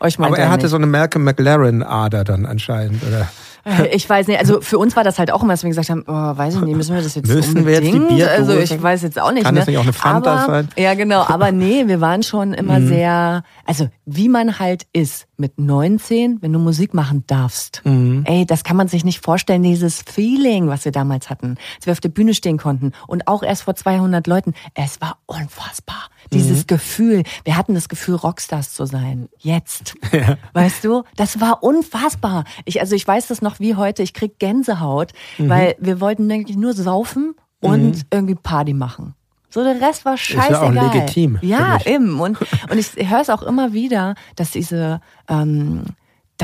Euch 0.00 0.18
aber 0.18 0.38
er, 0.38 0.44
er 0.44 0.50
hatte 0.50 0.64
nicht. 0.64 0.70
so 0.70 0.76
eine 0.76 0.86
Malcolm 0.86 1.24
McLaren-Ader 1.24 2.24
dann 2.24 2.46
anscheinend, 2.46 3.02
oder? 3.04 3.28
Ich 3.92 4.08
weiß 4.08 4.26
nicht, 4.28 4.38
also 4.38 4.60
für 4.60 4.78
uns 4.78 4.96
war 4.96 5.04
das 5.04 5.18
halt 5.18 5.30
auch 5.30 5.42
immer, 5.42 5.52
dass 5.52 5.62
wir 5.62 5.70
gesagt 5.70 5.90
haben, 5.90 6.04
oh, 6.06 6.12
weiß 6.12 6.56
ich 6.56 6.60
nicht, 6.62 6.76
müssen 6.76 6.94
wir 6.94 7.02
das 7.02 7.14
jetzt 7.14 7.28
müssen 7.28 7.58
unbedingt? 7.58 7.82
Wir 7.82 7.98
jetzt 7.98 8.10
die 8.10 8.14
Bier 8.14 8.30
also 8.30 8.58
ich 8.58 8.82
weiß 8.82 9.02
jetzt 9.02 9.20
auch 9.20 9.32
nicht. 9.32 9.44
Kann 9.44 9.54
ne? 9.54 9.60
das 9.60 9.68
nicht 9.68 9.78
auch 9.78 9.82
eine 9.82 9.92
Fanta 9.92 10.44
aber, 10.44 10.52
sein? 10.52 10.68
Ja, 10.76 10.94
genau, 10.94 11.22
aber 11.28 11.52
nee, 11.52 11.86
wir 11.86 12.00
waren 12.00 12.22
schon 12.22 12.54
immer 12.54 12.78
mhm. 12.78 12.88
sehr, 12.88 13.42
also 13.64 13.88
wie 14.04 14.28
man 14.28 14.58
halt 14.58 14.86
ist 14.92 15.26
mit 15.36 15.58
19, 15.58 16.42
wenn 16.42 16.52
du 16.52 16.58
Musik 16.58 16.94
machen 16.94 17.24
darfst. 17.26 17.82
Mhm. 17.84 18.24
Ey, 18.26 18.46
das 18.46 18.64
kann 18.64 18.76
man 18.76 18.88
sich 18.88 19.04
nicht 19.04 19.24
vorstellen, 19.24 19.62
dieses 19.62 20.02
Feeling, 20.02 20.68
was 20.68 20.84
wir 20.84 20.92
damals 20.92 21.30
hatten, 21.30 21.56
als 21.76 21.86
wir 21.86 21.92
auf 21.92 22.00
der 22.00 22.10
Bühne 22.10 22.34
stehen 22.34 22.58
konnten 22.58 22.92
und 23.06 23.26
auch 23.28 23.42
erst 23.42 23.62
vor 23.62 23.74
200 23.74 24.26
Leuten. 24.26 24.54
Es 24.74 25.00
war 25.00 25.18
unfassbar. 25.26 26.08
Dieses 26.34 26.60
mhm. 26.60 26.66
Gefühl, 26.66 27.22
wir 27.44 27.56
hatten 27.56 27.74
das 27.74 27.88
Gefühl, 27.88 28.14
Rockstars 28.16 28.74
zu 28.74 28.86
sein. 28.86 29.28
Jetzt. 29.38 29.94
Ja. 30.14 30.36
Weißt 30.52 30.84
du? 30.84 31.02
Das 31.16 31.40
war 31.40 31.64
unfassbar. 31.64 32.44
Ich, 32.64 32.80
also 32.80 32.94
ich 32.94 33.06
weiß 33.06 33.26
das 33.26 33.42
noch 33.42 33.58
wie 33.58 33.74
heute. 33.74 34.04
Ich 34.04 34.14
krieg 34.14 34.38
Gänsehaut, 34.38 35.12
mhm. 35.38 35.48
weil 35.48 35.74
wir 35.80 36.00
wollten 36.00 36.30
eigentlich 36.30 36.56
nur 36.56 36.72
saufen 36.72 37.34
und 37.60 37.96
mhm. 37.96 38.02
irgendwie 38.12 38.36
Party 38.36 38.74
machen. 38.74 39.14
So, 39.50 39.64
der 39.64 39.80
Rest 39.80 40.04
war 40.04 40.16
scheißegal. 40.16 40.50
Ist 40.50 40.74
ja 40.74 40.88
auch 40.88 40.94
legitim. 40.94 41.38
Ja, 41.40 41.78
eben. 41.84 42.20
Und, 42.20 42.38
und 42.70 42.78
ich 42.78 43.08
höre 43.08 43.20
es 43.20 43.30
auch 43.30 43.42
immer 43.42 43.72
wieder, 43.72 44.14
dass 44.36 44.50
diese, 44.50 45.00
ähm, 45.28 45.84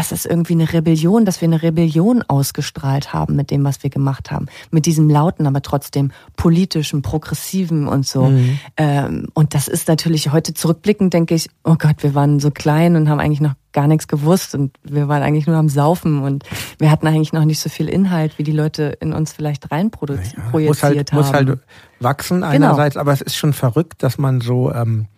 das 0.00 0.12
ist 0.12 0.24
irgendwie 0.24 0.54
eine 0.54 0.72
Rebellion, 0.72 1.26
dass 1.26 1.42
wir 1.42 1.46
eine 1.46 1.60
Rebellion 1.60 2.22
ausgestrahlt 2.22 3.12
haben 3.12 3.36
mit 3.36 3.50
dem, 3.50 3.64
was 3.64 3.82
wir 3.82 3.90
gemacht 3.90 4.30
haben. 4.30 4.46
Mit 4.70 4.86
diesem 4.86 5.10
lauten, 5.10 5.46
aber 5.46 5.60
trotzdem 5.60 6.10
politischen, 6.36 7.02
progressiven 7.02 7.86
und 7.86 8.06
so. 8.06 8.24
Mhm. 8.24 8.58
Ähm, 8.78 9.26
und 9.34 9.52
das 9.52 9.68
ist 9.68 9.88
natürlich 9.88 10.32
heute 10.32 10.54
zurückblickend, 10.54 11.12
denke 11.12 11.34
ich, 11.34 11.50
oh 11.64 11.76
Gott, 11.78 11.96
wir 12.02 12.14
waren 12.14 12.40
so 12.40 12.50
klein 12.50 12.96
und 12.96 13.10
haben 13.10 13.20
eigentlich 13.20 13.42
noch 13.42 13.52
gar 13.72 13.86
nichts 13.88 14.08
gewusst 14.08 14.54
und 14.54 14.74
wir 14.84 15.06
waren 15.08 15.22
eigentlich 15.22 15.46
nur 15.46 15.56
am 15.56 15.68
Saufen 15.68 16.22
und 16.22 16.44
wir 16.78 16.90
hatten 16.90 17.06
eigentlich 17.06 17.34
noch 17.34 17.44
nicht 17.44 17.60
so 17.60 17.68
viel 17.68 17.86
Inhalt, 17.86 18.38
wie 18.38 18.42
die 18.42 18.52
Leute 18.52 18.96
in 19.00 19.12
uns 19.12 19.34
vielleicht 19.34 19.70
reinprojiziert 19.70 20.34
ja, 20.34 20.64
muss 20.64 20.82
halt, 20.82 21.12
haben. 21.12 21.18
Muss 21.18 21.32
halt 21.32 21.58
wachsen 22.00 22.36
genau. 22.36 22.48
einerseits, 22.48 22.94
genau. 22.94 23.02
aber 23.02 23.12
es 23.12 23.20
ist 23.20 23.36
schon 23.36 23.52
verrückt, 23.52 24.02
dass 24.02 24.16
man 24.16 24.40
so 24.40 24.72
ähm, 24.72 25.08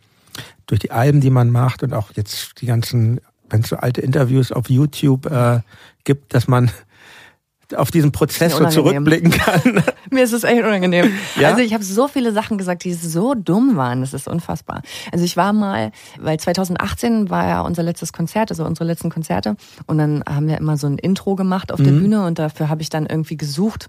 durch 0.67 0.81
die 0.81 0.91
Alben, 0.91 1.21
die 1.21 1.31
man 1.31 1.51
macht 1.51 1.85
und 1.85 1.95
auch 1.95 2.11
jetzt 2.17 2.61
die 2.61 2.67
ganzen 2.67 3.21
wenn 3.53 3.61
es 3.61 3.69
so 3.69 3.77
alte 3.77 4.01
Interviews 4.01 4.53
auf 4.53 4.69
YouTube 4.69 5.27
äh, 5.27 5.61
gibt, 6.05 6.35
dass 6.35 6.49
man 6.49 6.71
auf 7.77 7.91
diesen 7.91 8.13
Prozess 8.13 8.57
so 8.57 8.67
zurückblicken 8.67 9.31
kann. 9.31 9.83
Mir 10.11 10.25
ist 10.25 10.33
es 10.33 10.45
echt 10.45 10.63
unangenehm. 10.63 11.13
Ja? 11.39 11.51
Also 11.51 11.63
ich 11.63 11.73
habe 11.75 11.85
so 11.85 12.09
viele 12.09 12.33
Sachen 12.33 12.59
gesagt, 12.59 12.85
die 12.85 12.93
so 12.93 13.35
dumm 13.35 13.77
waren. 13.77 14.01
Das 14.01 14.15
ist 14.15 14.29
unfassbar. 14.29 14.83
Also 15.11 15.25
ich 15.25 15.37
war 15.37 15.53
mal, 15.53 15.93
weil 16.21 16.39
2018 16.39 17.31
war 17.31 17.47
ja 17.47 17.61
unser 17.63 17.83
letztes 17.83 18.13
Konzert, 18.13 18.51
also 18.51 18.65
unsere 18.65 18.85
letzten 18.87 19.11
Konzerte. 19.11 19.57
Und 19.87 19.99
dann 19.99 20.23
haben 20.29 20.49
wir 20.49 20.59
immer 20.59 20.77
so 20.77 20.87
ein 20.87 20.99
Intro 20.99 21.35
gemacht 21.35 21.73
auf 21.73 21.79
mhm. 21.79 21.85
der 21.85 21.93
Bühne 21.93 22.27
und 22.27 22.39
dafür 22.39 22.69
habe 22.69 22.83
ich 22.83 22.91
dann 22.91 23.07
irgendwie 23.07 23.37
gesucht, 23.37 23.89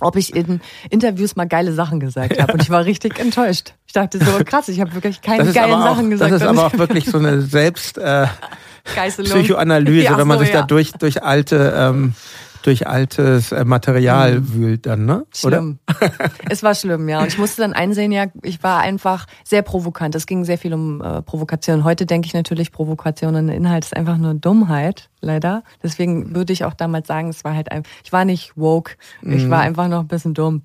ob 0.00 0.16
ich 0.16 0.34
in 0.34 0.60
Interviews 0.88 1.34
mal 1.34 1.46
geile 1.46 1.72
Sachen 1.72 1.98
gesagt 2.00 2.40
habe. 2.40 2.52
Und 2.52 2.62
ich 2.62 2.70
war 2.70 2.84
richtig 2.84 3.18
enttäuscht. 3.18 3.74
Ich 3.86 3.92
dachte 3.92 4.18
so, 4.24 4.44
krass, 4.44 4.68
ich 4.68 4.80
habe 4.80 4.94
wirklich 4.94 5.20
keine 5.20 5.52
geilen 5.52 5.82
Sachen 5.82 6.06
auch, 6.06 6.10
gesagt. 6.10 6.32
Das 6.32 6.42
ist 6.42 6.46
aber 6.46 6.66
auch 6.66 6.78
wirklich 6.78 7.06
so 7.06 7.18
eine 7.18 7.40
Selbst... 7.42 7.98
Äh, 7.98 8.28
Psychoanalyse, 8.94 10.04
ja, 10.04 10.18
wenn 10.18 10.26
man 10.26 10.38
so, 10.38 10.44
sich 10.44 10.54
ja. 10.54 10.60
da 10.60 10.66
durch, 10.66 10.92
durch 10.92 11.22
alte, 11.22 11.74
ähm, 11.76 12.14
durch 12.62 12.86
altes 12.86 13.52
äh, 13.52 13.64
Material 13.64 14.40
mhm. 14.40 14.54
wühlt 14.54 14.86
dann, 14.86 15.06
ne? 15.06 15.26
Schlimm. 15.34 15.78
Oder? 15.88 16.30
es 16.50 16.62
war 16.62 16.74
schlimm, 16.74 17.08
ja. 17.08 17.20
Und 17.20 17.28
ich 17.28 17.38
musste 17.38 17.62
dann 17.62 17.72
einsehen, 17.72 18.12
ja, 18.12 18.26
ich 18.42 18.62
war 18.62 18.80
einfach 18.80 19.26
sehr 19.44 19.62
provokant. 19.62 20.14
Es 20.14 20.26
ging 20.26 20.44
sehr 20.44 20.58
viel 20.58 20.74
um 20.74 21.00
äh, 21.00 21.22
Provokation. 21.22 21.84
Heute 21.84 22.06
denke 22.06 22.26
ich 22.26 22.34
natürlich, 22.34 22.72
Provokation 22.72 23.34
und 23.36 23.48
Inhalt 23.48 23.84
ist 23.84 23.96
einfach 23.96 24.16
nur 24.16 24.34
Dummheit, 24.34 25.08
leider. 25.20 25.62
Deswegen 25.82 26.34
würde 26.34 26.52
ich 26.52 26.64
auch 26.64 26.74
damals 26.74 27.08
sagen, 27.08 27.28
es 27.28 27.44
war 27.44 27.54
halt 27.54 27.70
einfach, 27.70 27.90
ich 28.04 28.12
war 28.12 28.24
nicht 28.24 28.52
woke. 28.56 28.96
Ich 29.22 29.44
mhm. 29.44 29.50
war 29.50 29.60
einfach 29.60 29.88
noch 29.88 30.00
ein 30.00 30.08
bisschen 30.08 30.34
dumm. 30.34 30.62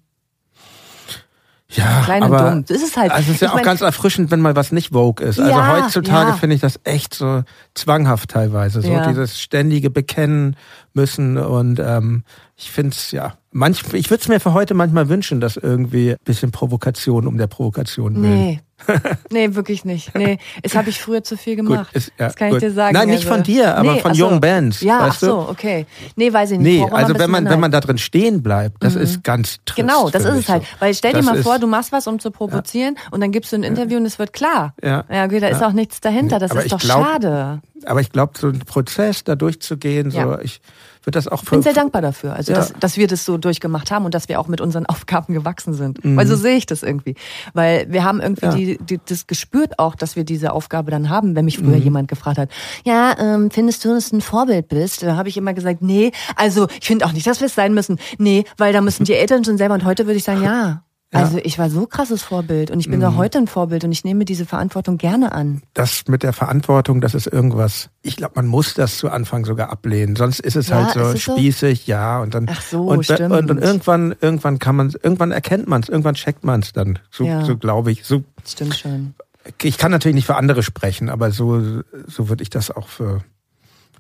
Ja, 1.75 2.01
Klein 2.03 2.23
aber, 2.23 2.47
und 2.47 2.69
dumm. 2.69 2.75
Das 2.75 2.83
ist 2.83 2.97
halt. 2.97 3.11
Also 3.11 3.29
es 3.29 3.35
ist 3.35 3.41
ja 3.41 3.49
auch 3.49 3.55
mein, 3.55 3.63
ganz 3.63 3.81
erfrischend, 3.81 4.31
wenn 4.31 4.41
mal 4.41 4.55
was 4.55 4.71
nicht 4.71 4.93
Vogue 4.93 5.25
ist. 5.25 5.39
Also 5.39 5.51
ja, 5.51 5.73
heutzutage 5.73 6.29
ja. 6.29 6.35
finde 6.35 6.55
ich 6.55 6.61
das 6.61 6.79
echt 6.83 7.13
so 7.13 7.43
zwanghaft 7.73 8.29
teilweise. 8.29 8.81
So 8.81 8.91
ja. 8.91 9.07
dieses 9.07 9.41
ständige 9.41 9.89
Bekennen 9.89 10.55
müssen 10.93 11.37
und 11.37 11.79
ähm, 11.79 12.23
ich 12.55 12.71
finde 12.71 12.91
es 12.91 13.11
ja. 13.11 13.33
Manch, 13.51 13.83
ich 13.93 14.09
würde 14.09 14.21
es 14.21 14.27
mir 14.27 14.39
für 14.39 14.53
heute 14.53 14.73
manchmal 14.73 15.09
wünschen, 15.09 15.39
dass 15.39 15.57
irgendwie 15.57 16.11
ein 16.11 16.17
bisschen 16.25 16.51
Provokation 16.51 17.27
um 17.27 17.37
der 17.37 17.47
Provokation 17.47 18.21
willen. 18.21 18.45
Nee. 18.45 18.61
nee, 19.31 19.55
wirklich 19.55 19.85
nicht. 19.85 20.13
Nee, 20.15 20.39
es 20.61 20.75
habe 20.75 20.89
ich 20.89 20.99
früher 20.99 21.23
zu 21.23 21.37
viel 21.37 21.55
gemacht. 21.55 21.93
Gut, 21.93 21.95
ist, 21.95 22.11
ja, 22.19 22.27
das 22.27 22.35
kann 22.35 22.49
gut. 22.49 22.57
ich 22.57 22.67
dir 22.67 22.73
sagen. 22.73 22.93
Nein, 22.93 23.09
nicht 23.09 23.25
also, 23.25 23.29
von 23.29 23.43
dir, 23.43 23.75
aber 23.75 23.93
nee, 23.93 23.99
von 23.99 24.13
jungen 24.13 24.35
so. 24.35 24.39
Bands. 24.41 24.81
Ja, 24.81 24.99
ach 25.01 25.13
so, 25.13 25.47
okay. 25.49 25.85
Nee, 26.15 26.31
weiß 26.31 26.51
ich 26.51 26.59
nicht. 26.59 26.81
Nee, 26.81 26.89
also 26.91 27.17
wenn 27.17 27.31
man, 27.31 27.45
wenn 27.45 27.59
man 27.59 27.71
da 27.71 27.79
drin 27.79 27.97
stehen 27.97 28.43
bleibt, 28.43 28.83
das 28.83 28.95
mhm. 28.95 29.01
ist 29.01 29.23
ganz 29.23 29.59
trist. 29.65 29.77
Genau, 29.77 30.09
das 30.09 30.25
ist 30.25 30.35
es 30.35 30.49
halt. 30.49 30.63
Weil 30.79 30.93
stell 30.93 31.11
dir 31.11 31.17
das 31.17 31.25
mal 31.25 31.41
vor, 31.43 31.59
du 31.59 31.67
machst 31.67 31.91
was, 31.91 32.07
um 32.07 32.19
zu 32.19 32.31
provozieren 32.31 32.95
ja. 32.95 33.11
und 33.11 33.21
dann 33.21 33.31
gibst 33.31 33.51
du 33.51 33.55
ein 33.55 33.63
Interview 33.63 33.97
und 33.97 34.05
es 34.05 34.19
wird 34.19 34.33
klar. 34.33 34.73
Ja, 34.83 35.05
ja 35.09 35.25
okay, 35.25 35.39
da 35.39 35.47
ist 35.47 35.63
auch 35.63 35.73
nichts 35.73 36.01
dahinter. 36.01 36.39
Das 36.39 36.53
ist 36.53 36.71
doch 36.71 36.79
glaub, 36.79 37.05
schade. 37.05 37.61
Aber 37.85 38.01
ich 38.01 38.11
glaube, 38.11 38.33
so 38.37 38.47
ein 38.47 38.59
Prozess 38.59 39.23
da 39.23 39.35
durchzugehen, 39.35 40.11
so 40.11 40.37
ich 40.39 40.61
wird 41.05 41.15
das 41.15 41.27
auch. 41.27 41.43
Ich 41.43 41.49
bin 41.49 41.61
sehr 41.61 41.73
dankbar 41.73 42.01
dafür, 42.01 42.33
also 42.33 42.53
ja. 42.53 42.59
dass, 42.59 42.73
dass 42.79 42.97
wir 42.97 43.07
das 43.07 43.25
so 43.25 43.37
durchgemacht 43.37 43.91
haben 43.91 44.05
und 44.05 44.13
dass 44.13 44.29
wir 44.29 44.39
auch 44.39 44.47
mit 44.47 44.61
unseren 44.61 44.85
Aufgaben 44.93 45.33
gewachsen 45.33 45.73
sind. 45.73 46.03
Mhm. 46.03 46.15
Weil 46.15 46.27
so 46.27 46.35
sehe 46.35 46.55
ich 46.55 46.65
das 46.65 46.83
irgendwie. 46.83 47.15
Weil 47.53 47.87
wir 47.89 48.03
haben 48.03 48.21
irgendwie 48.21 48.45
ja. 48.45 48.55
die, 48.55 48.72
die, 48.77 48.99
das 49.05 49.27
gespürt 49.27 49.79
auch, 49.79 49.95
dass 49.95 50.15
wir 50.15 50.23
diese 50.23 50.53
Aufgabe 50.53 50.91
dann 50.91 51.09
haben. 51.09 51.35
Wenn 51.35 51.45
mich 51.45 51.57
früher 51.57 51.77
mhm. 51.77 51.83
jemand 51.83 52.07
gefragt 52.07 52.37
hat, 52.37 52.49
ja, 52.85 53.15
ähm, 53.17 53.51
findest 53.51 53.83
du, 53.85 53.93
dass 53.93 54.09
du 54.09 54.17
ein 54.17 54.21
Vorbild 54.21 54.67
bist? 54.67 55.03
Da 55.03 55.15
habe 55.15 55.29
ich 55.29 55.37
immer 55.37 55.53
gesagt, 55.53 55.81
nee, 55.81 56.11
also 56.35 56.67
ich 56.79 56.87
finde 56.87 57.05
auch 57.05 57.13
nicht, 57.13 57.27
dass 57.27 57.39
wir 57.39 57.47
es 57.47 57.55
sein 57.55 57.73
müssen. 57.73 57.99
Nee, 58.17 58.45
weil 58.57 58.73
da 58.73 58.81
müssen 58.81 59.05
die 59.05 59.13
Eltern 59.13 59.43
schon 59.43 59.57
selber. 59.57 59.73
Und 59.73 59.85
heute 59.85 60.05
würde 60.05 60.17
ich 60.17 60.23
sagen, 60.23 60.43
ja. 60.43 60.83
Ja. 61.13 61.19
Also 61.19 61.37
ich 61.43 61.59
war 61.59 61.69
so 61.69 61.85
krasses 61.85 62.23
Vorbild 62.23 62.71
und 62.71 62.79
ich 62.79 62.89
bin 62.89 62.99
Mhm. 62.99 63.05
auch 63.05 63.15
heute 63.17 63.37
ein 63.37 63.47
Vorbild 63.47 63.83
und 63.83 63.91
ich 63.91 64.03
nehme 64.03 64.25
diese 64.25 64.45
Verantwortung 64.45 64.97
gerne 64.97 65.31
an. 65.31 65.61
Das 65.75 66.03
mit 66.07 66.23
der 66.23 66.33
Verantwortung, 66.33 67.01
das 67.01 67.13
ist 67.13 67.27
irgendwas. 67.27 67.89
Ich 68.01 68.15
glaube, 68.17 68.33
man 68.35 68.47
muss 68.47 68.73
das 68.73 68.97
zu 68.97 69.09
Anfang 69.09 69.45
sogar 69.45 69.69
ablehnen. 69.69 70.15
Sonst 70.15 70.39
ist 70.39 70.55
es 70.55 70.69
Ja, 70.69 70.77
halt 70.85 70.93
so 70.93 70.99
es 71.01 71.23
so? 71.23 71.33
spießig, 71.37 71.85
ja. 71.87 72.19
Und 72.19 72.33
dann 72.33 72.47
Ach 72.49 72.61
so, 72.61 72.85
und, 72.87 73.03
stimmt. 73.05 73.31
und, 73.31 73.51
und 73.51 73.59
irgendwann, 73.59 74.15
irgendwann 74.21 74.57
kann 74.59 74.75
man, 74.75 74.91
irgendwann 75.03 75.31
erkennt 75.31 75.67
man 75.67 75.81
es, 75.83 75.89
irgendwann 75.89 76.15
checkt 76.15 76.43
man 76.43 76.61
es 76.61 76.73
dann. 76.73 76.99
So, 77.11 77.25
Ja. 77.25 77.45
so 77.45 77.57
glaube 77.57 77.91
ich. 77.91 78.03
So, 78.05 78.23
Stimmt 78.45 78.75
schon. 78.75 79.13
ich 79.61 79.77
kann 79.77 79.91
natürlich 79.91 80.15
nicht 80.15 80.25
für 80.25 80.35
andere 80.35 80.63
sprechen, 80.63 81.09
aber 81.09 81.31
so, 81.31 81.61
so 82.07 82.29
würde 82.29 82.41
ich 82.43 82.49
das 82.49 82.71
auch 82.71 82.87
für 82.87 83.21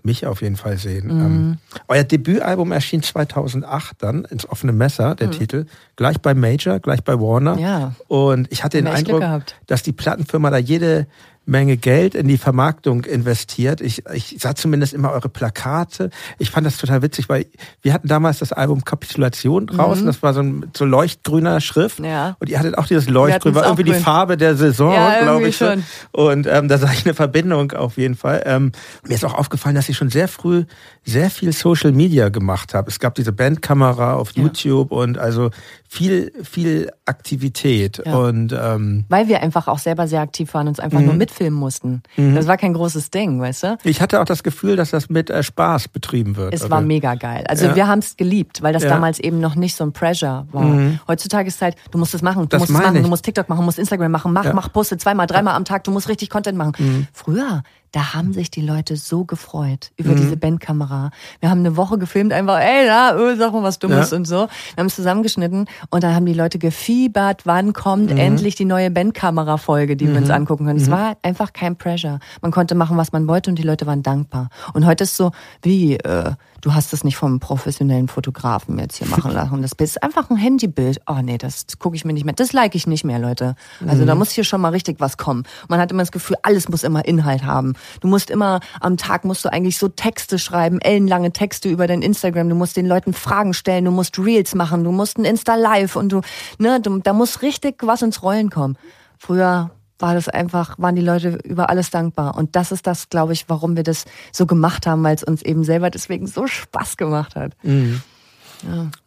mich 0.05 0.25
auf 0.25 0.41
jeden 0.41 0.55
Fall 0.57 0.77
sehen. 0.77 1.07
Mhm. 1.07 1.21
Ähm, 1.21 1.57
euer 1.87 2.03
Debütalbum 2.03 2.71
erschien 2.71 3.01
2008 3.03 3.95
dann 4.03 4.25
ins 4.25 4.47
offene 4.47 4.71
Messer, 4.73 5.15
der 5.15 5.27
Mhm. 5.27 5.31
Titel, 5.31 5.65
gleich 5.95 6.19
bei 6.21 6.33
Major, 6.33 6.79
gleich 6.79 7.03
bei 7.03 7.19
Warner. 7.19 7.57
Ja. 7.57 7.95
Und 8.07 8.51
ich 8.51 8.63
hatte 8.63 8.77
den 8.77 8.87
Eindruck, 8.87 9.23
dass 9.67 9.83
die 9.83 9.93
Plattenfirma 9.93 10.49
da 10.49 10.57
jede 10.57 11.07
Menge 11.45 11.75
Geld 11.77 12.15
in 12.15 12.27
die 12.27 12.37
Vermarktung 12.37 13.03
investiert. 13.03 13.81
Ich, 13.81 14.03
ich 14.13 14.37
sah 14.39 14.55
zumindest 14.55 14.93
immer 14.93 15.11
eure 15.11 15.27
Plakate. 15.29 16.09
Ich 16.39 16.51
fand 16.51 16.65
das 16.65 16.77
total 16.77 17.01
witzig, 17.01 17.27
weil 17.27 17.45
wir 17.81 17.93
hatten 17.93 18.07
damals 18.07 18.39
das 18.39 18.53
Album 18.53 18.85
Kapitulation 18.85 19.67
draußen. 19.67 20.05
Das 20.05 20.23
war 20.23 20.33
so 20.33 20.41
ein 20.41 20.71
so 20.75 20.85
leuchtgrüner 20.85 21.59
Schrift. 21.59 21.99
Mhm. 21.99 22.05
Ja. 22.05 22.35
Und 22.39 22.49
ihr 22.49 22.57
hattet 22.59 22.77
auch 22.77 22.87
dieses 22.87 23.09
Leuchtgrün, 23.09 23.55
war 23.55 23.63
irgendwie 23.63 23.83
die 23.83 23.91
grün. 23.91 24.01
Farbe 24.01 24.37
der 24.37 24.55
Saison, 24.55 24.93
Ja, 24.93 25.21
glaube 25.21 25.47
ich. 25.49 25.57
so. 25.57 25.65
schon. 25.65 25.83
Und 26.11 26.47
ähm, 26.47 26.67
da 26.69 26.77
sah 26.77 26.91
ich 26.93 27.05
eine 27.05 27.13
Verbindung 27.13 27.71
auf 27.73 27.97
jeden 27.97 28.15
Fall. 28.15 28.43
Ähm, 28.45 28.71
mir 29.07 29.15
ist 29.15 29.25
auch 29.25 29.33
aufgefallen, 29.33 29.75
dass 29.75 29.89
ich 29.89 29.97
schon 29.97 30.09
sehr 30.09 30.27
früh 30.27 30.63
sehr 31.05 31.29
viel 31.29 31.51
Social 31.51 31.91
Media 31.91 32.29
gemacht 32.29 32.73
habe. 32.73 32.89
Es 32.89 32.99
gab 32.99 33.15
diese 33.15 33.33
Bandkamera 33.33 34.13
auf 34.13 34.31
Ja. 34.35 34.43
YouTube 34.43 34.91
und 34.93 35.17
also 35.17 35.49
viel, 35.89 36.31
viel 36.43 36.89
Aktivität. 37.05 38.01
Ja. 38.05 38.15
Und 38.15 38.53
ähm, 38.57 39.05
Weil 39.09 39.27
wir 39.27 39.41
einfach 39.41 39.67
auch 39.67 39.79
selber 39.79 40.07
sehr 40.07 40.21
aktiv 40.21 40.53
waren 40.53 40.61
und 40.67 40.73
uns 40.73 40.79
einfach 40.79 40.99
Mhm. 40.99 41.05
nur 41.07 41.13
mitfilmen 41.33 41.59
mussten. 41.59 42.03
Das 42.15 42.47
war 42.47 42.57
kein 42.57 42.73
großes 42.73 43.09
Ding, 43.11 43.39
weißt 43.41 43.63
du? 43.63 43.77
ich 43.83 44.01
hatte 44.01 44.21
auch 44.21 44.25
das 44.25 44.43
Gefühl, 44.43 44.75
dass 44.75 44.91
das 44.91 45.09
mit 45.09 45.29
äh, 45.29 45.41
Spaß 45.43 45.87
betrieben 45.89 46.35
wird. 46.35 46.53
Es 46.53 46.61
Also, 46.61 46.71
war 46.71 46.81
mega 46.81 47.15
geil. 47.15 47.43
Also 47.47 47.65
Ja. 47.67 47.75
wir 47.75 47.87
haben 47.87 47.99
es 47.99 48.15
geliebt, 48.17 48.61
weil 48.61 48.73
das 48.73 48.83
Ja. 48.83 48.89
damals 48.89 49.19
eben 49.19 49.39
noch 49.39 49.55
nicht 49.55 49.75
so 49.75 49.83
ein 49.83 49.93
Pressure 49.93 50.47
war. 50.51 50.63
Heutzutage 51.07 51.47
ist 51.47 51.55
es 51.55 51.61
halt, 51.61 51.75
du 51.91 51.97
musst 51.97 52.13
es 52.13 52.21
machen, 52.21 52.43
du 52.43 52.47
Das 52.47 52.59
musst 52.59 52.71
es 52.71 52.77
machen, 52.77 52.95
ich. 52.95 53.01
du 53.01 53.07
musst 53.09 53.25
TikTok 53.25 53.49
machen, 53.49 53.59
du 53.59 53.65
musst 53.65 53.79
Instagram 53.79 54.11
machen, 54.11 54.31
mach, 54.33 54.45
Ja. 54.45 54.53
mach 54.53 54.71
Poste 54.71 54.97
zweimal, 54.97 55.27
dreimal 55.27 55.55
am 55.55 55.65
Tag, 55.65 55.83
du 55.83 55.91
musst 55.91 56.07
richtig 56.09 56.29
Content 56.29 56.57
machen. 56.57 56.73
Mhm. 56.77 57.07
Früher, 57.13 57.63
da 57.93 58.13
haben 58.13 58.33
sich 58.33 58.51
die 58.51 58.61
Leute 58.61 58.97
so 58.97 59.23
gefreut 59.23 59.91
über 59.97 60.13
diese 60.15 60.35
Bandkamera. 60.35 61.11
Wir 61.39 61.49
haben 61.49 61.59
eine 61.59 61.77
Woche 61.77 61.97
gefilmt, 61.97 62.33
einfach, 62.33 62.59
ey, 62.59 62.85
na, 62.87 63.15
öh, 63.15 63.35
sag 63.37 63.53
mal 63.53 63.63
was 63.63 63.79
Dummes 63.79 64.11
Ja. 64.11 64.17
und 64.17 64.25
so. 64.25 64.47
Wir 64.75 64.77
haben 64.79 64.87
es 64.87 64.95
zusammengeschnitten 64.95 65.67
und 65.91 66.03
dann 66.03 66.13
haben 66.15 66.25
die 66.25 66.33
Leute 66.33 66.57
gefiebert, 66.59 67.45
wann 67.45 67.71
kommt 67.71 68.09
Mhm. 68.11 68.17
endlich 68.17 68.55
die 68.55 68.65
neue 68.65 68.89
Bandkamera-Folge, 68.91 69.95
die 69.95 70.09
wir 70.09 70.17
uns 70.17 70.29
angucken 70.31 70.65
können. 70.65 70.79
Es 70.79 70.89
war 70.91 71.17
einfach 71.21 71.53
kein 71.53 71.75
Pressure. 71.77 72.19
Man 72.41 72.51
konnte 72.51 72.75
machen, 72.75 72.97
was 72.97 73.11
man 73.11 73.27
wollte 73.27 73.49
und 73.51 73.57
die 73.59 73.63
Leute 73.63 73.85
waren 73.85 74.03
dankbar. 74.03 74.49
Und 74.73 74.85
heute 74.85 75.03
ist 75.05 75.15
so, 75.15 75.31
wie, 75.61 75.95
äh, 75.97 76.31
du 76.63 76.73
hast 76.73 76.93
das 76.93 77.03
nicht 77.03 77.17
vom 77.17 77.41
professionellen 77.41 78.07
Fotografen 78.07 78.79
jetzt 78.79 78.97
hier 78.97 79.07
machen 79.07 79.31
lassen. 79.33 79.61
Das 79.61 79.73
ist 79.73 80.01
einfach 80.01 80.29
ein 80.29 80.37
Handybild. 80.37 81.01
Oh 81.07 81.19
nee, 81.21 81.37
das 81.37 81.65
gucke 81.77 81.95
ich 81.95 82.05
mir 82.05 82.13
nicht 82.13 82.23
mehr. 82.23 82.33
Das 82.33 82.53
like 82.53 82.73
ich 82.73 82.87
nicht 82.87 83.03
mehr, 83.03 83.19
Leute. 83.19 83.55
Also 83.85 84.05
da 84.05 84.15
muss 84.15 84.31
hier 84.31 84.45
schon 84.45 84.61
mal 84.61 84.69
richtig 84.69 84.99
was 84.99 85.17
kommen. 85.17 85.43
Man 85.67 85.79
hat 85.79 85.91
immer 85.91 86.01
das 86.01 86.13
Gefühl, 86.13 86.37
alles 86.41 86.69
muss 86.69 86.83
immer 86.83 87.03
Inhalt 87.05 87.43
haben. 87.43 87.73
Du 87.99 88.07
musst 88.07 88.29
immer, 88.29 88.61
am 88.79 88.95
Tag 88.95 89.25
musst 89.25 89.43
du 89.43 89.51
eigentlich 89.51 89.77
so 89.77 89.89
Texte 89.89 90.39
schreiben, 90.39 90.79
ellenlange 90.79 91.33
Texte 91.33 91.67
über 91.67 91.85
dein 91.85 92.01
Instagram. 92.01 92.47
Du 92.47 92.55
musst 92.55 92.77
den 92.77 92.87
Leuten 92.87 93.13
Fragen 93.13 93.53
stellen, 93.53 93.83
du 93.83 93.91
musst 93.91 94.17
Reels 94.17 94.55
machen, 94.55 94.85
du 94.85 94.91
musst 94.91 95.17
ein 95.17 95.25
Insta-Live 95.25 95.97
und 95.97 96.13
du, 96.13 96.21
ne, 96.59 96.79
du, 96.79 96.99
da 96.99 97.11
muss 97.11 97.41
richtig 97.41 97.75
was 97.81 98.01
ins 98.01 98.23
Rollen 98.23 98.49
kommen. 98.49 98.77
Früher 99.17 99.71
war 100.03 100.15
das 100.15 100.27
einfach, 100.27 100.77
waren 100.79 100.97
die 100.97 101.01
Leute 101.01 101.39
über 101.45 101.69
alles 101.69 101.89
dankbar. 101.89 102.35
Und 102.35 102.57
das 102.57 102.73
ist 102.73 102.85
das, 102.85 103.07
glaube 103.07 103.31
ich, 103.31 103.45
warum 103.47 103.77
wir 103.77 103.83
das 103.83 104.03
so 104.33 104.45
gemacht 104.45 104.85
haben, 104.85 105.01
weil 105.01 105.15
es 105.15 105.23
uns 105.23 105.41
eben 105.41 105.63
selber 105.63 105.89
deswegen 105.89 106.27
so 106.27 106.45
Spaß 106.45 106.97
gemacht 106.97 107.37
hat. 107.37 107.53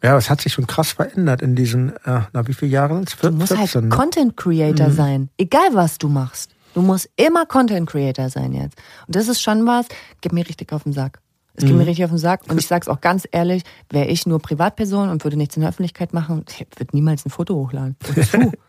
Ja, 0.01 0.17
es 0.17 0.31
hat 0.31 0.41
sich 0.41 0.53
schon 0.53 0.65
krass 0.65 0.93
verändert 0.93 1.43
in 1.43 1.55
diesen, 1.55 1.95
äh, 1.97 2.21
na 2.33 2.47
wie 2.47 2.53
viele 2.55 2.71
Jahre? 2.71 3.03
Du 3.21 3.31
musst 3.31 3.51
halt 3.51 3.69
14, 3.69 3.89
ne? 3.89 3.95
Content 3.95 4.37
Creator 4.37 4.89
sein. 4.89 5.29
Egal 5.37 5.69
was 5.73 5.99
du 5.99 6.09
machst. 6.09 6.49
Du 6.73 6.81
musst 6.81 7.09
immer 7.15 7.45
Content 7.45 7.87
Creator 7.87 8.31
sein 8.31 8.53
jetzt. 8.53 8.79
Und 9.05 9.15
das 9.15 9.27
ist 9.27 9.39
schon 9.39 9.67
was, 9.67 9.85
geht 10.21 10.33
mir 10.33 10.47
richtig 10.47 10.73
auf 10.73 10.81
den 10.81 10.93
Sack. 10.93 11.19
Es 11.53 11.63
geht 11.63 11.75
mir 11.75 11.85
richtig 11.85 12.05
auf 12.05 12.11
den 12.11 12.19
Sack. 12.19 12.41
Und 12.49 12.59
ich 12.59 12.65
sag's 12.65 12.87
auch 12.87 13.01
ganz 13.01 13.27
ehrlich, 13.31 13.63
wäre 13.91 14.07
ich 14.07 14.25
nur 14.25 14.39
Privatperson 14.39 15.09
und 15.09 15.23
würde 15.23 15.37
nichts 15.37 15.55
in 15.57 15.61
der 15.61 15.69
Öffentlichkeit 15.69 16.11
machen, 16.13 16.43
ich 16.49 16.65
würde 16.75 16.95
niemals 16.95 17.23
ein 17.23 17.29
Foto 17.29 17.53
hochladen. 17.53 17.95
Wozu? 18.15 18.51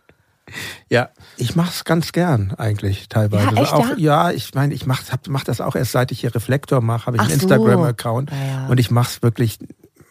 Ja, 0.88 1.10
ich 1.36 1.56
mach's 1.56 1.84
ganz 1.84 2.12
gern 2.12 2.52
eigentlich 2.56 3.08
teilweise. 3.08 3.54
Ja, 3.54 3.62
echt, 3.62 3.72
auch, 3.72 3.88
ja? 3.90 3.96
ja, 3.96 4.30
ich 4.30 4.54
meine, 4.54 4.74
ich 4.74 4.86
mach, 4.86 5.10
hab, 5.10 5.26
mach 5.28 5.44
das 5.44 5.60
auch 5.60 5.76
erst 5.76 5.92
seit 5.92 6.12
ich 6.12 6.20
hier 6.20 6.34
Reflektor 6.34 6.80
mache, 6.80 7.06
habe 7.06 7.16
ich 7.16 7.22
Ach 7.22 7.30
einen 7.30 7.40
so. 7.40 7.46
Instagram-Account 7.46 8.30
Ja, 8.30 8.36
ja. 8.36 8.66
und 8.68 8.78
ich 8.78 8.90
mach's 8.90 9.22
wirklich, 9.22 9.58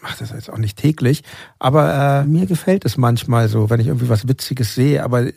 mach 0.02 0.18
das 0.18 0.32
jetzt 0.32 0.50
auch 0.50 0.58
nicht 0.58 0.78
täglich, 0.78 1.24
aber 1.60 2.22
äh, 2.22 2.26
mir 2.26 2.46
gefällt 2.46 2.86
es 2.86 2.98
manchmal 2.98 3.50
so, 3.50 3.70
wenn 3.70 3.80
ich 3.80 3.88
irgendwie 3.88 4.10
was 4.10 4.28
Witziges 4.28 4.76
sehe, 4.76 5.04
aber 5.04 5.28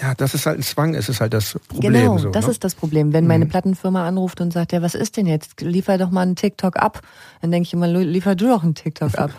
ja, 0.00 0.14
das 0.14 0.34
ist 0.34 0.44
halt 0.44 0.58
ein 0.58 0.62
Zwang, 0.62 0.94
ist 0.94 1.08
es 1.08 1.20
halt 1.20 1.32
das 1.32 1.58
Problem. 1.68 1.92
Genau, 1.92 2.18
so, 2.18 2.30
das 2.30 2.46
ne? 2.46 2.50
ist 2.50 2.64
das 2.64 2.74
Problem. 2.74 3.12
Wenn 3.14 3.26
meine 3.26 3.46
Plattenfirma 3.46 4.06
anruft 4.06 4.40
und 4.40 4.52
sagt, 4.52 4.72
ja, 4.72 4.82
was 4.82 4.94
ist 4.94 5.16
denn 5.16 5.26
jetzt? 5.26 5.62
Liefer 5.62 5.96
doch 5.96 6.10
mal 6.10 6.22
einen 6.22 6.36
TikTok 6.36 6.76
ab. 6.76 7.00
Dann 7.40 7.50
denke 7.50 7.66
ich 7.66 7.72
immer, 7.72 7.88
liefer 7.88 8.34
du 8.34 8.48
doch 8.48 8.62
einen 8.62 8.74
TikTok 8.74 9.16
ab. 9.16 9.30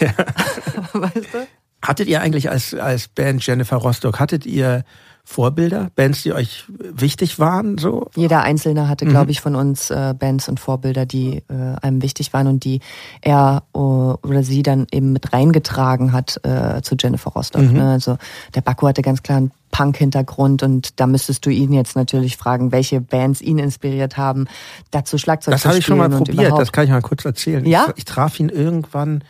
weißt 0.94 1.34
du? 1.34 1.46
Hattet 1.82 2.08
ihr 2.08 2.20
eigentlich 2.20 2.50
als, 2.50 2.74
als 2.74 3.08
Band 3.08 3.44
Jennifer 3.44 3.76
Rostock, 3.76 4.20
hattet 4.20 4.46
ihr 4.46 4.84
Vorbilder, 5.24 5.90
Bands, 5.94 6.22
die 6.22 6.32
euch 6.32 6.64
wichtig 6.68 7.38
waren, 7.38 7.78
so? 7.78 8.10
Jeder 8.16 8.42
Einzelne 8.42 8.88
hatte, 8.88 9.06
glaube 9.06 9.30
ich, 9.30 9.40
von 9.40 9.54
uns 9.54 9.88
äh, 9.88 10.14
Bands 10.18 10.48
und 10.48 10.58
Vorbilder, 10.58 11.06
die 11.06 11.44
äh, 11.48 11.76
einem 11.80 12.02
wichtig 12.02 12.32
waren 12.32 12.48
und 12.48 12.64
die 12.64 12.80
er 13.20 13.62
äh, 13.72 13.78
oder 13.78 14.42
sie 14.42 14.64
dann 14.64 14.86
eben 14.90 15.12
mit 15.12 15.32
reingetragen 15.32 16.12
hat 16.12 16.40
äh, 16.44 16.82
zu 16.82 16.96
Jennifer 16.98 17.30
Rostock. 17.30 17.62
Ne? 17.62 17.88
Also 17.92 18.18
der 18.56 18.62
Bakko 18.62 18.88
hatte 18.88 19.02
ganz 19.02 19.22
klar 19.22 19.38
einen 19.38 19.52
Punk-Hintergrund 19.70 20.64
und 20.64 20.98
da 20.98 21.06
müsstest 21.06 21.46
du 21.46 21.50
ihn 21.50 21.72
jetzt 21.72 21.94
natürlich 21.94 22.36
fragen, 22.36 22.72
welche 22.72 23.00
Bands 23.00 23.40
ihn 23.40 23.58
inspiriert 23.58 24.16
haben, 24.16 24.48
dazu 24.90 25.18
Schlagzeug 25.18 25.52
Das 25.52 25.62
zu 25.62 25.68
habe 25.68 25.78
ich 25.78 25.86
schon 25.86 25.98
mal 25.98 26.10
spielen 26.10 26.24
probiert, 26.24 26.58
das 26.58 26.72
kann 26.72 26.84
ich 26.84 26.90
mal 26.90 27.00
kurz 27.00 27.24
erzählen. 27.24 27.64
Ja? 27.64 27.86
Ich, 27.90 27.98
ich 27.98 28.04
traf 28.06 28.40
ihn 28.40 28.48
irgendwann 28.48 29.22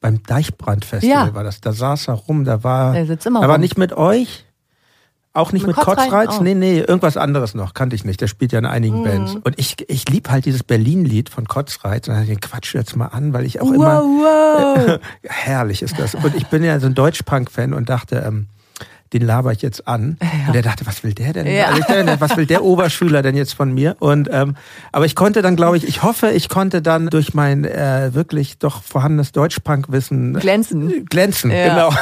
beim 0.00 0.22
Deichbrand-Festival, 0.22 1.28
Ja. 1.28 1.34
war 1.34 1.44
das. 1.44 1.60
Da 1.60 1.72
saß 1.72 2.08
er 2.08 2.14
rum, 2.14 2.44
da 2.44 2.64
war. 2.64 2.96
Er 2.96 3.06
sitzt 3.06 3.26
immer 3.26 3.40
da 3.40 3.48
war 3.48 3.54
rum. 3.56 3.60
nicht 3.60 3.78
mit 3.78 3.92
euch. 3.92 4.44
Auch 5.32 5.52
nicht 5.52 5.64
Mit 5.64 5.76
mit, 5.76 5.84
Kotzreiz? 5.86 6.38
Oh. 6.40 6.42
Nee, 6.42 6.54
nee, 6.54 6.80
irgendwas 6.80 7.16
anderes 7.16 7.54
noch. 7.54 7.72
Kannte 7.72 7.94
ich 7.94 8.04
nicht. 8.04 8.20
Der 8.20 8.26
spielt 8.26 8.50
ja 8.50 8.58
in 8.58 8.66
einigen 8.66 9.00
Mhm. 9.00 9.04
Bands. 9.04 9.36
Und 9.44 9.56
ich, 9.60 9.76
ich 9.88 10.08
lieb 10.08 10.28
halt 10.28 10.44
dieses 10.44 10.64
Berlin-Lied 10.64 11.28
von 11.28 11.46
Kotzreiz. 11.46 12.08
Und 12.08 12.28
ich, 12.28 12.40
Quatsch 12.40 12.74
jetzt 12.74 12.96
mal 12.96 13.06
an, 13.06 13.32
weil 13.32 13.44
ich 13.46 13.60
auch 13.60 13.66
Wow, 13.68 13.74
immer. 13.74 14.02
wow. 14.02 14.98
Herrlich 15.22 15.82
ist 15.82 16.00
das. 16.00 16.16
Und 16.16 16.34
ich 16.34 16.48
bin 16.48 16.64
ja 16.64 16.80
so 16.80 16.86
ein 16.86 16.94
Deutsch-Punk-Fan 16.96 17.74
und 17.74 17.88
dachte, 17.88 18.24
ähm, 18.26 18.48
den 19.12 19.22
laber 19.22 19.52
ich 19.52 19.62
jetzt 19.62 19.88
an. 19.88 20.18
Und 20.46 20.54
der 20.54 20.62
dachte, 20.62 20.86
was 20.86 21.02
will 21.02 21.14
der 21.14 21.32
denn? 21.32 21.46
Ja. 21.46 21.66
Also 21.66 21.80
dachte, 21.80 22.20
was 22.20 22.36
will 22.36 22.46
der 22.46 22.62
Oberschüler 22.62 23.22
denn 23.22 23.36
jetzt 23.36 23.54
von 23.54 23.72
mir? 23.72 23.96
Und 23.98 24.28
ähm, 24.30 24.56
aber 24.92 25.04
ich 25.04 25.14
konnte 25.14 25.42
dann, 25.42 25.56
glaube 25.56 25.76
ich, 25.76 25.86
ich 25.86 26.02
hoffe, 26.02 26.30
ich 26.30 26.48
konnte 26.48 26.82
dann 26.82 27.08
durch 27.08 27.34
mein 27.34 27.64
äh, 27.64 28.14
wirklich 28.14 28.58
doch 28.58 28.82
vorhandenes 28.82 29.32
Deutsch-Punk-Wissen 29.32 30.34
Glänzen. 30.34 31.04
glänzen. 31.06 31.50
Ja. 31.50 31.68
Genau. 31.68 31.92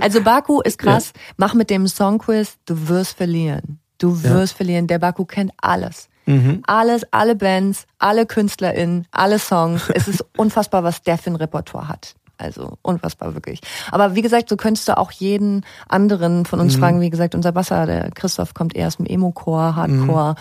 Also 0.00 0.22
Baku 0.22 0.60
ist 0.60 0.78
krass. 0.78 1.12
Mach 1.36 1.54
mit 1.54 1.70
dem 1.70 1.86
Songquiz, 1.88 2.56
du 2.66 2.88
wirst 2.88 3.16
verlieren. 3.16 3.80
Du 3.98 4.22
wirst 4.22 4.54
verlieren. 4.54 4.86
Der 4.86 4.98
Baku 4.98 5.24
kennt 5.24 5.52
alles. 5.60 6.08
Mhm. 6.26 6.62
Alles, 6.66 7.02
alle 7.10 7.34
Bands, 7.34 7.86
alle 7.98 8.26
KünstlerInnen, 8.26 9.06
alle 9.10 9.38
Songs. 9.38 9.90
Es 9.92 10.08
ist 10.08 10.24
unfassbar, 10.36 10.84
was 10.84 11.02
der 11.02 11.18
für 11.18 11.30
ein 11.30 11.36
Repertoire 11.36 11.88
hat. 11.88 12.14
Also 12.40 12.78
unfassbar 12.80 13.34
wirklich. 13.34 13.60
Aber 13.92 14.14
wie 14.14 14.22
gesagt, 14.22 14.48
so 14.48 14.56
könntest 14.56 14.88
du 14.88 14.96
auch 14.96 15.10
jeden 15.12 15.62
anderen 15.88 16.46
von 16.46 16.58
Mhm. 16.58 16.64
uns 16.64 16.76
fragen. 16.76 17.00
Wie 17.02 17.10
gesagt, 17.10 17.34
unser 17.34 17.52
Basser, 17.52 17.84
der 17.84 18.10
Christoph, 18.12 18.54
kommt 18.54 18.74
eher 18.74 18.86
aus 18.86 18.96
dem 18.96 19.04
Emo-Core, 19.04 19.76
Hardcore. 19.76 20.34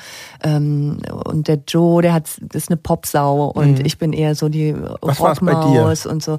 Mhm. 0.45 0.49
Ähm, 0.49 0.97
und 1.25 1.47
der 1.49 1.59
Joe, 1.67 2.01
der 2.01 2.13
hat, 2.13 2.29
das 2.41 2.63
ist 2.63 2.69
eine 2.69 2.77
Popsau. 2.77 3.47
Und 3.49 3.85
ich 3.85 3.97
bin 3.97 4.13
eher 4.13 4.33
so 4.35 4.47
die 4.47 4.71
Mhm. 4.71 4.95
Was? 5.01 5.19
Rockmaus 5.19 6.05
und 6.05 6.23
so. 6.23 6.37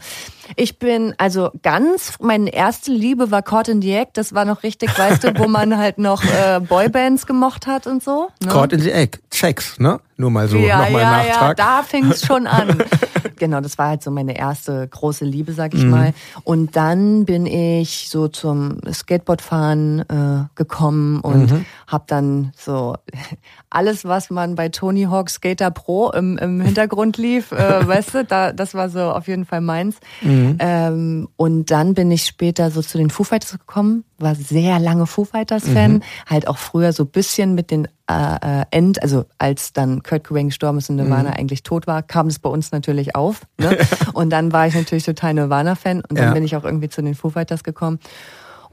Ich 0.57 0.79
bin 0.79 1.15
also 1.19 1.51
ganz, 1.63 2.15
meine 2.21 2.53
erste 2.53 2.91
Liebe 2.91 3.31
war 3.31 3.43
Caught 3.43 3.69
in 3.69 3.83
the 3.83 3.93
Act. 3.95 4.17
Das 4.17 4.35
war 4.35 4.45
noch 4.45 4.63
richtig, 4.63 4.97
weißt 4.99 5.25
du, 5.25 5.39
wo 5.39 5.47
man 5.49 5.77
halt 5.77 5.99
noch 5.99 6.23
äh, 6.25 6.61
Boybands 6.61 7.27
gemocht 7.27 7.67
hat 7.67 7.87
und 7.87 8.03
so. 8.03 8.29
Ne? 8.43 8.49
Caught 8.51 8.73
in 8.75 8.81
the 8.81 8.91
Egg. 8.93 9.19
Checks, 9.31 9.79
ne? 9.79 10.01
Nur 10.17 10.31
mal 10.31 10.49
so 10.49 10.59
ja, 10.59 10.83
nochmal 10.83 11.03
ja, 11.03 11.11
Nachtrag. 11.11 11.59
ja, 11.59 11.65
da 11.79 11.83
fing 11.83 12.11
es 12.11 12.27
schon 12.27 12.47
an. 12.47 12.83
genau, 13.37 13.61
das 13.63 13.79
war 13.79 13.89
halt 13.89 14.03
so 14.03 14.11
meine 14.11 14.37
erste 14.37 14.87
große 14.87 15.25
Liebe, 15.25 15.53
sag 15.55 15.73
Mhm. 15.73 15.79
ich 15.79 15.85
mal. 15.87 16.13
Und 16.45 16.77
dann 16.77 17.25
bin 17.25 17.47
ich 17.47 18.09
so 18.11 18.29
zum 18.29 18.81
Skateboardfahren 18.93 20.01
äh, 20.01 20.45
gekommen 20.57 21.21
und 21.21 21.51
Mhm. 21.51 21.65
hab 21.87 22.07
dann 22.09 22.53
so 22.57 22.97
alles, 23.71 24.05
was 24.05 24.29
man 24.31 24.57
bei 24.57 24.69
Tony 24.69 25.05
Hawk 25.05 25.31
Skater 25.31 25.71
Pro 25.71 26.11
im, 26.11 26.37
im 26.39 26.61
Hintergrund 26.61 27.17
lief, 27.17 27.53
äh, 27.53 27.57
weißt 27.87 28.15
du, 28.15 28.25
da, 28.25 28.53
das 28.53 28.75
war 28.75 28.91
so 28.91 29.01
auf 29.13 29.27
jeden 29.27 29.47
Fall 29.47 29.61
meins. 29.63 29.97
Mhm. 30.21 30.40
Ähm, 30.59 31.29
und 31.37 31.71
dann 31.71 31.95
bin 31.95 32.11
ich 32.11 32.25
später 32.25 32.71
so 32.71 32.83
zu 32.83 32.99
den 32.99 33.11
Foo 33.11 33.25
Fighters 33.25 33.53
gekommen, 33.53 34.05
war 34.19 34.35
sehr 34.35 34.79
lange 34.79 35.07
Foo 35.07 35.25
Fighters 35.25 35.69
Fan, 35.69 35.95
mhm. 35.95 36.03
halt 36.27 36.49
auch 36.49 36.59
früher 36.59 36.93
so 36.93 37.05
bisschen 37.05 37.55
mit 37.55 37.71
den 37.71 37.87
äh, 38.09 38.61
äh, 38.61 38.65
End, 38.71 39.03
also 39.03 39.25
als 39.39 39.73
dann 39.73 40.03
Kurt 40.03 40.25
Cobain 40.25 40.49
gestorben 40.49 40.79
ist 40.79 40.91
und 40.91 40.97
Nirvana 40.97 41.31
mhm. 41.31 41.37
eigentlich 41.37 41.63
tot 41.63 41.87
war, 41.87 42.03
kam 42.03 42.27
es 42.27 42.39
bei 42.39 42.51
uns 42.51 42.73
natürlich 42.73 43.15
auf. 43.15 43.43
Ne? 43.59 43.77
und 44.15 44.31
dann 44.31 44.53
war 44.53 44.67
ich 44.67 44.75
natürlich 44.75 45.05
total 45.05 45.35
Nirvana-Fan 45.35 46.03
und 46.09 46.19
dann 46.19 46.29
ja. 46.29 46.35
bin 46.35 46.45
ich 46.45 46.57
auch 46.57 46.65
irgendwie 46.65 46.89
zu 46.89 47.03
den 47.03 47.15
Foo 47.15 47.31
Fighters 47.31 47.65
gekommen. 47.65 47.99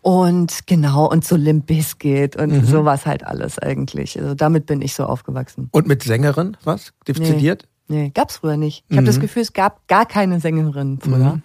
Und 0.01 0.67
genau, 0.67 1.09
und 1.09 1.25
so 1.25 1.35
Limp 1.35 1.65
Bizkit 1.65 2.35
und 2.35 2.51
mhm. 2.51 2.65
sowas 2.65 3.05
halt 3.05 3.25
alles 3.25 3.59
eigentlich. 3.59 4.17
Also 4.19 4.35
damit 4.35 4.65
bin 4.65 4.81
ich 4.81 4.93
so 4.93 5.03
aufgewachsen. 5.05 5.69
Und 5.71 5.87
mit 5.87 6.03
Sängerin 6.03 6.55
was? 6.63 6.93
Dezidiert? 7.07 7.63
Nee. 7.63 7.76
Nee, 7.89 8.11
gab's 8.13 8.37
früher 8.37 8.57
nicht. 8.57 8.83
Ich 8.87 8.91
mhm. 8.91 8.97
habe 8.97 9.07
das 9.07 9.19
Gefühl, 9.19 9.43
es 9.43 9.53
gab 9.53 9.87
gar 9.87 10.05
keine 10.05 10.41
Sängerin 10.41 10.99
früher. 11.01 11.35
Mhm. 11.35 11.43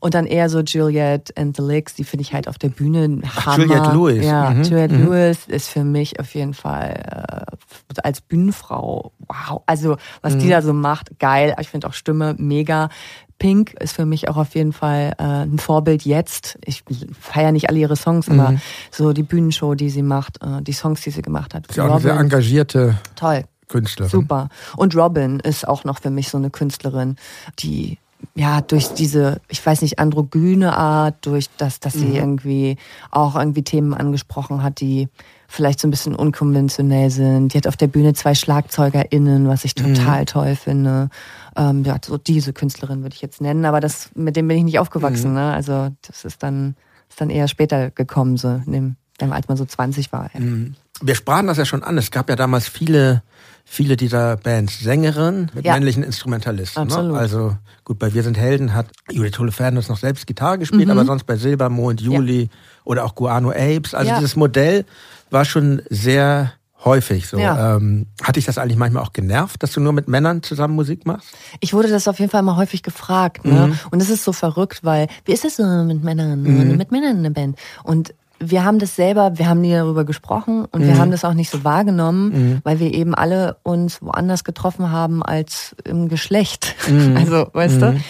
Und 0.00 0.14
dann 0.14 0.26
eher 0.26 0.50
so 0.50 0.60
Juliette 0.60 1.34
and 1.36 1.56
the 1.56 1.62
Licks, 1.62 1.94
die 1.94 2.04
finde 2.04 2.22
ich 2.22 2.34
halt 2.34 2.46
auf 2.46 2.58
der 2.58 2.68
Bühne 2.68 3.22
Ach, 3.24 3.56
Juliette 3.56 3.92
Lewis. 3.92 4.24
Ja, 4.24 4.50
mhm. 4.50 4.62
Juliette 4.64 4.94
mhm. 4.94 5.06
Lewis 5.06 5.46
ist 5.46 5.68
für 5.68 5.84
mich 5.84 6.20
auf 6.20 6.34
jeden 6.34 6.52
Fall 6.52 7.46
äh, 7.48 8.00
als 8.02 8.20
Bühnenfrau, 8.20 9.12
wow. 9.28 9.62
Also, 9.64 9.96
was 10.20 10.36
die 10.36 10.46
mhm. 10.46 10.50
da 10.50 10.62
so 10.62 10.74
macht, 10.74 11.18
geil. 11.18 11.54
Ich 11.58 11.70
finde 11.70 11.88
auch 11.88 11.94
Stimme 11.94 12.34
mega. 12.38 12.90
Pink 13.38 13.72
ist 13.80 13.92
für 13.92 14.04
mich 14.04 14.28
auch 14.28 14.36
auf 14.36 14.54
jeden 14.54 14.72
Fall 14.72 15.14
äh, 15.18 15.22
ein 15.22 15.58
Vorbild 15.58 16.04
jetzt. 16.04 16.58
Ich 16.64 16.84
feiere 17.18 17.52
nicht 17.52 17.70
alle 17.70 17.78
ihre 17.78 17.96
Songs, 17.96 18.28
aber 18.28 18.50
mhm. 18.50 18.60
so 18.90 19.12
die 19.12 19.22
Bühnenshow, 19.22 19.74
die 19.74 19.90
sie 19.90 20.02
macht, 20.02 20.42
äh, 20.42 20.60
die 20.60 20.72
Songs, 20.72 21.00
die 21.02 21.10
sie 21.10 21.22
gemacht 21.22 21.54
hat. 21.54 21.66
Ist 21.68 21.76
ja 21.76 21.86
auch 21.86 21.92
eine 21.92 22.00
sehr 22.00 22.18
engagierte 22.18 22.98
Toll. 23.14 23.44
Künstlerin. 23.68 24.10
Super. 24.10 24.48
Und 24.76 24.96
Robin 24.96 25.40
ist 25.40 25.66
auch 25.66 25.84
noch 25.84 26.00
für 26.00 26.10
mich 26.10 26.28
so 26.28 26.38
eine 26.38 26.50
Künstlerin, 26.50 27.16
die 27.58 27.98
ja, 28.34 28.60
durch 28.60 28.88
diese, 28.94 29.40
ich 29.48 29.64
weiß 29.64 29.82
nicht, 29.82 29.98
androgyne 29.98 30.76
Art, 30.76 31.24
durch 31.26 31.48
das, 31.56 31.80
dass 31.80 31.92
sie 31.92 32.06
mhm. 32.06 32.14
irgendwie 32.14 32.76
auch 33.10 33.36
irgendwie 33.36 33.62
Themen 33.62 33.94
angesprochen 33.94 34.62
hat, 34.62 34.80
die 34.80 35.08
vielleicht 35.48 35.80
so 35.80 35.88
ein 35.88 35.90
bisschen 35.90 36.14
unkonventionell 36.14 37.10
sind. 37.10 37.54
Die 37.54 37.58
hat 37.58 37.66
auf 37.66 37.76
der 37.76 37.86
Bühne 37.86 38.14
zwei 38.14 38.34
SchlagzeugerInnen, 38.34 39.48
was 39.48 39.64
ich 39.64 39.74
mhm. 39.76 39.94
total 39.94 40.20
mhm. 40.20 40.26
toll 40.26 40.56
finde. 40.56 41.10
Ähm, 41.56 41.84
ja, 41.84 41.96
so 42.04 42.18
diese 42.18 42.52
Künstlerin 42.52 43.02
würde 43.02 43.14
ich 43.14 43.22
jetzt 43.22 43.40
nennen, 43.40 43.64
aber 43.64 43.80
das, 43.80 44.10
mit 44.14 44.36
dem 44.36 44.48
bin 44.48 44.58
ich 44.58 44.64
nicht 44.64 44.78
aufgewachsen, 44.78 45.30
mhm. 45.30 45.36
ne? 45.36 45.54
Also, 45.54 45.90
das 46.06 46.24
ist 46.24 46.42
dann, 46.42 46.76
ist 47.08 47.20
dann 47.20 47.30
eher 47.30 47.48
später 47.48 47.90
gekommen, 47.90 48.36
so, 48.36 48.60
in 48.66 48.96
dem, 49.20 49.32
als 49.32 49.48
man 49.48 49.56
so 49.56 49.64
20 49.64 50.12
war. 50.12 50.30
Mhm. 50.34 50.74
Wir 51.00 51.14
sprachen 51.14 51.46
das 51.46 51.56
ja 51.56 51.64
schon 51.64 51.82
an. 51.82 51.96
Es 51.96 52.10
gab 52.10 52.28
ja 52.28 52.36
damals 52.36 52.68
viele 52.68 53.22
viele 53.68 53.96
dieser 53.96 54.36
Bands 54.36 54.80
Sängerinnen 54.80 55.50
mit 55.54 55.66
ja. 55.66 55.74
männlichen 55.74 56.02
Instrumentalisten. 56.02 56.86
Ne? 56.86 56.94
Absolut. 56.94 57.12
Ne? 57.12 57.18
Also 57.18 57.56
gut, 57.84 57.98
bei 57.98 58.14
Wir 58.14 58.22
sind 58.22 58.38
Helden 58.38 58.74
hat 58.74 58.86
Judith 59.10 59.38
Holofernes 59.38 59.88
noch 59.88 59.98
selbst 59.98 60.26
Gitarre 60.26 60.58
gespielt, 60.58 60.86
mhm. 60.86 60.92
aber 60.92 61.04
sonst 61.04 61.24
bei 61.24 61.36
Silbermond, 61.36 62.00
Juli 62.00 62.42
ja. 62.42 62.48
oder 62.84 63.04
auch 63.04 63.14
Guano 63.14 63.50
Apes. 63.50 63.94
Also 63.94 64.10
ja. 64.10 64.18
dieses 64.18 64.36
Modell 64.36 64.86
war 65.30 65.44
schon 65.44 65.82
sehr 65.90 66.54
häufig 66.84 67.28
so. 67.28 67.38
Ja. 67.38 67.76
Ähm, 67.76 68.06
hat 68.22 68.36
dich 68.36 68.46
das 68.46 68.56
eigentlich 68.56 68.78
manchmal 68.78 69.02
auch 69.02 69.12
genervt, 69.12 69.62
dass 69.62 69.72
du 69.72 69.80
nur 69.80 69.92
mit 69.92 70.08
Männern 70.08 70.42
zusammen 70.42 70.74
Musik 70.74 71.04
machst? 71.04 71.28
Ich 71.60 71.74
wurde 71.74 71.88
das 71.88 72.08
auf 72.08 72.18
jeden 72.18 72.30
Fall 72.30 72.42
mal 72.42 72.56
häufig 72.56 72.82
gefragt. 72.82 73.44
Ne? 73.44 73.68
Mhm. 73.68 73.78
Und 73.90 74.00
es 74.00 74.08
ist 74.08 74.24
so 74.24 74.32
verrückt, 74.32 74.80
weil 74.82 75.08
wie 75.26 75.32
ist 75.32 75.44
es 75.44 75.56
so 75.56 75.64
mit 75.84 76.02
Männern, 76.02 76.42
mhm. 76.42 76.76
mit 76.76 76.90
Männern 76.90 77.18
in 77.18 77.22
der 77.24 77.30
Band? 77.30 77.58
Und 77.82 78.14
wir 78.40 78.64
haben 78.64 78.78
das 78.78 78.96
selber, 78.96 79.38
wir 79.38 79.48
haben 79.48 79.60
nie 79.60 79.72
darüber 79.72 80.04
gesprochen 80.04 80.64
und 80.64 80.82
mhm. 80.82 80.86
wir 80.86 80.98
haben 80.98 81.10
das 81.10 81.24
auch 81.24 81.34
nicht 81.34 81.50
so 81.50 81.64
wahrgenommen, 81.64 82.28
mhm. 82.28 82.60
weil 82.64 82.78
wir 82.78 82.92
eben 82.92 83.14
alle 83.14 83.56
uns 83.62 84.00
woanders 84.02 84.44
getroffen 84.44 84.90
haben 84.90 85.22
als 85.22 85.74
im 85.84 86.08
Geschlecht. 86.08 86.74
Mhm. 86.88 87.16
Also, 87.28 87.48
weißt 87.52 87.82
du? 87.82 87.92
Mhm. 87.92 88.00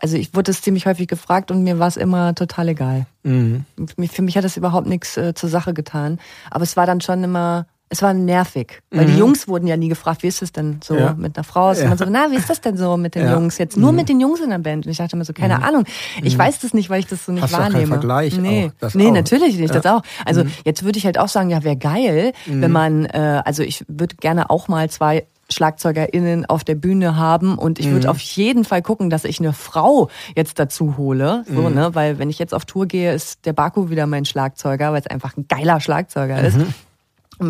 Also 0.00 0.16
ich 0.16 0.34
wurde 0.34 0.52
das 0.52 0.60
ziemlich 0.60 0.86
häufig 0.86 1.08
gefragt 1.08 1.50
und 1.50 1.62
mir 1.62 1.78
war 1.78 1.88
es 1.88 1.96
immer 1.96 2.34
total 2.34 2.68
egal. 2.68 3.06
Mhm. 3.22 3.64
Für 4.10 4.22
mich 4.22 4.36
hat 4.36 4.44
das 4.44 4.56
überhaupt 4.56 4.86
nichts 4.86 5.16
äh, 5.16 5.34
zur 5.34 5.48
Sache 5.48 5.72
getan. 5.74 6.18
Aber 6.50 6.64
es 6.64 6.76
war 6.76 6.86
dann 6.86 7.00
schon 7.00 7.24
immer 7.24 7.66
es 7.92 8.00
war 8.00 8.14
nervig, 8.14 8.80
weil 8.90 9.04
mhm. 9.04 9.10
die 9.12 9.18
Jungs 9.18 9.48
wurden 9.48 9.66
ja 9.66 9.76
nie 9.76 9.90
gefragt, 9.90 10.22
wie 10.22 10.26
ist 10.26 10.40
es 10.40 10.50
denn 10.50 10.80
so 10.82 10.96
ja. 10.96 11.12
mit 11.12 11.36
einer 11.36 11.44
Frau? 11.44 11.74
Ja. 11.74 11.82
Und 11.82 11.88
man 11.90 11.98
so, 11.98 12.06
na, 12.08 12.30
wie 12.30 12.36
ist 12.36 12.48
das 12.48 12.62
denn 12.62 12.78
so 12.78 12.96
mit 12.96 13.14
den 13.14 13.26
ja. 13.26 13.34
Jungs 13.34 13.58
jetzt? 13.58 13.76
Nur 13.76 13.92
mhm. 13.92 13.96
mit 13.96 14.08
den 14.08 14.18
Jungs 14.18 14.40
in 14.40 14.48
der 14.48 14.60
Band. 14.60 14.86
Und 14.86 14.92
ich 14.92 14.96
dachte 14.96 15.14
immer 15.14 15.26
so, 15.26 15.34
keine 15.34 15.58
mhm. 15.58 15.62
Ahnung. 15.62 15.84
Ich 16.22 16.34
mhm. 16.34 16.38
weiß 16.38 16.60
das 16.60 16.72
nicht, 16.72 16.88
weil 16.88 17.00
ich 17.00 17.06
das 17.06 17.26
so 17.26 17.32
nicht 17.32 17.42
Hast 17.42 17.52
wahrnehme. 17.52 17.88
Vergleich 17.88 18.38
nee, 18.38 18.72
auch, 18.80 18.94
nee 18.94 19.08
auch. 19.08 19.12
natürlich 19.12 19.58
nicht, 19.58 19.74
das 19.74 19.84
auch. 19.84 20.00
Also 20.24 20.44
mhm. 20.44 20.52
jetzt 20.64 20.84
würde 20.84 20.96
ich 20.96 21.04
halt 21.04 21.18
auch 21.18 21.28
sagen, 21.28 21.50
ja, 21.50 21.64
wäre 21.64 21.76
geil, 21.76 22.32
wenn 22.46 22.60
mhm. 22.60 22.72
man, 22.72 23.04
äh, 23.04 23.42
also 23.44 23.62
ich 23.62 23.84
würde 23.88 24.16
gerne 24.16 24.48
auch 24.48 24.68
mal 24.68 24.88
zwei 24.88 25.26
SchlagzeugerInnen 25.50 26.46
auf 26.46 26.64
der 26.64 26.76
Bühne 26.76 27.16
haben 27.18 27.58
und 27.58 27.78
ich 27.78 27.90
würde 27.90 28.08
auf 28.08 28.20
jeden 28.20 28.64
Fall 28.64 28.80
gucken, 28.80 29.10
dass 29.10 29.26
ich 29.26 29.38
eine 29.38 29.52
Frau 29.52 30.08
jetzt 30.34 30.58
dazu 30.58 30.96
hole, 30.96 31.44
so, 31.46 31.68
ne, 31.68 31.94
weil 31.94 32.18
wenn 32.18 32.30
ich 32.30 32.38
jetzt 32.38 32.54
auf 32.54 32.64
Tour 32.64 32.86
gehe, 32.86 33.12
ist 33.12 33.44
der 33.44 33.52
Baku 33.52 33.90
wieder 33.90 34.06
mein 34.06 34.24
Schlagzeuger, 34.24 34.92
weil 34.92 35.00
es 35.00 35.06
einfach 35.08 35.36
ein 35.36 35.44
geiler 35.48 35.78
Schlagzeuger 35.78 36.40
ist 36.40 36.56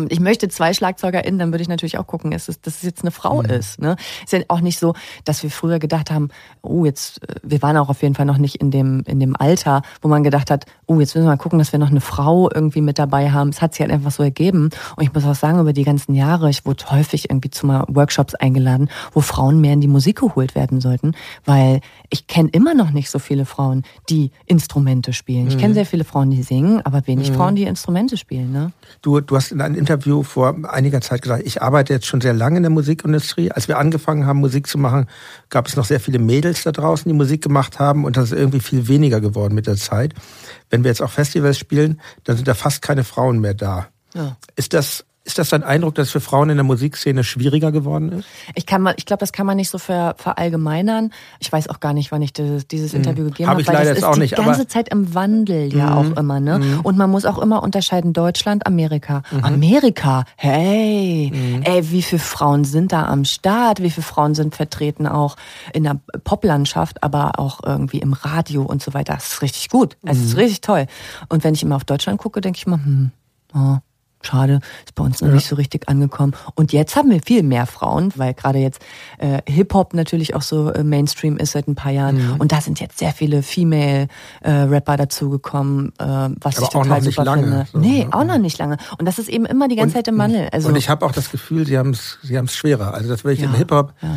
ich 0.09 0.19
möchte 0.19 0.47
zwei 0.49 0.73
SchlagzeugerInnen, 0.73 1.39
dann 1.39 1.51
würde 1.51 1.61
ich 1.61 1.67
natürlich 1.69 1.97
auch 1.97 2.07
gucken, 2.07 2.31
dass 2.31 2.47
es, 2.47 2.61
dass 2.61 2.75
es 2.77 2.83
jetzt 2.83 3.01
eine 3.01 3.11
Frau 3.11 3.41
mhm. 3.41 3.49
ist. 3.49 3.79
Ne? 3.79 3.95
Ist 4.23 4.33
ja 4.33 4.39
auch 4.47 4.61
nicht 4.61 4.79
so, 4.79 4.93
dass 5.25 5.43
wir 5.43 5.51
früher 5.51 5.79
gedacht 5.79 6.11
haben, 6.11 6.29
oh, 6.61 6.85
jetzt, 6.85 7.21
äh, 7.27 7.35
wir 7.43 7.61
waren 7.61 7.77
auch 7.77 7.89
auf 7.89 8.01
jeden 8.01 8.15
Fall 8.15 8.25
noch 8.25 8.37
nicht 8.37 8.55
in 8.55 8.71
dem, 8.71 9.03
in 9.05 9.19
dem 9.19 9.35
Alter, 9.35 9.81
wo 10.01 10.07
man 10.07 10.23
gedacht 10.23 10.51
hat, 10.51 10.65
oh, 10.87 10.99
jetzt 10.99 11.15
müssen 11.15 11.25
wir 11.25 11.31
mal 11.31 11.37
gucken, 11.37 11.59
dass 11.59 11.71
wir 11.71 11.79
noch 11.79 11.91
eine 11.91 12.01
Frau 12.01 12.49
irgendwie 12.53 12.81
mit 12.81 12.99
dabei 12.99 13.31
haben. 13.31 13.49
Es 13.49 13.61
hat 13.61 13.73
sich 13.73 13.81
halt 13.81 13.91
einfach 13.91 14.11
so 14.11 14.23
ergeben. 14.23 14.69
Und 14.95 15.03
ich 15.03 15.13
muss 15.13 15.25
auch 15.25 15.35
sagen, 15.35 15.59
über 15.59 15.73
die 15.73 15.83
ganzen 15.83 16.13
Jahre, 16.15 16.49
ich 16.49 16.65
wurde 16.65 16.83
häufig 16.91 17.29
irgendwie 17.29 17.49
zu 17.49 17.65
mal 17.65 17.85
Workshops 17.87 18.35
eingeladen, 18.35 18.89
wo 19.13 19.21
Frauen 19.21 19.61
mehr 19.61 19.73
in 19.73 19.81
die 19.81 19.87
Musik 19.87 20.19
geholt 20.19 20.55
werden 20.55 20.81
sollten, 20.81 21.13
weil 21.45 21.81
ich 22.09 22.27
kenne 22.27 22.49
immer 22.51 22.73
noch 22.73 22.91
nicht 22.91 23.09
so 23.09 23.19
viele 23.19 23.45
Frauen, 23.45 23.83
die 24.09 24.31
Instrumente 24.45 25.13
spielen. 25.13 25.47
Ich 25.47 25.57
kenne 25.57 25.69
mhm. 25.69 25.75
sehr 25.75 25.85
viele 25.85 26.03
Frauen, 26.03 26.31
die 26.31 26.43
singen, 26.43 26.81
aber 26.83 27.07
wenig 27.07 27.31
mhm. 27.31 27.35
Frauen, 27.35 27.55
die 27.55 27.63
Instrumente 27.63 28.17
spielen. 28.17 28.51
Ne? 28.51 28.71
Du, 29.01 29.19
du 29.19 29.35
hast 29.35 29.51
in 29.51 29.61
einem 29.61 29.75
Interview 29.75 30.23
vor 30.23 30.55
einiger 30.69 31.01
Zeit 31.01 31.21
gesagt, 31.21 31.43
ich 31.45 31.61
arbeite 31.61 31.93
jetzt 31.93 32.05
schon 32.05 32.21
sehr 32.21 32.33
lange 32.33 32.57
in 32.57 32.63
der 32.63 32.69
Musikindustrie. 32.69 33.51
Als 33.51 33.67
wir 33.67 33.77
angefangen 33.77 34.25
haben, 34.25 34.39
Musik 34.39 34.67
zu 34.67 34.77
machen, 34.77 35.07
gab 35.49 35.67
es 35.67 35.75
noch 35.75 35.85
sehr 35.85 35.99
viele 35.99 36.19
Mädels 36.19 36.63
da 36.63 36.71
draußen, 36.71 37.09
die 37.09 37.17
Musik 37.17 37.41
gemacht 37.41 37.79
haben 37.79 38.05
und 38.05 38.17
das 38.17 38.31
ist 38.31 38.37
irgendwie 38.37 38.59
viel 38.59 38.87
weniger 38.87 39.21
geworden 39.21 39.55
mit 39.55 39.67
der 39.67 39.75
Zeit. 39.75 40.13
Wenn 40.73 40.83
wir 40.83 40.89
jetzt 40.89 41.03
auch 41.03 41.11
Festivals 41.11 41.59
spielen, 41.59 42.01
dann 42.23 42.35
sind 42.35 42.47
da 42.47 42.55
fast 42.55 42.81
keine 42.81 43.03
Frauen 43.03 43.37
mehr 43.37 43.53
da. 43.53 43.89
Ja. 44.15 44.37
Ist 44.55 44.73
das 44.73 45.05
ist 45.25 45.39
das 45.39 45.49
dein 45.49 45.63
Eindruck, 45.63 45.95
dass 45.95 46.07
es 46.07 46.11
für 46.11 46.19
Frauen 46.19 46.49
in 46.49 46.57
der 46.57 46.65
Musikszene 46.65 47.23
schwieriger 47.23 47.71
geworden 47.71 48.11
ist? 48.11 48.27
Ich 48.55 48.65
kann 48.65 48.81
mal, 48.81 48.93
ich 48.97 49.05
glaube, 49.05 49.21
das 49.21 49.31
kann 49.31 49.45
man 49.45 49.55
nicht 49.55 49.69
so 49.69 49.77
ver, 49.77 50.15
verallgemeinern. 50.17 51.13
Ich 51.39 51.49
weiß 51.49 51.69
auch 51.69 51.79
gar 51.79 51.93
nicht, 51.93 52.11
wann 52.11 52.21
ich 52.21 52.33
dieses, 52.33 52.67
dieses 52.67 52.91
mhm. 52.91 52.99
Interview 52.99 53.23
gegeben 53.25 53.49
habe, 53.49 53.63
hab, 53.63 53.73
weil 53.73 53.85
das 53.85 53.99
ist 53.99 54.03
auch 54.03 54.15
die 54.15 54.19
nicht, 54.19 54.35
ganze 54.35 54.67
Zeit 54.67 54.89
im 54.89 55.13
Wandel 55.13 55.73
ja 55.73 55.91
mhm. 55.91 55.97
auch 55.97 56.17
immer, 56.17 56.39
ne? 56.41 56.59
Mhm. 56.59 56.81
Und 56.81 56.97
man 56.97 57.09
muss 57.09 57.23
auch 57.23 57.37
immer 57.37 57.63
unterscheiden 57.63 58.11
Deutschland, 58.11 58.67
Amerika. 58.67 59.23
Mhm. 59.31 59.43
Amerika, 59.45 60.25
hey, 60.35 61.31
mhm. 61.33 61.61
ey, 61.63 61.89
wie 61.89 62.01
viele 62.01 62.21
Frauen 62.21 62.65
sind 62.65 62.91
da 62.91 63.05
am 63.05 63.23
Start? 63.23 63.81
Wie 63.81 63.91
viele 63.91 64.05
Frauen 64.05 64.35
sind 64.35 64.55
vertreten 64.55 65.07
auch 65.07 65.37
in 65.71 65.83
der 65.83 66.01
Poplandschaft, 66.25 67.01
aber 67.01 67.39
auch 67.39 67.61
irgendwie 67.65 67.99
im 67.99 68.11
Radio 68.11 68.63
und 68.63 68.83
so 68.83 68.93
weiter? 68.93 69.13
Das 69.13 69.33
ist 69.33 69.41
richtig 69.41 69.69
gut. 69.69 69.95
Es 70.03 70.17
ist 70.17 70.33
mhm. 70.33 70.39
richtig 70.39 70.59
toll. 70.59 70.85
Und 71.29 71.45
wenn 71.45 71.53
ich 71.53 71.63
immer 71.63 71.77
auf 71.77 71.85
Deutschland 71.85 72.19
gucke, 72.19 72.41
denke 72.41 72.57
ich 72.57 72.67
mal, 72.67 72.83
hm, 72.83 73.11
oh, 73.55 73.77
Schade, 74.25 74.59
ist 74.85 74.95
bei 74.95 75.03
uns 75.03 75.21
noch 75.21 75.29
ja. 75.29 75.35
nicht 75.35 75.47
so 75.47 75.55
richtig 75.55 75.89
angekommen. 75.89 76.33
Und 76.55 76.73
jetzt 76.73 76.95
haben 76.95 77.09
wir 77.09 77.21
viel 77.21 77.43
mehr 77.43 77.65
Frauen, 77.65 78.11
weil 78.15 78.33
gerade 78.33 78.59
jetzt 78.59 78.81
äh, 79.17 79.41
Hip-Hop 79.47 79.93
natürlich 79.93 80.35
auch 80.35 80.41
so 80.41 80.71
äh, 80.71 80.83
Mainstream 80.83 81.37
ist 81.37 81.51
seit 81.51 81.67
ein 81.67 81.75
paar 81.75 81.91
Jahren. 81.91 82.17
Mhm. 82.17 82.35
Und 82.39 82.51
da 82.51 82.61
sind 82.61 82.79
jetzt 82.79 82.99
sehr 82.99 83.11
viele 83.11 83.43
Female-Rapper 83.43 84.93
äh, 84.93 84.97
dazugekommen, 84.97 85.93
äh, 85.99 86.05
was 86.05 86.57
Aber 86.57 86.63
ich 86.63 86.69
total 86.69 87.01
super 87.01 87.25
lange, 87.25 87.43
finde. 87.43 87.67
So, 87.71 87.77
nee, 87.79 88.07
auch 88.11 88.23
noch 88.23 88.37
nicht 88.37 88.57
lange. 88.57 88.77
Und 88.97 89.05
das 89.05 89.19
ist 89.19 89.29
eben 89.29 89.45
immer 89.45 89.67
die 89.67 89.75
ganze 89.75 89.97
und, 89.97 90.05
Zeit 90.05 90.07
im 90.07 90.17
Wandel. 90.17 90.49
Also, 90.51 90.69
und 90.69 90.75
ich 90.75 90.89
habe 90.89 91.05
auch 91.05 91.11
das 91.11 91.31
Gefühl, 91.31 91.65
sie 91.65 91.77
haben 91.77 91.91
es 91.91 92.19
sie 92.23 92.37
haben's 92.37 92.55
schwerer. 92.55 92.93
Also 92.93 93.09
das 93.09 93.23
will 93.23 93.33
ich 93.33 93.39
ja, 93.39 93.45
im 93.45 93.53
Hip-Hop. 93.53 93.93
Ja 94.01 94.09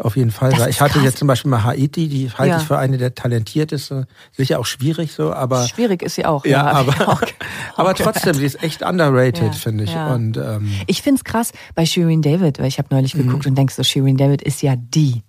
auf 0.00 0.16
jeden 0.16 0.30
Fall. 0.30 0.50
Das 0.50 0.66
ich 0.68 0.80
hatte 0.80 0.94
krass. 0.94 1.04
jetzt 1.04 1.18
zum 1.18 1.28
Beispiel 1.28 1.50
mal 1.50 1.64
Haiti, 1.64 2.08
die 2.08 2.30
halte 2.30 2.50
ja. 2.50 2.58
ich 2.58 2.64
für 2.64 2.78
eine 2.78 2.98
der 2.98 3.14
talentiertesten. 3.14 4.06
Sicher 4.32 4.58
auch 4.58 4.66
schwierig 4.66 5.12
so, 5.12 5.32
aber. 5.32 5.66
Schwierig 5.66 6.02
ist 6.02 6.14
sie 6.14 6.24
auch, 6.24 6.44
ja. 6.44 6.50
ja 6.50 6.72
aber, 6.72 7.08
auch, 7.08 7.22
aber 7.76 7.94
trotzdem, 7.94 8.34
sie 8.34 8.46
ist 8.46 8.62
echt 8.62 8.82
underrated, 8.82 9.42
ja, 9.42 9.52
finde 9.52 9.84
ich. 9.84 9.94
Und, 9.94 10.36
ähm, 10.36 10.72
ich 10.86 11.02
finde 11.02 11.18
es 11.18 11.24
krass 11.24 11.52
bei 11.74 11.84
Shirin 11.84 12.22
David, 12.22 12.58
weil 12.58 12.66
ich 12.66 12.78
habe 12.78 12.88
neulich 12.90 13.14
mhm. 13.14 13.26
geguckt 13.26 13.46
und 13.46 13.56
denkst 13.56 13.74
so, 13.74 13.82
Shirin 13.82 14.16
David 14.16 14.42
ist 14.42 14.62
ja 14.62 14.74
die 14.76 15.22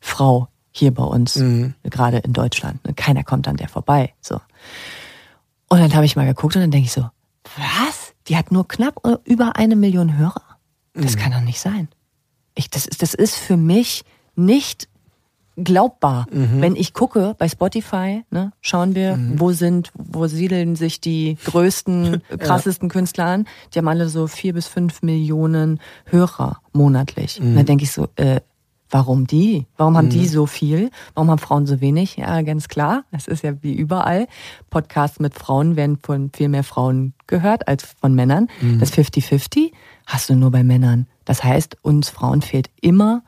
Frau 0.00 0.48
hier 0.70 0.92
bei 0.92 1.04
uns, 1.04 1.36
mhm. 1.36 1.74
gerade 1.84 2.18
in 2.18 2.32
Deutschland. 2.32 2.80
Keiner 2.96 3.24
kommt 3.24 3.48
an 3.48 3.56
der 3.56 3.68
vorbei. 3.68 4.12
So. 4.20 4.40
Und 5.68 5.80
dann 5.80 5.94
habe 5.94 6.04
ich 6.04 6.16
mal 6.16 6.26
geguckt 6.26 6.56
und 6.56 6.62
dann 6.62 6.70
denke 6.70 6.86
ich 6.86 6.92
so, 6.92 7.08
was? 7.56 8.12
Die 8.28 8.36
hat 8.36 8.52
nur 8.52 8.68
knapp 8.68 9.02
über 9.24 9.56
eine 9.56 9.76
Million 9.76 10.16
Hörer? 10.16 10.42
Das 10.94 11.16
mhm. 11.16 11.20
kann 11.20 11.32
doch 11.32 11.40
nicht 11.40 11.60
sein. 11.60 11.88
Ich, 12.54 12.70
das, 12.70 12.86
ist, 12.86 13.02
das 13.02 13.14
ist 13.14 13.36
für 13.36 13.56
mich 13.56 14.04
nicht 14.36 14.88
glaubbar. 15.56 16.26
Wenn 16.30 16.76
ich 16.76 16.94
gucke 16.94 17.34
bei 17.38 17.48
Spotify, 17.48 18.24
ne, 18.30 18.52
schauen 18.60 18.94
wir, 18.94 19.18
wo 19.36 19.52
sind, 19.52 19.90
wo 19.94 20.26
siedeln 20.26 20.76
sich 20.76 21.00
die 21.00 21.36
größten, 21.44 22.22
krassesten 22.38 22.88
Künstler 22.88 23.26
an. 23.26 23.46
Die 23.74 23.78
haben 23.78 23.88
alle 23.88 24.08
so 24.08 24.26
vier 24.26 24.54
bis 24.54 24.66
fünf 24.66 25.02
Millionen 25.02 25.80
Hörer 26.06 26.60
monatlich. 26.72 27.40
Und 27.40 27.56
dann 27.56 27.66
denke 27.66 27.84
ich 27.84 27.92
so, 27.92 28.08
äh, 28.16 28.40
warum 28.90 29.26
die? 29.26 29.66
Warum 29.76 29.96
haben 29.96 30.08
die 30.08 30.26
so 30.26 30.46
viel? 30.46 30.90
Warum 31.14 31.30
haben 31.30 31.38
Frauen 31.38 31.66
so 31.66 31.80
wenig? 31.80 32.16
Ja, 32.16 32.42
ganz 32.42 32.68
klar. 32.68 33.04
Es 33.12 33.28
ist 33.28 33.42
ja 33.42 33.62
wie 33.62 33.74
überall. 33.74 34.26
Podcasts 34.68 35.20
mit 35.20 35.34
Frauen 35.34 35.76
werden 35.76 35.98
von 36.02 36.30
viel 36.34 36.48
mehr 36.48 36.64
Frauen 36.64 37.14
gehört 37.26 37.68
als 37.68 37.84
von 38.00 38.14
Männern. 38.14 38.48
Das 38.78 38.92
50-50 38.92 39.72
hast 40.12 40.28
du 40.28 40.34
nur 40.34 40.50
bei 40.50 40.62
Männern. 40.64 41.06
Das 41.24 41.42
heißt, 41.44 41.76
uns 41.82 42.08
Frauen 42.10 42.42
fehlt 42.42 42.68
immer 42.80 43.22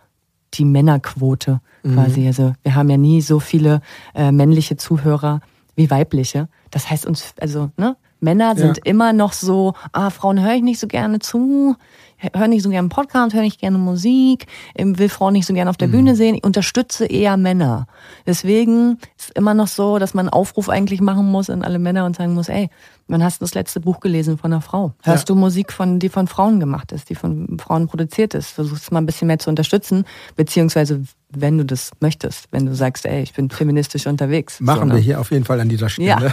die 0.55 0.65
Männerquote 0.65 1.61
quasi. 1.83 2.27
Also 2.27 2.53
wir 2.63 2.75
haben 2.75 2.91
ja 2.91 2.97
nie 2.97 3.23
so 3.23 3.41
viele 3.41 3.81
äh, 4.15 4.31
männliche 4.33 4.77
Zuhörer 4.77 5.41
wie 5.75 5.91
weibliche. 5.91 6.49
Das 6.71 6.91
heißt 6.91 7.07
uns, 7.07 7.35
also 7.41 7.71
ne, 7.77 7.97
Männer 8.21 8.55
sind 8.57 8.77
Ja. 8.79 8.83
immer 8.85 9.13
noch 9.13 9.33
so, 9.33 9.75
ah, 9.93 10.11
Frauen 10.11 10.41
höre 10.41 10.55
ich 10.55 10.63
nicht 10.63 10.79
so 10.79 10.87
gerne 10.87 11.19
zu, 11.19 11.75
höre 12.35 12.49
nicht 12.49 12.63
so 12.63 12.71
gerne 12.71 12.89
Podcast, 12.89 13.35
höre 13.35 13.43
nicht 13.43 13.61
gerne 13.61 13.79
Musik, 13.79 14.47
ähm, 14.75 14.99
will 14.99 15.09
Frauen 15.09 15.33
nicht 15.33 15.47
so 15.47 15.55
gerne 15.55 15.71
auf 15.71 15.77
der 15.77 15.89
Bühne 15.89 16.15
sehen. 16.17 16.35
Ich 16.35 16.45
unterstütze 16.45 17.07
eher 17.07 17.37
Männer. 17.37 17.87
Deswegen 18.27 18.99
ist 19.19 19.31
immer 19.37 19.55
noch 19.55 19.69
so, 19.69 19.99
dass 19.99 20.15
man 20.15 20.27
einen 20.27 20.33
Aufruf 20.33 20.69
eigentlich 20.69 21.01
machen 21.01 21.31
muss 21.31 21.51
an 21.51 21.63
alle 21.63 21.79
Männer 21.79 22.05
und 22.05 22.17
sagen 22.17 22.35
muss, 22.35 22.49
ey, 22.49 22.71
wann 23.09 23.23
hast 23.23 23.41
du 23.41 23.45
das 23.45 23.55
letzte 23.55 23.81
Buch 23.81 24.01
gelesen 24.01 24.39
von 24.39 24.53
einer 24.53 24.63
Frau? 24.63 24.93
Hörst 25.03 25.29
du 25.29 25.35
Musik 25.35 25.73
von, 25.73 25.99
die 25.99 26.09
von 26.09 26.27
Frauen 26.27 26.61
gemacht 26.61 26.93
ist, 26.93 27.11
die 27.11 27.15
von 27.15 27.59
Frauen 27.59 27.87
produziert 27.87 28.35
ist? 28.35 28.51
Versuchst 28.51 28.93
mal 28.93 29.01
ein 29.01 29.07
bisschen 29.07 29.27
mehr 29.27 29.39
zu 29.39 29.51
unterstützen, 29.51 30.05
beziehungsweise 30.37 31.03
wenn 31.31 31.59
du 31.59 31.65
das 31.65 31.91
möchtest, 32.01 32.49
wenn 32.51 32.67
du 32.67 32.75
sagst, 32.75 33.07
ey, 33.07 33.23
ich 33.23 33.33
bin 33.33 33.51
feministisch 33.51 34.07
unterwegs. 34.07 34.61
Machen 34.61 34.81
so, 34.81 34.85
ne? 34.87 34.95
wir 34.95 35.01
hier 35.01 35.21
auf 35.21 35.31
jeden 35.31 35.45
Fall 35.45 35.61
an 35.61 35.69
dieser 35.69 35.89
Stelle. 35.89 36.33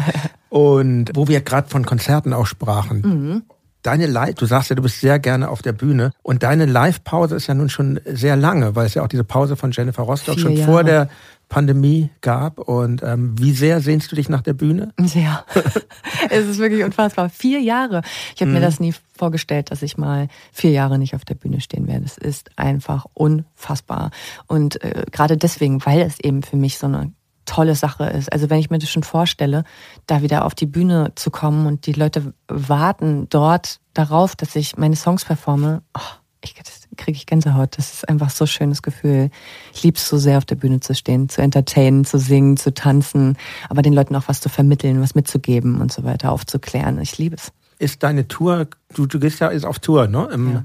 Und 0.48 1.12
wo 1.14 1.28
wir 1.28 1.40
gerade 1.40 1.68
von 1.68 1.86
Konzerten 1.86 2.32
auch 2.32 2.46
sprachen. 2.46 3.00
Mhm. 3.02 3.42
Deine 3.82 4.06
Live, 4.06 4.34
du 4.34 4.46
sagst 4.46 4.70
ja, 4.70 4.76
du 4.76 4.82
bist 4.82 5.00
sehr 5.00 5.18
gerne 5.18 5.48
auf 5.48 5.62
der 5.62 5.72
Bühne 5.72 6.12
und 6.22 6.42
deine 6.42 6.66
Live-Pause 6.66 7.36
ist 7.36 7.46
ja 7.46 7.54
nun 7.54 7.68
schon 7.70 8.00
sehr 8.04 8.36
lange, 8.36 8.76
weil 8.76 8.86
es 8.86 8.94
ja 8.94 9.02
auch 9.02 9.08
diese 9.08 9.24
Pause 9.24 9.56
von 9.56 9.70
Jennifer 9.72 10.02
Rostock 10.02 10.34
Vier 10.34 10.42
schon 10.42 10.56
Jahre. 10.56 10.70
vor 10.70 10.84
der 10.84 11.08
Pandemie 11.50 12.08
gab. 12.22 12.58
Und 12.58 13.02
ähm, 13.02 13.34
wie 13.38 13.52
sehr 13.52 13.80
sehnst 13.82 14.10
du 14.10 14.16
dich 14.16 14.30
nach 14.30 14.40
der 14.40 14.54
Bühne? 14.54 14.94
Ja, 15.14 15.44
es 16.30 16.46
ist 16.46 16.58
wirklich 16.58 16.82
unfassbar. 16.84 17.28
Vier 17.28 17.60
Jahre. 17.60 18.00
Ich 18.34 18.40
habe 18.40 18.52
mir 18.52 18.60
das 18.60 18.80
nie 18.80 18.94
vorgestellt, 19.18 19.70
dass 19.70 19.82
ich 19.82 19.98
mal 19.98 20.28
vier 20.52 20.70
Jahre 20.70 20.98
nicht 20.98 21.14
auf 21.14 21.26
der 21.26 21.34
Bühne 21.34 21.60
stehen 21.60 21.86
werde. 21.86 22.06
Es 22.06 22.16
ist 22.16 22.50
einfach 22.56 23.04
unfassbar. 23.12 24.12
Und 24.46 24.82
äh, 24.82 25.04
gerade 25.10 25.36
deswegen, 25.36 25.84
weil 25.84 26.00
es 26.00 26.18
eben 26.20 26.42
für 26.42 26.56
mich 26.56 26.78
so 26.78 26.86
eine 26.86 27.12
tolle 27.44 27.74
Sache 27.74 28.04
ist. 28.04 28.32
Also 28.32 28.50
wenn 28.50 28.58
ich 28.58 28.70
mir 28.70 28.78
das 28.78 28.90
schon 28.90 29.02
vorstelle, 29.02 29.64
da 30.06 30.22
wieder 30.22 30.44
auf 30.44 30.54
die 30.54 30.66
Bühne 30.66 31.12
zu 31.14 31.30
kommen 31.30 31.66
und 31.66 31.86
die 31.86 31.92
Leute 31.92 32.32
warten 32.48 33.28
dort 33.28 33.80
darauf, 33.94 34.36
dass 34.36 34.54
ich 34.56 34.76
meine 34.76 34.96
Songs 34.96 35.24
performe, 35.24 35.82
oh, 35.96 36.00
ich, 36.42 36.54
das 36.54 36.88
kriege 36.96 37.16
ich 37.16 37.26
Gänsehaut. 37.26 37.76
Das 37.76 37.92
ist 37.92 38.08
einfach 38.08 38.30
so 38.30 38.44
ein 38.44 38.48
schönes 38.48 38.82
Gefühl. 38.82 39.30
Ich 39.74 39.82
liebe 39.82 39.96
es 39.96 40.08
so 40.08 40.16
sehr, 40.16 40.38
auf 40.38 40.44
der 40.44 40.54
Bühne 40.54 40.80
zu 40.80 40.94
stehen, 40.94 41.28
zu 41.28 41.42
entertainen, 41.42 42.04
zu 42.04 42.18
singen, 42.18 42.56
zu 42.56 42.72
tanzen, 42.72 43.36
aber 43.68 43.82
den 43.82 43.92
Leuten 43.92 44.16
auch 44.16 44.28
was 44.28 44.40
zu 44.40 44.48
vermitteln, 44.48 45.00
was 45.02 45.14
mitzugeben 45.14 45.80
und 45.80 45.92
so 45.92 46.04
weiter, 46.04 46.32
aufzuklären. 46.32 47.00
Ich 47.00 47.18
liebe 47.18 47.36
es. 47.36 47.52
Ist 47.78 48.02
deine 48.02 48.28
Tour, 48.28 48.68
du, 48.94 49.06
du 49.06 49.18
gehst 49.18 49.40
ja 49.40 49.50
jetzt 49.50 49.66
auf 49.66 49.78
Tour, 49.78 50.06
ne? 50.06 50.28
Im, 50.32 50.52
Ja. 50.52 50.64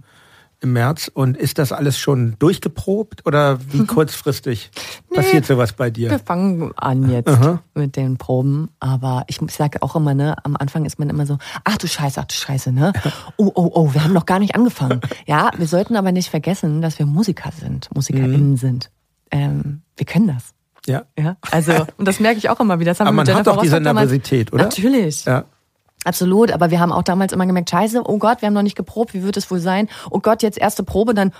Im 0.66 0.74
März. 0.74 1.10
Und 1.14 1.38
ist 1.38 1.58
das 1.58 1.72
alles 1.72 1.98
schon 1.98 2.36
durchgeprobt 2.40 3.26
oder 3.26 3.60
wie 3.72 3.86
kurzfristig 3.86 4.72
passiert 5.14 5.46
sowas 5.46 5.74
bei 5.74 5.90
dir? 5.90 6.10
Wir 6.10 6.20
fangen 6.20 6.72
an 6.76 7.10
jetzt 7.10 7.30
Aha. 7.30 7.62
mit 7.74 7.96
den 7.96 8.18
Proben, 8.18 8.70
aber 8.80 9.24
ich 9.28 9.40
sage 9.50 9.82
auch 9.82 9.96
immer, 9.96 10.14
ne, 10.14 10.36
am 10.44 10.58
Anfang 10.58 10.86
ist 10.86 11.00
man 11.00 11.10
immer 11.10 11.26
so, 11.26 11.38
ach 11.64 11.78
du 11.78 11.88
Scheiße, 11.88 12.20
ach 12.20 12.26
du 12.26 12.36
Scheiße, 12.36 12.72
ne? 12.72 12.92
Oh, 13.38 13.52
oh, 13.56 13.72
oh, 13.74 13.94
wir 13.94 14.04
haben 14.04 14.14
noch 14.14 14.26
gar 14.26 14.40
nicht 14.40 14.56
angefangen. 14.56 15.00
Ja, 15.28 15.50
wir 15.58 15.68
sollten 15.68 15.96
aber 15.96 16.12
nicht 16.12 16.30
vergessen, 16.30 16.82
dass 16.82 17.00
wir 17.00 17.06
Musiker 17.06 17.52
sind, 17.58 17.90
MusikerInnen 17.96 18.52
Mhm. 18.52 18.58
sind. 18.58 18.92
Ähm, 19.32 19.82
wir 19.98 20.06
können 20.06 20.28
das. 20.28 20.54
Ja. 20.88 21.04
Ja, 21.18 21.38
also, 21.52 21.72
und 21.98 22.08
das 22.08 22.20
merke 22.20 22.38
ich 22.38 22.50
auch 22.50 22.60
immer 22.60 22.80
wieder. 22.80 22.92
Das 22.92 23.00
haben 23.00 23.08
Aber 23.08 23.26
wir 23.26 23.34
man 23.34 23.40
hat 23.40 23.48
doch 23.48 23.62
diese 23.62 23.80
Nervosität, 23.80 24.54
oder? 24.54 24.66
Natürlich. 24.66 25.26
Ja. 25.26 25.46
Absolut, 26.06 26.52
aber 26.52 26.70
wir 26.72 26.80
haben 26.80 26.92
auch 26.92 27.04
damals 27.04 27.34
immer 27.34 27.46
gemerkt, 27.48 27.70
scheiße, 27.72 28.04
oh 28.06 28.18
Gott, 28.20 28.42
wir 28.42 28.48
haben 28.48 28.54
noch 28.54 28.62
nicht 28.62 28.78
geprobt, 28.78 29.14
wie 29.14 29.24
wird 29.24 29.38
es 29.38 29.50
wohl 29.52 29.60
sein? 29.60 29.90
Oh 30.12 30.20
Gott, 30.20 30.44
jetzt 30.44 30.58
erste 30.58 30.84
Probe, 30.84 31.14
dann, 31.16 31.34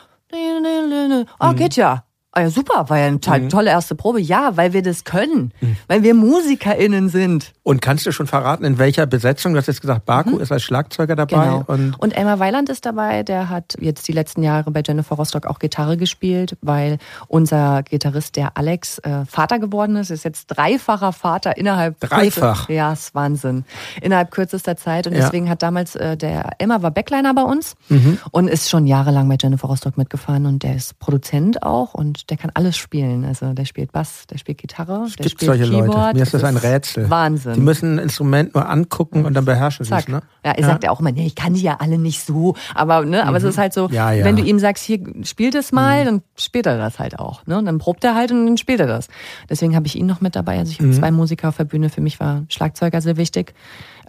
ah, 1.40 1.52
Mhm. 1.52 1.56
geht 1.56 1.76
ja. 1.76 2.04
Ah 2.38 2.42
ja, 2.42 2.50
super, 2.50 2.90
war 2.90 3.00
ja 3.00 3.06
eine 3.08 3.20
to- 3.22 3.48
tolle 3.48 3.70
erste 3.70 3.96
Probe. 3.96 4.20
Ja, 4.20 4.58
weil 4.58 4.74
wir 4.74 4.82
das 4.82 5.06
können, 5.06 5.54
weil 5.88 6.04
wir 6.04 6.14
MusikerInnen 6.14 7.08
sind. 7.08 7.54
Und 7.64 7.82
kannst 7.82 8.06
du 8.06 8.12
schon 8.12 8.28
verraten, 8.28 8.66
in 8.66 8.78
welcher 8.78 9.06
Besetzung? 9.06 9.54
Du 9.54 9.58
hast 9.60 9.68
jetzt 9.68 9.80
gesagt, 9.82 10.06
Baku 10.06 10.38
ist 10.38 10.52
als 10.52 10.62
Schlagzeuger 10.64 11.16
dabei. 11.16 11.38
Mhm. 11.38 11.42
Genau. 11.52 11.64
Und 11.68 11.96
Und 11.98 12.12
Elmar 12.12 12.38
Weiland 12.40 12.68
ist 12.70 12.86
dabei, 12.86 13.24
der 13.24 13.50
hat 13.50 13.76
jetzt 13.80 14.08
die 14.10 14.12
letzten 14.12 14.44
Jahre 14.44 14.70
bei 14.70 14.84
Jennifer 14.86 15.16
Rostock 15.16 15.48
auch 15.48 15.60
Gitarre 15.60 15.96
gespielt, 15.96 16.58
weil 16.62 16.98
unser 17.30 17.84
Gitarrist, 17.84 18.36
der 18.36 18.58
Alex, 18.58 19.00
äh, 19.00 19.26
Vater 19.26 19.58
geworden 19.60 19.96
ist, 19.96 20.12
ist 20.12 20.26
jetzt 20.26 20.48
dreifacher 20.48 21.14
Vater 21.14 21.56
innerhalb 21.58 22.00
Dreifach? 22.02 22.68
Kürze- 22.68 22.74
ja, 22.74 22.92
ist 22.94 23.16
Wahnsinn. 23.16 23.64
Innerhalb 24.02 24.32
kürzester 24.32 24.76
Zeit. 24.76 25.08
Und 25.08 25.14
Ja. 25.14 25.22
deswegen 25.22 25.50
hat 25.50 25.64
damals 25.64 25.96
äh, 25.96 26.18
der 26.18 26.50
Elmar 26.60 26.82
war 26.84 26.92
Backliner 26.92 27.34
bei 27.34 27.44
uns 27.44 27.76
Mhm. 27.88 28.20
und 28.32 28.50
ist 28.50 28.70
schon 28.70 28.86
jahrelang 28.88 29.30
bei 29.30 29.38
Jennifer 29.42 29.68
Rostock 29.70 29.98
mitgefahren 29.98 30.46
und 30.46 30.64
der 30.64 30.76
ist 30.76 31.00
Produzent 31.00 31.64
auch 31.64 31.94
und 31.94 32.25
der 32.30 32.38
kann 32.38 32.52
alles 32.54 32.76
spielen. 32.78 33.24
Also 33.26 33.54
der 33.54 33.66
spielt 33.66 33.92
Bass, 33.92 34.26
der 34.28 34.38
spielt 34.38 34.58
Gitarre, 34.58 35.06
der 35.18 35.24
gibt 35.26 35.30
spielt 35.32 35.52
solche 35.52 35.64
Keyboard. 35.70 35.88
Leute. 35.88 36.16
Mir 36.18 36.24
ist 36.24 36.34
das 36.34 36.44
ein 36.44 36.58
Rätsel. 36.58 37.10
Wahnsinn. 37.10 37.54
Die 37.54 37.60
müssen 37.60 37.96
ein 37.96 38.00
Instrument 38.00 38.54
nur 38.56 38.68
angucken 38.70 39.26
und 39.26 39.34
dann 39.34 39.46
beherrschen 39.46 39.86
sie 39.86 39.94
es. 39.94 40.08
Ne? 40.08 40.22
Ja, 40.44 40.52
er 40.54 40.64
sagt 40.66 40.84
ja 40.84 40.92
auch 40.92 41.00
immer, 41.00 41.12
nee, 41.12 41.26
ich 41.28 41.36
kann 41.36 41.54
die 41.54 41.62
ja 41.62 41.78
alle 41.80 41.98
nicht 41.98 42.26
so. 42.26 42.56
Aber, 42.74 43.06
ne, 43.06 43.26
aber 43.26 43.38
es 43.38 43.44
ist 43.44 43.58
halt 43.58 43.74
so, 43.74 43.88
Mhm. 43.88 43.94
Ja, 43.94 44.12
ja. 44.12 44.22
Mhm. 44.24 44.28
wenn 44.28 44.36
du 44.38 44.44
ihm 44.44 44.60
sagst, 44.60 44.84
hier, 44.84 45.00
spiel 45.24 45.52
das 45.52 45.72
mal, 45.72 46.06
dann 46.06 46.22
spielt 46.38 46.66
er 46.66 46.78
das 46.78 47.00
halt 47.00 47.20
auch. 47.20 47.46
Ne? 47.46 47.58
Und 47.58 47.66
dann 47.66 47.78
probt 47.78 48.04
er 48.04 48.16
halt 48.16 48.32
und 48.32 48.46
dann 48.46 48.58
spielt 48.58 48.80
er 48.80 48.88
das. 48.88 49.08
Deswegen 49.50 49.76
habe 49.76 49.86
ich 49.88 49.96
ihn 49.96 50.06
noch 50.06 50.22
mit 50.22 50.36
dabei. 50.36 50.58
Also 50.60 50.72
ich 50.72 50.80
Mhm. 50.82 50.86
habe 50.92 50.98
zwei 51.00 51.12
Musiker 51.12 51.50
auf 51.50 51.58
der 51.58 51.66
Bühne. 51.66 51.90
Für 51.90 52.02
mich 52.02 52.20
war 52.20 52.44
Schlagzeuger 52.50 53.02
sehr 53.02 53.18
wichtig. 53.18 53.54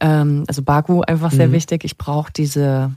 Ähm, 0.01 0.45
also 0.49 0.63
Baku 0.63 1.03
einfach 1.03 1.31
sehr 1.33 1.49
Mhm. 1.49 1.53
wichtig. 1.53 1.85
Ich 1.85 1.97
brauche 1.99 2.33
diese, 2.33 2.93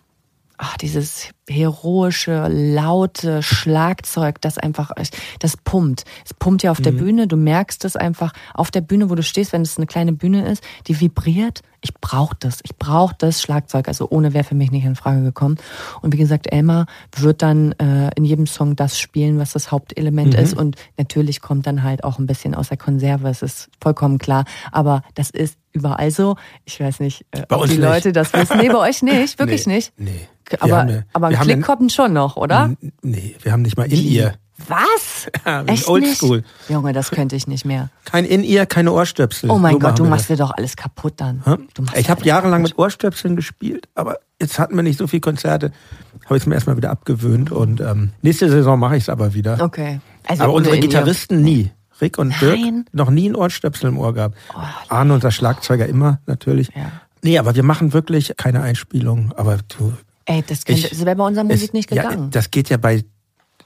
ach, 0.61 0.75
dieses 0.77 1.29
heroische, 1.47 2.47
laute 2.49 3.41
Schlagzeug, 3.41 4.41
das 4.41 4.57
einfach, 4.57 4.91
das 5.39 5.55
pumpt. 5.57 6.03
Es 6.25 6.33
pumpt 6.33 6.63
ja 6.63 6.71
auf 6.71 6.79
Mhm. 6.79 6.83
der 6.83 6.91
Bühne. 6.91 7.27
Du 7.27 7.37
merkst 7.37 7.85
es 7.85 7.95
einfach 7.95 8.33
auf 8.53 8.69
der 8.69 8.81
Bühne, 8.81 9.09
wo 9.09 9.15
du 9.15 9.23
stehst, 9.23 9.53
wenn 9.53 9.61
es 9.61 9.77
eine 9.77 9.87
kleine 9.87 10.11
Bühne 10.11 10.47
ist, 10.51 10.61
die 10.87 10.99
vibriert. 10.99 11.61
Ich 11.81 11.93
brauche 11.93 12.35
das. 12.39 12.59
Ich 12.63 12.75
brauche 12.75 13.15
das 13.17 13.41
Schlagzeug. 13.41 13.87
Also 13.87 14.07
ohne 14.09 14.33
wäre 14.33 14.43
für 14.43 14.55
mich 14.55 14.71
nicht 14.71 14.83
in 14.85 14.95
Frage 14.95 15.21
gekommen. 15.23 15.55
Und 16.01 16.13
wie 16.13 16.17
gesagt, 16.17 16.51
Elmar 16.51 16.85
wird 17.15 17.41
dann 17.41 17.71
äh, 17.73 18.09
in 18.15 18.25
jedem 18.25 18.47
Song 18.47 18.75
das 18.75 18.99
spielen, 18.99 19.39
was 19.39 19.53
das 19.53 19.71
Hauptelement 19.71 20.33
Mhm. 20.33 20.39
ist. 20.39 20.53
Und 20.57 20.75
natürlich 20.97 21.41
kommt 21.41 21.67
dann 21.67 21.83
halt 21.83 22.03
auch 22.03 22.19
ein 22.19 22.25
bisschen 22.27 22.53
aus 22.55 22.69
der 22.69 22.77
Konserve. 22.77 23.29
Es 23.29 23.41
ist 23.41 23.69
vollkommen 23.81 24.17
klar. 24.17 24.43
Aber 24.71 25.03
das 25.15 25.29
ist 25.29 25.57
überall 25.71 26.11
so. 26.11 26.35
Ich 26.65 26.79
weiß 26.79 26.99
nicht, 26.99 27.25
äh, 27.31 27.43
ob 27.49 27.63
die 27.65 27.71
nicht. 27.71 27.81
Leute 27.81 28.11
das 28.11 28.33
wissen. 28.33 28.57
Nee, 28.57 28.67
bei 28.69 28.77
euch 28.79 29.01
nicht. 29.01 29.39
Wirklich 29.39 29.65
nee, 29.65 29.75
nicht. 29.75 29.93
Nee. 29.97 30.27
Wir 30.49 30.63
Aber, 30.63 30.77
haben 30.77 31.03
aber 31.13 31.27
ein 31.27 31.35
Klick 31.39 31.61
kommt 31.63 31.91
schon 31.91 32.11
noch, 32.11 32.35
oder? 32.35 32.73
Nee, 33.03 33.35
wir 33.43 33.51
haben 33.51 33.61
nicht 33.61 33.77
mal 33.77 33.85
In-Ear. 33.91 34.33
Was? 34.67 35.27
Ja, 35.45 35.63
Echt 35.63 35.87
oldschool. 35.87 36.37
nicht? 36.37 36.47
Junge, 36.69 36.93
das 36.93 37.11
könnte 37.11 37.35
ich 37.35 37.47
nicht 37.47 37.65
mehr. 37.65 37.89
Kein 38.05 38.25
In-Ear, 38.25 38.65
keine 38.65 38.91
Ohrstöpsel. 38.91 39.49
Oh 39.49 39.57
mein 39.57 39.73
So 39.73 39.79
Gott, 39.79 39.99
du 39.99 40.05
machst 40.05 40.29
dir 40.29 40.35
doch 40.37 40.51
alles 40.51 40.75
kaputt 40.75 41.13
dann. 41.17 41.41
das. 41.45 41.57
Machst 41.79 41.97
Ich 41.97 42.09
habe 42.09 42.23
jahrelang 42.25 42.61
kaputt. 42.63 42.77
mit 42.77 42.79
Ohrstöpseln 42.79 43.35
gespielt, 43.35 43.87
aber 43.95 44.17
jetzt 44.41 44.59
hatten 44.59 44.75
wir 44.75 44.83
nicht 44.83 44.97
so 44.99 45.07
viele 45.07 45.21
Konzerte. 45.21 45.71
Habe 46.25 46.37
ich 46.37 46.43
es 46.43 46.47
mir 46.47 46.55
erstmal 46.55 46.77
wieder 46.77 46.91
abgewöhnt 46.91 47.51
und 47.51 47.81
ähm, 47.81 48.11
nächste 48.21 48.49
Saison 48.49 48.79
mache 48.79 48.97
ich 48.97 49.03
es 49.03 49.09
aber 49.09 49.33
wieder. 49.33 49.57
Okay. 49.61 49.99
Also 50.27 50.43
aber 50.43 50.53
unsere. 50.53 50.79
Gitarristen 50.79 51.41
nie. 51.41 51.71
Rick 52.01 52.17
und 52.17 52.33
Dirk 52.41 52.59
Nein. 52.59 52.85
Oh, 52.87 52.89
noch 52.93 53.09
nie 53.09 53.27
ein 53.29 53.35
Ohrstöpsel 53.35 53.89
im 53.89 53.97
Ohr 53.97 54.13
gehabt. 54.13 54.37
Arne, 54.87 55.13
unser 55.13 55.31
Schlagzeuger, 55.31 55.85
immer 55.87 56.19
natürlich. 56.27 56.69
Ja. 56.75 56.91
Nee, 57.23 57.37
aber 57.37 57.55
wir 57.55 57.63
machen 57.63 57.91
wirklich 57.93 58.33
keine 58.37 58.61
Einspielung. 58.61 59.33
Aber 59.35 59.57
du, 59.77 59.93
Ey, 60.25 60.43
das, 60.47 60.63
könnte, 60.65 60.81
Ich- 60.81 60.89
das 60.89 61.03
wäre 61.05 61.15
bei 61.15 61.23
unserer 61.25 61.43
Musik 61.43 61.69
es- 61.69 61.73
nicht 61.73 61.91
ja, 61.93 62.03
gegangen. 62.03 62.29
das 62.31 62.51
geht 62.51 62.69
ja 62.69 62.77
bei 62.77 63.03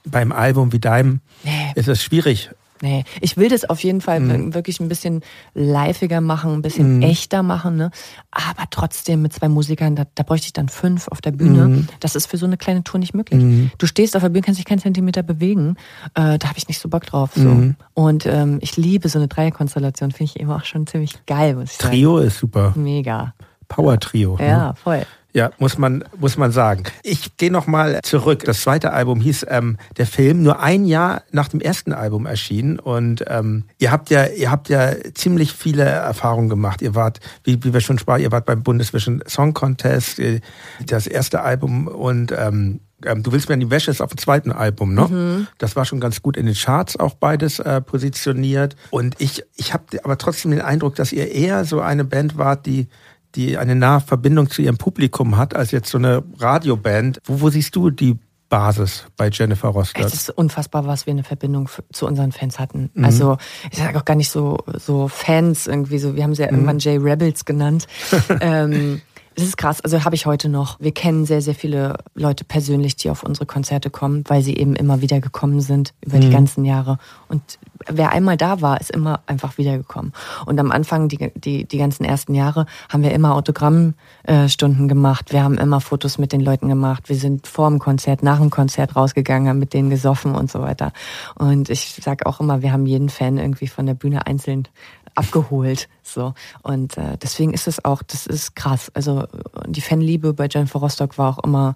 beim 0.04 0.32
Album 0.32 0.72
wie 0.72 0.78
deinem. 0.80 1.20
Nee. 1.42 1.72
Ist 1.74 1.88
es 1.88 2.02
schwierig. 2.02 2.50
Nee, 2.82 3.04
ich 3.22 3.36
will 3.38 3.48
das 3.48 3.64
auf 3.70 3.82
jeden 3.82 4.00
Fall 4.02 4.20
Mhm. 4.20 4.52
wirklich 4.52 4.78
ein 4.80 4.88
bisschen 4.88 5.22
liveiger 5.54 6.20
machen, 6.20 6.52
ein 6.52 6.60
bisschen 6.60 7.02
echter 7.02 7.42
machen, 7.42 7.76
ne? 7.76 7.90
Aber 8.30 8.64
trotzdem 8.68 9.22
mit 9.22 9.32
zwei 9.32 9.48
Musikern, 9.48 9.96
da, 9.96 10.04
da 10.14 10.22
bräuchte 10.24 10.46
ich 10.48 10.52
dann 10.52 10.68
fünf 10.68 11.08
auf 11.08 11.22
der 11.22 11.30
Bühne. 11.30 11.68
Mhm. 11.68 11.88
Das 12.00 12.14
ist 12.14 12.26
für 12.26 12.36
so 12.36 12.44
eine 12.44 12.56
kleine 12.58 12.82
Tour 12.84 12.98
nicht 13.00 13.14
möglich. 13.14 13.70
Du 13.78 13.86
stehst 13.86 14.16
auf 14.16 14.22
der 14.22 14.28
Bühne, 14.28 14.42
kannst 14.42 14.58
dich 14.58 14.66
keinen 14.66 14.80
Zentimeter 14.80 15.22
bewegen. 15.22 15.76
Äh, 16.14 16.36
da 16.38 16.48
habe 16.48 16.58
ich 16.58 16.68
nicht 16.68 16.80
so 16.80 16.88
Bock 16.90 17.06
drauf. 17.06 17.30
So. 17.34 17.42
Mhm. 17.48 17.76
Und 17.94 18.26
ähm, 18.26 18.58
ich 18.60 18.76
liebe 18.76 19.08
so 19.08 19.18
eine 19.18 19.28
Dreierkonstellation, 19.28 20.10
finde 20.10 20.32
ich 20.34 20.40
immer 20.40 20.56
auch 20.56 20.64
schon 20.64 20.86
ziemlich 20.86 21.24
geil, 21.26 21.54
muss 21.54 21.70
ich 21.70 21.76
sagen. 21.78 21.92
Trio 21.94 22.18
ist 22.18 22.38
super. 22.38 22.74
Mega. 22.76 23.34
Power 23.68 23.98
Trio. 23.98 24.36
Ja, 24.38 24.74
voll. 24.74 25.06
Ja, 25.34 25.50
muss 25.58 25.78
man, 25.78 26.04
muss 26.16 26.36
man 26.36 26.52
sagen. 26.52 26.84
Ich 27.02 27.36
gehe 27.36 27.50
nochmal 27.50 27.98
zurück. 28.04 28.44
Das 28.44 28.60
zweite 28.60 28.92
Album 28.92 29.20
hieß 29.20 29.46
ähm, 29.48 29.78
der 29.96 30.06
Film, 30.06 30.44
nur 30.44 30.60
ein 30.60 30.84
Jahr 30.84 31.22
nach 31.32 31.48
dem 31.48 31.60
ersten 31.60 31.92
Album 31.92 32.24
erschienen. 32.24 32.78
Und 32.78 33.24
ähm, 33.26 33.64
ihr 33.78 33.90
habt 33.90 34.10
ja, 34.10 34.26
ihr 34.26 34.52
habt 34.52 34.68
ja 34.68 34.92
ziemlich 35.12 35.52
viele 35.52 35.82
Erfahrungen 35.82 36.48
gemacht. 36.48 36.82
Ihr 36.82 36.94
wart, 36.94 37.18
wie, 37.42 37.64
wie 37.64 37.72
wir 37.72 37.80
schon 37.80 37.98
sprachen, 37.98 38.22
ihr 38.22 38.30
wart 38.30 38.46
beim 38.46 38.62
Bundesvision 38.62 39.24
Song 39.26 39.54
Contest, 39.54 40.20
äh, 40.20 40.40
das 40.86 41.08
erste 41.08 41.40
Album 41.42 41.88
und 41.88 42.30
ähm, 42.30 42.78
ähm, 43.04 43.22
Du 43.22 43.32
willst 43.32 43.48
mir 43.48 43.54
in 43.54 43.60
die 43.60 43.70
Wäsche 43.70 43.90
ist 43.90 44.00
auf 44.00 44.10
dem 44.10 44.18
zweiten 44.18 44.52
Album, 44.52 44.94
ne? 44.94 45.08
Mhm. 45.10 45.46
Das 45.58 45.76
war 45.76 45.84
schon 45.84 46.00
ganz 46.00 46.22
gut 46.22 46.36
in 46.36 46.46
den 46.46 46.54
Charts 46.54 46.96
auch 46.98 47.14
beides 47.14 47.58
äh, 47.58 47.80
positioniert. 47.80 48.76
Und 48.90 49.16
ich, 49.18 49.42
ich 49.56 49.74
habe 49.74 49.84
aber 50.04 50.16
trotzdem 50.16 50.52
den 50.52 50.62
Eindruck, 50.62 50.94
dass 50.94 51.12
ihr 51.12 51.30
eher 51.30 51.64
so 51.64 51.80
eine 51.80 52.04
Band 52.04 52.38
wart, 52.38 52.66
die 52.66 52.88
die 53.34 53.58
eine 53.58 53.74
nahe 53.74 54.00
Verbindung 54.00 54.50
zu 54.50 54.62
ihrem 54.62 54.76
Publikum 54.76 55.36
hat, 55.36 55.54
als 55.54 55.70
jetzt 55.70 55.90
so 55.90 55.98
eine 55.98 56.22
Radioband. 56.38 57.20
Wo, 57.24 57.40
wo 57.40 57.50
siehst 57.50 57.74
du 57.76 57.90
die 57.90 58.18
Basis 58.48 59.06
bei 59.16 59.30
Jennifer 59.30 59.68
Rostock? 59.68 60.04
Es 60.04 60.14
ist 60.14 60.30
unfassbar, 60.30 60.86
was 60.86 61.06
wir 61.06 61.12
eine 61.12 61.24
Verbindung 61.24 61.68
zu 61.92 62.06
unseren 62.06 62.32
Fans 62.32 62.58
hatten. 62.58 62.90
Mhm. 62.94 63.04
Also 63.04 63.38
ich 63.70 63.78
sage 63.78 63.98
auch 63.98 64.04
gar 64.04 64.14
nicht 64.14 64.30
so 64.30 64.58
so 64.78 65.08
Fans 65.08 65.66
irgendwie 65.66 65.98
so. 65.98 66.14
Wir 66.14 66.22
haben 66.22 66.34
sie 66.34 66.42
ja 66.42 66.48
mhm. 66.48 66.58
irgendwann 66.58 66.78
J-Rebels 66.78 67.44
genannt. 67.44 67.86
ähm, 68.40 69.00
es 69.36 69.42
ist 69.42 69.56
krass, 69.56 69.80
also 69.80 70.04
habe 70.04 70.14
ich 70.14 70.26
heute 70.26 70.48
noch. 70.48 70.78
Wir 70.80 70.92
kennen 70.92 71.24
sehr, 71.24 71.42
sehr 71.42 71.54
viele 71.54 71.96
Leute 72.14 72.44
persönlich, 72.44 72.96
die 72.96 73.10
auf 73.10 73.22
unsere 73.22 73.46
Konzerte 73.46 73.90
kommen, 73.90 74.22
weil 74.28 74.42
sie 74.42 74.56
eben 74.56 74.76
immer 74.76 75.00
wieder 75.00 75.20
gekommen 75.20 75.60
sind 75.60 75.92
über 76.02 76.18
mhm. 76.18 76.20
die 76.20 76.30
ganzen 76.30 76.64
Jahre. 76.64 76.98
Und 77.28 77.58
wer 77.88 78.12
einmal 78.12 78.36
da 78.36 78.60
war, 78.60 78.80
ist 78.80 78.90
immer 78.90 79.20
einfach 79.26 79.58
wiedergekommen. 79.58 80.12
Und 80.46 80.60
am 80.60 80.70
Anfang, 80.70 81.08
die, 81.08 81.32
die, 81.34 81.64
die 81.64 81.78
ganzen 81.78 82.04
ersten 82.04 82.34
Jahre, 82.34 82.66
haben 82.88 83.02
wir 83.02 83.12
immer 83.12 83.34
Autogrammstunden 83.34 84.88
gemacht. 84.88 85.32
Wir 85.32 85.42
haben 85.42 85.58
immer 85.58 85.80
Fotos 85.80 86.18
mit 86.18 86.32
den 86.32 86.40
Leuten 86.40 86.68
gemacht. 86.68 87.08
Wir 87.08 87.16
sind 87.16 87.46
vor 87.48 87.68
dem 87.68 87.80
Konzert, 87.80 88.22
nach 88.22 88.38
dem 88.38 88.50
Konzert 88.50 88.94
rausgegangen, 88.94 89.48
haben 89.48 89.58
mit 89.58 89.74
denen 89.74 89.90
gesoffen 89.90 90.34
und 90.34 90.50
so 90.50 90.60
weiter. 90.60 90.92
Und 91.34 91.70
ich 91.70 91.98
sage 92.00 92.26
auch 92.26 92.40
immer, 92.40 92.62
wir 92.62 92.72
haben 92.72 92.86
jeden 92.86 93.08
Fan 93.08 93.38
irgendwie 93.38 93.66
von 93.66 93.86
der 93.86 93.94
Bühne 93.94 94.26
einzeln 94.26 94.68
abgeholt. 95.14 95.88
So. 96.02 96.34
Und 96.62 96.96
äh, 96.96 97.16
deswegen 97.22 97.52
ist 97.54 97.66
es 97.66 97.84
auch, 97.84 98.02
das 98.02 98.26
ist 98.26 98.56
krass. 98.56 98.90
Also 98.94 99.26
die 99.66 99.80
Fanliebe 99.80 100.34
bei 100.34 100.48
Jennifer 100.50 100.80
Rostock 100.80 101.18
war 101.18 101.38
auch 101.38 101.44
immer 101.44 101.74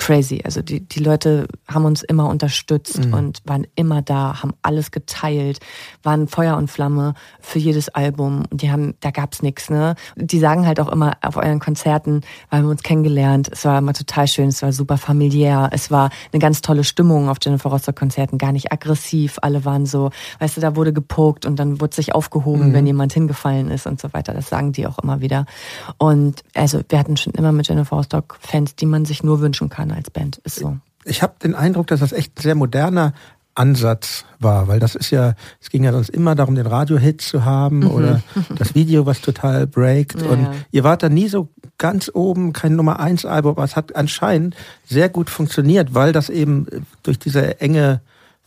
crazy. 0.00 0.40
Also 0.44 0.62
die, 0.62 0.80
die 0.80 0.98
Leute 0.98 1.46
haben 1.68 1.84
uns 1.84 2.02
immer 2.02 2.28
unterstützt 2.28 3.04
mhm. 3.04 3.14
und 3.14 3.42
waren 3.44 3.66
immer 3.74 4.00
da, 4.00 4.42
haben 4.42 4.54
alles 4.62 4.90
geteilt, 4.90 5.60
waren 6.02 6.26
Feuer 6.26 6.56
und 6.56 6.70
Flamme 6.70 7.14
für 7.40 7.58
jedes 7.58 7.90
Album. 7.90 8.44
Und 8.50 8.62
die 8.62 8.72
haben, 8.72 8.94
da 9.00 9.10
gab's 9.10 9.42
nichts, 9.42 9.68
ne? 9.68 9.94
Die 10.16 10.38
sagen 10.38 10.66
halt 10.66 10.80
auch 10.80 10.88
immer 10.88 11.18
auf 11.22 11.36
euren 11.36 11.60
Konzerten, 11.60 12.22
weil 12.48 12.62
wir 12.62 12.70
uns 12.70 12.82
kennengelernt, 12.82 13.50
es 13.52 13.64
war 13.66 13.78
immer 13.78 13.92
total 13.92 14.26
schön, 14.26 14.48
es 14.48 14.62
war 14.62 14.72
super 14.72 14.96
familiär, 14.96 15.68
es 15.70 15.90
war 15.90 16.08
eine 16.32 16.40
ganz 16.40 16.62
tolle 16.62 16.82
Stimmung 16.82 17.28
auf 17.28 17.36
Jennifer 17.42 17.68
Rostock 17.68 17.96
Konzerten, 17.96 18.38
gar 18.38 18.52
nicht 18.52 18.72
aggressiv, 18.72 19.38
alle 19.42 19.66
waren 19.66 19.84
so, 19.84 20.10
weißt 20.38 20.56
du, 20.56 20.62
da 20.62 20.76
wurde 20.76 20.94
gepokt 20.94 21.44
und 21.44 21.56
dann 21.56 21.78
wurde 21.78 21.94
sich 21.94 22.14
aufgehoben, 22.14 22.70
mhm. 22.70 22.72
wenn 22.72 22.86
jemand 22.86 23.12
hingefallen 23.12 23.70
ist 23.70 23.86
und 23.86 24.00
so 24.00 24.12
weiter. 24.14 24.32
Das 24.32 24.48
sagen 24.48 24.72
die 24.72 24.86
auch 24.86 24.98
immer 24.98 25.20
wieder. 25.20 25.44
Und 25.98 26.42
also 26.54 26.80
wir 26.88 26.98
hatten 26.98 27.18
schon 27.18 27.34
immer 27.34 27.52
mit 27.52 27.68
Jennifer 27.68 27.96
Rostock 27.96 28.38
Fans, 28.40 28.74
die 28.76 28.86
man 28.86 29.04
sich 29.04 29.22
nur 29.22 29.40
wünschen 29.40 29.68
kann 29.68 29.89
als 29.92 30.10
Band. 30.10 30.38
Ist 30.38 30.56
so. 30.56 30.76
Ich 31.04 31.22
habe 31.22 31.34
den 31.42 31.54
Eindruck, 31.54 31.86
dass 31.86 32.00
das 32.00 32.12
echt 32.12 32.38
ein 32.38 32.42
sehr 32.42 32.54
moderner 32.54 33.14
Ansatz 33.54 34.24
war, 34.38 34.68
weil 34.68 34.78
das 34.78 34.94
ist 34.94 35.10
ja, 35.10 35.34
es 35.60 35.70
ging 35.70 35.84
ja 35.84 35.92
sonst 35.92 36.08
immer 36.10 36.34
darum, 36.34 36.54
den 36.54 36.66
Radio-Hit 36.66 37.20
zu 37.20 37.44
haben 37.44 37.80
mhm. 37.80 37.90
oder 37.90 38.22
das 38.56 38.74
Video, 38.74 39.06
was 39.06 39.20
total 39.20 39.66
breakt. 39.66 40.20
Ja, 40.20 40.28
und 40.28 40.48
ihr 40.70 40.84
wart 40.84 41.02
da 41.02 41.08
nie 41.08 41.28
so 41.28 41.48
ganz 41.78 42.10
oben, 42.12 42.52
kein 42.52 42.76
Nummer 42.76 43.00
eins 43.00 43.24
Album, 43.24 43.52
aber 43.52 43.64
es 43.64 43.76
hat 43.76 43.96
anscheinend 43.96 44.56
sehr 44.86 45.08
gut 45.08 45.30
funktioniert, 45.30 45.94
weil 45.94 46.12
das 46.12 46.28
eben 46.30 46.66
durch 47.02 47.18
diese 47.18 47.60
enge 47.60 48.00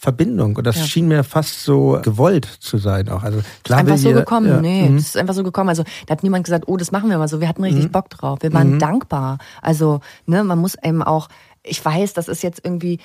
Verbindung. 0.04 0.58
Und 0.58 0.68
das 0.68 0.76
ja. 0.76 0.84
schien 0.84 1.08
mir 1.08 1.24
fast 1.24 1.64
so 1.64 1.98
gewollt 2.04 2.46
zu 2.46 2.78
sein 2.78 3.08
auch. 3.08 3.24
Also 3.24 3.40
klar, 3.64 3.80
einfach 3.80 3.98
so 3.98 4.10
ihr, 4.10 4.16
gekommen, 4.16 4.48
ja. 4.48 4.60
nee, 4.60 4.90
mhm. 4.90 4.98
das 4.98 5.08
ist 5.08 5.18
einfach 5.18 5.34
so 5.34 5.44
gekommen. 5.44 5.70
Also 5.70 5.84
da 6.08 6.12
hat 6.12 6.24
niemand 6.24 6.44
gesagt, 6.44 6.66
oh, 6.68 6.76
das 6.76 6.92
machen 6.92 7.10
wir 7.10 7.18
mal 7.18 7.30
so. 7.30 7.40
Wir 7.40 7.48
hatten 7.48 7.64
richtig 7.64 7.86
mhm. 7.86 7.92
Bock 7.92 8.10
drauf. 8.10 8.40
Wir 8.42 8.52
waren 8.54 8.74
mhm. 8.74 8.80
dankbar. 8.80 9.38
Also, 9.62 10.02
ne, 10.26 10.44
man 10.44 10.60
muss 10.60 10.76
eben 10.84 11.02
auch 11.02 11.30
ich 11.64 11.84
weiß, 11.84 12.14
das 12.14 12.28
ist 12.28 12.44
jetzt 12.44 12.62
irgendwie, 12.64 13.00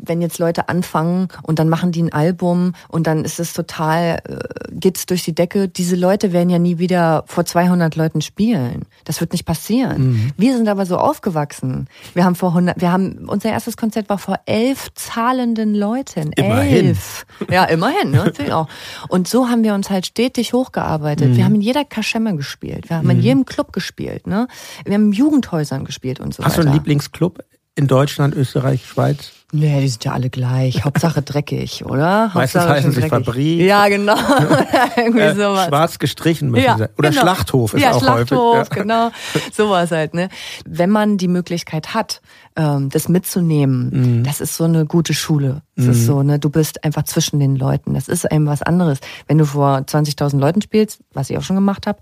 wenn 0.00 0.20
jetzt 0.20 0.38
Leute 0.38 0.68
anfangen 0.68 1.28
und 1.42 1.58
dann 1.58 1.68
machen 1.68 1.92
die 1.92 2.02
ein 2.02 2.12
Album 2.12 2.74
und 2.88 3.06
dann 3.06 3.24
ist 3.24 3.40
es 3.40 3.54
total, 3.54 4.20
äh, 4.28 4.38
geht's 4.70 5.06
durch 5.06 5.24
die 5.24 5.34
Decke. 5.34 5.68
Diese 5.68 5.96
Leute 5.96 6.32
werden 6.32 6.50
ja 6.50 6.58
nie 6.58 6.78
wieder 6.78 7.24
vor 7.26 7.46
200 7.46 7.96
Leuten 7.96 8.20
spielen. 8.20 8.84
Das 9.04 9.20
wird 9.20 9.32
nicht 9.32 9.46
passieren. 9.46 10.12
Mhm. 10.12 10.30
Wir 10.36 10.56
sind 10.56 10.68
aber 10.68 10.84
so 10.84 10.98
aufgewachsen. 10.98 11.88
Wir 12.12 12.24
haben 12.24 12.34
vor 12.34 12.50
100, 12.50 12.80
wir 12.80 12.92
haben, 12.92 13.28
unser 13.28 13.50
erstes 13.50 13.78
Konzert 13.78 14.10
war 14.10 14.18
vor 14.18 14.38
elf 14.44 14.92
zahlenden 14.94 15.74
Leuten. 15.74 16.32
Immerhin. 16.32 16.88
Elf. 16.88 17.24
Ja, 17.50 17.64
immerhin, 17.64 18.10
ne? 18.10 18.32
Auch. 18.52 18.68
Und 19.08 19.26
so 19.26 19.48
haben 19.48 19.64
wir 19.64 19.72
uns 19.74 19.88
halt 19.88 20.06
stetig 20.06 20.52
hochgearbeitet. 20.52 21.30
Mhm. 21.30 21.36
Wir 21.36 21.44
haben 21.46 21.54
in 21.54 21.60
jeder 21.62 21.84
Kaschemme 21.84 22.36
gespielt. 22.36 22.90
Wir 22.90 22.98
haben 22.98 23.08
in 23.08 23.18
mhm. 23.18 23.22
jedem 23.22 23.46
Club 23.46 23.72
gespielt, 23.72 24.26
ne? 24.26 24.48
Wir 24.84 24.94
haben 24.94 25.06
in 25.06 25.12
Jugendhäusern 25.12 25.84
gespielt 25.84 26.20
und 26.20 26.34
so 26.34 26.44
Hast 26.44 26.52
weiter. 26.52 26.62
du 26.62 26.68
einen 26.68 26.76
Lieblingsclub 26.76 27.42
in 27.74 27.86
Deutschland, 27.86 28.34
Österreich, 28.34 28.86
Schweiz? 28.86 29.32
Nee, 29.54 29.82
die 29.82 29.88
sind 29.88 30.04
ja 30.04 30.12
alle 30.12 30.30
gleich. 30.30 30.82
Hauptsache 30.84 31.20
dreckig, 31.20 31.84
oder? 31.84 32.30
Meistens 32.34 32.62
Hauptsache 32.62 32.68
heißen 32.70 32.92
sie 32.92 33.02
Fabrik. 33.02 33.60
Ja, 33.60 33.88
genau. 33.88 34.14
Irgendwie 34.96 35.20
äh, 35.20 35.34
sowas. 35.34 35.68
Schwarz 35.68 35.98
gestrichen 35.98 36.50
müssen 36.50 36.64
ja, 36.64 36.78
sie. 36.78 36.88
Oder 36.96 37.10
genau. 37.10 37.22
Schlachthof 37.22 37.74
ist 37.74 37.82
ja, 37.82 37.92
auch 37.92 38.02
Schlachthof, 38.02 38.56
häufig. 38.56 38.76
Ja. 38.76 38.82
genau. 38.82 39.10
Sowas 39.52 39.90
halt, 39.90 40.14
ne? 40.14 40.30
Wenn 40.64 40.88
man 40.88 41.18
die 41.18 41.28
Möglichkeit 41.28 41.92
hat, 41.92 42.22
ähm, 42.56 42.88
das 42.88 43.10
mitzunehmen, 43.10 43.90
mhm. 44.20 44.24
das 44.24 44.40
ist 44.40 44.56
so 44.56 44.64
eine 44.64 44.86
gute 44.86 45.12
Schule. 45.12 45.60
Das 45.76 45.84
mhm. 45.84 45.92
ist 45.92 46.06
so, 46.06 46.22
ne? 46.22 46.38
Du 46.38 46.48
bist 46.48 46.82
einfach 46.84 47.02
zwischen 47.04 47.38
den 47.38 47.54
Leuten. 47.54 47.92
Das 47.92 48.08
ist 48.08 48.24
eben 48.30 48.46
was 48.46 48.62
anderes. 48.62 49.00
Wenn 49.28 49.36
du 49.36 49.44
vor 49.44 49.76
20.000 49.78 50.38
Leuten 50.38 50.62
spielst, 50.62 51.00
was 51.12 51.28
ich 51.28 51.36
auch 51.36 51.42
schon 51.42 51.56
gemacht 51.56 51.86
habe, 51.86 51.98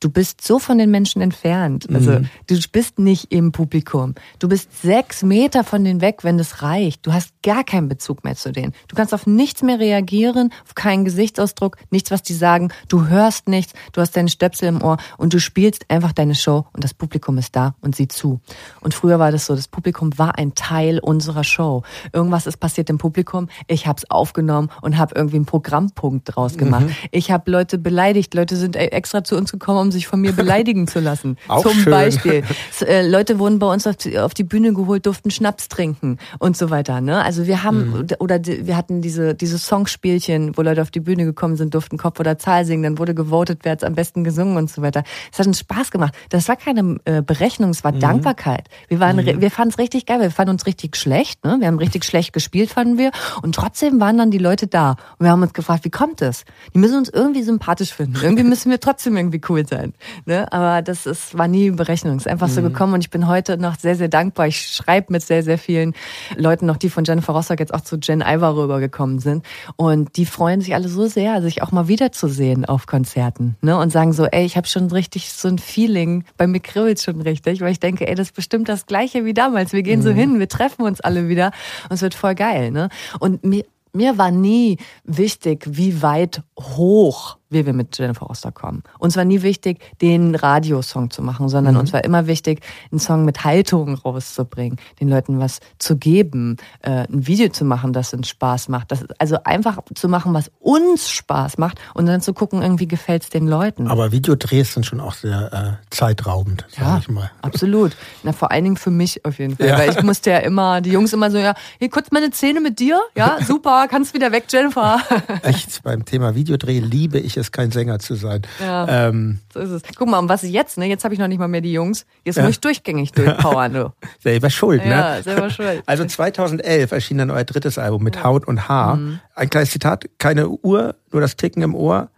du 0.00 0.08
bist 0.10 0.44
so 0.44 0.58
von 0.58 0.78
den 0.78 0.90
Menschen 0.90 1.22
entfernt. 1.22 1.86
Also 1.92 2.12
mhm. 2.12 2.28
du 2.46 2.58
bist 2.72 2.98
nicht 2.98 3.32
im 3.32 3.52
Publikum. 3.52 4.14
Du 4.38 4.48
bist 4.48 4.82
sechs 4.82 5.22
Meter 5.22 5.62
von 5.62 5.84
denen 5.84 6.00
weg, 6.00 6.24
wenn 6.24 6.38
das 6.38 6.62
reicht. 6.62 7.06
Du 7.06 7.12
hast 7.12 7.30
gar 7.42 7.64
keinen 7.64 7.88
Bezug 7.88 8.24
mehr 8.24 8.36
zu 8.36 8.52
denen. 8.52 8.74
Du 8.88 8.96
kannst 8.96 9.14
auf 9.14 9.26
nichts 9.26 9.62
mehr 9.62 9.78
reagieren, 9.78 10.52
auf 10.64 10.74
keinen 10.74 11.04
Gesichtsausdruck, 11.04 11.76
nichts, 11.90 12.10
was 12.10 12.22
die 12.22 12.34
sagen. 12.34 12.72
Du 12.88 13.08
hörst 13.08 13.48
nichts, 13.48 13.72
du 13.92 14.00
hast 14.00 14.16
deine 14.16 14.28
Stöpsel 14.28 14.68
im 14.68 14.82
Ohr 14.82 14.98
und 15.16 15.32
du 15.32 15.40
spielst 15.40 15.86
einfach 15.88 16.12
deine 16.12 16.34
Show 16.34 16.66
und 16.72 16.84
das 16.84 16.94
Publikum 16.94 17.38
ist 17.38 17.56
da 17.56 17.74
und 17.80 17.96
sieht 17.96 18.12
zu. 18.12 18.40
Und 18.80 18.94
früher 18.94 19.18
war 19.18 19.32
das 19.32 19.46
so, 19.46 19.54
das 19.54 19.68
Publikum 19.68 20.18
war 20.18 20.38
ein 20.38 20.54
Teil 20.54 20.98
unserer 20.98 21.44
Show. 21.44 21.82
Irgendwas 22.12 22.46
ist 22.46 22.58
passiert 22.58 22.90
im 22.90 22.98
Publikum, 22.98 23.48
ich 23.66 23.86
habe 23.86 23.98
es 23.98 24.10
aufgenommen 24.10 24.70
und 24.82 24.98
habe 24.98 25.14
irgendwie 25.14 25.36
einen 25.36 25.46
Programmpunkt 25.46 26.34
draus 26.34 26.56
gemacht. 26.56 26.86
Mhm. 26.86 26.94
Ich 27.10 27.30
habe 27.30 27.50
Leute 27.50 27.78
beleidigt, 27.78 28.34
Leute 28.34 28.56
sind 28.56 28.76
e- 28.76 28.86
extra 28.86 29.24
zu 29.24 29.36
uns 29.36 29.52
gekommen, 29.52 29.78
um 29.78 29.92
sich 29.92 30.06
von 30.06 30.20
mir 30.20 30.32
beleidigen 30.32 30.86
zu 30.86 31.00
lassen. 31.00 31.36
Auch 31.48 31.62
Zum 31.62 31.72
schön. 31.72 31.90
Beispiel. 31.90 32.44
Äh, 32.80 33.06
Leute 33.06 33.38
wurden 33.38 33.58
bei 33.58 33.70
uns 33.70 33.86
auf 33.86 33.96
die, 33.96 34.18
auf 34.18 34.32
die, 34.32 34.42
Bühne 34.42 34.72
geholt, 34.72 35.04
durften 35.04 35.30
Schnaps 35.30 35.68
trinken 35.68 36.18
und 36.38 36.56
so 36.56 36.70
weiter. 36.70 37.00
Ne? 37.00 37.22
Also 37.30 37.46
wir 37.46 37.62
haben, 37.62 37.90
mhm. 37.90 38.08
oder 38.18 38.44
wir 38.44 38.76
hatten 38.76 39.02
diese, 39.02 39.36
diese 39.36 39.56
Songspielchen, 39.56 40.56
wo 40.56 40.62
Leute 40.62 40.82
auf 40.82 40.90
die 40.90 40.98
Bühne 40.98 41.24
gekommen 41.24 41.54
sind, 41.54 41.74
durften 41.74 41.96
Kopf 41.96 42.18
oder 42.18 42.38
Zahl 42.38 42.64
singen, 42.64 42.82
dann 42.82 42.98
wurde 42.98 43.14
gewotet, 43.14 43.60
wer 43.62 43.70
hat 43.70 43.84
am 43.84 43.94
besten 43.94 44.24
gesungen 44.24 44.56
und 44.56 44.68
so 44.68 44.82
weiter. 44.82 45.04
Es 45.32 45.38
hat 45.38 45.46
uns 45.46 45.60
Spaß 45.60 45.92
gemacht. 45.92 46.12
Das 46.30 46.48
war 46.48 46.56
keine 46.56 46.96
äh, 47.04 47.22
Berechnung, 47.22 47.70
es 47.70 47.84
war 47.84 47.92
mhm. 47.92 48.00
Dankbarkeit. 48.00 48.66
Wir 48.88 48.98
waren, 48.98 49.14
mhm. 49.14 49.40
wir 49.40 49.52
fanden 49.52 49.70
es 49.70 49.78
richtig 49.78 50.06
geil, 50.06 50.20
wir 50.20 50.32
fanden 50.32 50.54
uns 50.54 50.66
richtig 50.66 50.96
schlecht, 50.96 51.44
ne? 51.44 51.58
Wir 51.60 51.68
haben 51.68 51.78
richtig 51.78 52.04
schlecht 52.04 52.32
gespielt, 52.32 52.70
fanden 52.70 52.98
wir. 52.98 53.12
Und 53.42 53.54
trotzdem 53.54 54.00
waren 54.00 54.18
dann 54.18 54.32
die 54.32 54.38
Leute 54.38 54.66
da. 54.66 54.96
Und 55.18 55.26
wir 55.26 55.30
haben 55.30 55.42
uns 55.42 55.52
gefragt, 55.52 55.84
wie 55.84 55.90
kommt 55.90 56.22
es? 56.22 56.44
Die 56.74 56.78
müssen 56.80 56.98
uns 56.98 57.10
irgendwie 57.10 57.44
sympathisch 57.44 57.94
finden. 57.94 58.16
Irgendwie 58.20 58.42
müssen 58.42 58.72
wir 58.72 58.80
trotzdem 58.80 59.16
irgendwie 59.16 59.40
cool 59.48 59.64
sein. 59.68 59.94
Ne? 60.26 60.52
Aber 60.52 60.82
das 60.82 61.06
ist, 61.06 61.38
war 61.38 61.46
nie 61.46 61.70
Berechnung. 61.70 62.16
Es 62.16 62.26
ist 62.26 62.28
einfach 62.28 62.48
mhm. 62.48 62.54
so 62.54 62.62
gekommen 62.62 62.94
und 62.94 63.02
ich 63.02 63.10
bin 63.10 63.28
heute 63.28 63.56
noch 63.56 63.78
sehr, 63.78 63.94
sehr 63.94 64.08
dankbar. 64.08 64.48
Ich 64.48 64.66
schreibe 64.66 65.12
mit 65.12 65.22
sehr, 65.22 65.44
sehr 65.44 65.58
vielen 65.58 65.94
Leuten 66.34 66.66
noch, 66.66 66.76
die 66.76 66.90
von 66.90 67.04
Jennifer 67.20 67.34
Rostock 67.34 67.60
jetzt 67.60 67.74
auch 67.74 67.82
zu 67.82 67.96
Jen 67.96 68.22
Ivar 68.22 68.56
rübergekommen 68.56 69.18
sind. 69.18 69.44
Und 69.76 70.16
die 70.16 70.24
freuen 70.24 70.60
sich 70.60 70.74
alle 70.74 70.88
so 70.88 71.06
sehr, 71.06 71.42
sich 71.42 71.62
auch 71.62 71.70
mal 71.70 71.86
wiederzusehen 71.86 72.64
auf 72.64 72.86
Konzerten. 72.86 73.56
Ne? 73.60 73.76
Und 73.76 73.92
sagen 73.92 74.12
so, 74.12 74.24
ey, 74.24 74.44
ich 74.44 74.56
habe 74.56 74.66
schon 74.66 74.90
richtig 74.90 75.32
so 75.32 75.48
ein 75.48 75.58
Feeling, 75.58 76.24
bei 76.36 76.46
mir 76.46 76.60
kribbelt 76.60 77.00
schon 77.00 77.20
richtig, 77.20 77.60
weil 77.60 77.72
ich 77.72 77.80
denke, 77.80 78.08
ey, 78.08 78.14
das 78.14 78.28
ist 78.28 78.34
bestimmt 78.34 78.68
das 78.68 78.86
Gleiche 78.86 79.24
wie 79.24 79.34
damals. 79.34 79.72
Wir 79.72 79.82
gehen 79.82 80.00
mhm. 80.00 80.04
so 80.04 80.10
hin, 80.10 80.38
wir 80.38 80.48
treffen 80.48 80.82
uns 80.82 81.00
alle 81.00 81.28
wieder 81.28 81.52
und 81.88 81.94
es 81.94 82.02
wird 82.02 82.14
voll 82.14 82.34
geil. 82.34 82.70
Ne? 82.70 82.88
Und 83.18 83.44
mir, 83.44 83.64
mir 83.92 84.16
war 84.16 84.30
nie 84.30 84.78
wichtig, 85.04 85.66
wie 85.68 86.00
weit 86.00 86.42
hoch 86.58 87.36
wie 87.50 87.66
wir 87.66 87.72
mit 87.72 87.98
Jennifer 87.98 88.26
Rostock 88.26 88.54
kommen. 88.54 88.82
Uns 88.98 89.16
war 89.16 89.24
nie 89.24 89.42
wichtig, 89.42 89.78
den 90.00 90.34
Radiosong 90.34 91.10
zu 91.10 91.20
machen, 91.22 91.48
sondern 91.48 91.74
Mhm. 91.74 91.80
uns 91.80 91.92
war 91.92 92.04
immer 92.04 92.26
wichtig, 92.26 92.60
einen 92.90 93.00
Song 93.00 93.24
mit 93.24 93.44
Haltung 93.44 93.94
rauszubringen, 93.96 94.78
den 95.00 95.08
Leuten 95.08 95.40
was 95.40 95.60
zu 95.78 95.96
geben, 95.96 96.56
äh, 96.82 97.06
ein 97.10 97.26
Video 97.26 97.48
zu 97.48 97.64
machen, 97.64 97.92
das 97.92 98.14
uns 98.14 98.28
Spaß 98.28 98.68
macht. 98.68 98.92
Das, 98.92 99.04
also 99.18 99.36
einfach 99.44 99.78
zu 99.94 100.08
machen, 100.08 100.32
was 100.32 100.50
uns 100.60 101.10
Spaß 101.10 101.58
macht 101.58 101.78
und 101.94 102.06
dann 102.06 102.20
zu 102.20 102.32
gucken, 102.32 102.62
irgendwie 102.62 102.86
gefällt's 102.88 103.30
den 103.30 103.46
Leuten. 103.48 103.88
Aber 103.88 104.12
Videodrehs 104.12 104.74
sind 104.74 104.86
schon 104.86 105.00
auch 105.00 105.14
sehr 105.14 105.78
äh, 105.80 105.86
zeitraubend, 105.94 106.64
sag 106.70 106.80
Ja, 106.86 106.98
ich 106.98 107.08
mal. 107.08 107.30
absolut. 107.42 107.96
Na, 108.22 108.32
vor 108.32 108.50
allen 108.52 108.64
Dingen 108.64 108.76
für 108.76 108.90
mich 108.90 109.24
auf 109.24 109.38
jeden 109.38 109.56
Fall. 109.56 109.66
Ja. 109.66 109.78
Weil 109.78 109.90
ich 109.90 110.02
musste 110.02 110.30
ja 110.30 110.38
immer, 110.38 110.80
die 110.80 110.90
Jungs 110.90 111.12
immer 111.12 111.30
so, 111.30 111.38
ja, 111.38 111.54
hier 111.78 111.90
kurz 111.90 112.10
meine 112.12 112.30
Szene 112.32 112.60
mit 112.60 112.78
dir. 112.78 113.00
Ja, 113.16 113.38
super, 113.44 113.86
kannst 113.90 114.14
wieder 114.14 114.30
weg, 114.32 114.44
Jennifer. 114.50 115.00
Echt, 115.42 115.82
beim 115.82 116.04
Thema 116.04 116.34
Videodreh 116.34 116.78
liebe 116.78 117.18
ich 117.18 117.36
es, 117.40 117.50
kein 117.52 117.70
Sänger 117.72 117.98
zu 117.98 118.14
sein. 118.14 118.42
Ja. 118.60 119.08
Ähm, 119.08 119.40
So 119.52 119.58
ist 119.60 119.70
es. 119.70 119.82
Guck 119.96 120.08
mal, 120.08 120.18
und 120.18 120.28
was 120.28 120.42
ist 120.44 120.50
jetzt, 120.50 120.78
ne? 120.78 120.86
Jetzt 120.86 121.02
habe 121.04 121.14
ich 121.14 121.20
noch 121.20 121.26
nicht 121.28 121.38
mal 121.38 121.48
mehr 121.48 121.60
die 121.60 121.72
Jungs. 121.72 122.06
Jetzt 122.24 122.38
muss 122.40 122.50
ich 122.50 122.60
durchgängig 122.60 123.12
durchpowern, 123.12 123.72
du. 123.72 123.92
selber 124.20 124.50
schuld, 124.50 124.84
ne? 124.84 124.90
Ja, 124.90 125.22
selber 125.22 125.50
schuld. 125.50 125.82
Also 125.86 126.04
2011 126.04 126.92
erschien 126.92 127.18
dann 127.18 127.30
euer 127.30 127.44
drittes 127.44 127.78
Album 127.78 128.04
mit 128.04 128.22
Haut 128.22 128.46
und 128.46 128.68
Haar. 128.68 128.96
Mhm. 128.96 129.20
Ein 129.34 129.50
kleines 129.50 129.70
Zitat, 129.70 130.04
keine 130.18 130.48
Uhr, 130.48 130.94
nur 131.10 131.20
das 131.20 131.36
Ticken 131.36 131.62
im 131.62 131.74
Ohr, 131.74 132.10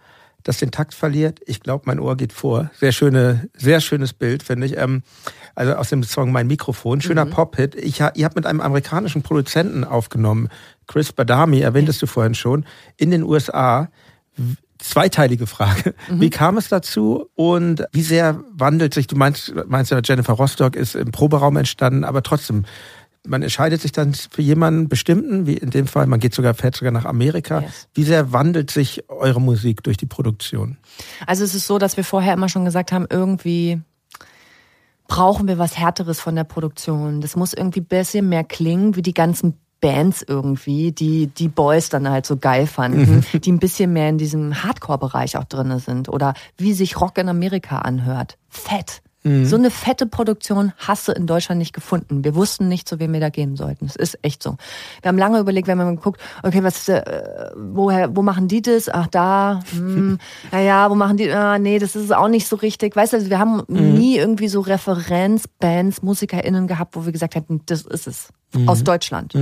das 0.42 0.58
den 0.58 0.72
Takt 0.72 0.92
verliert. 0.92 1.38
Ich 1.46 1.60
glaube, 1.60 1.84
mein 1.86 2.00
Ohr 2.00 2.16
geht 2.16 2.32
vor. 2.32 2.70
Sehr 2.78 2.90
schöne, 2.92 3.48
sehr 3.56 3.80
schönes 3.80 4.12
Bild, 4.12 4.42
finde 4.42 4.66
ich. 4.66 4.76
Ähm, 4.76 5.02
also 5.54 5.74
aus 5.74 5.90
dem 5.90 6.02
Song 6.02 6.32
Mein 6.32 6.46
Mikrofon. 6.48 7.00
Schöner 7.00 7.26
Mhm. 7.26 7.30
Pop-Hit. 7.30 7.74
Ich, 7.76 8.00
ihr 8.00 8.24
habt 8.24 8.34
mit 8.36 8.46
einem 8.46 8.60
amerikanischen 8.60 9.22
Produzenten 9.22 9.84
aufgenommen. 9.84 10.48
Chris 10.88 11.12
Badami, 11.12 11.60
erwähntest 11.60 12.02
du 12.02 12.06
vorhin 12.06 12.34
schon, 12.34 12.64
in 12.96 13.10
den 13.12 13.22
USA. 13.22 13.88
Zweiteilige 14.78 15.46
Frage. 15.46 15.94
Mhm. 16.10 16.20
Wie 16.20 16.30
kam 16.30 16.56
es 16.56 16.68
dazu 16.68 17.26
und 17.34 17.84
wie 17.92 18.02
sehr 18.02 18.42
wandelt 18.52 18.94
sich, 18.94 19.06
du 19.06 19.16
meinst, 19.16 19.52
meinst 19.66 19.90
ja, 19.90 20.00
Jennifer 20.02 20.32
Rostock 20.32 20.76
ist 20.76 20.94
im 20.94 21.12
Proberaum 21.12 21.56
entstanden, 21.56 22.04
aber 22.04 22.22
trotzdem, 22.22 22.64
man 23.24 23.42
entscheidet 23.42 23.80
sich 23.80 23.92
dann 23.92 24.14
für 24.14 24.42
jemanden 24.42 24.88
bestimmten, 24.88 25.46
wie 25.46 25.54
in 25.54 25.70
dem 25.70 25.86
Fall, 25.86 26.06
man 26.06 26.18
geht 26.18 26.34
sogar, 26.34 26.54
fährt 26.54 26.74
sogar 26.74 26.92
nach 26.92 27.04
Amerika. 27.04 27.60
Yes. 27.60 27.88
Wie 27.94 28.02
sehr 28.02 28.32
wandelt 28.32 28.70
sich 28.70 29.08
eure 29.08 29.40
Musik 29.40 29.84
durch 29.84 29.96
die 29.96 30.06
Produktion? 30.06 30.78
Also 31.26 31.44
es 31.44 31.54
ist 31.54 31.66
so, 31.68 31.78
dass 31.78 31.96
wir 31.96 32.04
vorher 32.04 32.34
immer 32.34 32.48
schon 32.48 32.64
gesagt 32.64 32.90
haben, 32.90 33.06
irgendwie 33.08 33.80
brauchen 35.06 35.46
wir 35.46 35.58
was 35.58 35.76
Härteres 35.76 36.20
von 36.20 36.34
der 36.34 36.44
Produktion. 36.44 37.20
Das 37.20 37.36
muss 37.36 37.52
irgendwie 37.52 37.80
ein 37.80 37.86
bisschen 37.86 38.28
mehr 38.28 38.44
klingen 38.44 38.96
wie 38.96 39.02
die 39.02 39.14
ganzen 39.14 39.61
Bands 39.82 40.24
irgendwie, 40.26 40.92
die 40.92 41.26
die 41.26 41.48
Boys 41.48 41.90
dann 41.90 42.08
halt 42.08 42.24
so 42.24 42.38
geil 42.38 42.66
fanden, 42.66 43.26
die 43.34 43.52
ein 43.52 43.58
bisschen 43.58 43.92
mehr 43.92 44.08
in 44.08 44.16
diesem 44.16 44.62
Hardcore-Bereich 44.62 45.36
auch 45.36 45.44
drinne 45.44 45.80
sind 45.80 46.08
oder 46.08 46.32
wie 46.56 46.72
sich 46.72 46.98
Rock 46.98 47.18
in 47.18 47.28
Amerika 47.28 47.80
anhört. 47.80 48.38
Fett. 48.48 49.02
So 49.24 49.54
eine 49.54 49.70
fette 49.70 50.06
Produktion 50.06 50.72
hast 50.78 51.06
du 51.06 51.12
in 51.12 51.28
Deutschland 51.28 51.60
nicht 51.60 51.72
gefunden. 51.72 52.24
Wir 52.24 52.34
wussten 52.34 52.66
nicht, 52.66 52.88
zu 52.88 52.98
wem 52.98 53.12
wir 53.12 53.20
da 53.20 53.28
gehen 53.28 53.54
sollten. 53.54 53.86
Es 53.86 53.94
ist 53.94 54.18
echt 54.22 54.42
so. 54.42 54.56
Wir 55.00 55.08
haben 55.10 55.18
lange 55.18 55.38
überlegt, 55.38 55.68
wenn 55.68 55.78
man 55.78 55.94
guckt, 55.94 56.20
okay, 56.42 56.64
was, 56.64 56.88
äh, 56.88 57.52
woher, 57.54 58.16
wo 58.16 58.22
machen 58.22 58.48
die 58.48 58.62
das? 58.62 58.88
Ach, 58.88 59.06
da, 59.06 59.60
hm, 59.70 60.18
naja, 60.50 60.90
wo 60.90 60.96
machen 60.96 61.18
die, 61.18 61.30
ah, 61.30 61.60
nee, 61.60 61.78
das 61.78 61.94
ist 61.94 62.12
auch 62.12 62.26
nicht 62.26 62.48
so 62.48 62.56
richtig. 62.56 62.96
Weißt 62.96 63.12
du, 63.12 63.18
also 63.18 63.30
wir 63.30 63.38
haben 63.38 63.62
nie 63.68 64.16
irgendwie 64.16 64.48
so 64.48 64.60
Referenzbands, 64.60 66.02
MusikerInnen 66.02 66.66
gehabt, 66.66 66.96
wo 66.96 67.04
wir 67.04 67.12
gesagt 67.12 67.36
hätten, 67.36 67.60
das 67.66 67.82
ist 67.82 68.08
es. 68.08 68.28
Aus 68.66 68.84
Deutschland. 68.84 69.34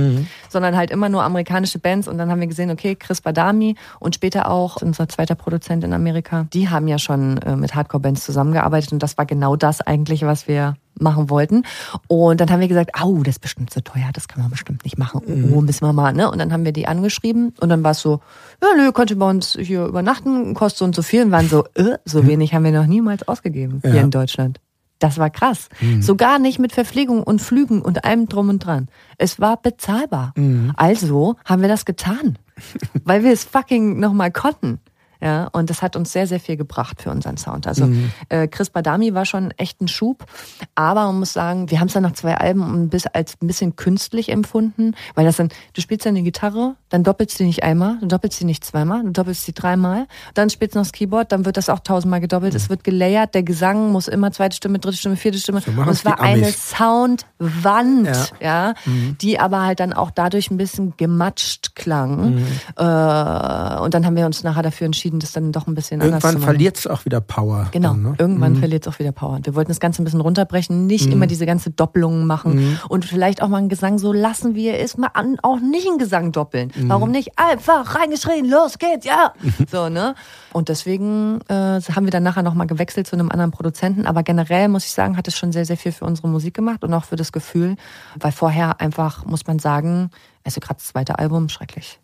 Sondern 0.49 0.75
halt 0.77 0.91
immer 0.91 1.09
nur 1.09 1.23
amerikanische 1.23 1.79
Bands 1.79 2.07
und 2.07 2.17
dann 2.17 2.29
haben 2.31 2.39
wir 2.39 2.47
gesehen, 2.47 2.71
okay, 2.71 2.95
Chris 2.95 3.21
Badami 3.21 3.75
und 3.99 4.15
später 4.15 4.49
auch 4.49 4.77
unser 4.81 5.07
zweiter 5.09 5.35
Produzent 5.35 5.83
in 5.83 5.93
Amerika, 5.93 6.47
die 6.53 6.69
haben 6.69 6.87
ja 6.87 6.97
schon 6.97 7.37
äh, 7.39 7.55
mit 7.55 7.75
Hardcore-Bands 7.75 8.23
zusammengearbeitet 8.25 8.91
und 8.93 9.03
das 9.03 9.17
war 9.17 9.25
genau 9.25 9.55
das 9.55 9.81
eigentlich, 9.81 10.23
was 10.23 10.47
wir 10.47 10.75
machen 10.99 11.29
wollten. 11.29 11.63
Und 12.07 12.41
dann 12.41 12.49
haben 12.51 12.59
wir 12.59 12.67
gesagt, 12.67 12.91
au, 13.01 13.23
das 13.23 13.35
ist 13.35 13.39
bestimmt 13.39 13.71
zu 13.71 13.81
teuer, 13.83 14.09
das 14.13 14.27
kann 14.27 14.41
man 14.41 14.51
bestimmt 14.51 14.83
nicht 14.83 14.97
machen. 14.97 15.21
Oh, 15.53 15.61
müssen 15.61 15.85
wir 15.85 15.93
mal, 15.93 16.13
ne? 16.13 16.29
Und 16.29 16.37
dann 16.39 16.51
haben 16.53 16.65
wir 16.65 16.73
die 16.73 16.87
angeschrieben 16.87 17.53
und 17.59 17.69
dann 17.69 17.83
war 17.83 17.91
es 17.91 17.99
so, 18.01 18.19
ja, 18.61 18.67
nö, 18.77 18.91
könnt 18.91 19.09
ihr 19.09 19.17
bei 19.19 19.29
uns 19.29 19.57
hier 19.59 19.85
übernachten, 19.85 20.53
kostet 20.53 20.79
so 20.79 20.85
und 20.85 20.95
so 20.95 21.01
viel 21.01 21.23
und 21.23 21.31
waren 21.31 21.47
so, 21.49 21.65
äh, 21.75 21.97
so 22.05 22.27
wenig 22.27 22.53
haben 22.53 22.63
wir 22.63 22.71
noch 22.71 22.85
niemals 22.87 23.27
ausgegeben 23.27 23.79
hier 23.83 23.95
Ja. 23.95 24.01
in 24.01 24.11
Deutschland. 24.11 24.59
Das 25.01 25.17
war 25.17 25.29
krass. 25.31 25.67
Sogar 25.99 26.37
nicht 26.39 26.59
mit 26.59 26.71
Verpflegung 26.73 27.23
und 27.23 27.41
Flügen 27.41 27.81
und 27.81 28.05
allem 28.05 28.27
drum 28.29 28.49
und 28.49 28.59
dran. 28.59 28.87
Es 29.17 29.39
war 29.39 29.57
bezahlbar. 29.61 30.33
Also 30.77 31.35
haben 31.43 31.61
wir 31.63 31.69
das 31.69 31.85
getan, 31.85 32.37
weil 33.03 33.23
wir 33.23 33.33
es 33.33 33.43
fucking 33.43 33.99
nochmal 33.99 34.31
konnten. 34.31 34.79
Ja, 35.21 35.47
und 35.51 35.69
das 35.69 35.81
hat 35.81 35.95
uns 35.95 36.11
sehr, 36.11 36.27
sehr 36.27 36.39
viel 36.39 36.57
gebracht 36.57 37.01
für 37.01 37.11
unseren 37.11 37.37
Sound. 37.37 37.67
Also 37.67 37.89
äh, 38.29 38.47
Chris 38.47 38.71
Badami 38.71 39.13
war 39.13 39.25
schon 39.25 39.51
echt 39.51 39.79
ein 39.81 39.87
Schub, 39.87 40.25
aber 40.75 41.05
man 41.05 41.19
muss 41.19 41.33
sagen, 41.33 41.69
wir 41.69 41.79
haben 41.79 41.87
es 41.87 41.93
dann 41.93 42.03
nach 42.03 42.13
zwei 42.13 42.35
Alben 42.37 42.61
ein 42.61 42.89
bisschen, 42.89 43.11
als 43.13 43.37
ein 43.41 43.47
bisschen 43.47 43.75
künstlich 43.75 44.29
empfunden, 44.29 44.95
weil 45.15 45.25
das 45.25 45.37
dann, 45.37 45.49
du 45.73 45.81
spielst 45.81 46.05
dann 46.05 46.15
die 46.15 46.23
Gitarre, 46.23 46.75
dann 46.89 47.03
doppelst 47.03 47.39
du 47.39 47.43
nicht 47.43 47.63
einmal, 47.63 47.97
du 47.99 48.07
doppelst 48.07 48.39
sie 48.39 48.45
nicht 48.45 48.65
zweimal, 48.65 49.03
du 49.03 49.11
doppelst 49.11 49.45
sie 49.45 49.53
dreimal, 49.53 50.07
dann 50.33 50.49
spielst 50.49 50.75
du 50.75 50.79
noch 50.79 50.85
das 50.85 50.91
Keyboard, 50.91 51.31
dann 51.31 51.45
wird 51.45 51.57
das 51.57 51.69
auch 51.69 51.79
tausendmal 51.79 52.19
gedoppelt, 52.19 52.55
es 52.55 52.69
wird 52.69 52.83
gelayert, 52.83 53.35
der 53.35 53.43
Gesang 53.43 53.91
muss 53.91 54.07
immer 54.07 54.31
zweite 54.31 54.55
Stimme, 54.55 54.79
dritte 54.79 54.97
Stimme, 54.97 55.15
vierte 55.17 55.37
Stimme. 55.37 55.61
machen 55.65 55.77
und 55.77 55.89
es 55.89 56.05
war 56.05 56.19
eine 56.19 56.51
Soundwand, 56.51 58.33
ja, 58.41 58.73
die 59.21 59.39
aber 59.39 59.63
halt 59.63 59.79
dann 59.79 59.93
auch 59.93 60.11
dadurch 60.11 60.51
ein 60.51 60.57
bisschen 60.57 60.95
gematscht 60.97 61.75
klang. 61.75 62.35
Mhm. 62.35 62.47
Äh, 62.77 63.79
und 63.79 63.93
dann 63.93 64.05
haben 64.05 64.15
wir 64.15 64.25
uns 64.25 64.43
nachher 64.43 64.63
dafür 64.63 64.85
entschieden, 64.85 65.10
das 65.19 65.31
dann 65.31 65.51
doch 65.51 65.67
ein 65.67 65.75
bisschen 65.75 66.01
anders 66.01 66.21
zu 66.21 66.27
Irgendwann 66.27 66.41
machen. 66.41 66.53
verliert 66.55 66.77
es 66.77 66.87
auch 66.87 67.05
wieder 67.05 67.21
Power. 67.21 67.67
Genau, 67.71 67.89
Dann, 67.89 68.01
ne? 68.03 68.15
irgendwann 68.17 68.55
verliert 68.55 68.85
es 68.87 68.93
auch 68.93 68.99
wieder 68.99 69.11
Power. 69.11 69.39
Wir 69.43 69.55
wollten 69.55 69.69
das 69.69 69.79
Ganze 69.79 70.01
ein 70.01 70.05
bisschen 70.05 70.21
runterbrechen, 70.21 70.85
nicht 70.87 71.07
Mhm. 71.07 71.13
immer 71.13 71.27
diese 71.27 71.45
ganze 71.45 71.71
Doppelungen 71.71 72.25
machen 72.27 72.77
und 72.89 73.05
vielleicht 73.05 73.41
auch 73.41 73.47
mal 73.47 73.57
einen 73.57 73.69
Gesang 73.69 73.97
so 73.99 74.13
lassen, 74.13 74.55
wie 74.55 74.67
er 74.67 74.79
ist, 74.79 74.97
mal 74.97 75.09
an, 75.13 75.37
auch 75.43 75.59
nicht 75.59 75.87
einen 75.87 75.97
Gesang 75.97 76.31
doppeln. 76.31 76.71
Mhm. 76.75 76.89
Warum 76.89 77.11
nicht? 77.11 77.37
Einfach 77.37 77.95
reingeschrien, 77.95 78.49
los 78.49 78.77
geht's, 78.77 79.05
ja! 79.05 79.33
so, 79.71 79.89
ne? 79.89 80.15
Und 80.53 80.69
deswegen 80.69 81.39
äh, 81.47 81.53
haben 81.81 82.05
wir 82.05 82.11
dann 82.11 82.23
nachher 82.23 82.43
nochmal 82.43 82.67
gewechselt 82.67 83.07
zu 83.07 83.15
einem 83.15 83.29
anderen 83.29 83.51
Produzenten. 83.51 84.05
Aber 84.05 84.23
generell 84.23 84.67
muss 84.67 84.85
ich 84.85 84.91
sagen, 84.91 85.17
hat 85.17 85.27
es 85.27 85.37
schon 85.37 85.51
sehr, 85.51 85.65
sehr 85.65 85.77
viel 85.77 85.91
für 85.91 86.05
unsere 86.05 86.27
Musik 86.27 86.53
gemacht 86.53 86.83
und 86.83 86.93
auch 86.93 87.05
für 87.05 87.15
das 87.15 87.31
Gefühl, 87.31 87.75
weil 88.19 88.31
vorher 88.31 88.81
einfach, 88.81 89.25
muss 89.25 89.47
man 89.47 89.59
sagen, 89.59 90.09
also 90.43 90.59
gerade 90.59 90.75
das 90.79 90.87
zweite 90.87 91.19
Album, 91.19 91.49
schrecklich. 91.49 91.99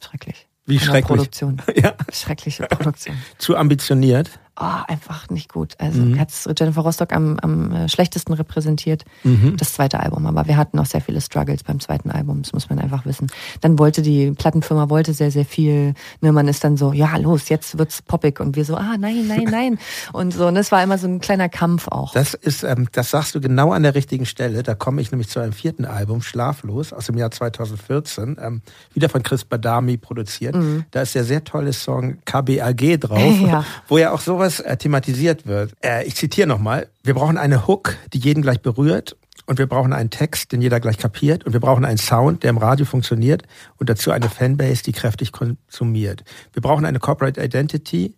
Schrecklich. 0.00 0.48
Wie 0.66 0.78
schrecklich? 0.78 1.06
Produktion. 1.06 1.60
Ja, 1.76 1.94
Schreckliche 2.12 2.64
Produktion 2.64 3.16
zu 3.38 3.56
ambitioniert. 3.56 4.30
Oh, 4.60 4.64
einfach 4.86 5.30
nicht 5.30 5.52
gut. 5.52 5.74
Also 5.78 6.00
Mhm. 6.02 6.18
hat 6.18 6.30
Jennifer 6.58 6.82
Rostock 6.82 7.12
am, 7.12 7.38
am 7.40 7.72
äh, 7.72 7.88
schlechtesten 7.88 8.32
repräsentiert, 8.34 9.04
Mhm. 9.24 9.56
das 9.56 9.72
zweite 9.72 10.00
Album. 10.00 10.26
Aber 10.26 10.46
wir 10.46 10.56
hatten 10.56 10.78
auch 10.78 10.86
sehr 10.86 11.00
viele 11.00 11.20
Struggles 11.20 11.62
beim 11.64 11.80
zweiten 11.80 12.10
Album, 12.10 12.42
das 12.42 12.52
muss 12.52 12.68
man 12.68 12.78
einfach 12.78 13.06
wissen. 13.06 13.28
Dann 13.60 13.78
wollte 13.78 14.02
die 14.02 14.30
Plattenfirma 14.32 14.90
wollte 14.90 15.14
sehr, 15.14 15.30
sehr 15.30 15.44
viel. 15.44 15.94
Ne, 16.20 16.32
man 16.32 16.48
ist 16.48 16.64
dann 16.64 16.76
so, 16.76 16.92
ja 16.92 17.16
los, 17.16 17.48
jetzt 17.48 17.78
wird's 17.78 18.02
poppig. 18.02 18.40
Und 18.40 18.56
wir 18.56 18.64
so, 18.64 18.76
ah 18.76 18.96
nein, 18.98 19.26
nein, 19.26 19.44
nein. 19.50 19.78
Und 20.12 20.34
so, 20.34 20.46
und 20.46 20.54
das 20.54 20.70
war 20.72 20.82
immer 20.82 20.98
so 20.98 21.06
ein 21.08 21.20
kleiner 21.20 21.48
Kampf 21.48 21.88
auch. 21.88 22.12
Das 22.12 22.34
ist, 22.34 22.62
ähm, 22.62 22.88
das 22.92 23.10
sagst 23.10 23.34
du 23.34 23.40
genau 23.40 23.72
an 23.72 23.82
der 23.82 23.94
richtigen 23.94 24.26
Stelle. 24.26 24.62
Da 24.62 24.74
komme 24.74 25.00
ich 25.00 25.10
nämlich 25.12 25.28
zu 25.28 25.40
einem 25.40 25.52
vierten 25.52 25.84
Album, 25.84 26.20
Schlaflos, 26.22 26.92
aus 26.92 27.06
dem 27.06 27.16
Jahr 27.16 27.30
2014, 27.30 28.36
ähm, 28.40 28.62
wieder 28.94 29.08
von 29.08 29.22
Chris 29.22 29.44
Badami 29.44 29.96
produziert. 29.96 30.56
Da 30.90 31.02
ist 31.02 31.14
der 31.14 31.24
sehr 31.24 31.44
tolle 31.44 31.72
Song 31.72 32.18
KBAG 32.24 32.98
drauf, 33.00 33.18
Mhm. 33.18 33.46
Ja. 33.52 33.64
wo 33.88 33.98
ja 33.98 34.12
auch 34.12 34.20
sowas 34.20 34.51
äh, 34.60 34.76
thematisiert 34.76 35.46
wird. 35.46 35.72
Äh, 35.84 36.04
ich 36.04 36.14
zitiere 36.16 36.46
nochmal. 36.46 36.88
Wir 37.02 37.14
brauchen 37.14 37.38
eine 37.38 37.66
Hook, 37.66 37.96
die 38.12 38.18
jeden 38.18 38.42
gleich 38.42 38.60
berührt. 38.60 39.16
Und 39.46 39.58
wir 39.58 39.66
brauchen 39.66 39.92
einen 39.92 40.10
Text, 40.10 40.52
den 40.52 40.62
jeder 40.62 40.78
gleich 40.78 40.98
kapiert. 40.98 41.44
Und 41.44 41.52
wir 41.52 41.60
brauchen 41.60 41.84
einen 41.84 41.98
Sound, 41.98 42.44
der 42.44 42.50
im 42.50 42.58
Radio 42.58 42.86
funktioniert. 42.86 43.42
Und 43.76 43.88
dazu 43.90 44.12
eine 44.12 44.28
Fanbase, 44.28 44.84
die 44.84 44.92
kräftig 44.92 45.32
konsumiert. 45.32 46.22
Wir 46.52 46.62
brauchen 46.62 46.84
eine 46.84 47.00
Corporate 47.00 47.42
Identity, 47.42 48.14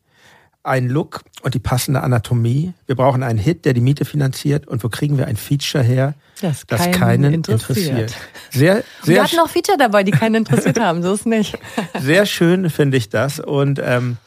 einen 0.62 0.88
Look 0.88 1.22
und 1.42 1.54
die 1.54 1.58
passende 1.60 2.02
Anatomie. 2.02 2.74
Wir 2.86 2.94
brauchen 2.94 3.22
einen 3.22 3.38
Hit, 3.38 3.64
der 3.64 3.72
die 3.72 3.80
Miete 3.80 4.04
finanziert. 4.04 4.66
Und 4.68 4.84
wo 4.84 4.88
kriegen 4.90 5.16
wir 5.16 5.26
ein 5.26 5.36
Feature 5.36 5.82
her, 5.82 6.14
Das 6.42 6.66
das 6.66 6.80
keinen 6.82 6.92
keinen 6.92 7.34
interessiert. 7.34 7.70
interessiert? 7.70 8.14
Sehr, 8.50 8.74
wir 8.76 9.14
sehr, 9.14 9.22
hatten 9.24 9.38
auch 9.40 9.48
Feature 9.48 9.78
dabei, 9.78 10.04
die 10.04 10.10
keinen 10.12 10.36
interessiert 10.36 10.78
haben, 10.80 11.02
so 11.02 11.14
ist 11.14 11.26
nicht. 11.26 11.58
sehr 12.00 12.26
schön 12.26 12.68
finde 12.70 12.98
ich 12.98 13.08
das. 13.08 13.40
Und 13.40 13.80
ähm, 13.82 14.18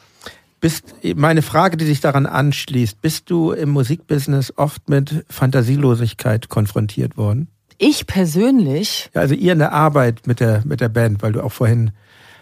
bist, 0.60 0.94
meine 1.16 1.42
Frage, 1.42 1.76
die 1.76 1.84
sich 1.84 2.00
daran 2.00 2.26
anschließt, 2.26 3.00
bist 3.00 3.30
du 3.30 3.52
im 3.52 3.70
Musikbusiness 3.70 4.52
oft 4.56 4.88
mit 4.88 5.24
Fantasielosigkeit 5.28 6.48
konfrontiert 6.48 7.16
worden? 7.16 7.48
Ich 7.78 8.06
persönlich, 8.06 9.10
Ja, 9.14 9.20
also 9.20 9.34
ihr 9.34 9.52
in 9.52 9.60
der 9.60 9.72
Arbeit 9.72 10.26
mit 10.26 10.40
der, 10.40 10.62
mit 10.64 10.80
der 10.80 10.88
Band, 10.88 11.22
weil 11.22 11.32
du 11.32 11.42
auch 11.42 11.52
vorhin 11.52 11.92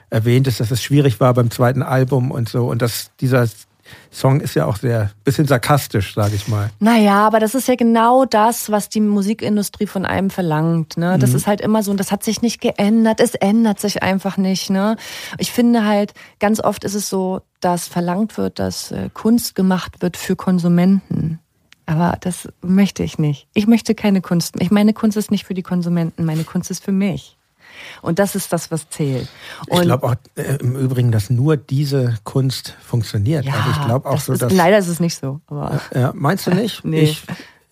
erwähntest, 0.08 0.60
dass 0.60 0.70
es 0.70 0.82
schwierig 0.82 1.20
war 1.20 1.34
beim 1.34 1.50
zweiten 1.50 1.82
Album 1.82 2.30
und 2.30 2.48
so 2.48 2.68
und 2.68 2.80
dass 2.80 3.10
dieser 3.20 3.46
Song 4.10 4.40
ist 4.40 4.54
ja 4.54 4.66
auch 4.66 4.76
sehr 4.76 5.10
bisschen 5.24 5.46
sarkastisch, 5.46 6.14
sage 6.14 6.34
ich 6.34 6.48
mal. 6.48 6.70
Naja, 6.80 7.26
aber 7.26 7.38
das 7.40 7.54
ist 7.54 7.68
ja 7.68 7.74
genau 7.74 8.24
das, 8.24 8.70
was 8.70 8.88
die 8.88 9.00
Musikindustrie 9.00 9.86
von 9.86 10.04
einem 10.06 10.30
verlangt. 10.30 10.96
Ne? 10.96 11.18
Das 11.18 11.30
Mhm. 11.30 11.36
ist 11.36 11.46
halt 11.46 11.60
immer 11.60 11.82
so 11.82 11.90
und 11.90 12.00
das 12.00 12.12
hat 12.12 12.24
sich 12.24 12.42
nicht 12.42 12.60
geändert. 12.60 13.20
Es 13.20 13.34
ändert 13.34 13.78
sich 13.80 14.02
einfach 14.02 14.36
nicht. 14.36 14.70
Ne? 14.70 14.96
Ich 15.38 15.52
finde 15.52 15.84
halt, 15.84 16.14
ganz 16.40 16.60
oft 16.60 16.84
ist 16.84 16.94
es 16.94 17.08
so, 17.08 17.40
dass 17.60 17.88
verlangt 17.88 18.38
wird, 18.38 18.58
dass 18.58 18.90
äh, 18.92 19.10
Kunst 19.12 19.54
gemacht 19.54 20.00
wird 20.02 20.16
für 20.16 20.36
Konsumenten. 20.36 21.40
Aber 21.88 22.16
das 22.20 22.48
möchte 22.62 23.02
ich 23.04 23.18
nicht. 23.18 23.46
Ich 23.54 23.66
möchte 23.66 23.94
keine 23.94 24.20
Kunst. 24.20 24.56
Ich 24.58 24.70
meine 24.72 24.92
Kunst 24.92 25.16
ist 25.16 25.30
nicht 25.30 25.44
für 25.44 25.54
die 25.54 25.62
Konsumenten. 25.62 26.24
Meine 26.24 26.42
Kunst 26.44 26.70
ist 26.70 26.82
für 26.82 26.90
mich. 26.92 27.35
Und 28.02 28.18
das 28.18 28.34
ist 28.34 28.52
das, 28.52 28.70
was 28.70 28.88
zählt. 28.88 29.28
Ich 29.66 29.72
Und 29.72 29.82
glaube 29.82 30.06
auch 30.06 30.14
äh, 30.36 30.56
im 30.60 30.76
Übrigen, 30.76 31.12
dass 31.12 31.30
nur 31.30 31.56
diese 31.56 32.18
Kunst 32.24 32.74
funktioniert. 32.80 33.44
ja, 33.44 33.54
also 33.54 33.70
ich 33.70 33.86
glaube 33.86 34.08
auch 34.08 34.14
das 34.14 34.26
so, 34.26 34.32
ist, 34.32 34.42
dass 34.42 34.52
leider 34.52 34.78
ist 34.78 34.88
es 34.88 35.00
nicht 35.00 35.16
so. 35.16 35.40
Aber 35.46 35.80
ja, 35.94 36.12
meinst 36.14 36.46
du 36.46 36.50
nicht? 36.54 36.84
Nee. 36.84 37.02
Ich 37.02 37.22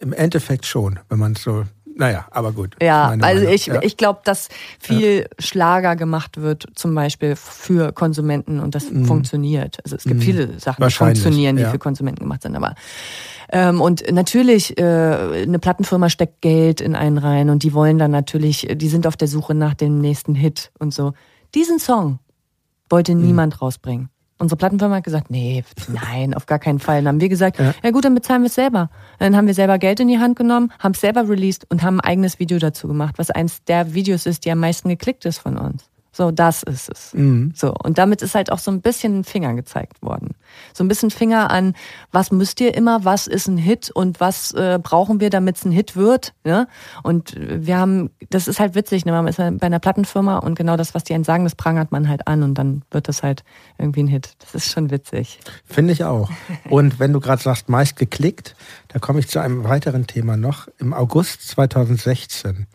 im 0.00 0.12
Endeffekt 0.12 0.66
schon, 0.66 0.98
wenn 1.08 1.18
man 1.18 1.32
es 1.32 1.42
so. 1.42 1.64
Naja, 1.96 2.26
aber 2.32 2.50
gut. 2.52 2.74
Ja, 2.82 3.14
also 3.20 3.46
ich, 3.46 3.66
Ja. 3.66 3.80
ich 3.82 3.96
glaube, 3.96 4.20
dass 4.24 4.48
viel 4.80 5.28
Schlager 5.38 5.94
gemacht 5.94 6.40
wird, 6.40 6.66
zum 6.74 6.94
Beispiel 6.94 7.36
für 7.36 7.92
Konsumenten 7.92 8.58
und 8.60 8.74
das 8.74 8.86
funktioniert. 8.86 9.78
Also 9.84 9.96
es 9.96 10.04
gibt 10.04 10.22
viele 10.22 10.58
Sachen, 10.58 10.80
die 10.82 10.86
Mhm. 10.86 10.90
Funktionieren, 10.90 11.56
die 11.56 11.62
ja. 11.62 11.70
für 11.70 11.78
Konsumenten 11.78 12.22
gemacht 12.24 12.42
sind. 12.42 12.56
Aber 12.56 12.74
ähm, 13.50 13.80
und 13.80 14.10
natürlich, 14.10 14.76
äh, 14.78 14.82
eine 14.82 15.58
Plattenfirma 15.60 16.08
steckt 16.08 16.40
Geld 16.40 16.80
in 16.80 16.96
einen 16.96 17.18
rein 17.18 17.48
und 17.50 17.62
die 17.62 17.72
wollen 17.74 17.98
dann 17.98 18.10
natürlich, 18.10 18.66
die 18.74 18.88
sind 18.88 19.06
auf 19.06 19.16
der 19.16 19.28
Suche 19.28 19.54
nach 19.54 19.74
dem 19.74 20.00
nächsten 20.00 20.34
Hit 20.34 20.72
und 20.80 20.92
so. 20.92 21.12
Diesen 21.54 21.78
Song 21.78 22.18
wollte 22.90 23.14
Mhm. 23.14 23.22
niemand 23.26 23.62
rausbringen. 23.62 24.08
Unsere 24.38 24.58
Plattenfirma 24.58 24.96
hat 24.96 25.04
gesagt, 25.04 25.30
nee, 25.30 25.64
nein, 25.88 26.34
auf 26.34 26.46
gar 26.46 26.58
keinen 26.58 26.80
Fall. 26.80 26.98
Dann 26.98 27.08
haben 27.08 27.20
wir 27.20 27.28
gesagt, 27.28 27.58
ja, 27.58 27.90
gut, 27.90 28.04
dann 28.04 28.14
bezahlen 28.14 28.42
wir 28.42 28.48
es 28.48 28.54
selber. 28.54 28.90
Dann 29.18 29.36
haben 29.36 29.46
wir 29.46 29.54
selber 29.54 29.78
Geld 29.78 30.00
in 30.00 30.08
die 30.08 30.18
Hand 30.18 30.36
genommen, 30.36 30.72
haben 30.78 30.92
es 30.92 31.00
selber 31.00 31.28
released 31.28 31.66
und 31.70 31.82
haben 31.82 32.00
ein 32.00 32.08
eigenes 32.08 32.38
Video 32.40 32.58
dazu 32.58 32.88
gemacht, 32.88 33.14
was 33.16 33.30
eins 33.30 33.62
der 33.64 33.94
Videos 33.94 34.26
ist, 34.26 34.44
die 34.44 34.50
am 34.50 34.58
meisten 34.58 34.88
geklickt 34.88 35.24
ist 35.24 35.38
von 35.38 35.56
uns. 35.56 35.84
So, 36.10 36.30
das 36.30 36.62
ist 36.62 36.88
es. 36.88 37.12
So, 37.54 37.74
und 37.74 37.98
damit 37.98 38.22
ist 38.22 38.34
halt 38.34 38.52
auch 38.52 38.60
so 38.60 38.70
ein 38.70 38.80
bisschen 38.80 39.20
ein 39.20 39.24
Finger 39.24 39.54
gezeigt 39.54 40.00
worden. 40.00 40.34
So 40.72 40.84
ein 40.84 40.88
bisschen 40.88 41.10
Finger 41.10 41.50
an, 41.50 41.74
was 42.12 42.30
müsst 42.30 42.60
ihr 42.60 42.74
immer, 42.74 43.04
was 43.04 43.26
ist 43.26 43.48
ein 43.48 43.58
Hit 43.58 43.90
und 43.90 44.20
was 44.20 44.52
äh, 44.52 44.78
brauchen 44.82 45.20
wir, 45.20 45.30
damit 45.30 45.56
es 45.56 45.64
ein 45.64 45.72
Hit 45.72 45.96
wird. 45.96 46.34
Ne? 46.44 46.68
Und 47.02 47.34
wir 47.36 47.78
haben, 47.78 48.10
das 48.30 48.48
ist 48.48 48.60
halt 48.60 48.74
witzig, 48.74 49.04
ne? 49.04 49.12
man 49.12 49.26
ist 49.26 49.38
ja 49.38 49.50
bei 49.50 49.66
einer 49.66 49.78
Plattenfirma 49.78 50.38
und 50.38 50.56
genau 50.56 50.76
das, 50.76 50.94
was 50.94 51.04
die 51.04 51.14
einen 51.14 51.24
sagen, 51.24 51.44
das 51.44 51.54
prangert 51.54 51.92
man 51.92 52.08
halt 52.08 52.26
an 52.26 52.42
und 52.42 52.54
dann 52.54 52.82
wird 52.90 53.08
das 53.08 53.22
halt 53.22 53.44
irgendwie 53.78 54.02
ein 54.02 54.08
Hit. 54.08 54.32
Das 54.40 54.54
ist 54.54 54.70
schon 54.70 54.90
witzig. 54.90 55.40
Finde 55.64 55.92
ich 55.92 56.04
auch. 56.04 56.30
Und 56.68 56.98
wenn 56.98 57.12
du 57.12 57.20
gerade 57.20 57.42
sagst, 57.42 57.68
meist 57.68 57.96
geklickt, 57.96 58.54
da 58.88 58.98
komme 58.98 59.20
ich 59.20 59.28
zu 59.28 59.40
einem 59.40 59.64
weiteren 59.64 60.06
Thema 60.06 60.36
noch. 60.36 60.68
Im 60.78 60.92
August 60.92 61.48
2016, 61.48 62.66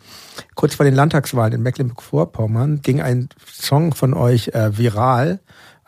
kurz 0.55 0.75
vor 0.75 0.83
den 0.83 0.95
Landtagswahlen 0.95 1.53
in 1.53 1.61
Mecklenburg-Vorpommern, 1.63 2.81
ging 2.81 3.01
ein 3.01 3.29
Song 3.47 3.93
von 3.93 4.13
euch 4.13 4.49
äh, 4.49 4.77
viral, 4.77 5.39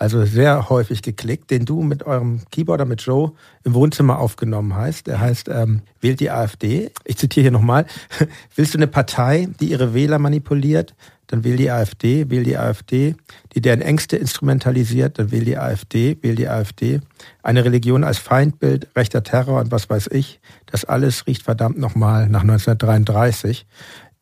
also 0.02 0.26
sehr 0.26 0.68
häufig 0.70 1.04
geklickt, 1.04 1.52
den 1.52 1.66
du 1.66 1.84
mit 1.84 2.02
eurem 2.02 2.42
Keyboarder, 2.50 2.86
mit 2.86 3.02
Joe, 3.02 3.34
im 3.64 3.76
Wohnzimmer 3.76 4.18
aufgenommen 4.18 4.76
hast. 4.76 5.06
Der 5.06 5.20
heißt 5.20 5.48
ähm, 5.48 5.84
Wählt 6.00 6.20
die 6.20 6.32
AfD. 6.32 6.90
Ich 7.06 7.18
zitiere 7.18 7.44
hier 7.44 7.52
nochmal. 7.52 7.86
Willst 8.56 8.74
du 8.74 8.80
eine 8.80 8.88
Partei, 8.88 9.48
die 9.60 9.70
ihre 9.70 9.94
Wähler 9.94 10.18
manipuliert? 10.18 10.96
Dann 11.28 11.44
wähl 11.44 11.56
die 11.56 11.70
AfD, 11.70 12.32
wähl 12.32 12.42
die 12.44 12.58
AfD, 12.58 13.14
die 13.54 13.62
deren 13.62 13.82
Ängste 13.82 14.18
instrumentalisiert, 14.18 15.20
dann 15.20 15.32
wähl 15.32 15.46
die 15.46 15.60
AfD, 15.60 16.18
wähl 16.22 16.36
die 16.36 16.50
AfD. 16.50 17.00
Eine 17.44 17.64
Religion 17.64 18.04
als 18.04 18.18
Feindbild, 18.18 18.88
rechter 18.96 19.22
Terror 19.22 19.62
und 19.62 19.72
was 19.72 19.88
weiß 19.88 20.08
ich. 20.12 20.40
Das 20.66 20.84
alles 20.84 21.28
riecht 21.28 21.44
verdammt 21.44 21.78
nochmal 21.78 22.28
nach 22.28 22.42
1933 22.42 23.68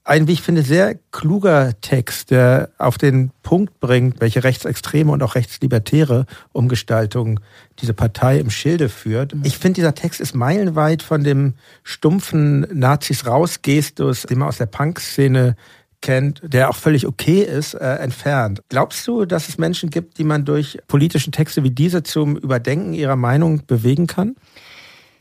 ein, 0.03 0.27
wie 0.27 0.33
ich 0.33 0.41
finde, 0.41 0.63
sehr 0.63 0.95
kluger 1.11 1.73
Text, 1.81 2.31
der 2.31 2.69
auf 2.77 2.97
den 2.97 3.31
Punkt 3.43 3.79
bringt, 3.79 4.19
welche 4.21 4.43
rechtsextreme 4.43 5.11
und 5.11 5.21
auch 5.21 5.35
rechtslibertäre 5.35 6.25
Umgestaltung 6.51 7.39
diese 7.79 7.93
Partei 7.93 8.39
im 8.39 8.49
Schilde 8.49 8.89
führt. 8.89 9.33
Ich 9.43 9.57
finde, 9.57 9.75
dieser 9.75 9.93
Text 9.93 10.19
ist 10.19 10.35
meilenweit 10.35 11.03
von 11.03 11.23
dem 11.23 11.53
stumpfen 11.83 12.61
Nazis 12.73 13.27
rausgestus, 13.27 14.23
den 14.23 14.39
man 14.39 14.47
aus 14.47 14.57
der 14.57 14.65
Punk-Szene 14.65 15.55
kennt, 16.01 16.41
der 16.43 16.69
auch 16.69 16.75
völlig 16.75 17.05
okay 17.05 17.41
ist, 17.41 17.73
äh, 17.73 17.95
entfernt. 17.95 18.63
Glaubst 18.69 19.05
du, 19.07 19.25
dass 19.25 19.49
es 19.49 19.57
Menschen 19.57 19.89
gibt, 19.89 20.17
die 20.17 20.23
man 20.23 20.45
durch 20.45 20.79
politische 20.87 21.31
Texte 21.31 21.63
wie 21.63 21.71
diese 21.71 22.03
zum 22.03 22.37
Überdenken 22.37 22.93
ihrer 22.93 23.17
Meinung 23.17 23.65
bewegen 23.67 24.07
kann? 24.07 24.35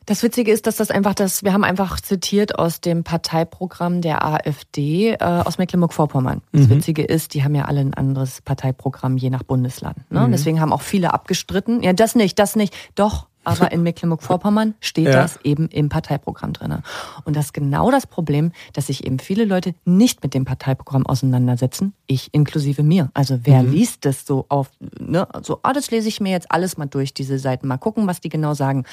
Das 0.09 0.23
Witzige 0.23 0.51
ist, 0.53 0.67
dass 0.67 0.77
das 0.77 0.91
einfach 0.91 1.13
das, 1.13 1.45
wir 1.45 1.53
haben 1.53 1.65
einfach 1.65 2.01
zitiert 2.01 2.59
aus 2.59 2.81
dem 2.81 3.05
Parteiprogramm 3.05 4.01
der 4.01 4.25
AfD 4.25 5.11
äh, 5.11 5.19
aus 5.23 5.59
Mecklenburg-Vorpommern. 5.59 6.41
Das 6.53 6.71
Witzige 6.71 7.03
ist, 7.03 7.35
die 7.35 7.45
haben 7.45 7.55
ja 7.55 7.67
alle 7.67 7.81
ein 7.81 7.93
anderes 7.93 8.41
Parteiprogramm 8.41 9.19
je 9.19 9.29
nach 9.29 9.43
Bundesland. 9.43 10.11
Ne? 10.11 10.27
Deswegen 10.33 10.63
haben 10.63 10.73
auch 10.73 10.81
viele 10.81 11.13
abgestritten. 11.13 11.83
Ja, 11.83 11.93
das 11.93 12.15
nicht, 12.15 12.39
das 12.39 12.57
nicht. 12.57 12.75
Doch, 12.95 13.27
aber 13.45 13.71
in 13.71 13.83
Mecklenburg-Vorpommern 13.83 14.75
steht 14.81 15.09
Ja. 15.09 15.13
das 15.13 15.41
eben 15.45 15.69
im 15.69 15.91
Parteiprogramm 15.91 16.55
drinne. 16.55 16.83
Und 17.27 17.37
das 17.37 17.47
ist 17.47 17.53
genau 17.53 17.91
das 17.91 18.07
Problem, 18.07 18.53
dass 18.73 18.87
sich 18.87 19.05
eben 19.05 19.19
viele 19.19 19.45
Leute 19.45 19.75
nicht 19.85 20.23
mit 20.23 20.33
dem 20.33 20.47
Parteiprogramm 20.47 21.05
auseinandersetzen, 21.05 21.93
ich 22.07 22.33
inklusive 22.33 22.83
mir. 22.83 23.11
Also 23.13 23.41
wer 23.43 23.63
liest 23.63 24.07
das 24.07 24.25
so 24.27 24.47
auf, 24.49 24.71
ne, 24.99 25.29
so, 25.43 25.61
ah, 25.65 25.75
das 25.75 25.91
lese 25.91 26.09
ich 26.09 26.19
mir 26.23 26.31
jetzt 26.31 26.51
alles 26.51 26.79
mal 26.79 26.87
durch, 26.87 27.13
diese 27.13 27.39
Seiten, 27.39 27.69
mal 27.69 27.77
gucken, 27.77 28.07
was 28.07 28.23
die 28.23 28.31
genau 28.31 28.55
sagen. 28.55 28.85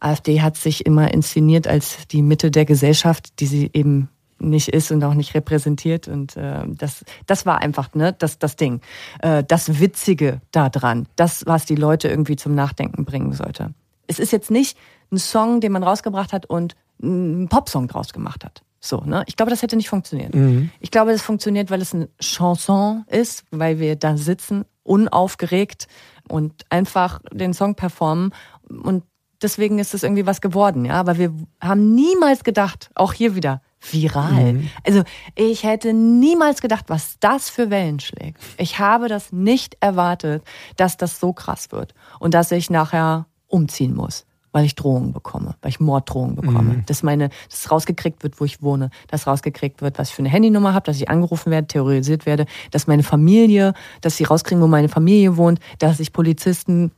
AfD 0.00 0.40
hat 0.40 0.56
sich 0.56 0.86
immer 0.86 1.12
inszeniert 1.12 1.66
als 1.68 2.08
die 2.08 2.22
Mitte 2.22 2.50
der 2.50 2.64
Gesellschaft, 2.64 3.40
die 3.40 3.46
sie 3.46 3.70
eben 3.72 4.08
nicht 4.40 4.68
ist 4.68 4.90
und 4.90 5.04
auch 5.04 5.14
nicht 5.14 5.34
repräsentiert. 5.34 6.08
Und 6.08 6.36
äh, 6.36 6.62
das, 6.66 7.04
das 7.26 7.46
war 7.46 7.58
einfach 7.58 7.94
ne, 7.94 8.14
das, 8.18 8.38
das 8.38 8.56
Ding. 8.56 8.80
Äh, 9.20 9.44
das 9.46 9.80
Witzige 9.80 10.40
daran, 10.50 11.06
das, 11.16 11.44
was 11.46 11.66
die 11.66 11.74
Leute 11.74 12.08
irgendwie 12.08 12.36
zum 12.36 12.54
Nachdenken 12.54 13.04
bringen 13.04 13.32
sollte. 13.32 13.74
Es 14.06 14.18
ist 14.18 14.32
jetzt 14.32 14.50
nicht 14.50 14.76
ein 15.12 15.18
Song, 15.18 15.60
den 15.60 15.72
man 15.72 15.82
rausgebracht 15.82 16.32
hat 16.32 16.46
und 16.46 16.74
einen 17.02 17.48
Popsong 17.48 17.88
draus 17.88 18.12
gemacht 18.12 18.44
hat. 18.44 18.62
So, 18.80 19.02
ne? 19.04 19.24
Ich 19.26 19.36
glaube, 19.36 19.50
das 19.50 19.62
hätte 19.62 19.76
nicht 19.76 19.90
funktioniert. 19.90 20.34
Ich 20.80 20.90
glaube, 20.90 21.12
das 21.12 21.20
funktioniert, 21.20 21.70
weil 21.70 21.82
es 21.82 21.94
eine 21.94 22.08
Chanson 22.18 23.04
ist, 23.08 23.44
weil 23.50 23.78
wir 23.78 23.96
da 23.96 24.16
sitzen, 24.16 24.64
unaufgeregt 24.82 25.86
und 26.28 26.64
einfach 26.70 27.20
den 27.30 27.52
Song 27.52 27.74
performen 27.74 28.32
und 28.68 29.04
deswegen 29.42 29.78
ist 29.78 29.94
es 29.94 30.02
irgendwie 30.02 30.26
was 30.26 30.40
geworden, 30.40 30.84
ja. 30.84 30.94
Aber 30.94 31.18
wir 31.18 31.32
haben 31.60 31.94
niemals 31.94 32.44
gedacht, 32.44 32.90
auch 32.94 33.12
hier 33.12 33.34
wieder, 33.34 33.62
viral. 33.80 34.62
Also 34.86 35.02
ich 35.34 35.64
hätte 35.64 35.92
niemals 35.92 36.60
gedacht, 36.60 36.86
was 36.88 37.16
das 37.20 37.48
für 37.48 37.70
Wellen 37.70 38.00
schlägt. 38.00 38.38
Ich 38.58 38.78
habe 38.78 39.08
das 39.08 39.32
nicht 39.32 39.76
erwartet, 39.80 40.44
dass 40.76 40.96
das 40.96 41.18
so 41.18 41.32
krass 41.32 41.72
wird 41.72 41.94
und 42.18 42.34
dass 42.34 42.50
ich 42.52 42.70
nachher 42.70 43.26
umziehen 43.46 43.94
muss. 43.94 44.26
Weil 44.52 44.64
ich 44.64 44.74
Drohungen 44.74 45.12
bekomme, 45.12 45.54
weil 45.62 45.68
ich 45.68 45.78
Morddrohungen 45.78 46.34
bekomme. 46.34 46.82
Dass 46.86 47.04
meine, 47.04 47.30
dass 47.48 47.70
rausgekriegt 47.70 48.24
wird, 48.24 48.40
wo 48.40 48.44
ich 48.44 48.60
wohne, 48.60 48.90
dass 49.06 49.28
rausgekriegt 49.28 49.80
wird, 49.80 49.96
was 49.96 50.08
ich 50.08 50.14
für 50.16 50.22
eine 50.22 50.28
Handynummer 50.28 50.74
habe, 50.74 50.86
dass 50.86 50.96
ich 50.96 51.08
angerufen 51.08 51.52
werde, 51.52 51.68
terrorisiert 51.68 52.26
werde, 52.26 52.46
dass 52.72 52.88
meine 52.88 53.04
Familie, 53.04 53.74
dass 54.00 54.16
sie 54.16 54.24
rauskriegen, 54.24 54.60
wo 54.60 54.66
meine 54.66 54.88
Familie 54.88 55.36
wohnt, 55.36 55.60
dass 55.78 56.00
ich 56.00 56.12
Polizisten 56.12 56.90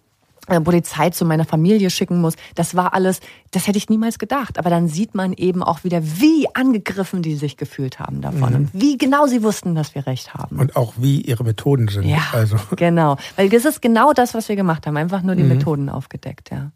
Polizei 0.47 1.11
zu 1.11 1.25
meiner 1.25 1.45
Familie 1.45 1.91
schicken 1.91 2.21
muss. 2.21 2.35
Das 2.55 2.75
war 2.75 2.95
alles, 2.95 3.21
das 3.53 3.67
hätte 3.67 3.79
ich 3.79 3.89
niemals 3.89 4.19
gedacht. 4.19 4.59
Aber 4.59 4.71
dann 4.71 4.89
sieht 4.89 5.15
man 5.15 5.33
eben 5.33 5.63
auch 5.63 5.85
wieder, 5.85 6.03
wie 6.03 6.47
angegriffen 6.55 7.23
die 7.23 7.37
sich 7.37 7.57
gefühlt 7.57 8.01
haben 8.01 8.21
davon 8.21 8.55
und 8.55 8.71
wie 8.73 8.99
genau 8.99 9.27
sie 9.27 9.43
wussten, 9.43 9.75
dass 9.75 9.95
wir 9.95 10.07
recht 10.07 10.35
haben. 10.35 10.59
Und 10.59 10.77
auch 10.77 10.95
wie 10.97 11.21
ihre 11.21 11.45
Methoden 11.45 11.89
sind. 11.89 12.05
ja, 12.05 12.23
Also, 12.33 12.57
genau. 12.77 13.17
Weil 13.37 13.49
das 13.49 13.65
ist 13.65 13.83
genau 13.83 14.13
das, 14.13 14.35
was 14.35 14.49
wir 14.49 14.57
gemacht 14.57 14.87
haben. 14.87 14.97
Einfach 14.97 15.23
nur 15.23 15.35
die 15.35 15.45
Methoden 15.45 15.89
aufgedeckt, 15.89 16.51
ja. 16.51 16.73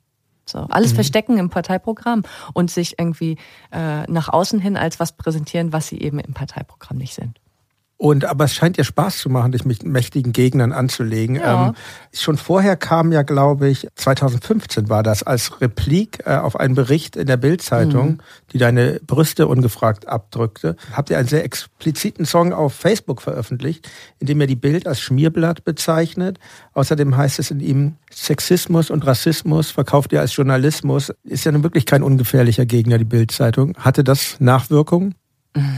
So, 0.48 0.60
alles 0.60 0.92
verstecken 0.92 1.38
im 1.38 1.50
Parteiprogramm 1.50 2.22
und 2.54 2.70
sich 2.70 3.00
irgendwie 3.00 3.36
äh, 3.72 4.04
nach 4.08 4.28
außen 4.28 4.60
hin 4.60 4.76
als 4.76 5.00
was 5.00 5.16
präsentieren, 5.16 5.72
was 5.72 5.88
sie 5.88 6.00
eben 6.00 6.20
im 6.20 6.34
Parteiprogramm 6.34 6.98
nicht 6.98 7.14
sind. 7.14 7.40
Und 7.98 8.26
aber 8.26 8.44
es 8.44 8.54
scheint 8.54 8.76
dir 8.76 8.84
Spaß 8.84 9.18
zu 9.18 9.30
machen, 9.30 9.52
dich 9.52 9.64
mit 9.64 9.82
mächtigen 9.82 10.32
Gegnern 10.32 10.72
anzulegen. 10.72 11.36
Ja. 11.36 11.68
Ähm, 11.68 11.74
schon 12.12 12.36
vorher 12.36 12.76
kam 12.76 13.10
ja, 13.10 13.22
glaube 13.22 13.68
ich, 13.68 13.88
2015 13.94 14.90
war 14.90 15.02
das 15.02 15.22
als 15.22 15.62
Replik 15.62 16.18
äh, 16.26 16.36
auf 16.36 16.60
einen 16.60 16.74
Bericht 16.74 17.16
in 17.16 17.26
der 17.26 17.38
Bildzeitung, 17.38 18.08
Mhm. 18.08 18.18
die 18.52 18.58
deine 18.58 19.00
Brüste 19.06 19.46
ungefragt 19.46 20.08
abdrückte. 20.08 20.76
Habt 20.92 21.08
ihr 21.08 21.16
einen 21.16 21.28
sehr 21.28 21.42
expliziten 21.44 22.26
Song 22.26 22.52
auf 22.52 22.74
Facebook 22.74 23.22
veröffentlicht, 23.22 23.88
in 24.18 24.26
dem 24.26 24.40
ihr 24.42 24.46
die 24.46 24.56
Bild 24.56 24.86
als 24.86 25.00
Schmierblatt 25.00 25.64
bezeichnet. 25.64 26.38
Außerdem 26.74 27.16
heißt 27.16 27.38
es 27.38 27.50
in 27.50 27.60
ihm 27.60 27.94
Sexismus 28.12 28.90
und 28.90 29.06
Rassismus 29.06 29.70
verkauft 29.70 30.12
ihr 30.12 30.20
als 30.20 30.36
Journalismus. 30.36 31.14
Ist 31.24 31.44
ja 31.46 31.52
nun 31.52 31.62
wirklich 31.62 31.86
kein 31.86 32.02
ungefährlicher 32.02 32.66
Gegner, 32.66 32.98
die 32.98 33.04
Bildzeitung. 33.04 33.74
Hatte 33.78 34.04
das 34.04 34.36
Nachwirkungen? 34.38 35.14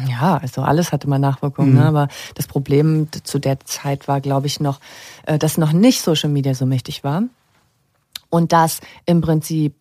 Ja, 0.09 0.39
also 0.39 0.63
alles 0.63 0.93
hatte 0.93 1.09
mal 1.09 1.19
Nachwirkungen, 1.19 1.75
ne? 1.75 1.85
aber 1.85 2.09
das 2.35 2.47
Problem 2.47 3.09
zu 3.23 3.39
der 3.39 3.61
Zeit 3.61 4.09
war, 4.09 4.21
glaube 4.21 4.47
ich, 4.47 4.61
noch, 4.61 4.81
äh, 5.27 5.39
dass 5.39 5.59
noch 5.59 5.73
nicht 5.73 6.01
Social 6.01 6.31
Media 6.31 6.55
so 6.55 6.67
mächtig 6.67 7.05
war. 7.05 7.23
Und 8.31 8.53
dass 8.53 8.81
im 9.07 9.21
Prinzip 9.21 9.75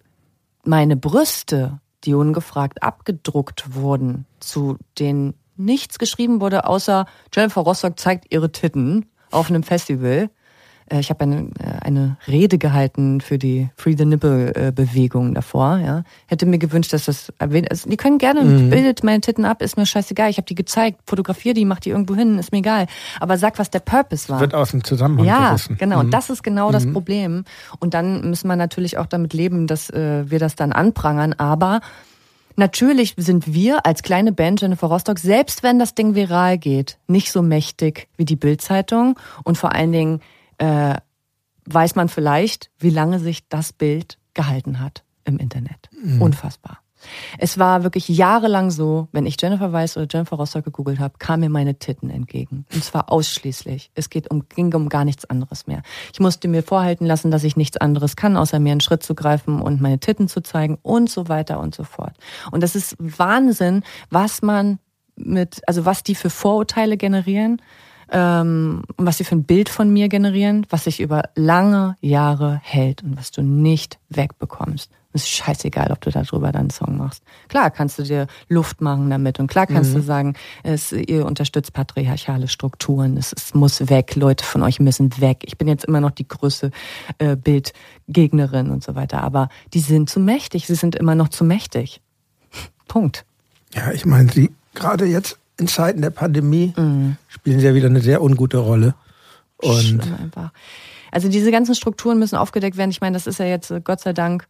meine 0.63 0.95
Brüste, 0.95 1.79
die 2.03 2.13
ungefragt 2.13 2.83
abgedruckt 2.83 3.73
wurden, 3.73 4.25
zu 4.39 4.77
denen 4.99 5.33
nichts 5.55 5.97
geschrieben 5.99 6.39
wurde, 6.39 6.65
außer 6.65 7.07
Jennifer 7.33 7.61
Rostock 7.61 7.99
zeigt 7.99 8.31
ihre 8.31 8.51
Titten 8.51 9.07
auf 9.31 9.49
einem 9.49 9.63
Festival. 9.63 10.29
Äh, 10.89 10.99
Ich 10.99 11.09
habe 11.09 11.21
eine, 11.21 11.49
eine 11.81 12.17
Rede 12.27 12.57
gehalten 12.57 13.21
für 13.21 13.37
die 13.37 13.69
Free 13.75 13.95
the 13.97 14.05
Nipple 14.05 14.53
äh, 14.55 14.71
Bewegung 14.71 15.33
davor. 15.33 15.77
Ja, 15.77 16.03
hätte 16.27 16.45
mir 16.45 16.57
gewünscht, 16.57 16.93
dass 16.93 17.05
das 17.05 17.31
erwähnt. 17.39 17.69
Also, 17.71 17.89
die 17.89 17.97
können 17.97 18.17
gerne 18.17 18.43
bildet 18.69 19.03
meine 19.03 19.21
Titten 19.21 19.45
ab, 19.45 19.61
ist 19.61 19.77
mir 19.77 19.85
scheißegal. 19.85 20.29
Ich 20.29 20.37
habe 20.37 20.45
die 20.47 20.55
gezeigt, 20.55 20.99
fotografiere 21.05 21.53
die, 21.53 21.65
mach 21.65 21.79
die 21.79 21.89
irgendwo 21.89 22.15
hin, 22.15 22.37
ist 22.39 22.51
mir 22.51 22.59
egal. 22.59 22.87
Aber 23.19 23.37
sag, 23.37 23.59
was 23.59 23.69
der 23.69 23.79
Purpose 23.79 24.29
war. 24.29 24.39
Wird 24.39 24.53
aus 24.53 24.71
dem 24.71 24.83
Zusammenhang 24.83 25.25
Ja, 25.25 25.49
gerissen. 25.49 25.77
genau. 25.77 25.97
Mhm. 25.97 26.05
Und 26.05 26.11
das 26.11 26.29
ist 26.29 26.43
genau 26.43 26.71
das 26.71 26.91
Problem. 26.91 27.43
Und 27.79 27.93
dann 27.93 28.29
müssen 28.29 28.47
wir 28.47 28.55
natürlich 28.55 28.97
auch 28.97 29.05
damit 29.07 29.33
leben, 29.33 29.67
dass 29.67 29.89
äh, 29.89 30.29
wir 30.29 30.39
das 30.39 30.55
dann 30.55 30.71
anprangern. 30.71 31.33
Aber 31.33 31.81
natürlich 32.55 33.13
sind 33.17 33.53
wir 33.53 33.85
als 33.85 34.03
kleine 34.03 34.31
Band 34.31 34.61
Jennifer 34.61 34.87
Rostock, 34.87 35.19
selbst 35.19 35.63
wenn 35.63 35.79
das 35.79 35.95
Ding 35.95 36.15
viral 36.15 36.57
geht, 36.57 36.97
nicht 37.07 37.31
so 37.31 37.41
mächtig 37.41 38.07
wie 38.17 38.25
die 38.25 38.35
Bild-Zeitung. 38.35 39.17
Und 39.43 39.57
vor 39.57 39.73
allen 39.73 39.91
Dingen 39.91 40.21
äh, 40.57 40.95
weiß 41.65 41.95
man 41.95 42.09
vielleicht, 42.09 42.69
wie 42.79 42.89
lange 42.89 43.19
sich 43.19 43.47
das 43.49 43.73
Bild 43.73 44.17
gehalten 44.33 44.79
hat 44.79 45.03
im 45.25 45.37
Internet. 45.37 45.89
Unfassbar. 46.21 46.79
Es 47.37 47.59
war 47.59 47.83
wirklich 47.83 48.07
jahrelang 48.07 48.71
so, 48.71 49.07
wenn 49.11 49.25
ich 49.25 49.39
Jennifer 49.39 49.71
Weiss 49.71 49.97
oder 49.97 50.07
Jennifer 50.09 50.35
Rostock 50.35 50.65
gegoogelt 50.65 50.99
habe, 50.99 51.15
kamen 51.19 51.41
mir 51.41 51.49
meine 51.49 51.77
Titten 51.77 52.09
entgegen. 52.09 52.65
Und 52.73 52.83
zwar 52.83 53.11
ausschließlich. 53.11 53.91
Es 53.93 54.09
geht 54.09 54.31
um, 54.31 54.47
ging 54.49 54.73
um 54.73 54.89
gar 54.89 55.05
nichts 55.05 55.25
anderes 55.25 55.67
mehr. 55.67 55.83
Ich 56.11 56.19
musste 56.19 56.47
mir 56.47 56.63
vorhalten 56.63 57.05
lassen, 57.05 57.29
dass 57.29 57.43
ich 57.43 57.55
nichts 57.55 57.77
anderes 57.77 58.15
kann, 58.15 58.35
außer 58.35 58.59
mir 58.59 58.71
einen 58.71 58.81
Schritt 58.81 59.03
zu 59.03 59.15
greifen 59.15 59.61
und 59.61 59.79
meine 59.81 59.99
Titten 59.99 60.27
zu 60.27 60.41
zeigen 60.41 60.77
und 60.81 61.09
so 61.09 61.29
weiter 61.29 61.59
und 61.59 61.75
so 61.75 61.83
fort. 61.83 62.15
Und 62.51 62.61
das 62.63 62.75
ist 62.75 62.95
Wahnsinn, 62.99 63.83
was 64.09 64.41
man 64.41 64.79
mit, 65.15 65.61
also 65.67 65.85
was 65.85 66.03
die 66.03 66.15
für 66.15 66.29
Vorurteile 66.29 66.97
generieren 66.97 67.61
ähm, 68.11 68.83
und 68.95 69.05
was 69.05 69.17
sie 69.17 69.23
für 69.23 69.35
ein 69.35 69.43
Bild 69.43 69.69
von 69.69 69.91
mir 69.91 70.09
generieren, 70.09 70.65
was 70.69 70.85
sich 70.85 70.99
über 70.99 71.23
lange 71.35 71.97
Jahre 72.01 72.59
hält 72.63 73.03
und 73.03 73.17
was 73.17 73.31
du 73.31 73.41
nicht 73.41 73.99
wegbekommst. 74.09 74.89
Es 75.13 75.23
ist 75.23 75.29
scheißegal, 75.29 75.91
ob 75.91 76.01
du 76.01 76.11
darüber 76.11 76.51
dann 76.51 76.61
einen 76.61 76.69
Song 76.69 76.97
machst. 76.97 77.23
Klar 77.47 77.71
kannst 77.71 77.97
du 77.97 78.03
dir 78.03 78.27
Luft 78.49 78.81
machen 78.81 79.09
damit 79.09 79.39
und 79.39 79.47
klar 79.47 79.65
kannst 79.65 79.95
du 79.95 80.01
sagen, 80.01 80.35
es, 80.61 80.91
ihr 80.91 81.25
unterstützt 81.25 81.73
patriarchale 81.73 82.47
Strukturen, 82.47 83.17
es, 83.17 83.33
es 83.33 83.55
muss 83.55 83.89
weg, 83.89 84.15
Leute 84.15 84.45
von 84.45 84.61
euch 84.61 84.79
müssen 84.79 85.19
weg. 85.19 85.39
Ich 85.45 85.57
bin 85.57 85.67
jetzt 85.67 85.85
immer 85.85 86.01
noch 86.01 86.11
die 86.11 86.27
größte 86.27 86.69
äh, 87.17 87.35
Bildgegnerin 87.35 88.69
und 88.69 88.83
so 88.83 88.93
weiter, 88.93 89.23
aber 89.23 89.49
die 89.73 89.79
sind 89.79 90.09
zu 90.09 90.19
mächtig, 90.19 90.67
sie 90.67 90.75
sind 90.75 90.95
immer 90.95 91.15
noch 91.15 91.29
zu 91.29 91.43
mächtig. 91.43 92.01
Punkt. 92.87 93.25
Ja, 93.73 93.91
ich 93.91 94.05
meine, 94.05 94.31
sie 94.31 94.51
gerade 94.75 95.05
jetzt 95.05 95.39
in 95.59 95.67
Zeiten 95.67 96.01
der 96.01 96.11
Pandemie 96.11 96.73
Mhm. 96.75 97.17
spielen 97.27 97.59
sie 97.59 97.65
ja 97.65 97.73
wieder 97.73 97.87
eine 97.87 98.01
sehr 98.01 98.21
ungute 98.21 98.57
Rolle. 98.57 98.95
Und 99.57 99.81
Schlimm 99.81 100.01
einfach. 100.21 100.51
Also 101.11 101.29
diese 101.29 101.51
ganzen 101.51 101.73
Strukturen 101.73 102.19
müssen 102.19 102.35
aufgedeckt 102.35 102.77
werden. 102.77 102.91
Ich 102.91 103.01
meine, 103.01 103.15
das 103.15 103.27
ist 103.27 103.39
ja 103.39 103.45
jetzt, 103.45 103.71
äh, 103.71 103.81
Gott 103.83 104.01
sei 104.01 104.13
Dank, 104.13 104.47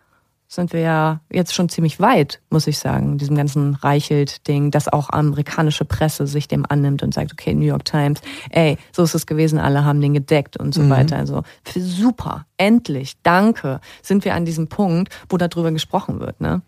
sind 0.49 0.71
wir 0.71 0.79
ja 0.79 1.19
jetzt 1.29 1.53
schon 1.53 1.67
ziemlich 1.67 1.99
weit, 1.99 2.39
muss 2.49 2.67
ich 2.67 2.79
sagen, 2.79 3.17
diesem 3.17 3.35
ganzen 3.35 3.75
Reichelt-Ding, 3.75 4.71
dass 4.71 4.87
auch 4.87 5.09
amerikanische 5.09 5.83
Presse 5.83 6.25
sich 6.25 6.47
dem 6.47 6.65
annimmt 6.67 7.03
und 7.03 7.13
sagt, 7.13 7.33
okay, 7.33 7.53
New 7.53 7.65
York 7.65 7.83
Times, 7.83 8.21
ey, 8.49 8.77
so 8.93 9.03
ist 9.03 9.13
es 9.13 9.25
gewesen, 9.25 9.59
alle 9.59 9.83
haben 9.83 9.99
den 9.99 10.13
gedeckt 10.13 10.55
und 10.55 10.73
so 10.73 10.89
weiter. 10.89 11.17
Also 11.17 11.43
für 11.63 11.81
super, 11.81 12.45
endlich, 12.55 13.17
danke, 13.23 13.81
sind 14.01 14.23
wir 14.23 14.35
an 14.35 14.45
diesem 14.45 14.69
Punkt, 14.69 15.13
wo 15.29 15.35
darüber 15.35 15.71
gesprochen 15.71 16.21
wird. 16.21 16.39
Ne? 16.39 16.61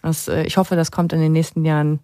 Das, 0.00 0.28
äh, 0.28 0.44
ich 0.44 0.56
hoffe, 0.56 0.76
das 0.76 0.92
kommt 0.92 1.12
in 1.12 1.20
den 1.20 1.32
nächsten 1.32 1.64
Jahren 1.64 1.98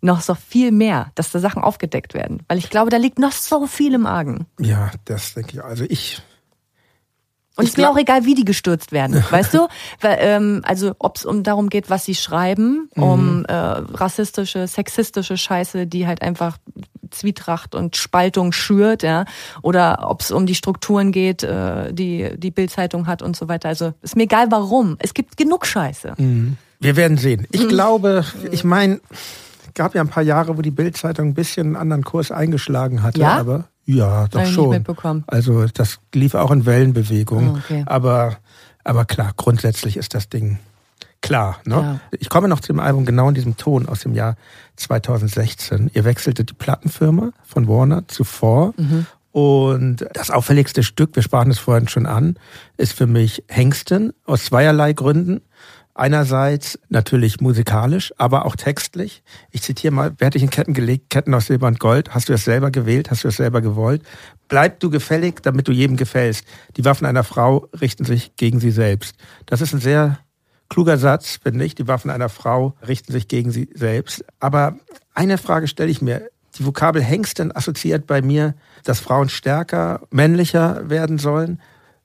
noch 0.00 0.20
so 0.20 0.34
viel 0.34 0.72
mehr, 0.72 1.10
dass 1.14 1.30
da 1.30 1.38
Sachen 1.38 1.62
aufgedeckt 1.62 2.14
werden. 2.14 2.42
Weil 2.48 2.58
ich 2.58 2.70
glaube, 2.70 2.90
da 2.90 2.96
liegt 2.96 3.18
noch 3.18 3.32
so 3.32 3.66
viel 3.66 3.94
im 3.94 4.06
Argen. 4.06 4.46
ja, 4.60 4.90
das 5.04 5.34
denke 5.34 5.52
ich. 5.56 5.64
Also 5.64 5.84
ich, 5.88 6.22
Und 7.56 7.64
Ich 7.64 7.70
es 7.70 7.74
ist 7.74 7.78
mir 7.78 7.90
auch 7.90 7.96
egal, 7.98 8.24
wie 8.26 8.34
die 8.34 8.44
gestürzt 8.44 8.92
werden, 8.92 9.24
weißt 9.30 9.54
du? 9.54 9.66
Weil, 10.02 10.18
ähm, 10.20 10.60
also 10.64 10.92
ob 10.98 11.16
es 11.16 11.24
um 11.24 11.42
darum 11.42 11.70
geht, 11.70 11.88
was 11.90 12.04
sie 12.04 12.14
schreiben, 12.14 12.88
um 12.94 13.44
äh, 13.46 13.52
rassistische, 13.54 14.66
sexistische 14.68 15.36
Scheiße, 15.36 15.86
die 15.86 16.06
halt 16.06 16.20
einfach 16.22 16.58
Zwietracht 17.10 17.74
und 17.74 17.96
Spaltung 17.96 18.52
schürt, 18.52 19.02
ja, 19.02 19.24
oder 19.62 20.10
ob 20.10 20.20
es 20.20 20.30
um 20.32 20.44
die 20.44 20.54
Strukturen 20.56 21.12
geht, 21.12 21.42
äh, 21.42 21.92
die 21.94 22.30
die 22.36 22.50
Bildzeitung 22.50 23.06
hat 23.06 23.22
und 23.22 23.36
so 23.36 23.48
weiter. 23.48 23.68
Also 23.68 23.94
ist 24.02 24.16
mir 24.16 24.24
egal, 24.24 24.50
warum. 24.50 24.96
Es 24.98 25.14
gibt 25.14 25.36
genug 25.36 25.66
Scheiße. 25.66 26.14
wir 26.80 26.96
werden 26.96 27.16
sehen. 27.16 27.46
Ich 27.52 27.62
Mhm. 27.64 27.68
glaube, 27.68 28.24
ich 28.50 28.64
meine, 28.64 29.00
gab 29.76 29.94
ja 29.94 30.00
ein 30.00 30.08
paar 30.08 30.24
Jahre, 30.24 30.58
wo 30.58 30.62
die 30.62 30.72
Bildzeitung 30.72 31.28
ein 31.28 31.34
bisschen 31.34 31.68
einen 31.68 31.76
anderen 31.76 32.02
Kurs 32.02 32.32
eingeschlagen 32.32 33.02
hatte, 33.04 33.20
Ja? 33.20 33.38
aber 33.38 33.68
ja, 33.84 34.26
doch 34.26 34.44
schon. 34.46 34.70
mitbekommen. 34.70 35.22
Also 35.28 35.66
das 35.66 36.00
lief 36.12 36.34
auch 36.34 36.50
in 36.50 36.66
Wellenbewegung. 36.66 37.54
Ah, 37.54 37.58
okay. 37.64 37.84
Aber, 37.86 38.36
aber 38.82 39.04
klar, 39.04 39.32
grundsätzlich 39.36 39.96
ist 39.96 40.12
das 40.14 40.28
Ding 40.28 40.58
klar. 41.20 41.58
Ne? 41.64 41.74
Ja. 41.74 42.00
Ich 42.18 42.28
komme 42.28 42.48
noch 42.48 42.60
zu 42.60 42.72
dem 42.72 42.80
Album 42.80 43.04
genau 43.04 43.28
in 43.28 43.34
diesem 43.34 43.56
Ton 43.56 43.88
aus 43.88 44.00
dem 44.00 44.14
Jahr 44.14 44.34
2016. 44.76 45.90
Ihr 45.94 46.04
wechseltet 46.04 46.50
die 46.50 46.54
Plattenfirma 46.54 47.30
von 47.44 47.68
Warner 47.68 48.08
zu 48.08 48.24
Four. 48.24 48.74
Mhm. 48.76 49.06
Und 49.32 50.06
das 50.14 50.30
auffälligste 50.30 50.82
Stück, 50.82 51.14
wir 51.14 51.22
sprachen 51.22 51.50
es 51.50 51.58
vorhin 51.58 51.88
schon 51.88 52.06
an, 52.06 52.36
ist 52.78 52.94
für 52.94 53.06
mich 53.06 53.44
Hengsten 53.48 54.14
aus 54.24 54.46
zweierlei 54.46 54.94
Gründen. 54.94 55.42
Einerseits 55.98 56.78
natürlich 56.90 57.40
musikalisch, 57.40 58.12
aber 58.18 58.44
auch 58.44 58.54
textlich. 58.54 59.22
Ich 59.50 59.62
zitiere 59.62 59.94
mal, 59.94 60.12
wer 60.18 60.26
hat 60.26 60.34
dich 60.34 60.42
in 60.42 60.50
Ketten 60.50 60.74
gelegt? 60.74 61.08
Ketten 61.08 61.32
aus 61.32 61.46
Silber 61.46 61.68
und 61.68 61.80
Gold. 61.80 62.14
Hast 62.14 62.28
du 62.28 62.34
es 62.34 62.44
selber 62.44 62.70
gewählt? 62.70 63.10
Hast 63.10 63.24
du 63.24 63.28
es 63.28 63.36
selber 63.36 63.62
gewollt? 63.62 64.02
Bleib 64.48 64.78
du 64.80 64.90
gefällig, 64.90 65.42
damit 65.42 65.68
du 65.68 65.72
jedem 65.72 65.96
gefällst. 65.96 66.44
Die 66.76 66.84
Waffen 66.84 67.06
einer 67.06 67.24
Frau 67.24 67.70
richten 67.80 68.04
sich 68.04 68.36
gegen 68.36 68.60
sie 68.60 68.72
selbst. 68.72 69.16
Das 69.46 69.62
ist 69.62 69.72
ein 69.72 69.80
sehr 69.80 70.18
kluger 70.68 70.98
Satz, 70.98 71.38
finde 71.42 71.64
ich. 71.64 71.74
Die 71.74 71.88
Waffen 71.88 72.10
einer 72.10 72.28
Frau 72.28 72.74
richten 72.86 73.12
sich 73.12 73.26
gegen 73.26 73.50
sie 73.50 73.70
selbst. 73.72 74.22
Aber 74.38 74.76
eine 75.14 75.38
Frage 75.38 75.66
stelle 75.66 75.90
ich 75.90 76.02
mir. 76.02 76.28
Die 76.58 76.66
Vokabel 76.66 77.02
Hengsten 77.02 77.56
assoziiert 77.56 78.06
bei 78.06 78.20
mir, 78.20 78.54
dass 78.84 79.00
Frauen 79.00 79.30
stärker, 79.30 80.02
männlicher 80.10 80.90
werden 80.90 81.16
sollen. 81.16 81.58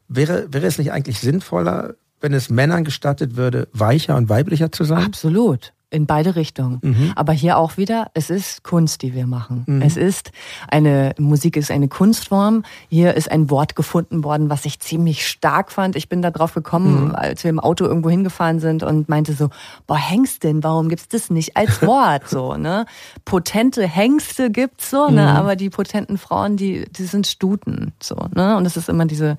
Wäre, 0.07 0.53
wäre 0.53 0.65
es 0.65 0.77
nicht 0.77 0.93
eigentlich 0.93 1.19
sinnvoller, 1.19 1.95
wenn 2.21 2.33
es 2.33 2.49
Männern 2.49 2.83
gestattet 2.83 3.35
würde, 3.35 3.67
weicher 3.73 4.15
und 4.15 4.29
weiblicher 4.29 4.71
zu 4.71 4.83
sein? 4.83 5.05
Absolut. 5.05 5.73
In 5.93 6.05
beide 6.07 6.37
Richtungen. 6.37 6.79
Mhm. 6.81 7.11
Aber 7.17 7.33
hier 7.33 7.57
auch 7.57 7.75
wieder, 7.75 8.07
es 8.13 8.29
ist 8.29 8.63
Kunst, 8.63 9.01
die 9.01 9.13
wir 9.13 9.27
machen. 9.27 9.81
Es 9.83 9.97
ist 9.97 10.31
eine, 10.69 11.13
Musik 11.19 11.57
ist 11.57 11.69
eine 11.69 11.89
Kunstform. 11.89 12.63
Hier 12.87 13.13
ist 13.15 13.29
ein 13.29 13.49
Wort 13.49 13.75
gefunden 13.75 14.23
worden, 14.23 14.49
was 14.49 14.63
ich 14.65 14.79
ziemlich 14.79 15.27
stark 15.27 15.69
fand. 15.69 15.97
Ich 15.97 16.07
bin 16.07 16.21
da 16.21 16.31
drauf 16.31 16.53
gekommen, 16.53 17.07
Mhm. 17.09 17.15
als 17.15 17.43
wir 17.43 17.49
im 17.49 17.59
Auto 17.59 17.83
irgendwo 17.83 18.09
hingefahren 18.09 18.61
sind 18.61 18.83
und 18.83 19.09
meinte 19.09 19.33
so, 19.33 19.49
boah, 19.85 19.97
Hengstin, 19.97 20.63
warum 20.63 20.87
gibt's 20.87 21.09
das 21.09 21.29
nicht 21.29 21.57
als 21.57 21.81
Wort, 21.81 22.29
so, 22.29 22.55
ne? 22.55 22.85
Potente 23.25 23.85
Hengste 23.85 24.49
gibt's 24.49 24.89
so, 24.91 25.09
Mhm. 25.09 25.15
ne? 25.15 25.27
Aber 25.35 25.57
die 25.57 25.69
potenten 25.69 26.17
Frauen, 26.17 26.55
die, 26.55 26.85
die 26.89 27.03
sind 27.03 27.27
Stuten, 27.27 27.91
so, 28.01 28.15
ne? 28.33 28.55
Und 28.55 28.65
es 28.65 28.77
ist 28.77 28.87
immer 28.87 29.05
diese 29.07 29.35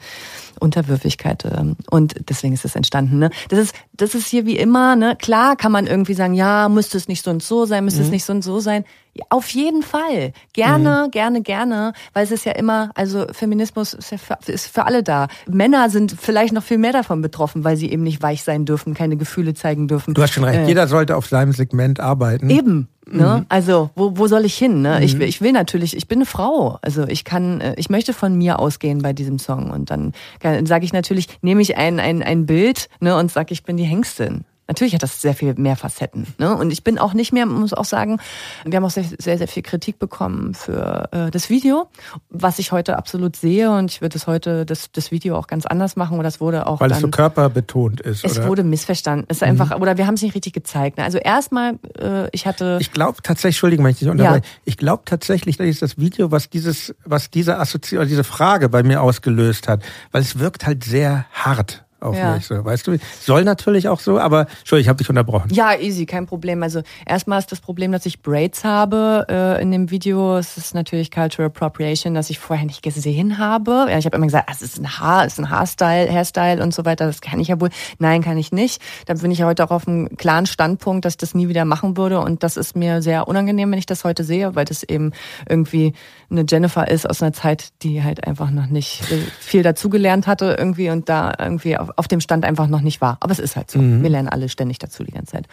Unterwürfigkeit, 0.60 1.44
ähm, 1.46 1.76
und 1.90 2.14
deswegen 2.28 2.52
ist 2.52 2.64
es 2.64 2.76
entstanden, 2.76 3.18
ne? 3.18 3.30
Das 3.48 3.58
ist, 3.58 3.74
das 3.94 4.14
ist 4.14 4.26
hier 4.28 4.44
wie 4.44 4.58
immer, 4.58 4.96
ne? 4.96 5.16
Klar 5.16 5.56
kann 5.56 5.72
man 5.72 5.86
irgendwie 5.86 6.14
sagen, 6.14 6.34
ja, 6.34 6.41
müsste 6.68 6.96
es 6.96 7.08
nicht 7.08 7.24
so 7.24 7.30
und 7.30 7.42
so 7.42 7.66
sein, 7.66 7.84
müsste 7.84 8.02
es 8.02 8.10
nicht 8.10 8.24
so 8.24 8.32
und 8.32 8.42
so 8.42 8.60
sein. 8.60 8.84
Ja, 9.14 9.24
auf 9.28 9.50
jeden 9.50 9.82
Fall. 9.82 10.32
Gerne, 10.54 11.08
gerne, 11.10 11.42
gerne, 11.42 11.92
weil 12.14 12.24
es 12.24 12.30
ist 12.30 12.46
ja 12.46 12.52
immer, 12.52 12.90
also 12.94 13.26
Feminismus 13.30 13.92
ist 13.92 14.10
ja 14.10 14.16
für, 14.16 14.38
ist 14.46 14.68
für 14.68 14.86
alle 14.86 15.02
da. 15.02 15.28
Männer 15.46 15.90
sind 15.90 16.16
vielleicht 16.18 16.54
noch 16.54 16.62
viel 16.62 16.78
mehr 16.78 16.92
davon 16.92 17.20
betroffen, 17.20 17.62
weil 17.62 17.76
sie 17.76 17.90
eben 17.90 18.04
nicht 18.04 18.22
weich 18.22 18.42
sein 18.42 18.64
dürfen, 18.64 18.94
keine 18.94 19.18
Gefühle 19.18 19.52
zeigen 19.52 19.86
dürfen. 19.86 20.14
Du 20.14 20.22
hast 20.22 20.32
schon 20.32 20.44
recht. 20.44 20.60
Äh, 20.60 20.66
Jeder 20.66 20.88
sollte 20.88 21.16
auf 21.16 21.26
seinem 21.26 21.52
Segment 21.52 22.00
arbeiten. 22.00 22.48
Eben. 22.48 22.88
Ne? 23.04 23.44
Also 23.48 23.90
wo, 23.96 24.16
wo 24.16 24.28
soll 24.28 24.44
ich 24.44 24.56
hin? 24.56 24.80
Ne? 24.80 25.04
Ich, 25.04 25.18
will, 25.18 25.28
ich 25.28 25.40
will 25.40 25.52
natürlich, 25.52 25.96
ich 25.96 26.08
bin 26.08 26.18
eine 26.18 26.26
Frau. 26.26 26.78
Also 26.82 27.06
ich 27.06 27.24
kann, 27.24 27.60
äh, 27.60 27.74
ich 27.76 27.90
möchte 27.90 28.14
von 28.14 28.34
mir 28.38 28.60
ausgehen 28.60 29.02
bei 29.02 29.12
diesem 29.12 29.38
Song. 29.38 29.70
Und 29.70 29.90
dann 29.90 30.12
sage 30.40 30.84
ich 30.84 30.92
natürlich, 30.92 31.26
nehme 31.42 31.60
ich 31.60 31.76
ein, 31.76 32.00
ein, 32.00 32.22
ein 32.22 32.46
Bild 32.46 32.88
ne, 33.00 33.16
und 33.16 33.30
sage, 33.30 33.52
ich 33.52 33.64
bin 33.64 33.76
die 33.76 33.84
Hengstin. 33.84 34.44
Natürlich 34.72 34.94
hat 34.94 35.02
das 35.02 35.20
sehr 35.20 35.34
viel 35.34 35.52
mehr 35.58 35.76
Facetten. 35.76 36.26
Ne? 36.38 36.56
Und 36.56 36.70
ich 36.70 36.82
bin 36.82 36.98
auch 36.98 37.12
nicht 37.12 37.30
mehr, 37.30 37.44
muss 37.44 37.74
auch 37.74 37.84
sagen, 37.84 38.18
wir 38.64 38.74
haben 38.74 38.86
auch 38.86 38.90
sehr, 38.90 39.04
sehr, 39.18 39.36
sehr 39.36 39.46
viel 39.46 39.62
Kritik 39.62 39.98
bekommen 39.98 40.54
für 40.54 41.10
äh, 41.12 41.30
das 41.30 41.50
Video, 41.50 41.90
was 42.30 42.58
ich 42.58 42.72
heute 42.72 42.96
absolut 42.96 43.36
sehe. 43.36 43.70
Und 43.70 43.90
ich 43.90 44.00
würde 44.00 44.14
das 44.14 44.26
heute, 44.26 44.64
das, 44.64 44.90
das 44.90 45.10
Video 45.10 45.36
auch 45.36 45.46
ganz 45.46 45.66
anders 45.66 45.94
machen. 45.94 46.16
Und 46.16 46.24
das 46.24 46.40
wurde 46.40 46.66
auch 46.66 46.80
Weil 46.80 46.88
dann, 46.88 46.96
es 46.96 47.02
so 47.02 47.08
körperbetont 47.08 48.00
ist. 48.00 48.24
es 48.24 48.38
oder? 48.38 48.48
wurde 48.48 48.64
missverstanden. 48.64 49.26
Es 49.28 49.38
ist 49.38 49.42
einfach, 49.42 49.78
oder 49.78 49.98
wir 49.98 50.06
haben 50.06 50.14
es 50.14 50.22
nicht 50.22 50.34
richtig 50.34 50.54
gezeigt. 50.54 50.96
Ne? 50.96 51.04
Also 51.04 51.18
erstmal, 51.18 51.74
äh, 51.98 52.30
ich 52.32 52.46
hatte... 52.46 52.78
Ich 52.80 52.92
glaube 52.92 53.18
tatsächlich, 53.22 53.56
Entschuldigung, 53.56 53.84
wenn 53.84 53.92
ich 53.92 53.98
dich 53.98 54.08
unterbreche, 54.08 54.40
ich 54.64 54.78
glaube 54.78 55.02
tatsächlich, 55.04 55.58
das 55.58 55.66
ist 55.66 55.82
das 55.82 55.98
Video, 55.98 56.30
was 56.30 56.48
dieses, 56.48 56.94
was 57.04 57.28
diese 57.28 57.58
Assoziation, 57.58 58.08
diese 58.08 58.24
Frage 58.24 58.70
bei 58.70 58.82
mir 58.82 59.02
ausgelöst 59.02 59.68
hat, 59.68 59.82
weil 60.12 60.22
es 60.22 60.38
wirkt 60.38 60.64
halt 60.64 60.82
sehr 60.82 61.26
hart. 61.30 61.84
Auf 62.02 62.16
Ja. 62.16 62.34
mich. 62.34 62.46
So, 62.46 62.64
weißt 62.64 62.86
du, 62.86 62.96
soll 63.20 63.44
natürlich 63.44 63.88
auch 63.88 64.00
so, 64.00 64.18
aber 64.18 64.46
Entschuldigung, 64.58 64.80
ich 64.82 64.88
habe 64.88 64.96
dich 64.98 65.08
unterbrochen. 65.08 65.50
Ja, 65.52 65.74
easy, 65.78 66.06
kein 66.06 66.26
Problem. 66.26 66.62
Also 66.62 66.82
erstmal 67.06 67.38
ist 67.38 67.52
das 67.52 67.60
Problem, 67.60 67.92
dass 67.92 68.06
ich 68.06 68.20
Braids 68.22 68.64
habe 68.64 69.26
äh, 69.28 69.62
in 69.62 69.70
dem 69.70 69.90
Video. 69.90 70.36
Es 70.36 70.56
ist 70.56 70.74
natürlich 70.74 71.10
Cultural 71.10 71.46
Appropriation, 71.46 72.14
dass 72.14 72.30
ich 72.30 72.38
vorher 72.38 72.66
nicht 72.66 72.82
gesehen 72.82 73.38
habe. 73.38 73.86
Ja, 73.88 73.98
ich 73.98 74.04
habe 74.06 74.16
immer 74.16 74.26
gesagt, 74.26 74.48
ah, 74.48 74.52
es 74.52 74.62
ist 74.62 74.78
ein 74.78 74.98
Haar, 74.98 75.24
es 75.26 75.34
ist 75.34 75.38
ein 75.40 75.50
Haarstyle, 75.50 76.10
Hairstyle 76.12 76.62
und 76.62 76.74
so 76.74 76.84
weiter. 76.84 77.06
Das 77.06 77.20
kann 77.20 77.40
ich 77.40 77.48
ja 77.48 77.60
wohl. 77.60 77.70
Nein, 77.98 78.22
kann 78.22 78.36
ich 78.38 78.52
nicht. 78.52 78.82
Da 79.06 79.14
bin 79.14 79.30
ich 79.30 79.38
ja 79.38 79.46
heute 79.46 79.64
auch 79.64 79.70
auf 79.70 79.86
einem 79.86 80.16
klaren 80.16 80.46
Standpunkt, 80.46 81.04
dass 81.04 81.14
ich 81.14 81.18
das 81.18 81.34
nie 81.34 81.48
wieder 81.48 81.64
machen 81.64 81.96
würde. 81.96 82.20
Und 82.20 82.42
das 82.42 82.56
ist 82.56 82.76
mir 82.76 83.02
sehr 83.02 83.28
unangenehm, 83.28 83.70
wenn 83.70 83.78
ich 83.78 83.86
das 83.86 84.04
heute 84.04 84.24
sehe, 84.24 84.54
weil 84.54 84.64
das 84.64 84.82
eben 84.82 85.12
irgendwie 85.48 85.94
eine 86.32 86.44
Jennifer 86.48 86.88
ist 86.88 87.08
aus 87.08 87.22
einer 87.22 87.32
Zeit, 87.32 87.68
die 87.82 88.02
halt 88.02 88.26
einfach 88.26 88.50
noch 88.50 88.66
nicht 88.66 89.04
viel 89.38 89.62
dazugelernt 89.62 90.26
hatte 90.26 90.56
irgendwie 90.58 90.90
und 90.90 91.08
da 91.08 91.32
irgendwie 91.38 91.76
auf, 91.76 91.90
auf 91.96 92.08
dem 92.08 92.20
Stand 92.20 92.44
einfach 92.44 92.66
noch 92.66 92.80
nicht 92.80 93.00
war. 93.00 93.18
Aber 93.20 93.32
es 93.32 93.38
ist 93.38 93.54
halt 93.56 93.70
so. 93.70 93.78
Wir 93.80 94.10
lernen 94.10 94.28
alle 94.28 94.48
ständig 94.48 94.78
dazu 94.78 95.04
die 95.04 95.12
ganze 95.12 95.32
Zeit. 95.32 95.46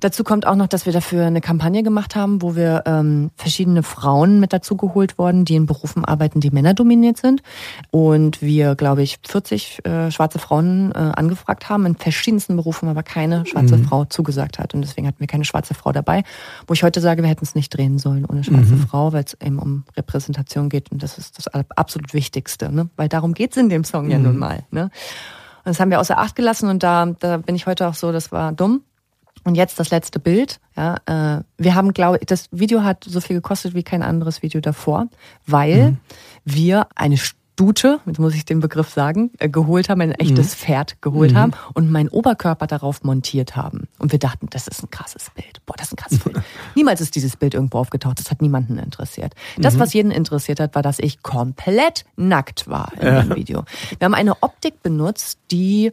Dazu 0.00 0.24
kommt 0.24 0.46
auch 0.46 0.56
noch, 0.56 0.66
dass 0.66 0.86
wir 0.86 0.92
dafür 0.92 1.26
eine 1.26 1.40
Kampagne 1.40 1.82
gemacht 1.82 2.16
haben, 2.16 2.42
wo 2.42 2.56
wir 2.56 2.82
ähm, 2.86 3.30
verschiedene 3.36 3.82
Frauen 3.82 4.40
mit 4.40 4.52
dazu 4.52 4.76
geholt 4.76 5.18
wurden, 5.18 5.44
die 5.44 5.56
in 5.56 5.66
Berufen 5.66 6.04
arbeiten, 6.04 6.40
die 6.40 6.50
männerdominiert 6.50 7.16
sind. 7.16 7.42
Und 7.90 8.42
wir, 8.42 8.74
glaube 8.74 9.02
ich, 9.02 9.18
40 9.26 9.84
äh, 9.84 10.10
schwarze 10.10 10.38
Frauen 10.38 10.92
äh, 10.92 10.98
angefragt 10.98 11.68
haben 11.68 11.86
in 11.86 11.96
verschiedensten 11.96 12.56
Berufen, 12.56 12.88
aber 12.88 13.02
keine 13.02 13.46
schwarze 13.46 13.78
Frau 13.78 14.04
zugesagt 14.04 14.58
hat. 14.58 14.74
Und 14.74 14.82
deswegen 14.82 15.06
hatten 15.06 15.20
wir 15.20 15.26
keine 15.26 15.44
schwarze 15.44 15.74
Frau 15.74 15.92
dabei. 15.92 16.22
Wo 16.66 16.74
ich 16.74 16.82
heute 16.82 17.00
sage, 17.00 17.22
wir 17.22 17.30
hätten 17.30 17.44
es 17.44 17.54
nicht 17.54 17.76
drehen 17.76 17.98
sollen 17.98 18.24
ohne 18.24 18.44
schwarze 18.44 18.76
Frau, 18.76 19.12
weil 19.12 19.24
es 19.24 19.34
eben 19.40 19.58
um 19.58 19.84
Repräsentation 19.96 20.68
geht. 20.68 20.90
Und 20.92 21.02
das 21.02 21.18
ist 21.18 21.38
das 21.38 21.48
absolut 21.48 22.14
Wichtigste, 22.14 22.72
ne? 22.72 22.88
weil 22.96 23.08
darum 23.08 23.34
geht's 23.34 23.56
in 23.56 23.68
dem 23.68 23.84
Song 23.84 24.10
ja 24.10 24.18
nun 24.18 24.36
mal. 24.36 24.64
Ne? 24.70 24.84
Und 25.64 25.70
das 25.70 25.80
haben 25.80 25.90
wir 25.90 26.00
außer 26.00 26.18
Acht 26.18 26.36
gelassen 26.36 26.68
und 26.68 26.82
da, 26.82 27.06
da 27.06 27.38
bin 27.38 27.54
ich 27.54 27.66
heute 27.66 27.88
auch 27.88 27.94
so, 27.94 28.12
das 28.12 28.32
war 28.32 28.52
dumm. 28.52 28.82
Und 29.44 29.54
jetzt 29.54 29.78
das 29.78 29.90
letzte 29.90 30.18
Bild. 30.18 30.58
Ja, 30.76 30.96
äh, 31.06 31.42
wir 31.58 31.74
haben, 31.74 31.92
glaube 31.92 32.18
ich, 32.20 32.26
das 32.26 32.48
Video 32.50 32.82
hat 32.82 33.04
so 33.04 33.20
viel 33.20 33.36
gekostet 33.36 33.74
wie 33.74 33.82
kein 33.82 34.02
anderes 34.02 34.42
Video 34.42 34.60
davor, 34.60 35.08
weil 35.46 35.96
wir 36.44 36.88
eine 36.94 37.18
Stute, 37.54 38.00
jetzt 38.04 38.18
muss 38.18 38.34
ich 38.34 38.44
den 38.44 38.58
Begriff 38.58 38.88
sagen, 38.88 39.30
äh, 39.38 39.48
geholt 39.48 39.88
haben, 39.88 40.00
ein 40.00 40.12
echtes 40.12 40.54
Pferd 40.54 41.00
geholt 41.02 41.34
haben 41.34 41.52
und 41.74 41.90
meinen 41.90 42.08
Oberkörper 42.08 42.66
darauf 42.66 43.04
montiert 43.04 43.54
haben. 43.54 43.86
Und 43.98 44.10
wir 44.12 44.18
dachten, 44.18 44.48
das 44.50 44.66
ist 44.66 44.82
ein 44.82 44.90
krasses 44.90 45.30
Bild. 45.30 45.60
Boah, 45.64 45.74
das 45.76 45.88
ist 45.88 45.92
ein 45.92 45.96
krasses 45.96 46.18
Bild. 46.18 46.42
Niemals 46.74 47.00
ist 47.00 47.14
dieses 47.14 47.36
Bild 47.36 47.54
irgendwo 47.54 47.78
aufgetaucht. 47.78 48.18
Das 48.18 48.30
hat 48.30 48.42
niemanden 48.42 48.78
interessiert. 48.78 49.34
Das, 49.56 49.78
was 49.78 49.92
jeden 49.92 50.10
interessiert 50.10 50.58
hat, 50.58 50.74
war, 50.74 50.82
dass 50.82 50.98
ich 50.98 51.22
komplett 51.22 52.04
nackt 52.16 52.66
war 52.66 52.92
in 52.94 53.28
dem 53.28 53.36
Video. 53.36 53.64
Wir 53.98 54.06
haben 54.06 54.14
eine 54.14 54.42
Optik 54.42 54.82
benutzt, 54.82 55.38
die 55.50 55.92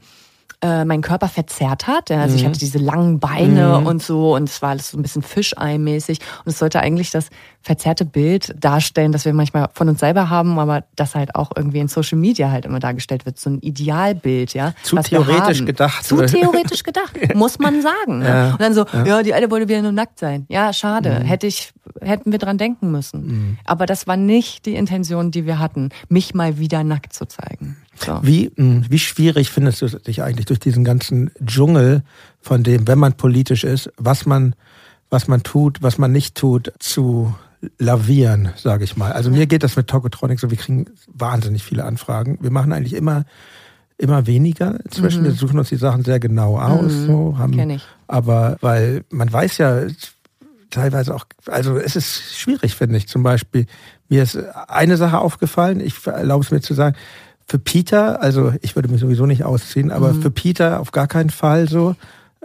äh, 0.62 0.86
meinen 0.86 1.02
Körper 1.02 1.28
verzerrt 1.28 1.88
hat. 1.88 2.10
Ja, 2.10 2.22
also 2.22 2.36
ich 2.36 2.46
hatte 2.46 2.60
diese 2.60 2.78
langen 2.78 3.20
Beine 3.20 3.80
und 3.80 4.04
so 4.04 4.36
und 4.36 4.48
es 4.48 4.62
war 4.62 4.70
alles 4.70 4.90
so 4.90 4.98
ein 4.98 5.02
bisschen 5.02 5.24
Fischei-mäßig. 5.24 6.20
Und 6.46 6.52
es 6.52 6.60
sollte 6.60 6.80
eigentlich 6.80 7.12
das 7.12 7.30
verzerrte 7.62 8.06
Bild 8.06 8.54
darstellen, 8.60 9.12
das 9.12 9.26
wir 9.26 9.34
manchmal 9.34 9.70
von 9.74 9.90
uns 9.90 10.00
selber 10.00 10.30
haben, 10.30 10.60
aber 10.60 10.84
das 10.96 11.16
halt 11.16 11.36
auch 11.36 11.52
irgendwie 11.56 11.80
in 11.80 11.88
Social 11.88 12.18
Media 12.18 12.52
halt 12.52 12.66
immer 12.66 12.80
dargestellt 12.80 13.26
wird. 13.26 13.40
So 13.40 13.50
ein 13.50 13.60
Idealbild, 13.60 14.54
ja. 14.54 14.74
Zu 14.84 14.98
theoretisch 14.98 15.66
gedacht, 15.66 16.04
Zu 16.04 16.26
theoretisch 16.26 16.84
gedacht, 16.84 17.18
muss 17.36 17.60
man 17.60 17.82
sagen. 17.82 18.24
Ja. 18.24 18.52
Und 18.52 18.62
dann 18.62 18.74
so, 18.74 18.86
ja. 19.06 19.24
die 19.24 19.34
Alte 19.34 19.50
wollte 19.52 19.68
wieder 19.68 19.82
nur 19.82 19.92
nackt 19.92 20.20
sein. 20.20 20.46
Ja, 20.50 20.74
schade. 20.74 21.12
Hätte 21.24 21.48
ich, 21.48 21.72
hätten 22.02 22.32
wir 22.32 22.40
dran 22.40 22.58
denken 22.58 22.92
müssen. 22.92 23.58
Aber 23.66 23.86
das 23.86 24.08
war 24.08 24.18
nicht 24.18 24.66
die 24.66 24.76
Intention, 24.76 25.32
die 25.32 25.46
wir 25.46 25.60
hatten, 25.60 25.90
mich 26.10 26.34
mal 26.34 26.58
wieder 26.58 26.84
nackt 26.84 27.14
zu 27.14 27.26
zeigen. 27.26 27.78
So. 28.04 28.20
Wie, 28.24 28.52
mh, 28.56 28.86
wie 28.90 29.00
schwierig 29.00 29.50
findest 29.52 29.82
du 29.82 29.88
dich 29.88 30.24
eigentlich 30.24 30.46
durch 30.46 30.60
diesen 30.60 30.84
ganzen 30.84 31.32
Dschungel, 31.46 32.04
von 32.40 32.64
dem, 32.64 32.88
wenn 32.88 33.00
man 33.00 33.14
politisch 33.14 33.64
ist, 33.64 33.92
was 33.98 34.26
man, 34.26 34.56
was 35.10 35.28
man 35.28 35.44
tut, 35.44 35.82
was 35.82 35.98
man 35.98 36.12
nicht 36.12 36.36
tut, 36.36 36.74
zu 36.80 37.36
lavieren, 37.78 38.50
sage 38.56 38.84
ich 38.84 38.98
mal. 38.98 39.12
Also 39.12 39.30
mir 39.30 39.46
geht 39.46 39.64
das 39.64 39.76
mit 39.76 39.88
Tokotronic 39.88 40.40
so, 40.40 40.50
wir 40.50 40.58
kriegen 40.58 40.86
wahnsinnig 41.08 41.64
viele 41.64 41.86
Anfragen. 41.86 42.40
Wir 42.42 42.52
machen 42.52 42.74
eigentlich 42.74 42.94
immer 42.94 43.26
immer 43.98 44.26
weniger. 44.26 44.80
Inzwischen 44.84 45.24
wir 45.24 45.32
suchen 45.32 45.60
uns 45.60 45.70
die 45.70 45.76
Sachen 45.76 46.04
sehr 46.04 46.20
genau 46.20 46.58
aus, 46.58 46.92
so 47.06 47.38
haben, 47.38 47.56
Kenn 47.56 47.70
ich. 47.70 47.84
aber 48.08 48.58
weil 48.60 49.04
man 49.12 49.32
weiß 49.32 49.60
ja 49.60 49.82
teilweise 50.72 51.14
auch, 51.14 51.26
also 51.46 51.78
es 51.78 51.96
ist 51.96 52.36
schwierig, 52.36 52.74
finde 52.74 52.98
ich. 52.98 53.08
Zum 53.08 53.22
Beispiel 53.22 53.68
mir 54.10 54.24
ist 54.24 54.38
eine 54.68 54.98
Sache 54.98 55.20
aufgefallen. 55.20 55.80
Ich 55.80 56.06
erlaube 56.08 56.44
es 56.44 56.50
mir 56.52 56.62
zu 56.62 56.74
sagen. 56.74 56.96
Für 57.52 57.60
Peter, 57.60 58.22
also 58.22 58.54
ich 58.62 58.78
würde 58.78 58.88
mich 58.88 59.02
sowieso 59.02 59.26
nicht 59.26 59.44
ausziehen, 59.44 59.92
aber 59.92 60.14
für 60.14 60.32
Peter 60.32 60.80
auf 60.80 60.94
gar 60.94 61.08
keinen 61.08 61.30
Fall 61.30 61.68
so. 61.68 61.98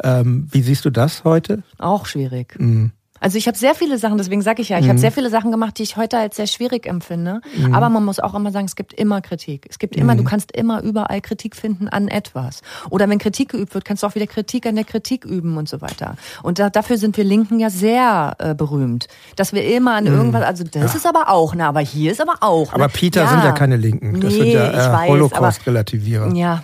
Ähm, 0.03 0.49
wie 0.51 0.63
siehst 0.63 0.85
du 0.85 0.91
das 0.91 1.23
heute? 1.23 1.63
Auch 1.79 2.07
schwierig. 2.07 2.57
Mhm. 2.59 2.91
Also 3.21 3.39
ich 3.39 3.47
habe 3.49 3.57
sehr 3.57 3.75
viele 3.75 3.99
Sachen, 3.99 4.19
deswegen 4.19 4.43
sage 4.43 4.63
ich 4.63 4.69
ja, 4.69 4.79
ich 4.79 4.89
habe 4.89 4.99
sehr 4.99 5.13
viele 5.13 5.31
Sachen 5.31 5.51
gemacht, 5.51 5.79
die 5.79 5.83
ich 5.83 5.97
heute 5.97 6.19
als 6.19 6.37
sehr 6.37 6.47
schwierig 6.47 6.87
empfinde. 6.87 7.41
Aber 7.73 7.89
man 7.89 8.05
muss 8.05 8.21
auch 8.21 8.35
immer 8.35 8.53
sagen, 8.53 8.67
es 8.67 8.77
gibt 8.77 8.93
immer 8.93 9.21
Kritik. 9.21 9.67
Es 9.69 9.79
gibt 9.79 9.97
immer, 9.97 10.15
du 10.15 10.25
kannst 10.25 10.53
immer 10.53 10.83
überall 10.83 11.21
Kritik 11.21 11.57
finden 11.57 11.89
an 11.89 12.09
etwas. 12.09 12.63
Oder 12.91 13.09
wenn 13.09 13.19
Kritik 13.19 13.51
geübt 13.51 13.75
wird, 13.75 13.85
kannst 13.85 14.03
du 14.03 14.07
auch 14.07 14.15
wieder 14.15 14.27
Kritik 14.27 14.67
an 14.67 14.77
der 14.77 14.85
Kritik 14.85 15.25
üben 15.25 15.57
und 15.57 15.69
so 15.69 15.81
weiter. 15.81 16.17
Und 16.43 16.59
da, 16.59 16.71
dafür 16.71 16.99
sind 16.99 17.17
wir 17.17 17.25
Linken 17.25 17.59
ja 17.59 17.71
sehr 17.71 18.35
äh, 18.39 18.55
berühmt, 18.55 19.09
dass 19.37 19.53
wir 19.53 19.65
immer 19.67 19.95
an 19.95 20.07
irgendwas, 20.07 20.43
also 20.43 20.65
das 20.65 20.95
ist 20.95 21.07
aber 21.07 21.29
auch, 21.29 21.55
ne, 21.55 21.67
aber 21.67 21.81
hier 21.81 22.13
ist 22.13 22.21
aber 22.21 22.37
auch. 22.41 22.73
Aber 22.73 22.87
ne? 22.87 22.93
Peter 22.93 23.27
sind 23.29 23.45
ja 23.45 23.53
keine 23.53 23.77
Linken. 23.77 24.21
Das 24.21 24.33
sind 24.33 24.43
Nee, 24.43 24.55
ja 24.55 24.71
ich 24.71 25.07
äh, 25.07 25.09
Holocaust-Relativierer. 25.09 26.35
Ja, 26.35 26.63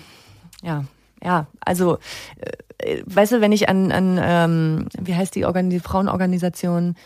ja, 0.63 0.85
ja. 1.23 1.47
Also, 1.61 1.99
äh, 2.79 3.03
weißt 3.07 3.33
du, 3.33 3.41
wenn 3.41 3.53
ich 3.53 3.69
an, 3.69 3.93
an 3.93 4.21
ähm, 4.23 4.89
wie 5.01 5.15
heißt 5.15 5.35
die, 5.35 5.45
Organ 5.45 5.71
die 5.71 5.81
Frauenorganisation, 5.81 6.97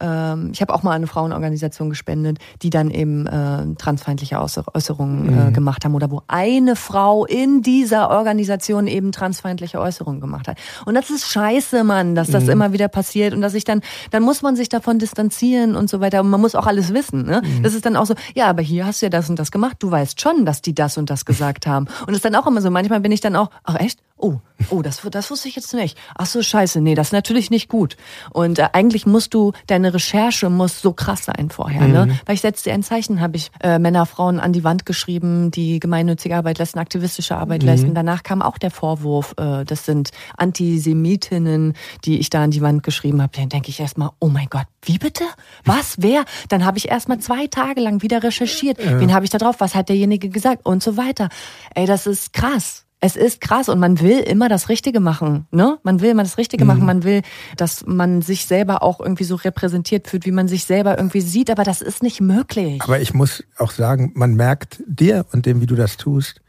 ähm, 0.00 0.50
ich 0.52 0.60
habe 0.60 0.74
auch 0.74 0.82
mal 0.82 0.90
an 0.90 0.96
eine 0.96 1.06
Frauenorganisation 1.06 1.90
gespendet, 1.90 2.38
die 2.62 2.70
dann 2.70 2.90
eben 2.90 3.26
äh, 3.26 3.74
transfeindliche 3.76 4.40
Äußer 4.40 4.64
Äußerungen 4.74 5.48
äh, 5.48 5.52
gemacht 5.52 5.84
haben 5.84 5.94
oder 5.94 6.10
wo 6.10 6.22
eine 6.28 6.76
Frau 6.76 7.24
in 7.24 7.62
dieser 7.62 8.10
Organisation 8.10 8.86
eben 8.86 9.12
transfeindliche 9.12 9.80
Äußerungen 9.80 10.20
gemacht 10.20 10.48
hat. 10.48 10.58
Und 10.84 10.94
das 10.94 11.10
ist 11.10 11.28
scheiße, 11.28 11.84
Mann, 11.84 12.14
dass 12.14 12.30
das 12.30 12.48
immer 12.48 12.72
wieder 12.72 12.88
passiert 12.88 13.34
und 13.34 13.40
dass 13.40 13.54
ich 13.54 13.64
dann, 13.64 13.80
dann 14.10 14.22
muss 14.22 14.42
man 14.42 14.56
sich 14.56 14.68
davon 14.68 14.98
distanzieren 14.98 15.76
und 15.76 15.90
so 15.90 16.00
weiter. 16.00 16.20
Und 16.20 16.30
man 16.30 16.40
muss 16.40 16.54
auch 16.54 16.66
alles 16.66 16.92
wissen. 16.92 17.24
Ne? 17.24 17.42
Das 17.62 17.74
ist 17.74 17.86
dann 17.86 17.96
auch 17.96 18.06
so, 18.06 18.14
ja, 18.34 18.46
aber 18.46 18.62
hier 18.62 18.86
hast 18.86 19.02
du 19.02 19.06
ja 19.06 19.10
das 19.10 19.30
und 19.30 19.38
das 19.38 19.50
gemacht. 19.50 19.76
Du 19.80 19.90
weißt 19.90 20.20
schon, 20.20 20.44
dass 20.44 20.62
die 20.62 20.74
das 20.74 20.98
und 20.98 21.10
das 21.10 21.24
gesagt 21.24 21.66
haben. 21.66 21.86
Und 22.00 22.08
das 22.08 22.16
ist 22.16 22.24
dann 22.24 22.34
auch 22.34 22.46
immer 22.46 22.60
so, 22.60 22.70
manchmal 22.70 23.00
bin 23.00 23.12
ich 23.12 23.20
dann 23.20 23.36
auch, 23.36 23.50
ach 23.64 23.76
echt? 23.76 24.00
Oh, 24.18 24.36
oh, 24.70 24.80
das, 24.80 25.02
das 25.10 25.30
wusste 25.30 25.48
ich 25.48 25.56
jetzt 25.56 25.74
nicht. 25.74 25.98
Ach 26.16 26.24
so, 26.24 26.42
scheiße, 26.42 26.80
nee, 26.80 26.94
das 26.94 27.08
ist 27.08 27.12
natürlich 27.12 27.50
nicht 27.50 27.68
gut. 27.68 27.98
Und 28.30 28.58
äh, 28.58 28.68
eigentlich 28.72 29.04
musst 29.04 29.34
du, 29.34 29.52
deine 29.66 29.85
Recherche 29.94 30.50
muss 30.50 30.80
so 30.80 30.92
krass 30.92 31.24
sein 31.24 31.50
vorher. 31.50 31.88
Ne? 31.88 32.18
Weil 32.26 32.34
ich 32.34 32.40
setze 32.40 32.64
dir 32.64 32.74
ein 32.74 32.82
Zeichen, 32.82 33.20
habe 33.20 33.36
ich 33.36 33.50
äh, 33.60 33.78
Männer, 33.78 34.06
Frauen 34.06 34.40
an 34.40 34.52
die 34.52 34.64
Wand 34.64 34.86
geschrieben, 34.86 35.50
die 35.50 35.80
gemeinnützige 35.80 36.36
Arbeit 36.36 36.58
leisten, 36.58 36.78
aktivistische 36.78 37.36
Arbeit 37.36 37.62
leisten. 37.62 37.94
Danach 37.94 38.22
kam 38.22 38.42
auch 38.42 38.58
der 38.58 38.70
Vorwurf, 38.70 39.34
äh, 39.38 39.64
das 39.64 39.84
sind 39.84 40.10
Antisemitinnen, 40.36 41.74
die 42.04 42.18
ich 42.18 42.30
da 42.30 42.44
an 42.44 42.50
die 42.50 42.62
Wand 42.62 42.82
geschrieben 42.82 43.22
habe. 43.22 43.32
Dann 43.36 43.48
denke 43.48 43.70
ich 43.70 43.80
erstmal, 43.80 44.10
oh 44.20 44.28
mein 44.28 44.46
Gott, 44.48 44.66
wie 44.82 44.98
bitte? 44.98 45.24
Was? 45.64 45.96
Wer? 45.98 46.24
Dann 46.48 46.64
habe 46.64 46.78
ich 46.78 46.88
erstmal 46.88 47.18
zwei 47.18 47.46
Tage 47.46 47.80
lang 47.80 48.02
wieder 48.02 48.22
recherchiert. 48.22 48.78
Wen 48.78 49.12
habe 49.12 49.24
ich 49.24 49.30
da 49.30 49.38
drauf? 49.38 49.56
Was 49.58 49.74
hat 49.74 49.88
derjenige 49.88 50.28
gesagt? 50.28 50.64
Und 50.64 50.82
so 50.82 50.96
weiter. 50.96 51.28
Ey, 51.74 51.86
das 51.86 52.06
ist 52.06 52.32
krass. 52.32 52.85
Es 53.00 53.14
ist 53.14 53.42
krass 53.42 53.68
und 53.68 53.78
man 53.78 54.00
will 54.00 54.20
immer 54.20 54.48
das 54.48 54.70
Richtige 54.70 55.00
machen, 55.00 55.46
ne? 55.50 55.78
Man 55.82 56.00
will 56.00 56.10
immer 56.10 56.22
das 56.22 56.38
Richtige 56.38 56.64
machen, 56.64 56.86
man 56.86 57.04
will, 57.04 57.20
dass 57.58 57.84
man 57.86 58.22
sich 58.22 58.46
selber 58.46 58.82
auch 58.82 59.00
irgendwie 59.00 59.24
so 59.24 59.34
repräsentiert 59.34 60.08
fühlt, 60.08 60.24
wie 60.24 60.30
man 60.30 60.48
sich 60.48 60.64
selber 60.64 60.96
irgendwie 60.96 61.20
sieht, 61.20 61.50
aber 61.50 61.62
das 61.62 61.82
ist 61.82 62.02
nicht 62.02 62.22
möglich. 62.22 62.80
Aber 62.82 62.98
ich 63.00 63.12
muss 63.12 63.44
auch 63.58 63.70
sagen, 63.70 64.12
man 64.14 64.34
merkt 64.34 64.82
dir 64.86 65.26
und 65.32 65.44
dem, 65.44 65.60
wie 65.60 65.66
du 65.66 65.74
das 65.76 65.98
tust, 65.98 66.40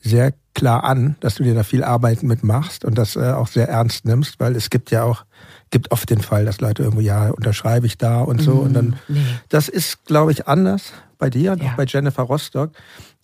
sehr 0.00 0.34
klar 0.54 0.82
an, 0.84 1.14
dass 1.20 1.36
du 1.36 1.44
dir 1.44 1.54
da 1.54 1.62
viel 1.62 1.84
Arbeit 1.84 2.24
mitmachst 2.24 2.84
und 2.84 2.98
das 2.98 3.14
äh, 3.14 3.32
auch 3.32 3.46
sehr 3.46 3.68
ernst 3.68 4.04
nimmst, 4.04 4.40
weil 4.40 4.56
es 4.56 4.70
gibt 4.70 4.90
ja 4.90 5.04
auch, 5.04 5.24
gibt 5.70 5.92
oft 5.92 6.10
den 6.10 6.20
Fall, 6.20 6.44
dass 6.44 6.60
Leute 6.60 6.82
irgendwo, 6.82 7.00
ja, 7.00 7.30
unterschreibe 7.30 7.86
ich 7.86 7.96
da 7.96 8.20
und 8.20 8.42
so 8.42 8.54
und 8.54 8.74
dann, 8.74 8.96
das 9.48 9.68
ist, 9.68 10.04
glaube 10.04 10.32
ich, 10.32 10.48
anders 10.48 10.92
bei 11.18 11.30
dir 11.30 11.52
und 11.52 11.62
Ja. 11.62 11.70
auch 11.70 11.76
bei 11.76 11.84
Jennifer 11.86 12.24
Rostock. 12.24 12.72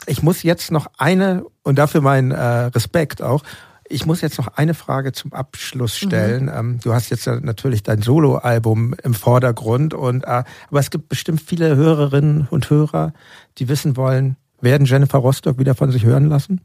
Ich 0.07 0.23
muss 0.23 0.43
jetzt 0.43 0.71
noch 0.71 0.87
eine, 0.97 1.45
und 1.63 1.79
dafür 1.79 2.01
mein 2.01 2.31
äh, 2.31 2.43
Respekt 2.43 3.23
auch, 3.23 3.43
ich 3.91 4.07
muss 4.07 4.21
jetzt 4.21 4.39
noch 4.39 4.49
eine 4.49 4.75
Frage 4.75 5.13
zum 5.13 5.33
Abschluss 5.33 5.97
stellen. 5.97 6.51
Ähm, 6.55 6.79
du 6.83 6.93
hast 6.93 7.11
jetzt 7.11 7.27
natürlich 7.27 7.83
dein 7.83 8.03
Soloalbum 8.03 8.95
im 9.03 9.15
Vordergrund 9.15 9.95
und 9.95 10.25
äh, 10.25 10.45
aber 10.71 10.81
es 10.81 10.91
gibt 10.91 11.09
bestimmt 11.09 11.41
viele 11.41 11.75
Hörerinnen 11.77 12.49
und 12.51 12.69
Hörer, 12.71 13.13
die 13.59 13.69
wissen 13.69 13.97
wollen, 13.97 14.37
werden 14.61 14.87
Jennifer 14.87 15.19
Rostock 15.19 15.59
wieder 15.59 15.75
von 15.75 15.91
sich 15.91 16.05
hören 16.05 16.29
lassen? 16.29 16.61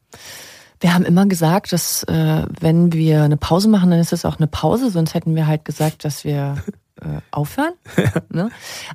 Wir 0.80 0.94
haben 0.94 1.06
immer 1.06 1.26
gesagt, 1.26 1.72
dass 1.72 2.04
äh, 2.04 2.46
wenn 2.60 2.92
wir 2.92 3.24
eine 3.24 3.38
Pause 3.38 3.70
machen, 3.70 3.92
dann 3.92 4.00
ist 4.00 4.12
es 4.12 4.26
auch 4.26 4.38
eine 4.38 4.48
Pause, 4.48 4.90
sonst 4.90 5.14
hätten 5.14 5.36
wir 5.36 5.48
halt 5.48 5.64
gesagt, 5.64 6.04
dass 6.04 6.26
wir 6.26 6.58
äh, 7.02 7.22
aufhören. 7.32 7.74
ne? 8.30 8.50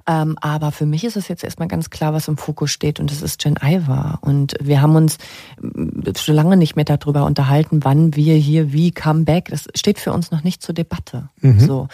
ähm, 0.07 0.37
aber 0.41 0.73
für 0.73 0.87
mich 0.87 1.05
ist 1.05 1.17
es 1.17 1.29
jetzt 1.29 1.43
erstmal 1.43 1.69
ganz 1.69 1.91
klar, 1.91 2.13
was 2.13 2.29
im 2.29 2.37
Fokus 2.37 2.71
steht 2.71 3.01
und 3.01 3.11
das 3.11 3.23
ist 3.23 3.45
Jen 3.45 3.57
Iver. 3.63 4.19
Und 4.21 4.55
wir 4.61 4.81
haben 4.81 4.95
uns 4.95 5.19
äh, 5.61 6.13
schon 6.17 6.35
lange 6.35 6.57
nicht 6.57 6.77
mehr 6.77 6.85
darüber 6.85 7.25
unterhalten, 7.25 7.85
wann 7.85 8.15
wir 8.15 8.37
hier 8.37 8.73
wie 8.73 8.93
Comeback. 8.93 9.49
Das 9.51 9.67
steht 9.75 9.99
für 9.99 10.13
uns 10.13 10.31
noch 10.31 10.45
nicht 10.45 10.63
zur 10.63 10.75
Debatte. 10.75 11.29
Mhm. 11.41 11.61
So. 11.61 11.89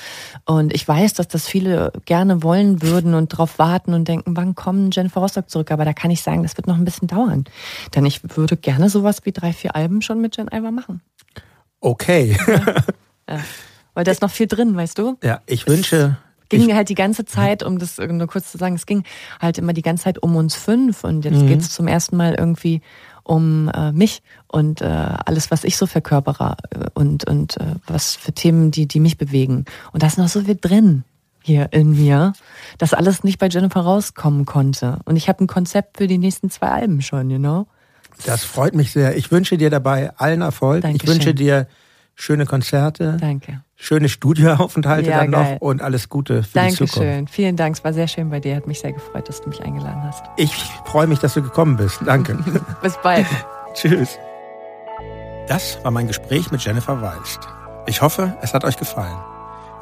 Und 0.44 0.74
ich 0.74 0.86
weiß, 0.86 1.14
dass 1.14 1.28
das 1.28 1.46
viele 1.46 1.92
gerne 2.04 2.42
wollen 2.42 2.82
würden 2.82 3.14
und 3.14 3.32
darauf 3.32 3.58
warten 3.58 3.94
und 3.94 4.06
denken, 4.06 4.36
wann 4.36 4.54
kommen 4.54 4.90
Jennifer 4.92 5.20
Rostock 5.20 5.48
zurück? 5.48 5.70
Aber 5.70 5.84
da 5.84 5.92
kann 5.94 6.10
ich 6.10 6.22
sagen, 6.22 6.42
das 6.42 6.56
wird 6.56 6.66
noch 6.66 6.76
ein 6.76 6.84
bisschen 6.84 7.08
dauern. 7.08 7.44
Denn 7.94 8.04
ich 8.04 8.36
würde 8.36 8.56
gerne 8.56 8.90
sowas 8.90 9.20
wie 9.24 9.32
drei, 9.32 9.52
vier 9.52 9.74
Alben 9.74 10.02
schon 10.02 10.20
mit 10.20 10.36
Jen 10.36 10.48
Iver 10.48 10.70
machen. 10.70 11.00
Okay. 11.80 12.36
Ja. 12.46 12.74
ja. 13.28 13.40
Weil 13.94 14.04
da 14.04 14.10
ist 14.10 14.22
noch 14.22 14.30
viel 14.30 14.46
drin, 14.46 14.76
weißt 14.76 14.98
du? 14.98 15.16
Ja, 15.22 15.40
ich 15.46 15.66
wünsche. 15.66 16.18
Es 16.42 16.48
ging 16.48 16.68
ich, 16.68 16.74
halt 16.74 16.88
die 16.88 16.94
ganze 16.94 17.24
Zeit, 17.24 17.62
um 17.62 17.78
das 17.78 17.98
nur 17.98 18.26
kurz 18.26 18.52
zu 18.52 18.58
sagen, 18.58 18.74
es 18.74 18.86
ging 18.86 19.04
halt 19.40 19.58
immer 19.58 19.72
die 19.72 19.82
ganze 19.82 20.04
Zeit 20.04 20.22
um 20.22 20.36
uns 20.36 20.54
fünf 20.54 21.04
und 21.04 21.24
jetzt 21.24 21.40
mhm. 21.40 21.46
geht 21.46 21.60
es 21.60 21.70
zum 21.70 21.88
ersten 21.88 22.16
Mal 22.16 22.34
irgendwie 22.34 22.82
um 23.22 23.70
äh, 23.74 23.92
mich 23.92 24.22
und 24.48 24.82
äh, 24.82 24.84
alles, 24.84 25.50
was 25.50 25.64
ich 25.64 25.76
so 25.76 25.86
verkörpere 25.86 26.56
äh, 26.70 26.86
und, 26.92 27.26
und 27.26 27.56
äh, 27.56 27.76
was 27.86 28.14
für 28.14 28.32
Themen, 28.32 28.70
die, 28.70 28.86
die 28.86 29.00
mich 29.00 29.16
bewegen. 29.16 29.64
Und 29.92 30.02
da 30.02 30.06
ist 30.06 30.18
noch 30.18 30.28
so 30.28 30.42
viel 30.42 30.58
drin 30.60 31.04
hier 31.42 31.68
in 31.72 31.92
mir, 31.92 32.34
dass 32.78 32.94
alles 32.94 33.24
nicht 33.24 33.38
bei 33.38 33.48
Jennifer 33.48 33.80
rauskommen 33.80 34.44
konnte. 34.44 34.98
Und 35.04 35.16
ich 35.16 35.28
habe 35.28 35.42
ein 35.44 35.46
Konzept 35.46 35.98
für 35.98 36.06
die 36.06 36.18
nächsten 36.18 36.50
zwei 36.50 36.68
Alben 36.68 37.02
schon, 37.02 37.30
you 37.30 37.38
know? 37.38 37.66
Das 38.26 38.44
freut 38.44 38.74
mich 38.74 38.92
sehr. 38.92 39.16
Ich 39.16 39.30
wünsche 39.30 39.58
dir 39.58 39.70
dabei 39.70 40.16
allen 40.16 40.40
Erfolg. 40.40 40.82
Dankeschön. 40.82 41.08
Ich 41.08 41.14
wünsche 41.14 41.34
dir 41.34 41.66
schöne 42.14 42.46
Konzerte. 42.46 43.16
Danke. 43.18 43.63
Schöne 43.76 44.08
Studioaufenthalte 44.08 45.10
ja, 45.10 45.18
dann 45.18 45.30
noch 45.30 45.60
und 45.60 45.82
alles 45.82 46.08
Gute 46.08 46.44
für 46.44 46.54
Dankeschön. 46.54 46.86
die 46.86 46.92
Zukunft. 46.92 47.08
Dankeschön. 47.08 47.28
Vielen 47.28 47.56
Dank. 47.56 47.76
Es 47.76 47.84
war 47.84 47.92
sehr 47.92 48.08
schön 48.08 48.30
bei 48.30 48.40
dir. 48.40 48.56
Hat 48.56 48.66
mich 48.66 48.80
sehr 48.80 48.92
gefreut, 48.92 49.28
dass 49.28 49.40
du 49.40 49.48
mich 49.48 49.62
eingeladen 49.62 50.02
hast. 50.04 50.24
Ich 50.36 50.52
freue 50.84 51.06
mich, 51.06 51.18
dass 51.18 51.34
du 51.34 51.42
gekommen 51.42 51.76
bist. 51.76 52.00
Danke. 52.06 52.38
Bis 52.82 52.96
bald. 53.02 53.26
Tschüss. 53.74 54.18
Das 55.48 55.78
war 55.82 55.90
mein 55.90 56.06
Gespräch 56.06 56.50
mit 56.50 56.64
Jennifer 56.64 57.02
Weist. 57.02 57.40
Ich 57.86 58.00
hoffe, 58.00 58.34
es 58.40 58.54
hat 58.54 58.64
euch 58.64 58.78
gefallen. 58.78 59.18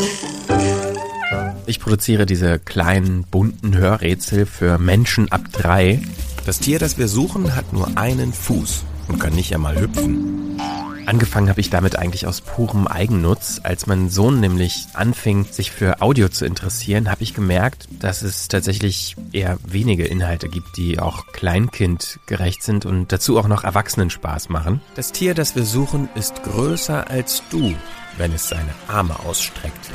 Ich 1.67 1.79
produziere 1.81 2.27
diese 2.27 2.59
kleinen 2.59 3.25
bunten 3.25 3.77
Hörrätsel 3.77 4.47
für 4.47 4.79
Menschen 4.79 5.31
ab 5.31 5.43
drei 5.53 6.03
das 6.47 6.59
Tier, 6.59 6.79
das 6.79 6.99
wir 6.99 7.07
suchen, 7.07 7.55
hat 7.55 7.73
nur 7.73 7.97
einen 7.97 8.33
Fuß 8.33 8.83
und 9.09 9.19
kann 9.19 9.35
nicht 9.35 9.55
einmal 9.55 9.79
hüpfen. 9.79 10.59
Angefangen 11.06 11.48
habe 11.48 11.60
ich 11.60 11.70
damit 11.70 11.97
eigentlich 11.97 12.27
aus 12.27 12.40
purem 12.40 12.86
Eigennutz. 12.86 13.60
Als 13.62 13.86
mein 13.86 14.10
Sohn 14.10 14.40
nämlich 14.40 14.86
anfing, 14.94 15.44
sich 15.51 15.70
für 15.70 16.01
Audio 16.02 16.28
zu 16.28 16.44
interessieren, 16.44 17.10
habe 17.10 17.22
ich 17.22 17.35
gemerkt, 17.35 17.89
dass 17.90 18.22
es 18.22 18.48
tatsächlich 18.48 19.16
eher 19.32 19.59
wenige 19.66 20.05
Inhalte 20.05 20.48
gibt, 20.48 20.77
die 20.77 20.98
auch 20.98 21.27
kleinkindgerecht 21.28 22.62
sind 22.62 22.86
und 22.86 23.12
dazu 23.12 23.39
auch 23.39 23.48
noch 23.48 23.64
Erwachsenen 23.64 24.10
Spaß 24.10 24.48
machen. 24.48 24.81
Das 24.94 25.12
Tier, 25.12 25.35
das 25.35 25.56
wir 25.56 25.64
suchen, 25.64 26.09
ist 26.14 26.43
größer 26.43 27.09
als 27.10 27.43
du, 27.51 27.74
wenn 28.16 28.32
es 28.32 28.48
seine 28.48 28.74
Arme 28.89 29.18
ausstreckt. 29.20 29.90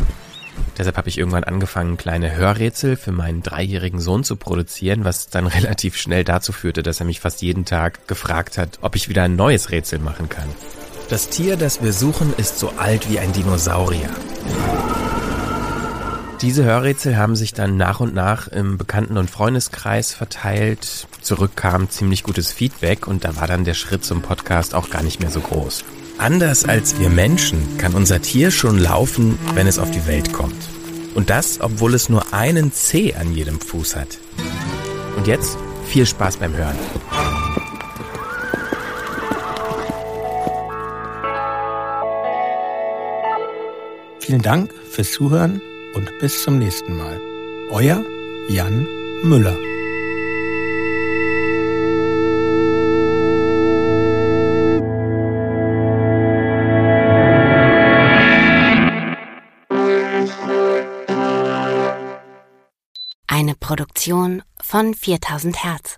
Deshalb 0.77 0.97
habe 0.97 1.07
ich 1.07 1.17
irgendwann 1.17 1.45
angefangen, 1.45 1.97
kleine 1.97 2.35
Hörrätsel 2.35 2.97
für 2.97 3.11
meinen 3.11 3.41
dreijährigen 3.41 3.99
Sohn 3.99 4.23
zu 4.23 4.35
produzieren, 4.35 5.05
was 5.05 5.29
dann 5.29 5.47
relativ 5.47 5.95
schnell 5.97 6.23
dazu 6.23 6.51
führte, 6.51 6.83
dass 6.83 6.99
er 6.99 7.05
mich 7.05 7.19
fast 7.21 7.41
jeden 7.41 7.65
Tag 7.65 8.07
gefragt 8.07 8.57
hat, 8.57 8.79
ob 8.81 8.95
ich 8.95 9.09
wieder 9.09 9.23
ein 9.23 9.35
neues 9.35 9.71
Rätsel 9.71 9.99
machen 9.99 10.29
kann. 10.29 10.49
Das 11.07 11.29
Tier, 11.29 11.55
das 11.55 11.83
wir 11.83 11.93
suchen, 11.93 12.33
ist 12.35 12.57
so 12.57 12.71
alt 12.77 13.09
wie 13.09 13.19
ein 13.19 13.31
Dinosaurier. 13.31 14.09
Diese 16.41 16.63
Hörrätsel 16.63 17.15
haben 17.15 17.35
sich 17.35 17.53
dann 17.53 17.77
nach 17.77 17.99
und 17.99 18.15
nach 18.15 18.47
im 18.47 18.77
Bekannten- 18.77 19.17
und 19.17 19.29
Freundeskreis 19.29 20.13
verteilt. 20.13 21.07
Zurück 21.21 21.55
kam 21.55 21.89
ziemlich 21.89 22.23
gutes 22.23 22.51
Feedback 22.51 23.07
und 23.07 23.23
da 23.23 23.35
war 23.35 23.47
dann 23.47 23.65
der 23.65 23.75
Schritt 23.75 24.03
zum 24.03 24.21
Podcast 24.21 24.73
auch 24.73 24.89
gar 24.89 25.03
nicht 25.03 25.19
mehr 25.19 25.29
so 25.29 25.41
groß. 25.41 25.85
Anders 26.17 26.65
als 26.65 26.99
wir 26.99 27.09
Menschen 27.09 27.77
kann 27.77 27.93
unser 27.93 28.21
Tier 28.21 28.49
schon 28.49 28.79
laufen, 28.79 29.37
wenn 29.53 29.67
es 29.67 29.79
auf 29.79 29.91
die 29.91 30.07
Welt 30.07 30.33
kommt. 30.33 30.55
Und 31.13 31.29
das, 31.29 31.61
obwohl 31.61 31.93
es 31.93 32.09
nur 32.09 32.33
einen 32.33 32.73
Zeh 32.73 33.13
an 33.13 33.33
jedem 33.33 33.61
Fuß 33.61 33.95
hat. 33.95 34.17
Und 35.17 35.27
jetzt 35.27 35.57
viel 35.85 36.05
Spaß 36.05 36.37
beim 36.37 36.55
Hören. 36.55 36.77
Vielen 44.25 44.41
Dank 44.41 44.73
fürs 44.89 45.11
Zuhören 45.11 45.61
und 45.93 46.17
bis 46.17 46.41
zum 46.41 46.57
nächsten 46.57 46.97
Mal. 46.97 47.21
Euer 47.69 48.03
Jan 48.49 48.87
Müller. 49.21 49.55
Produktion 63.65 64.43
von 64.61 64.93
4000 64.93 65.63
Hertz. 65.63 65.97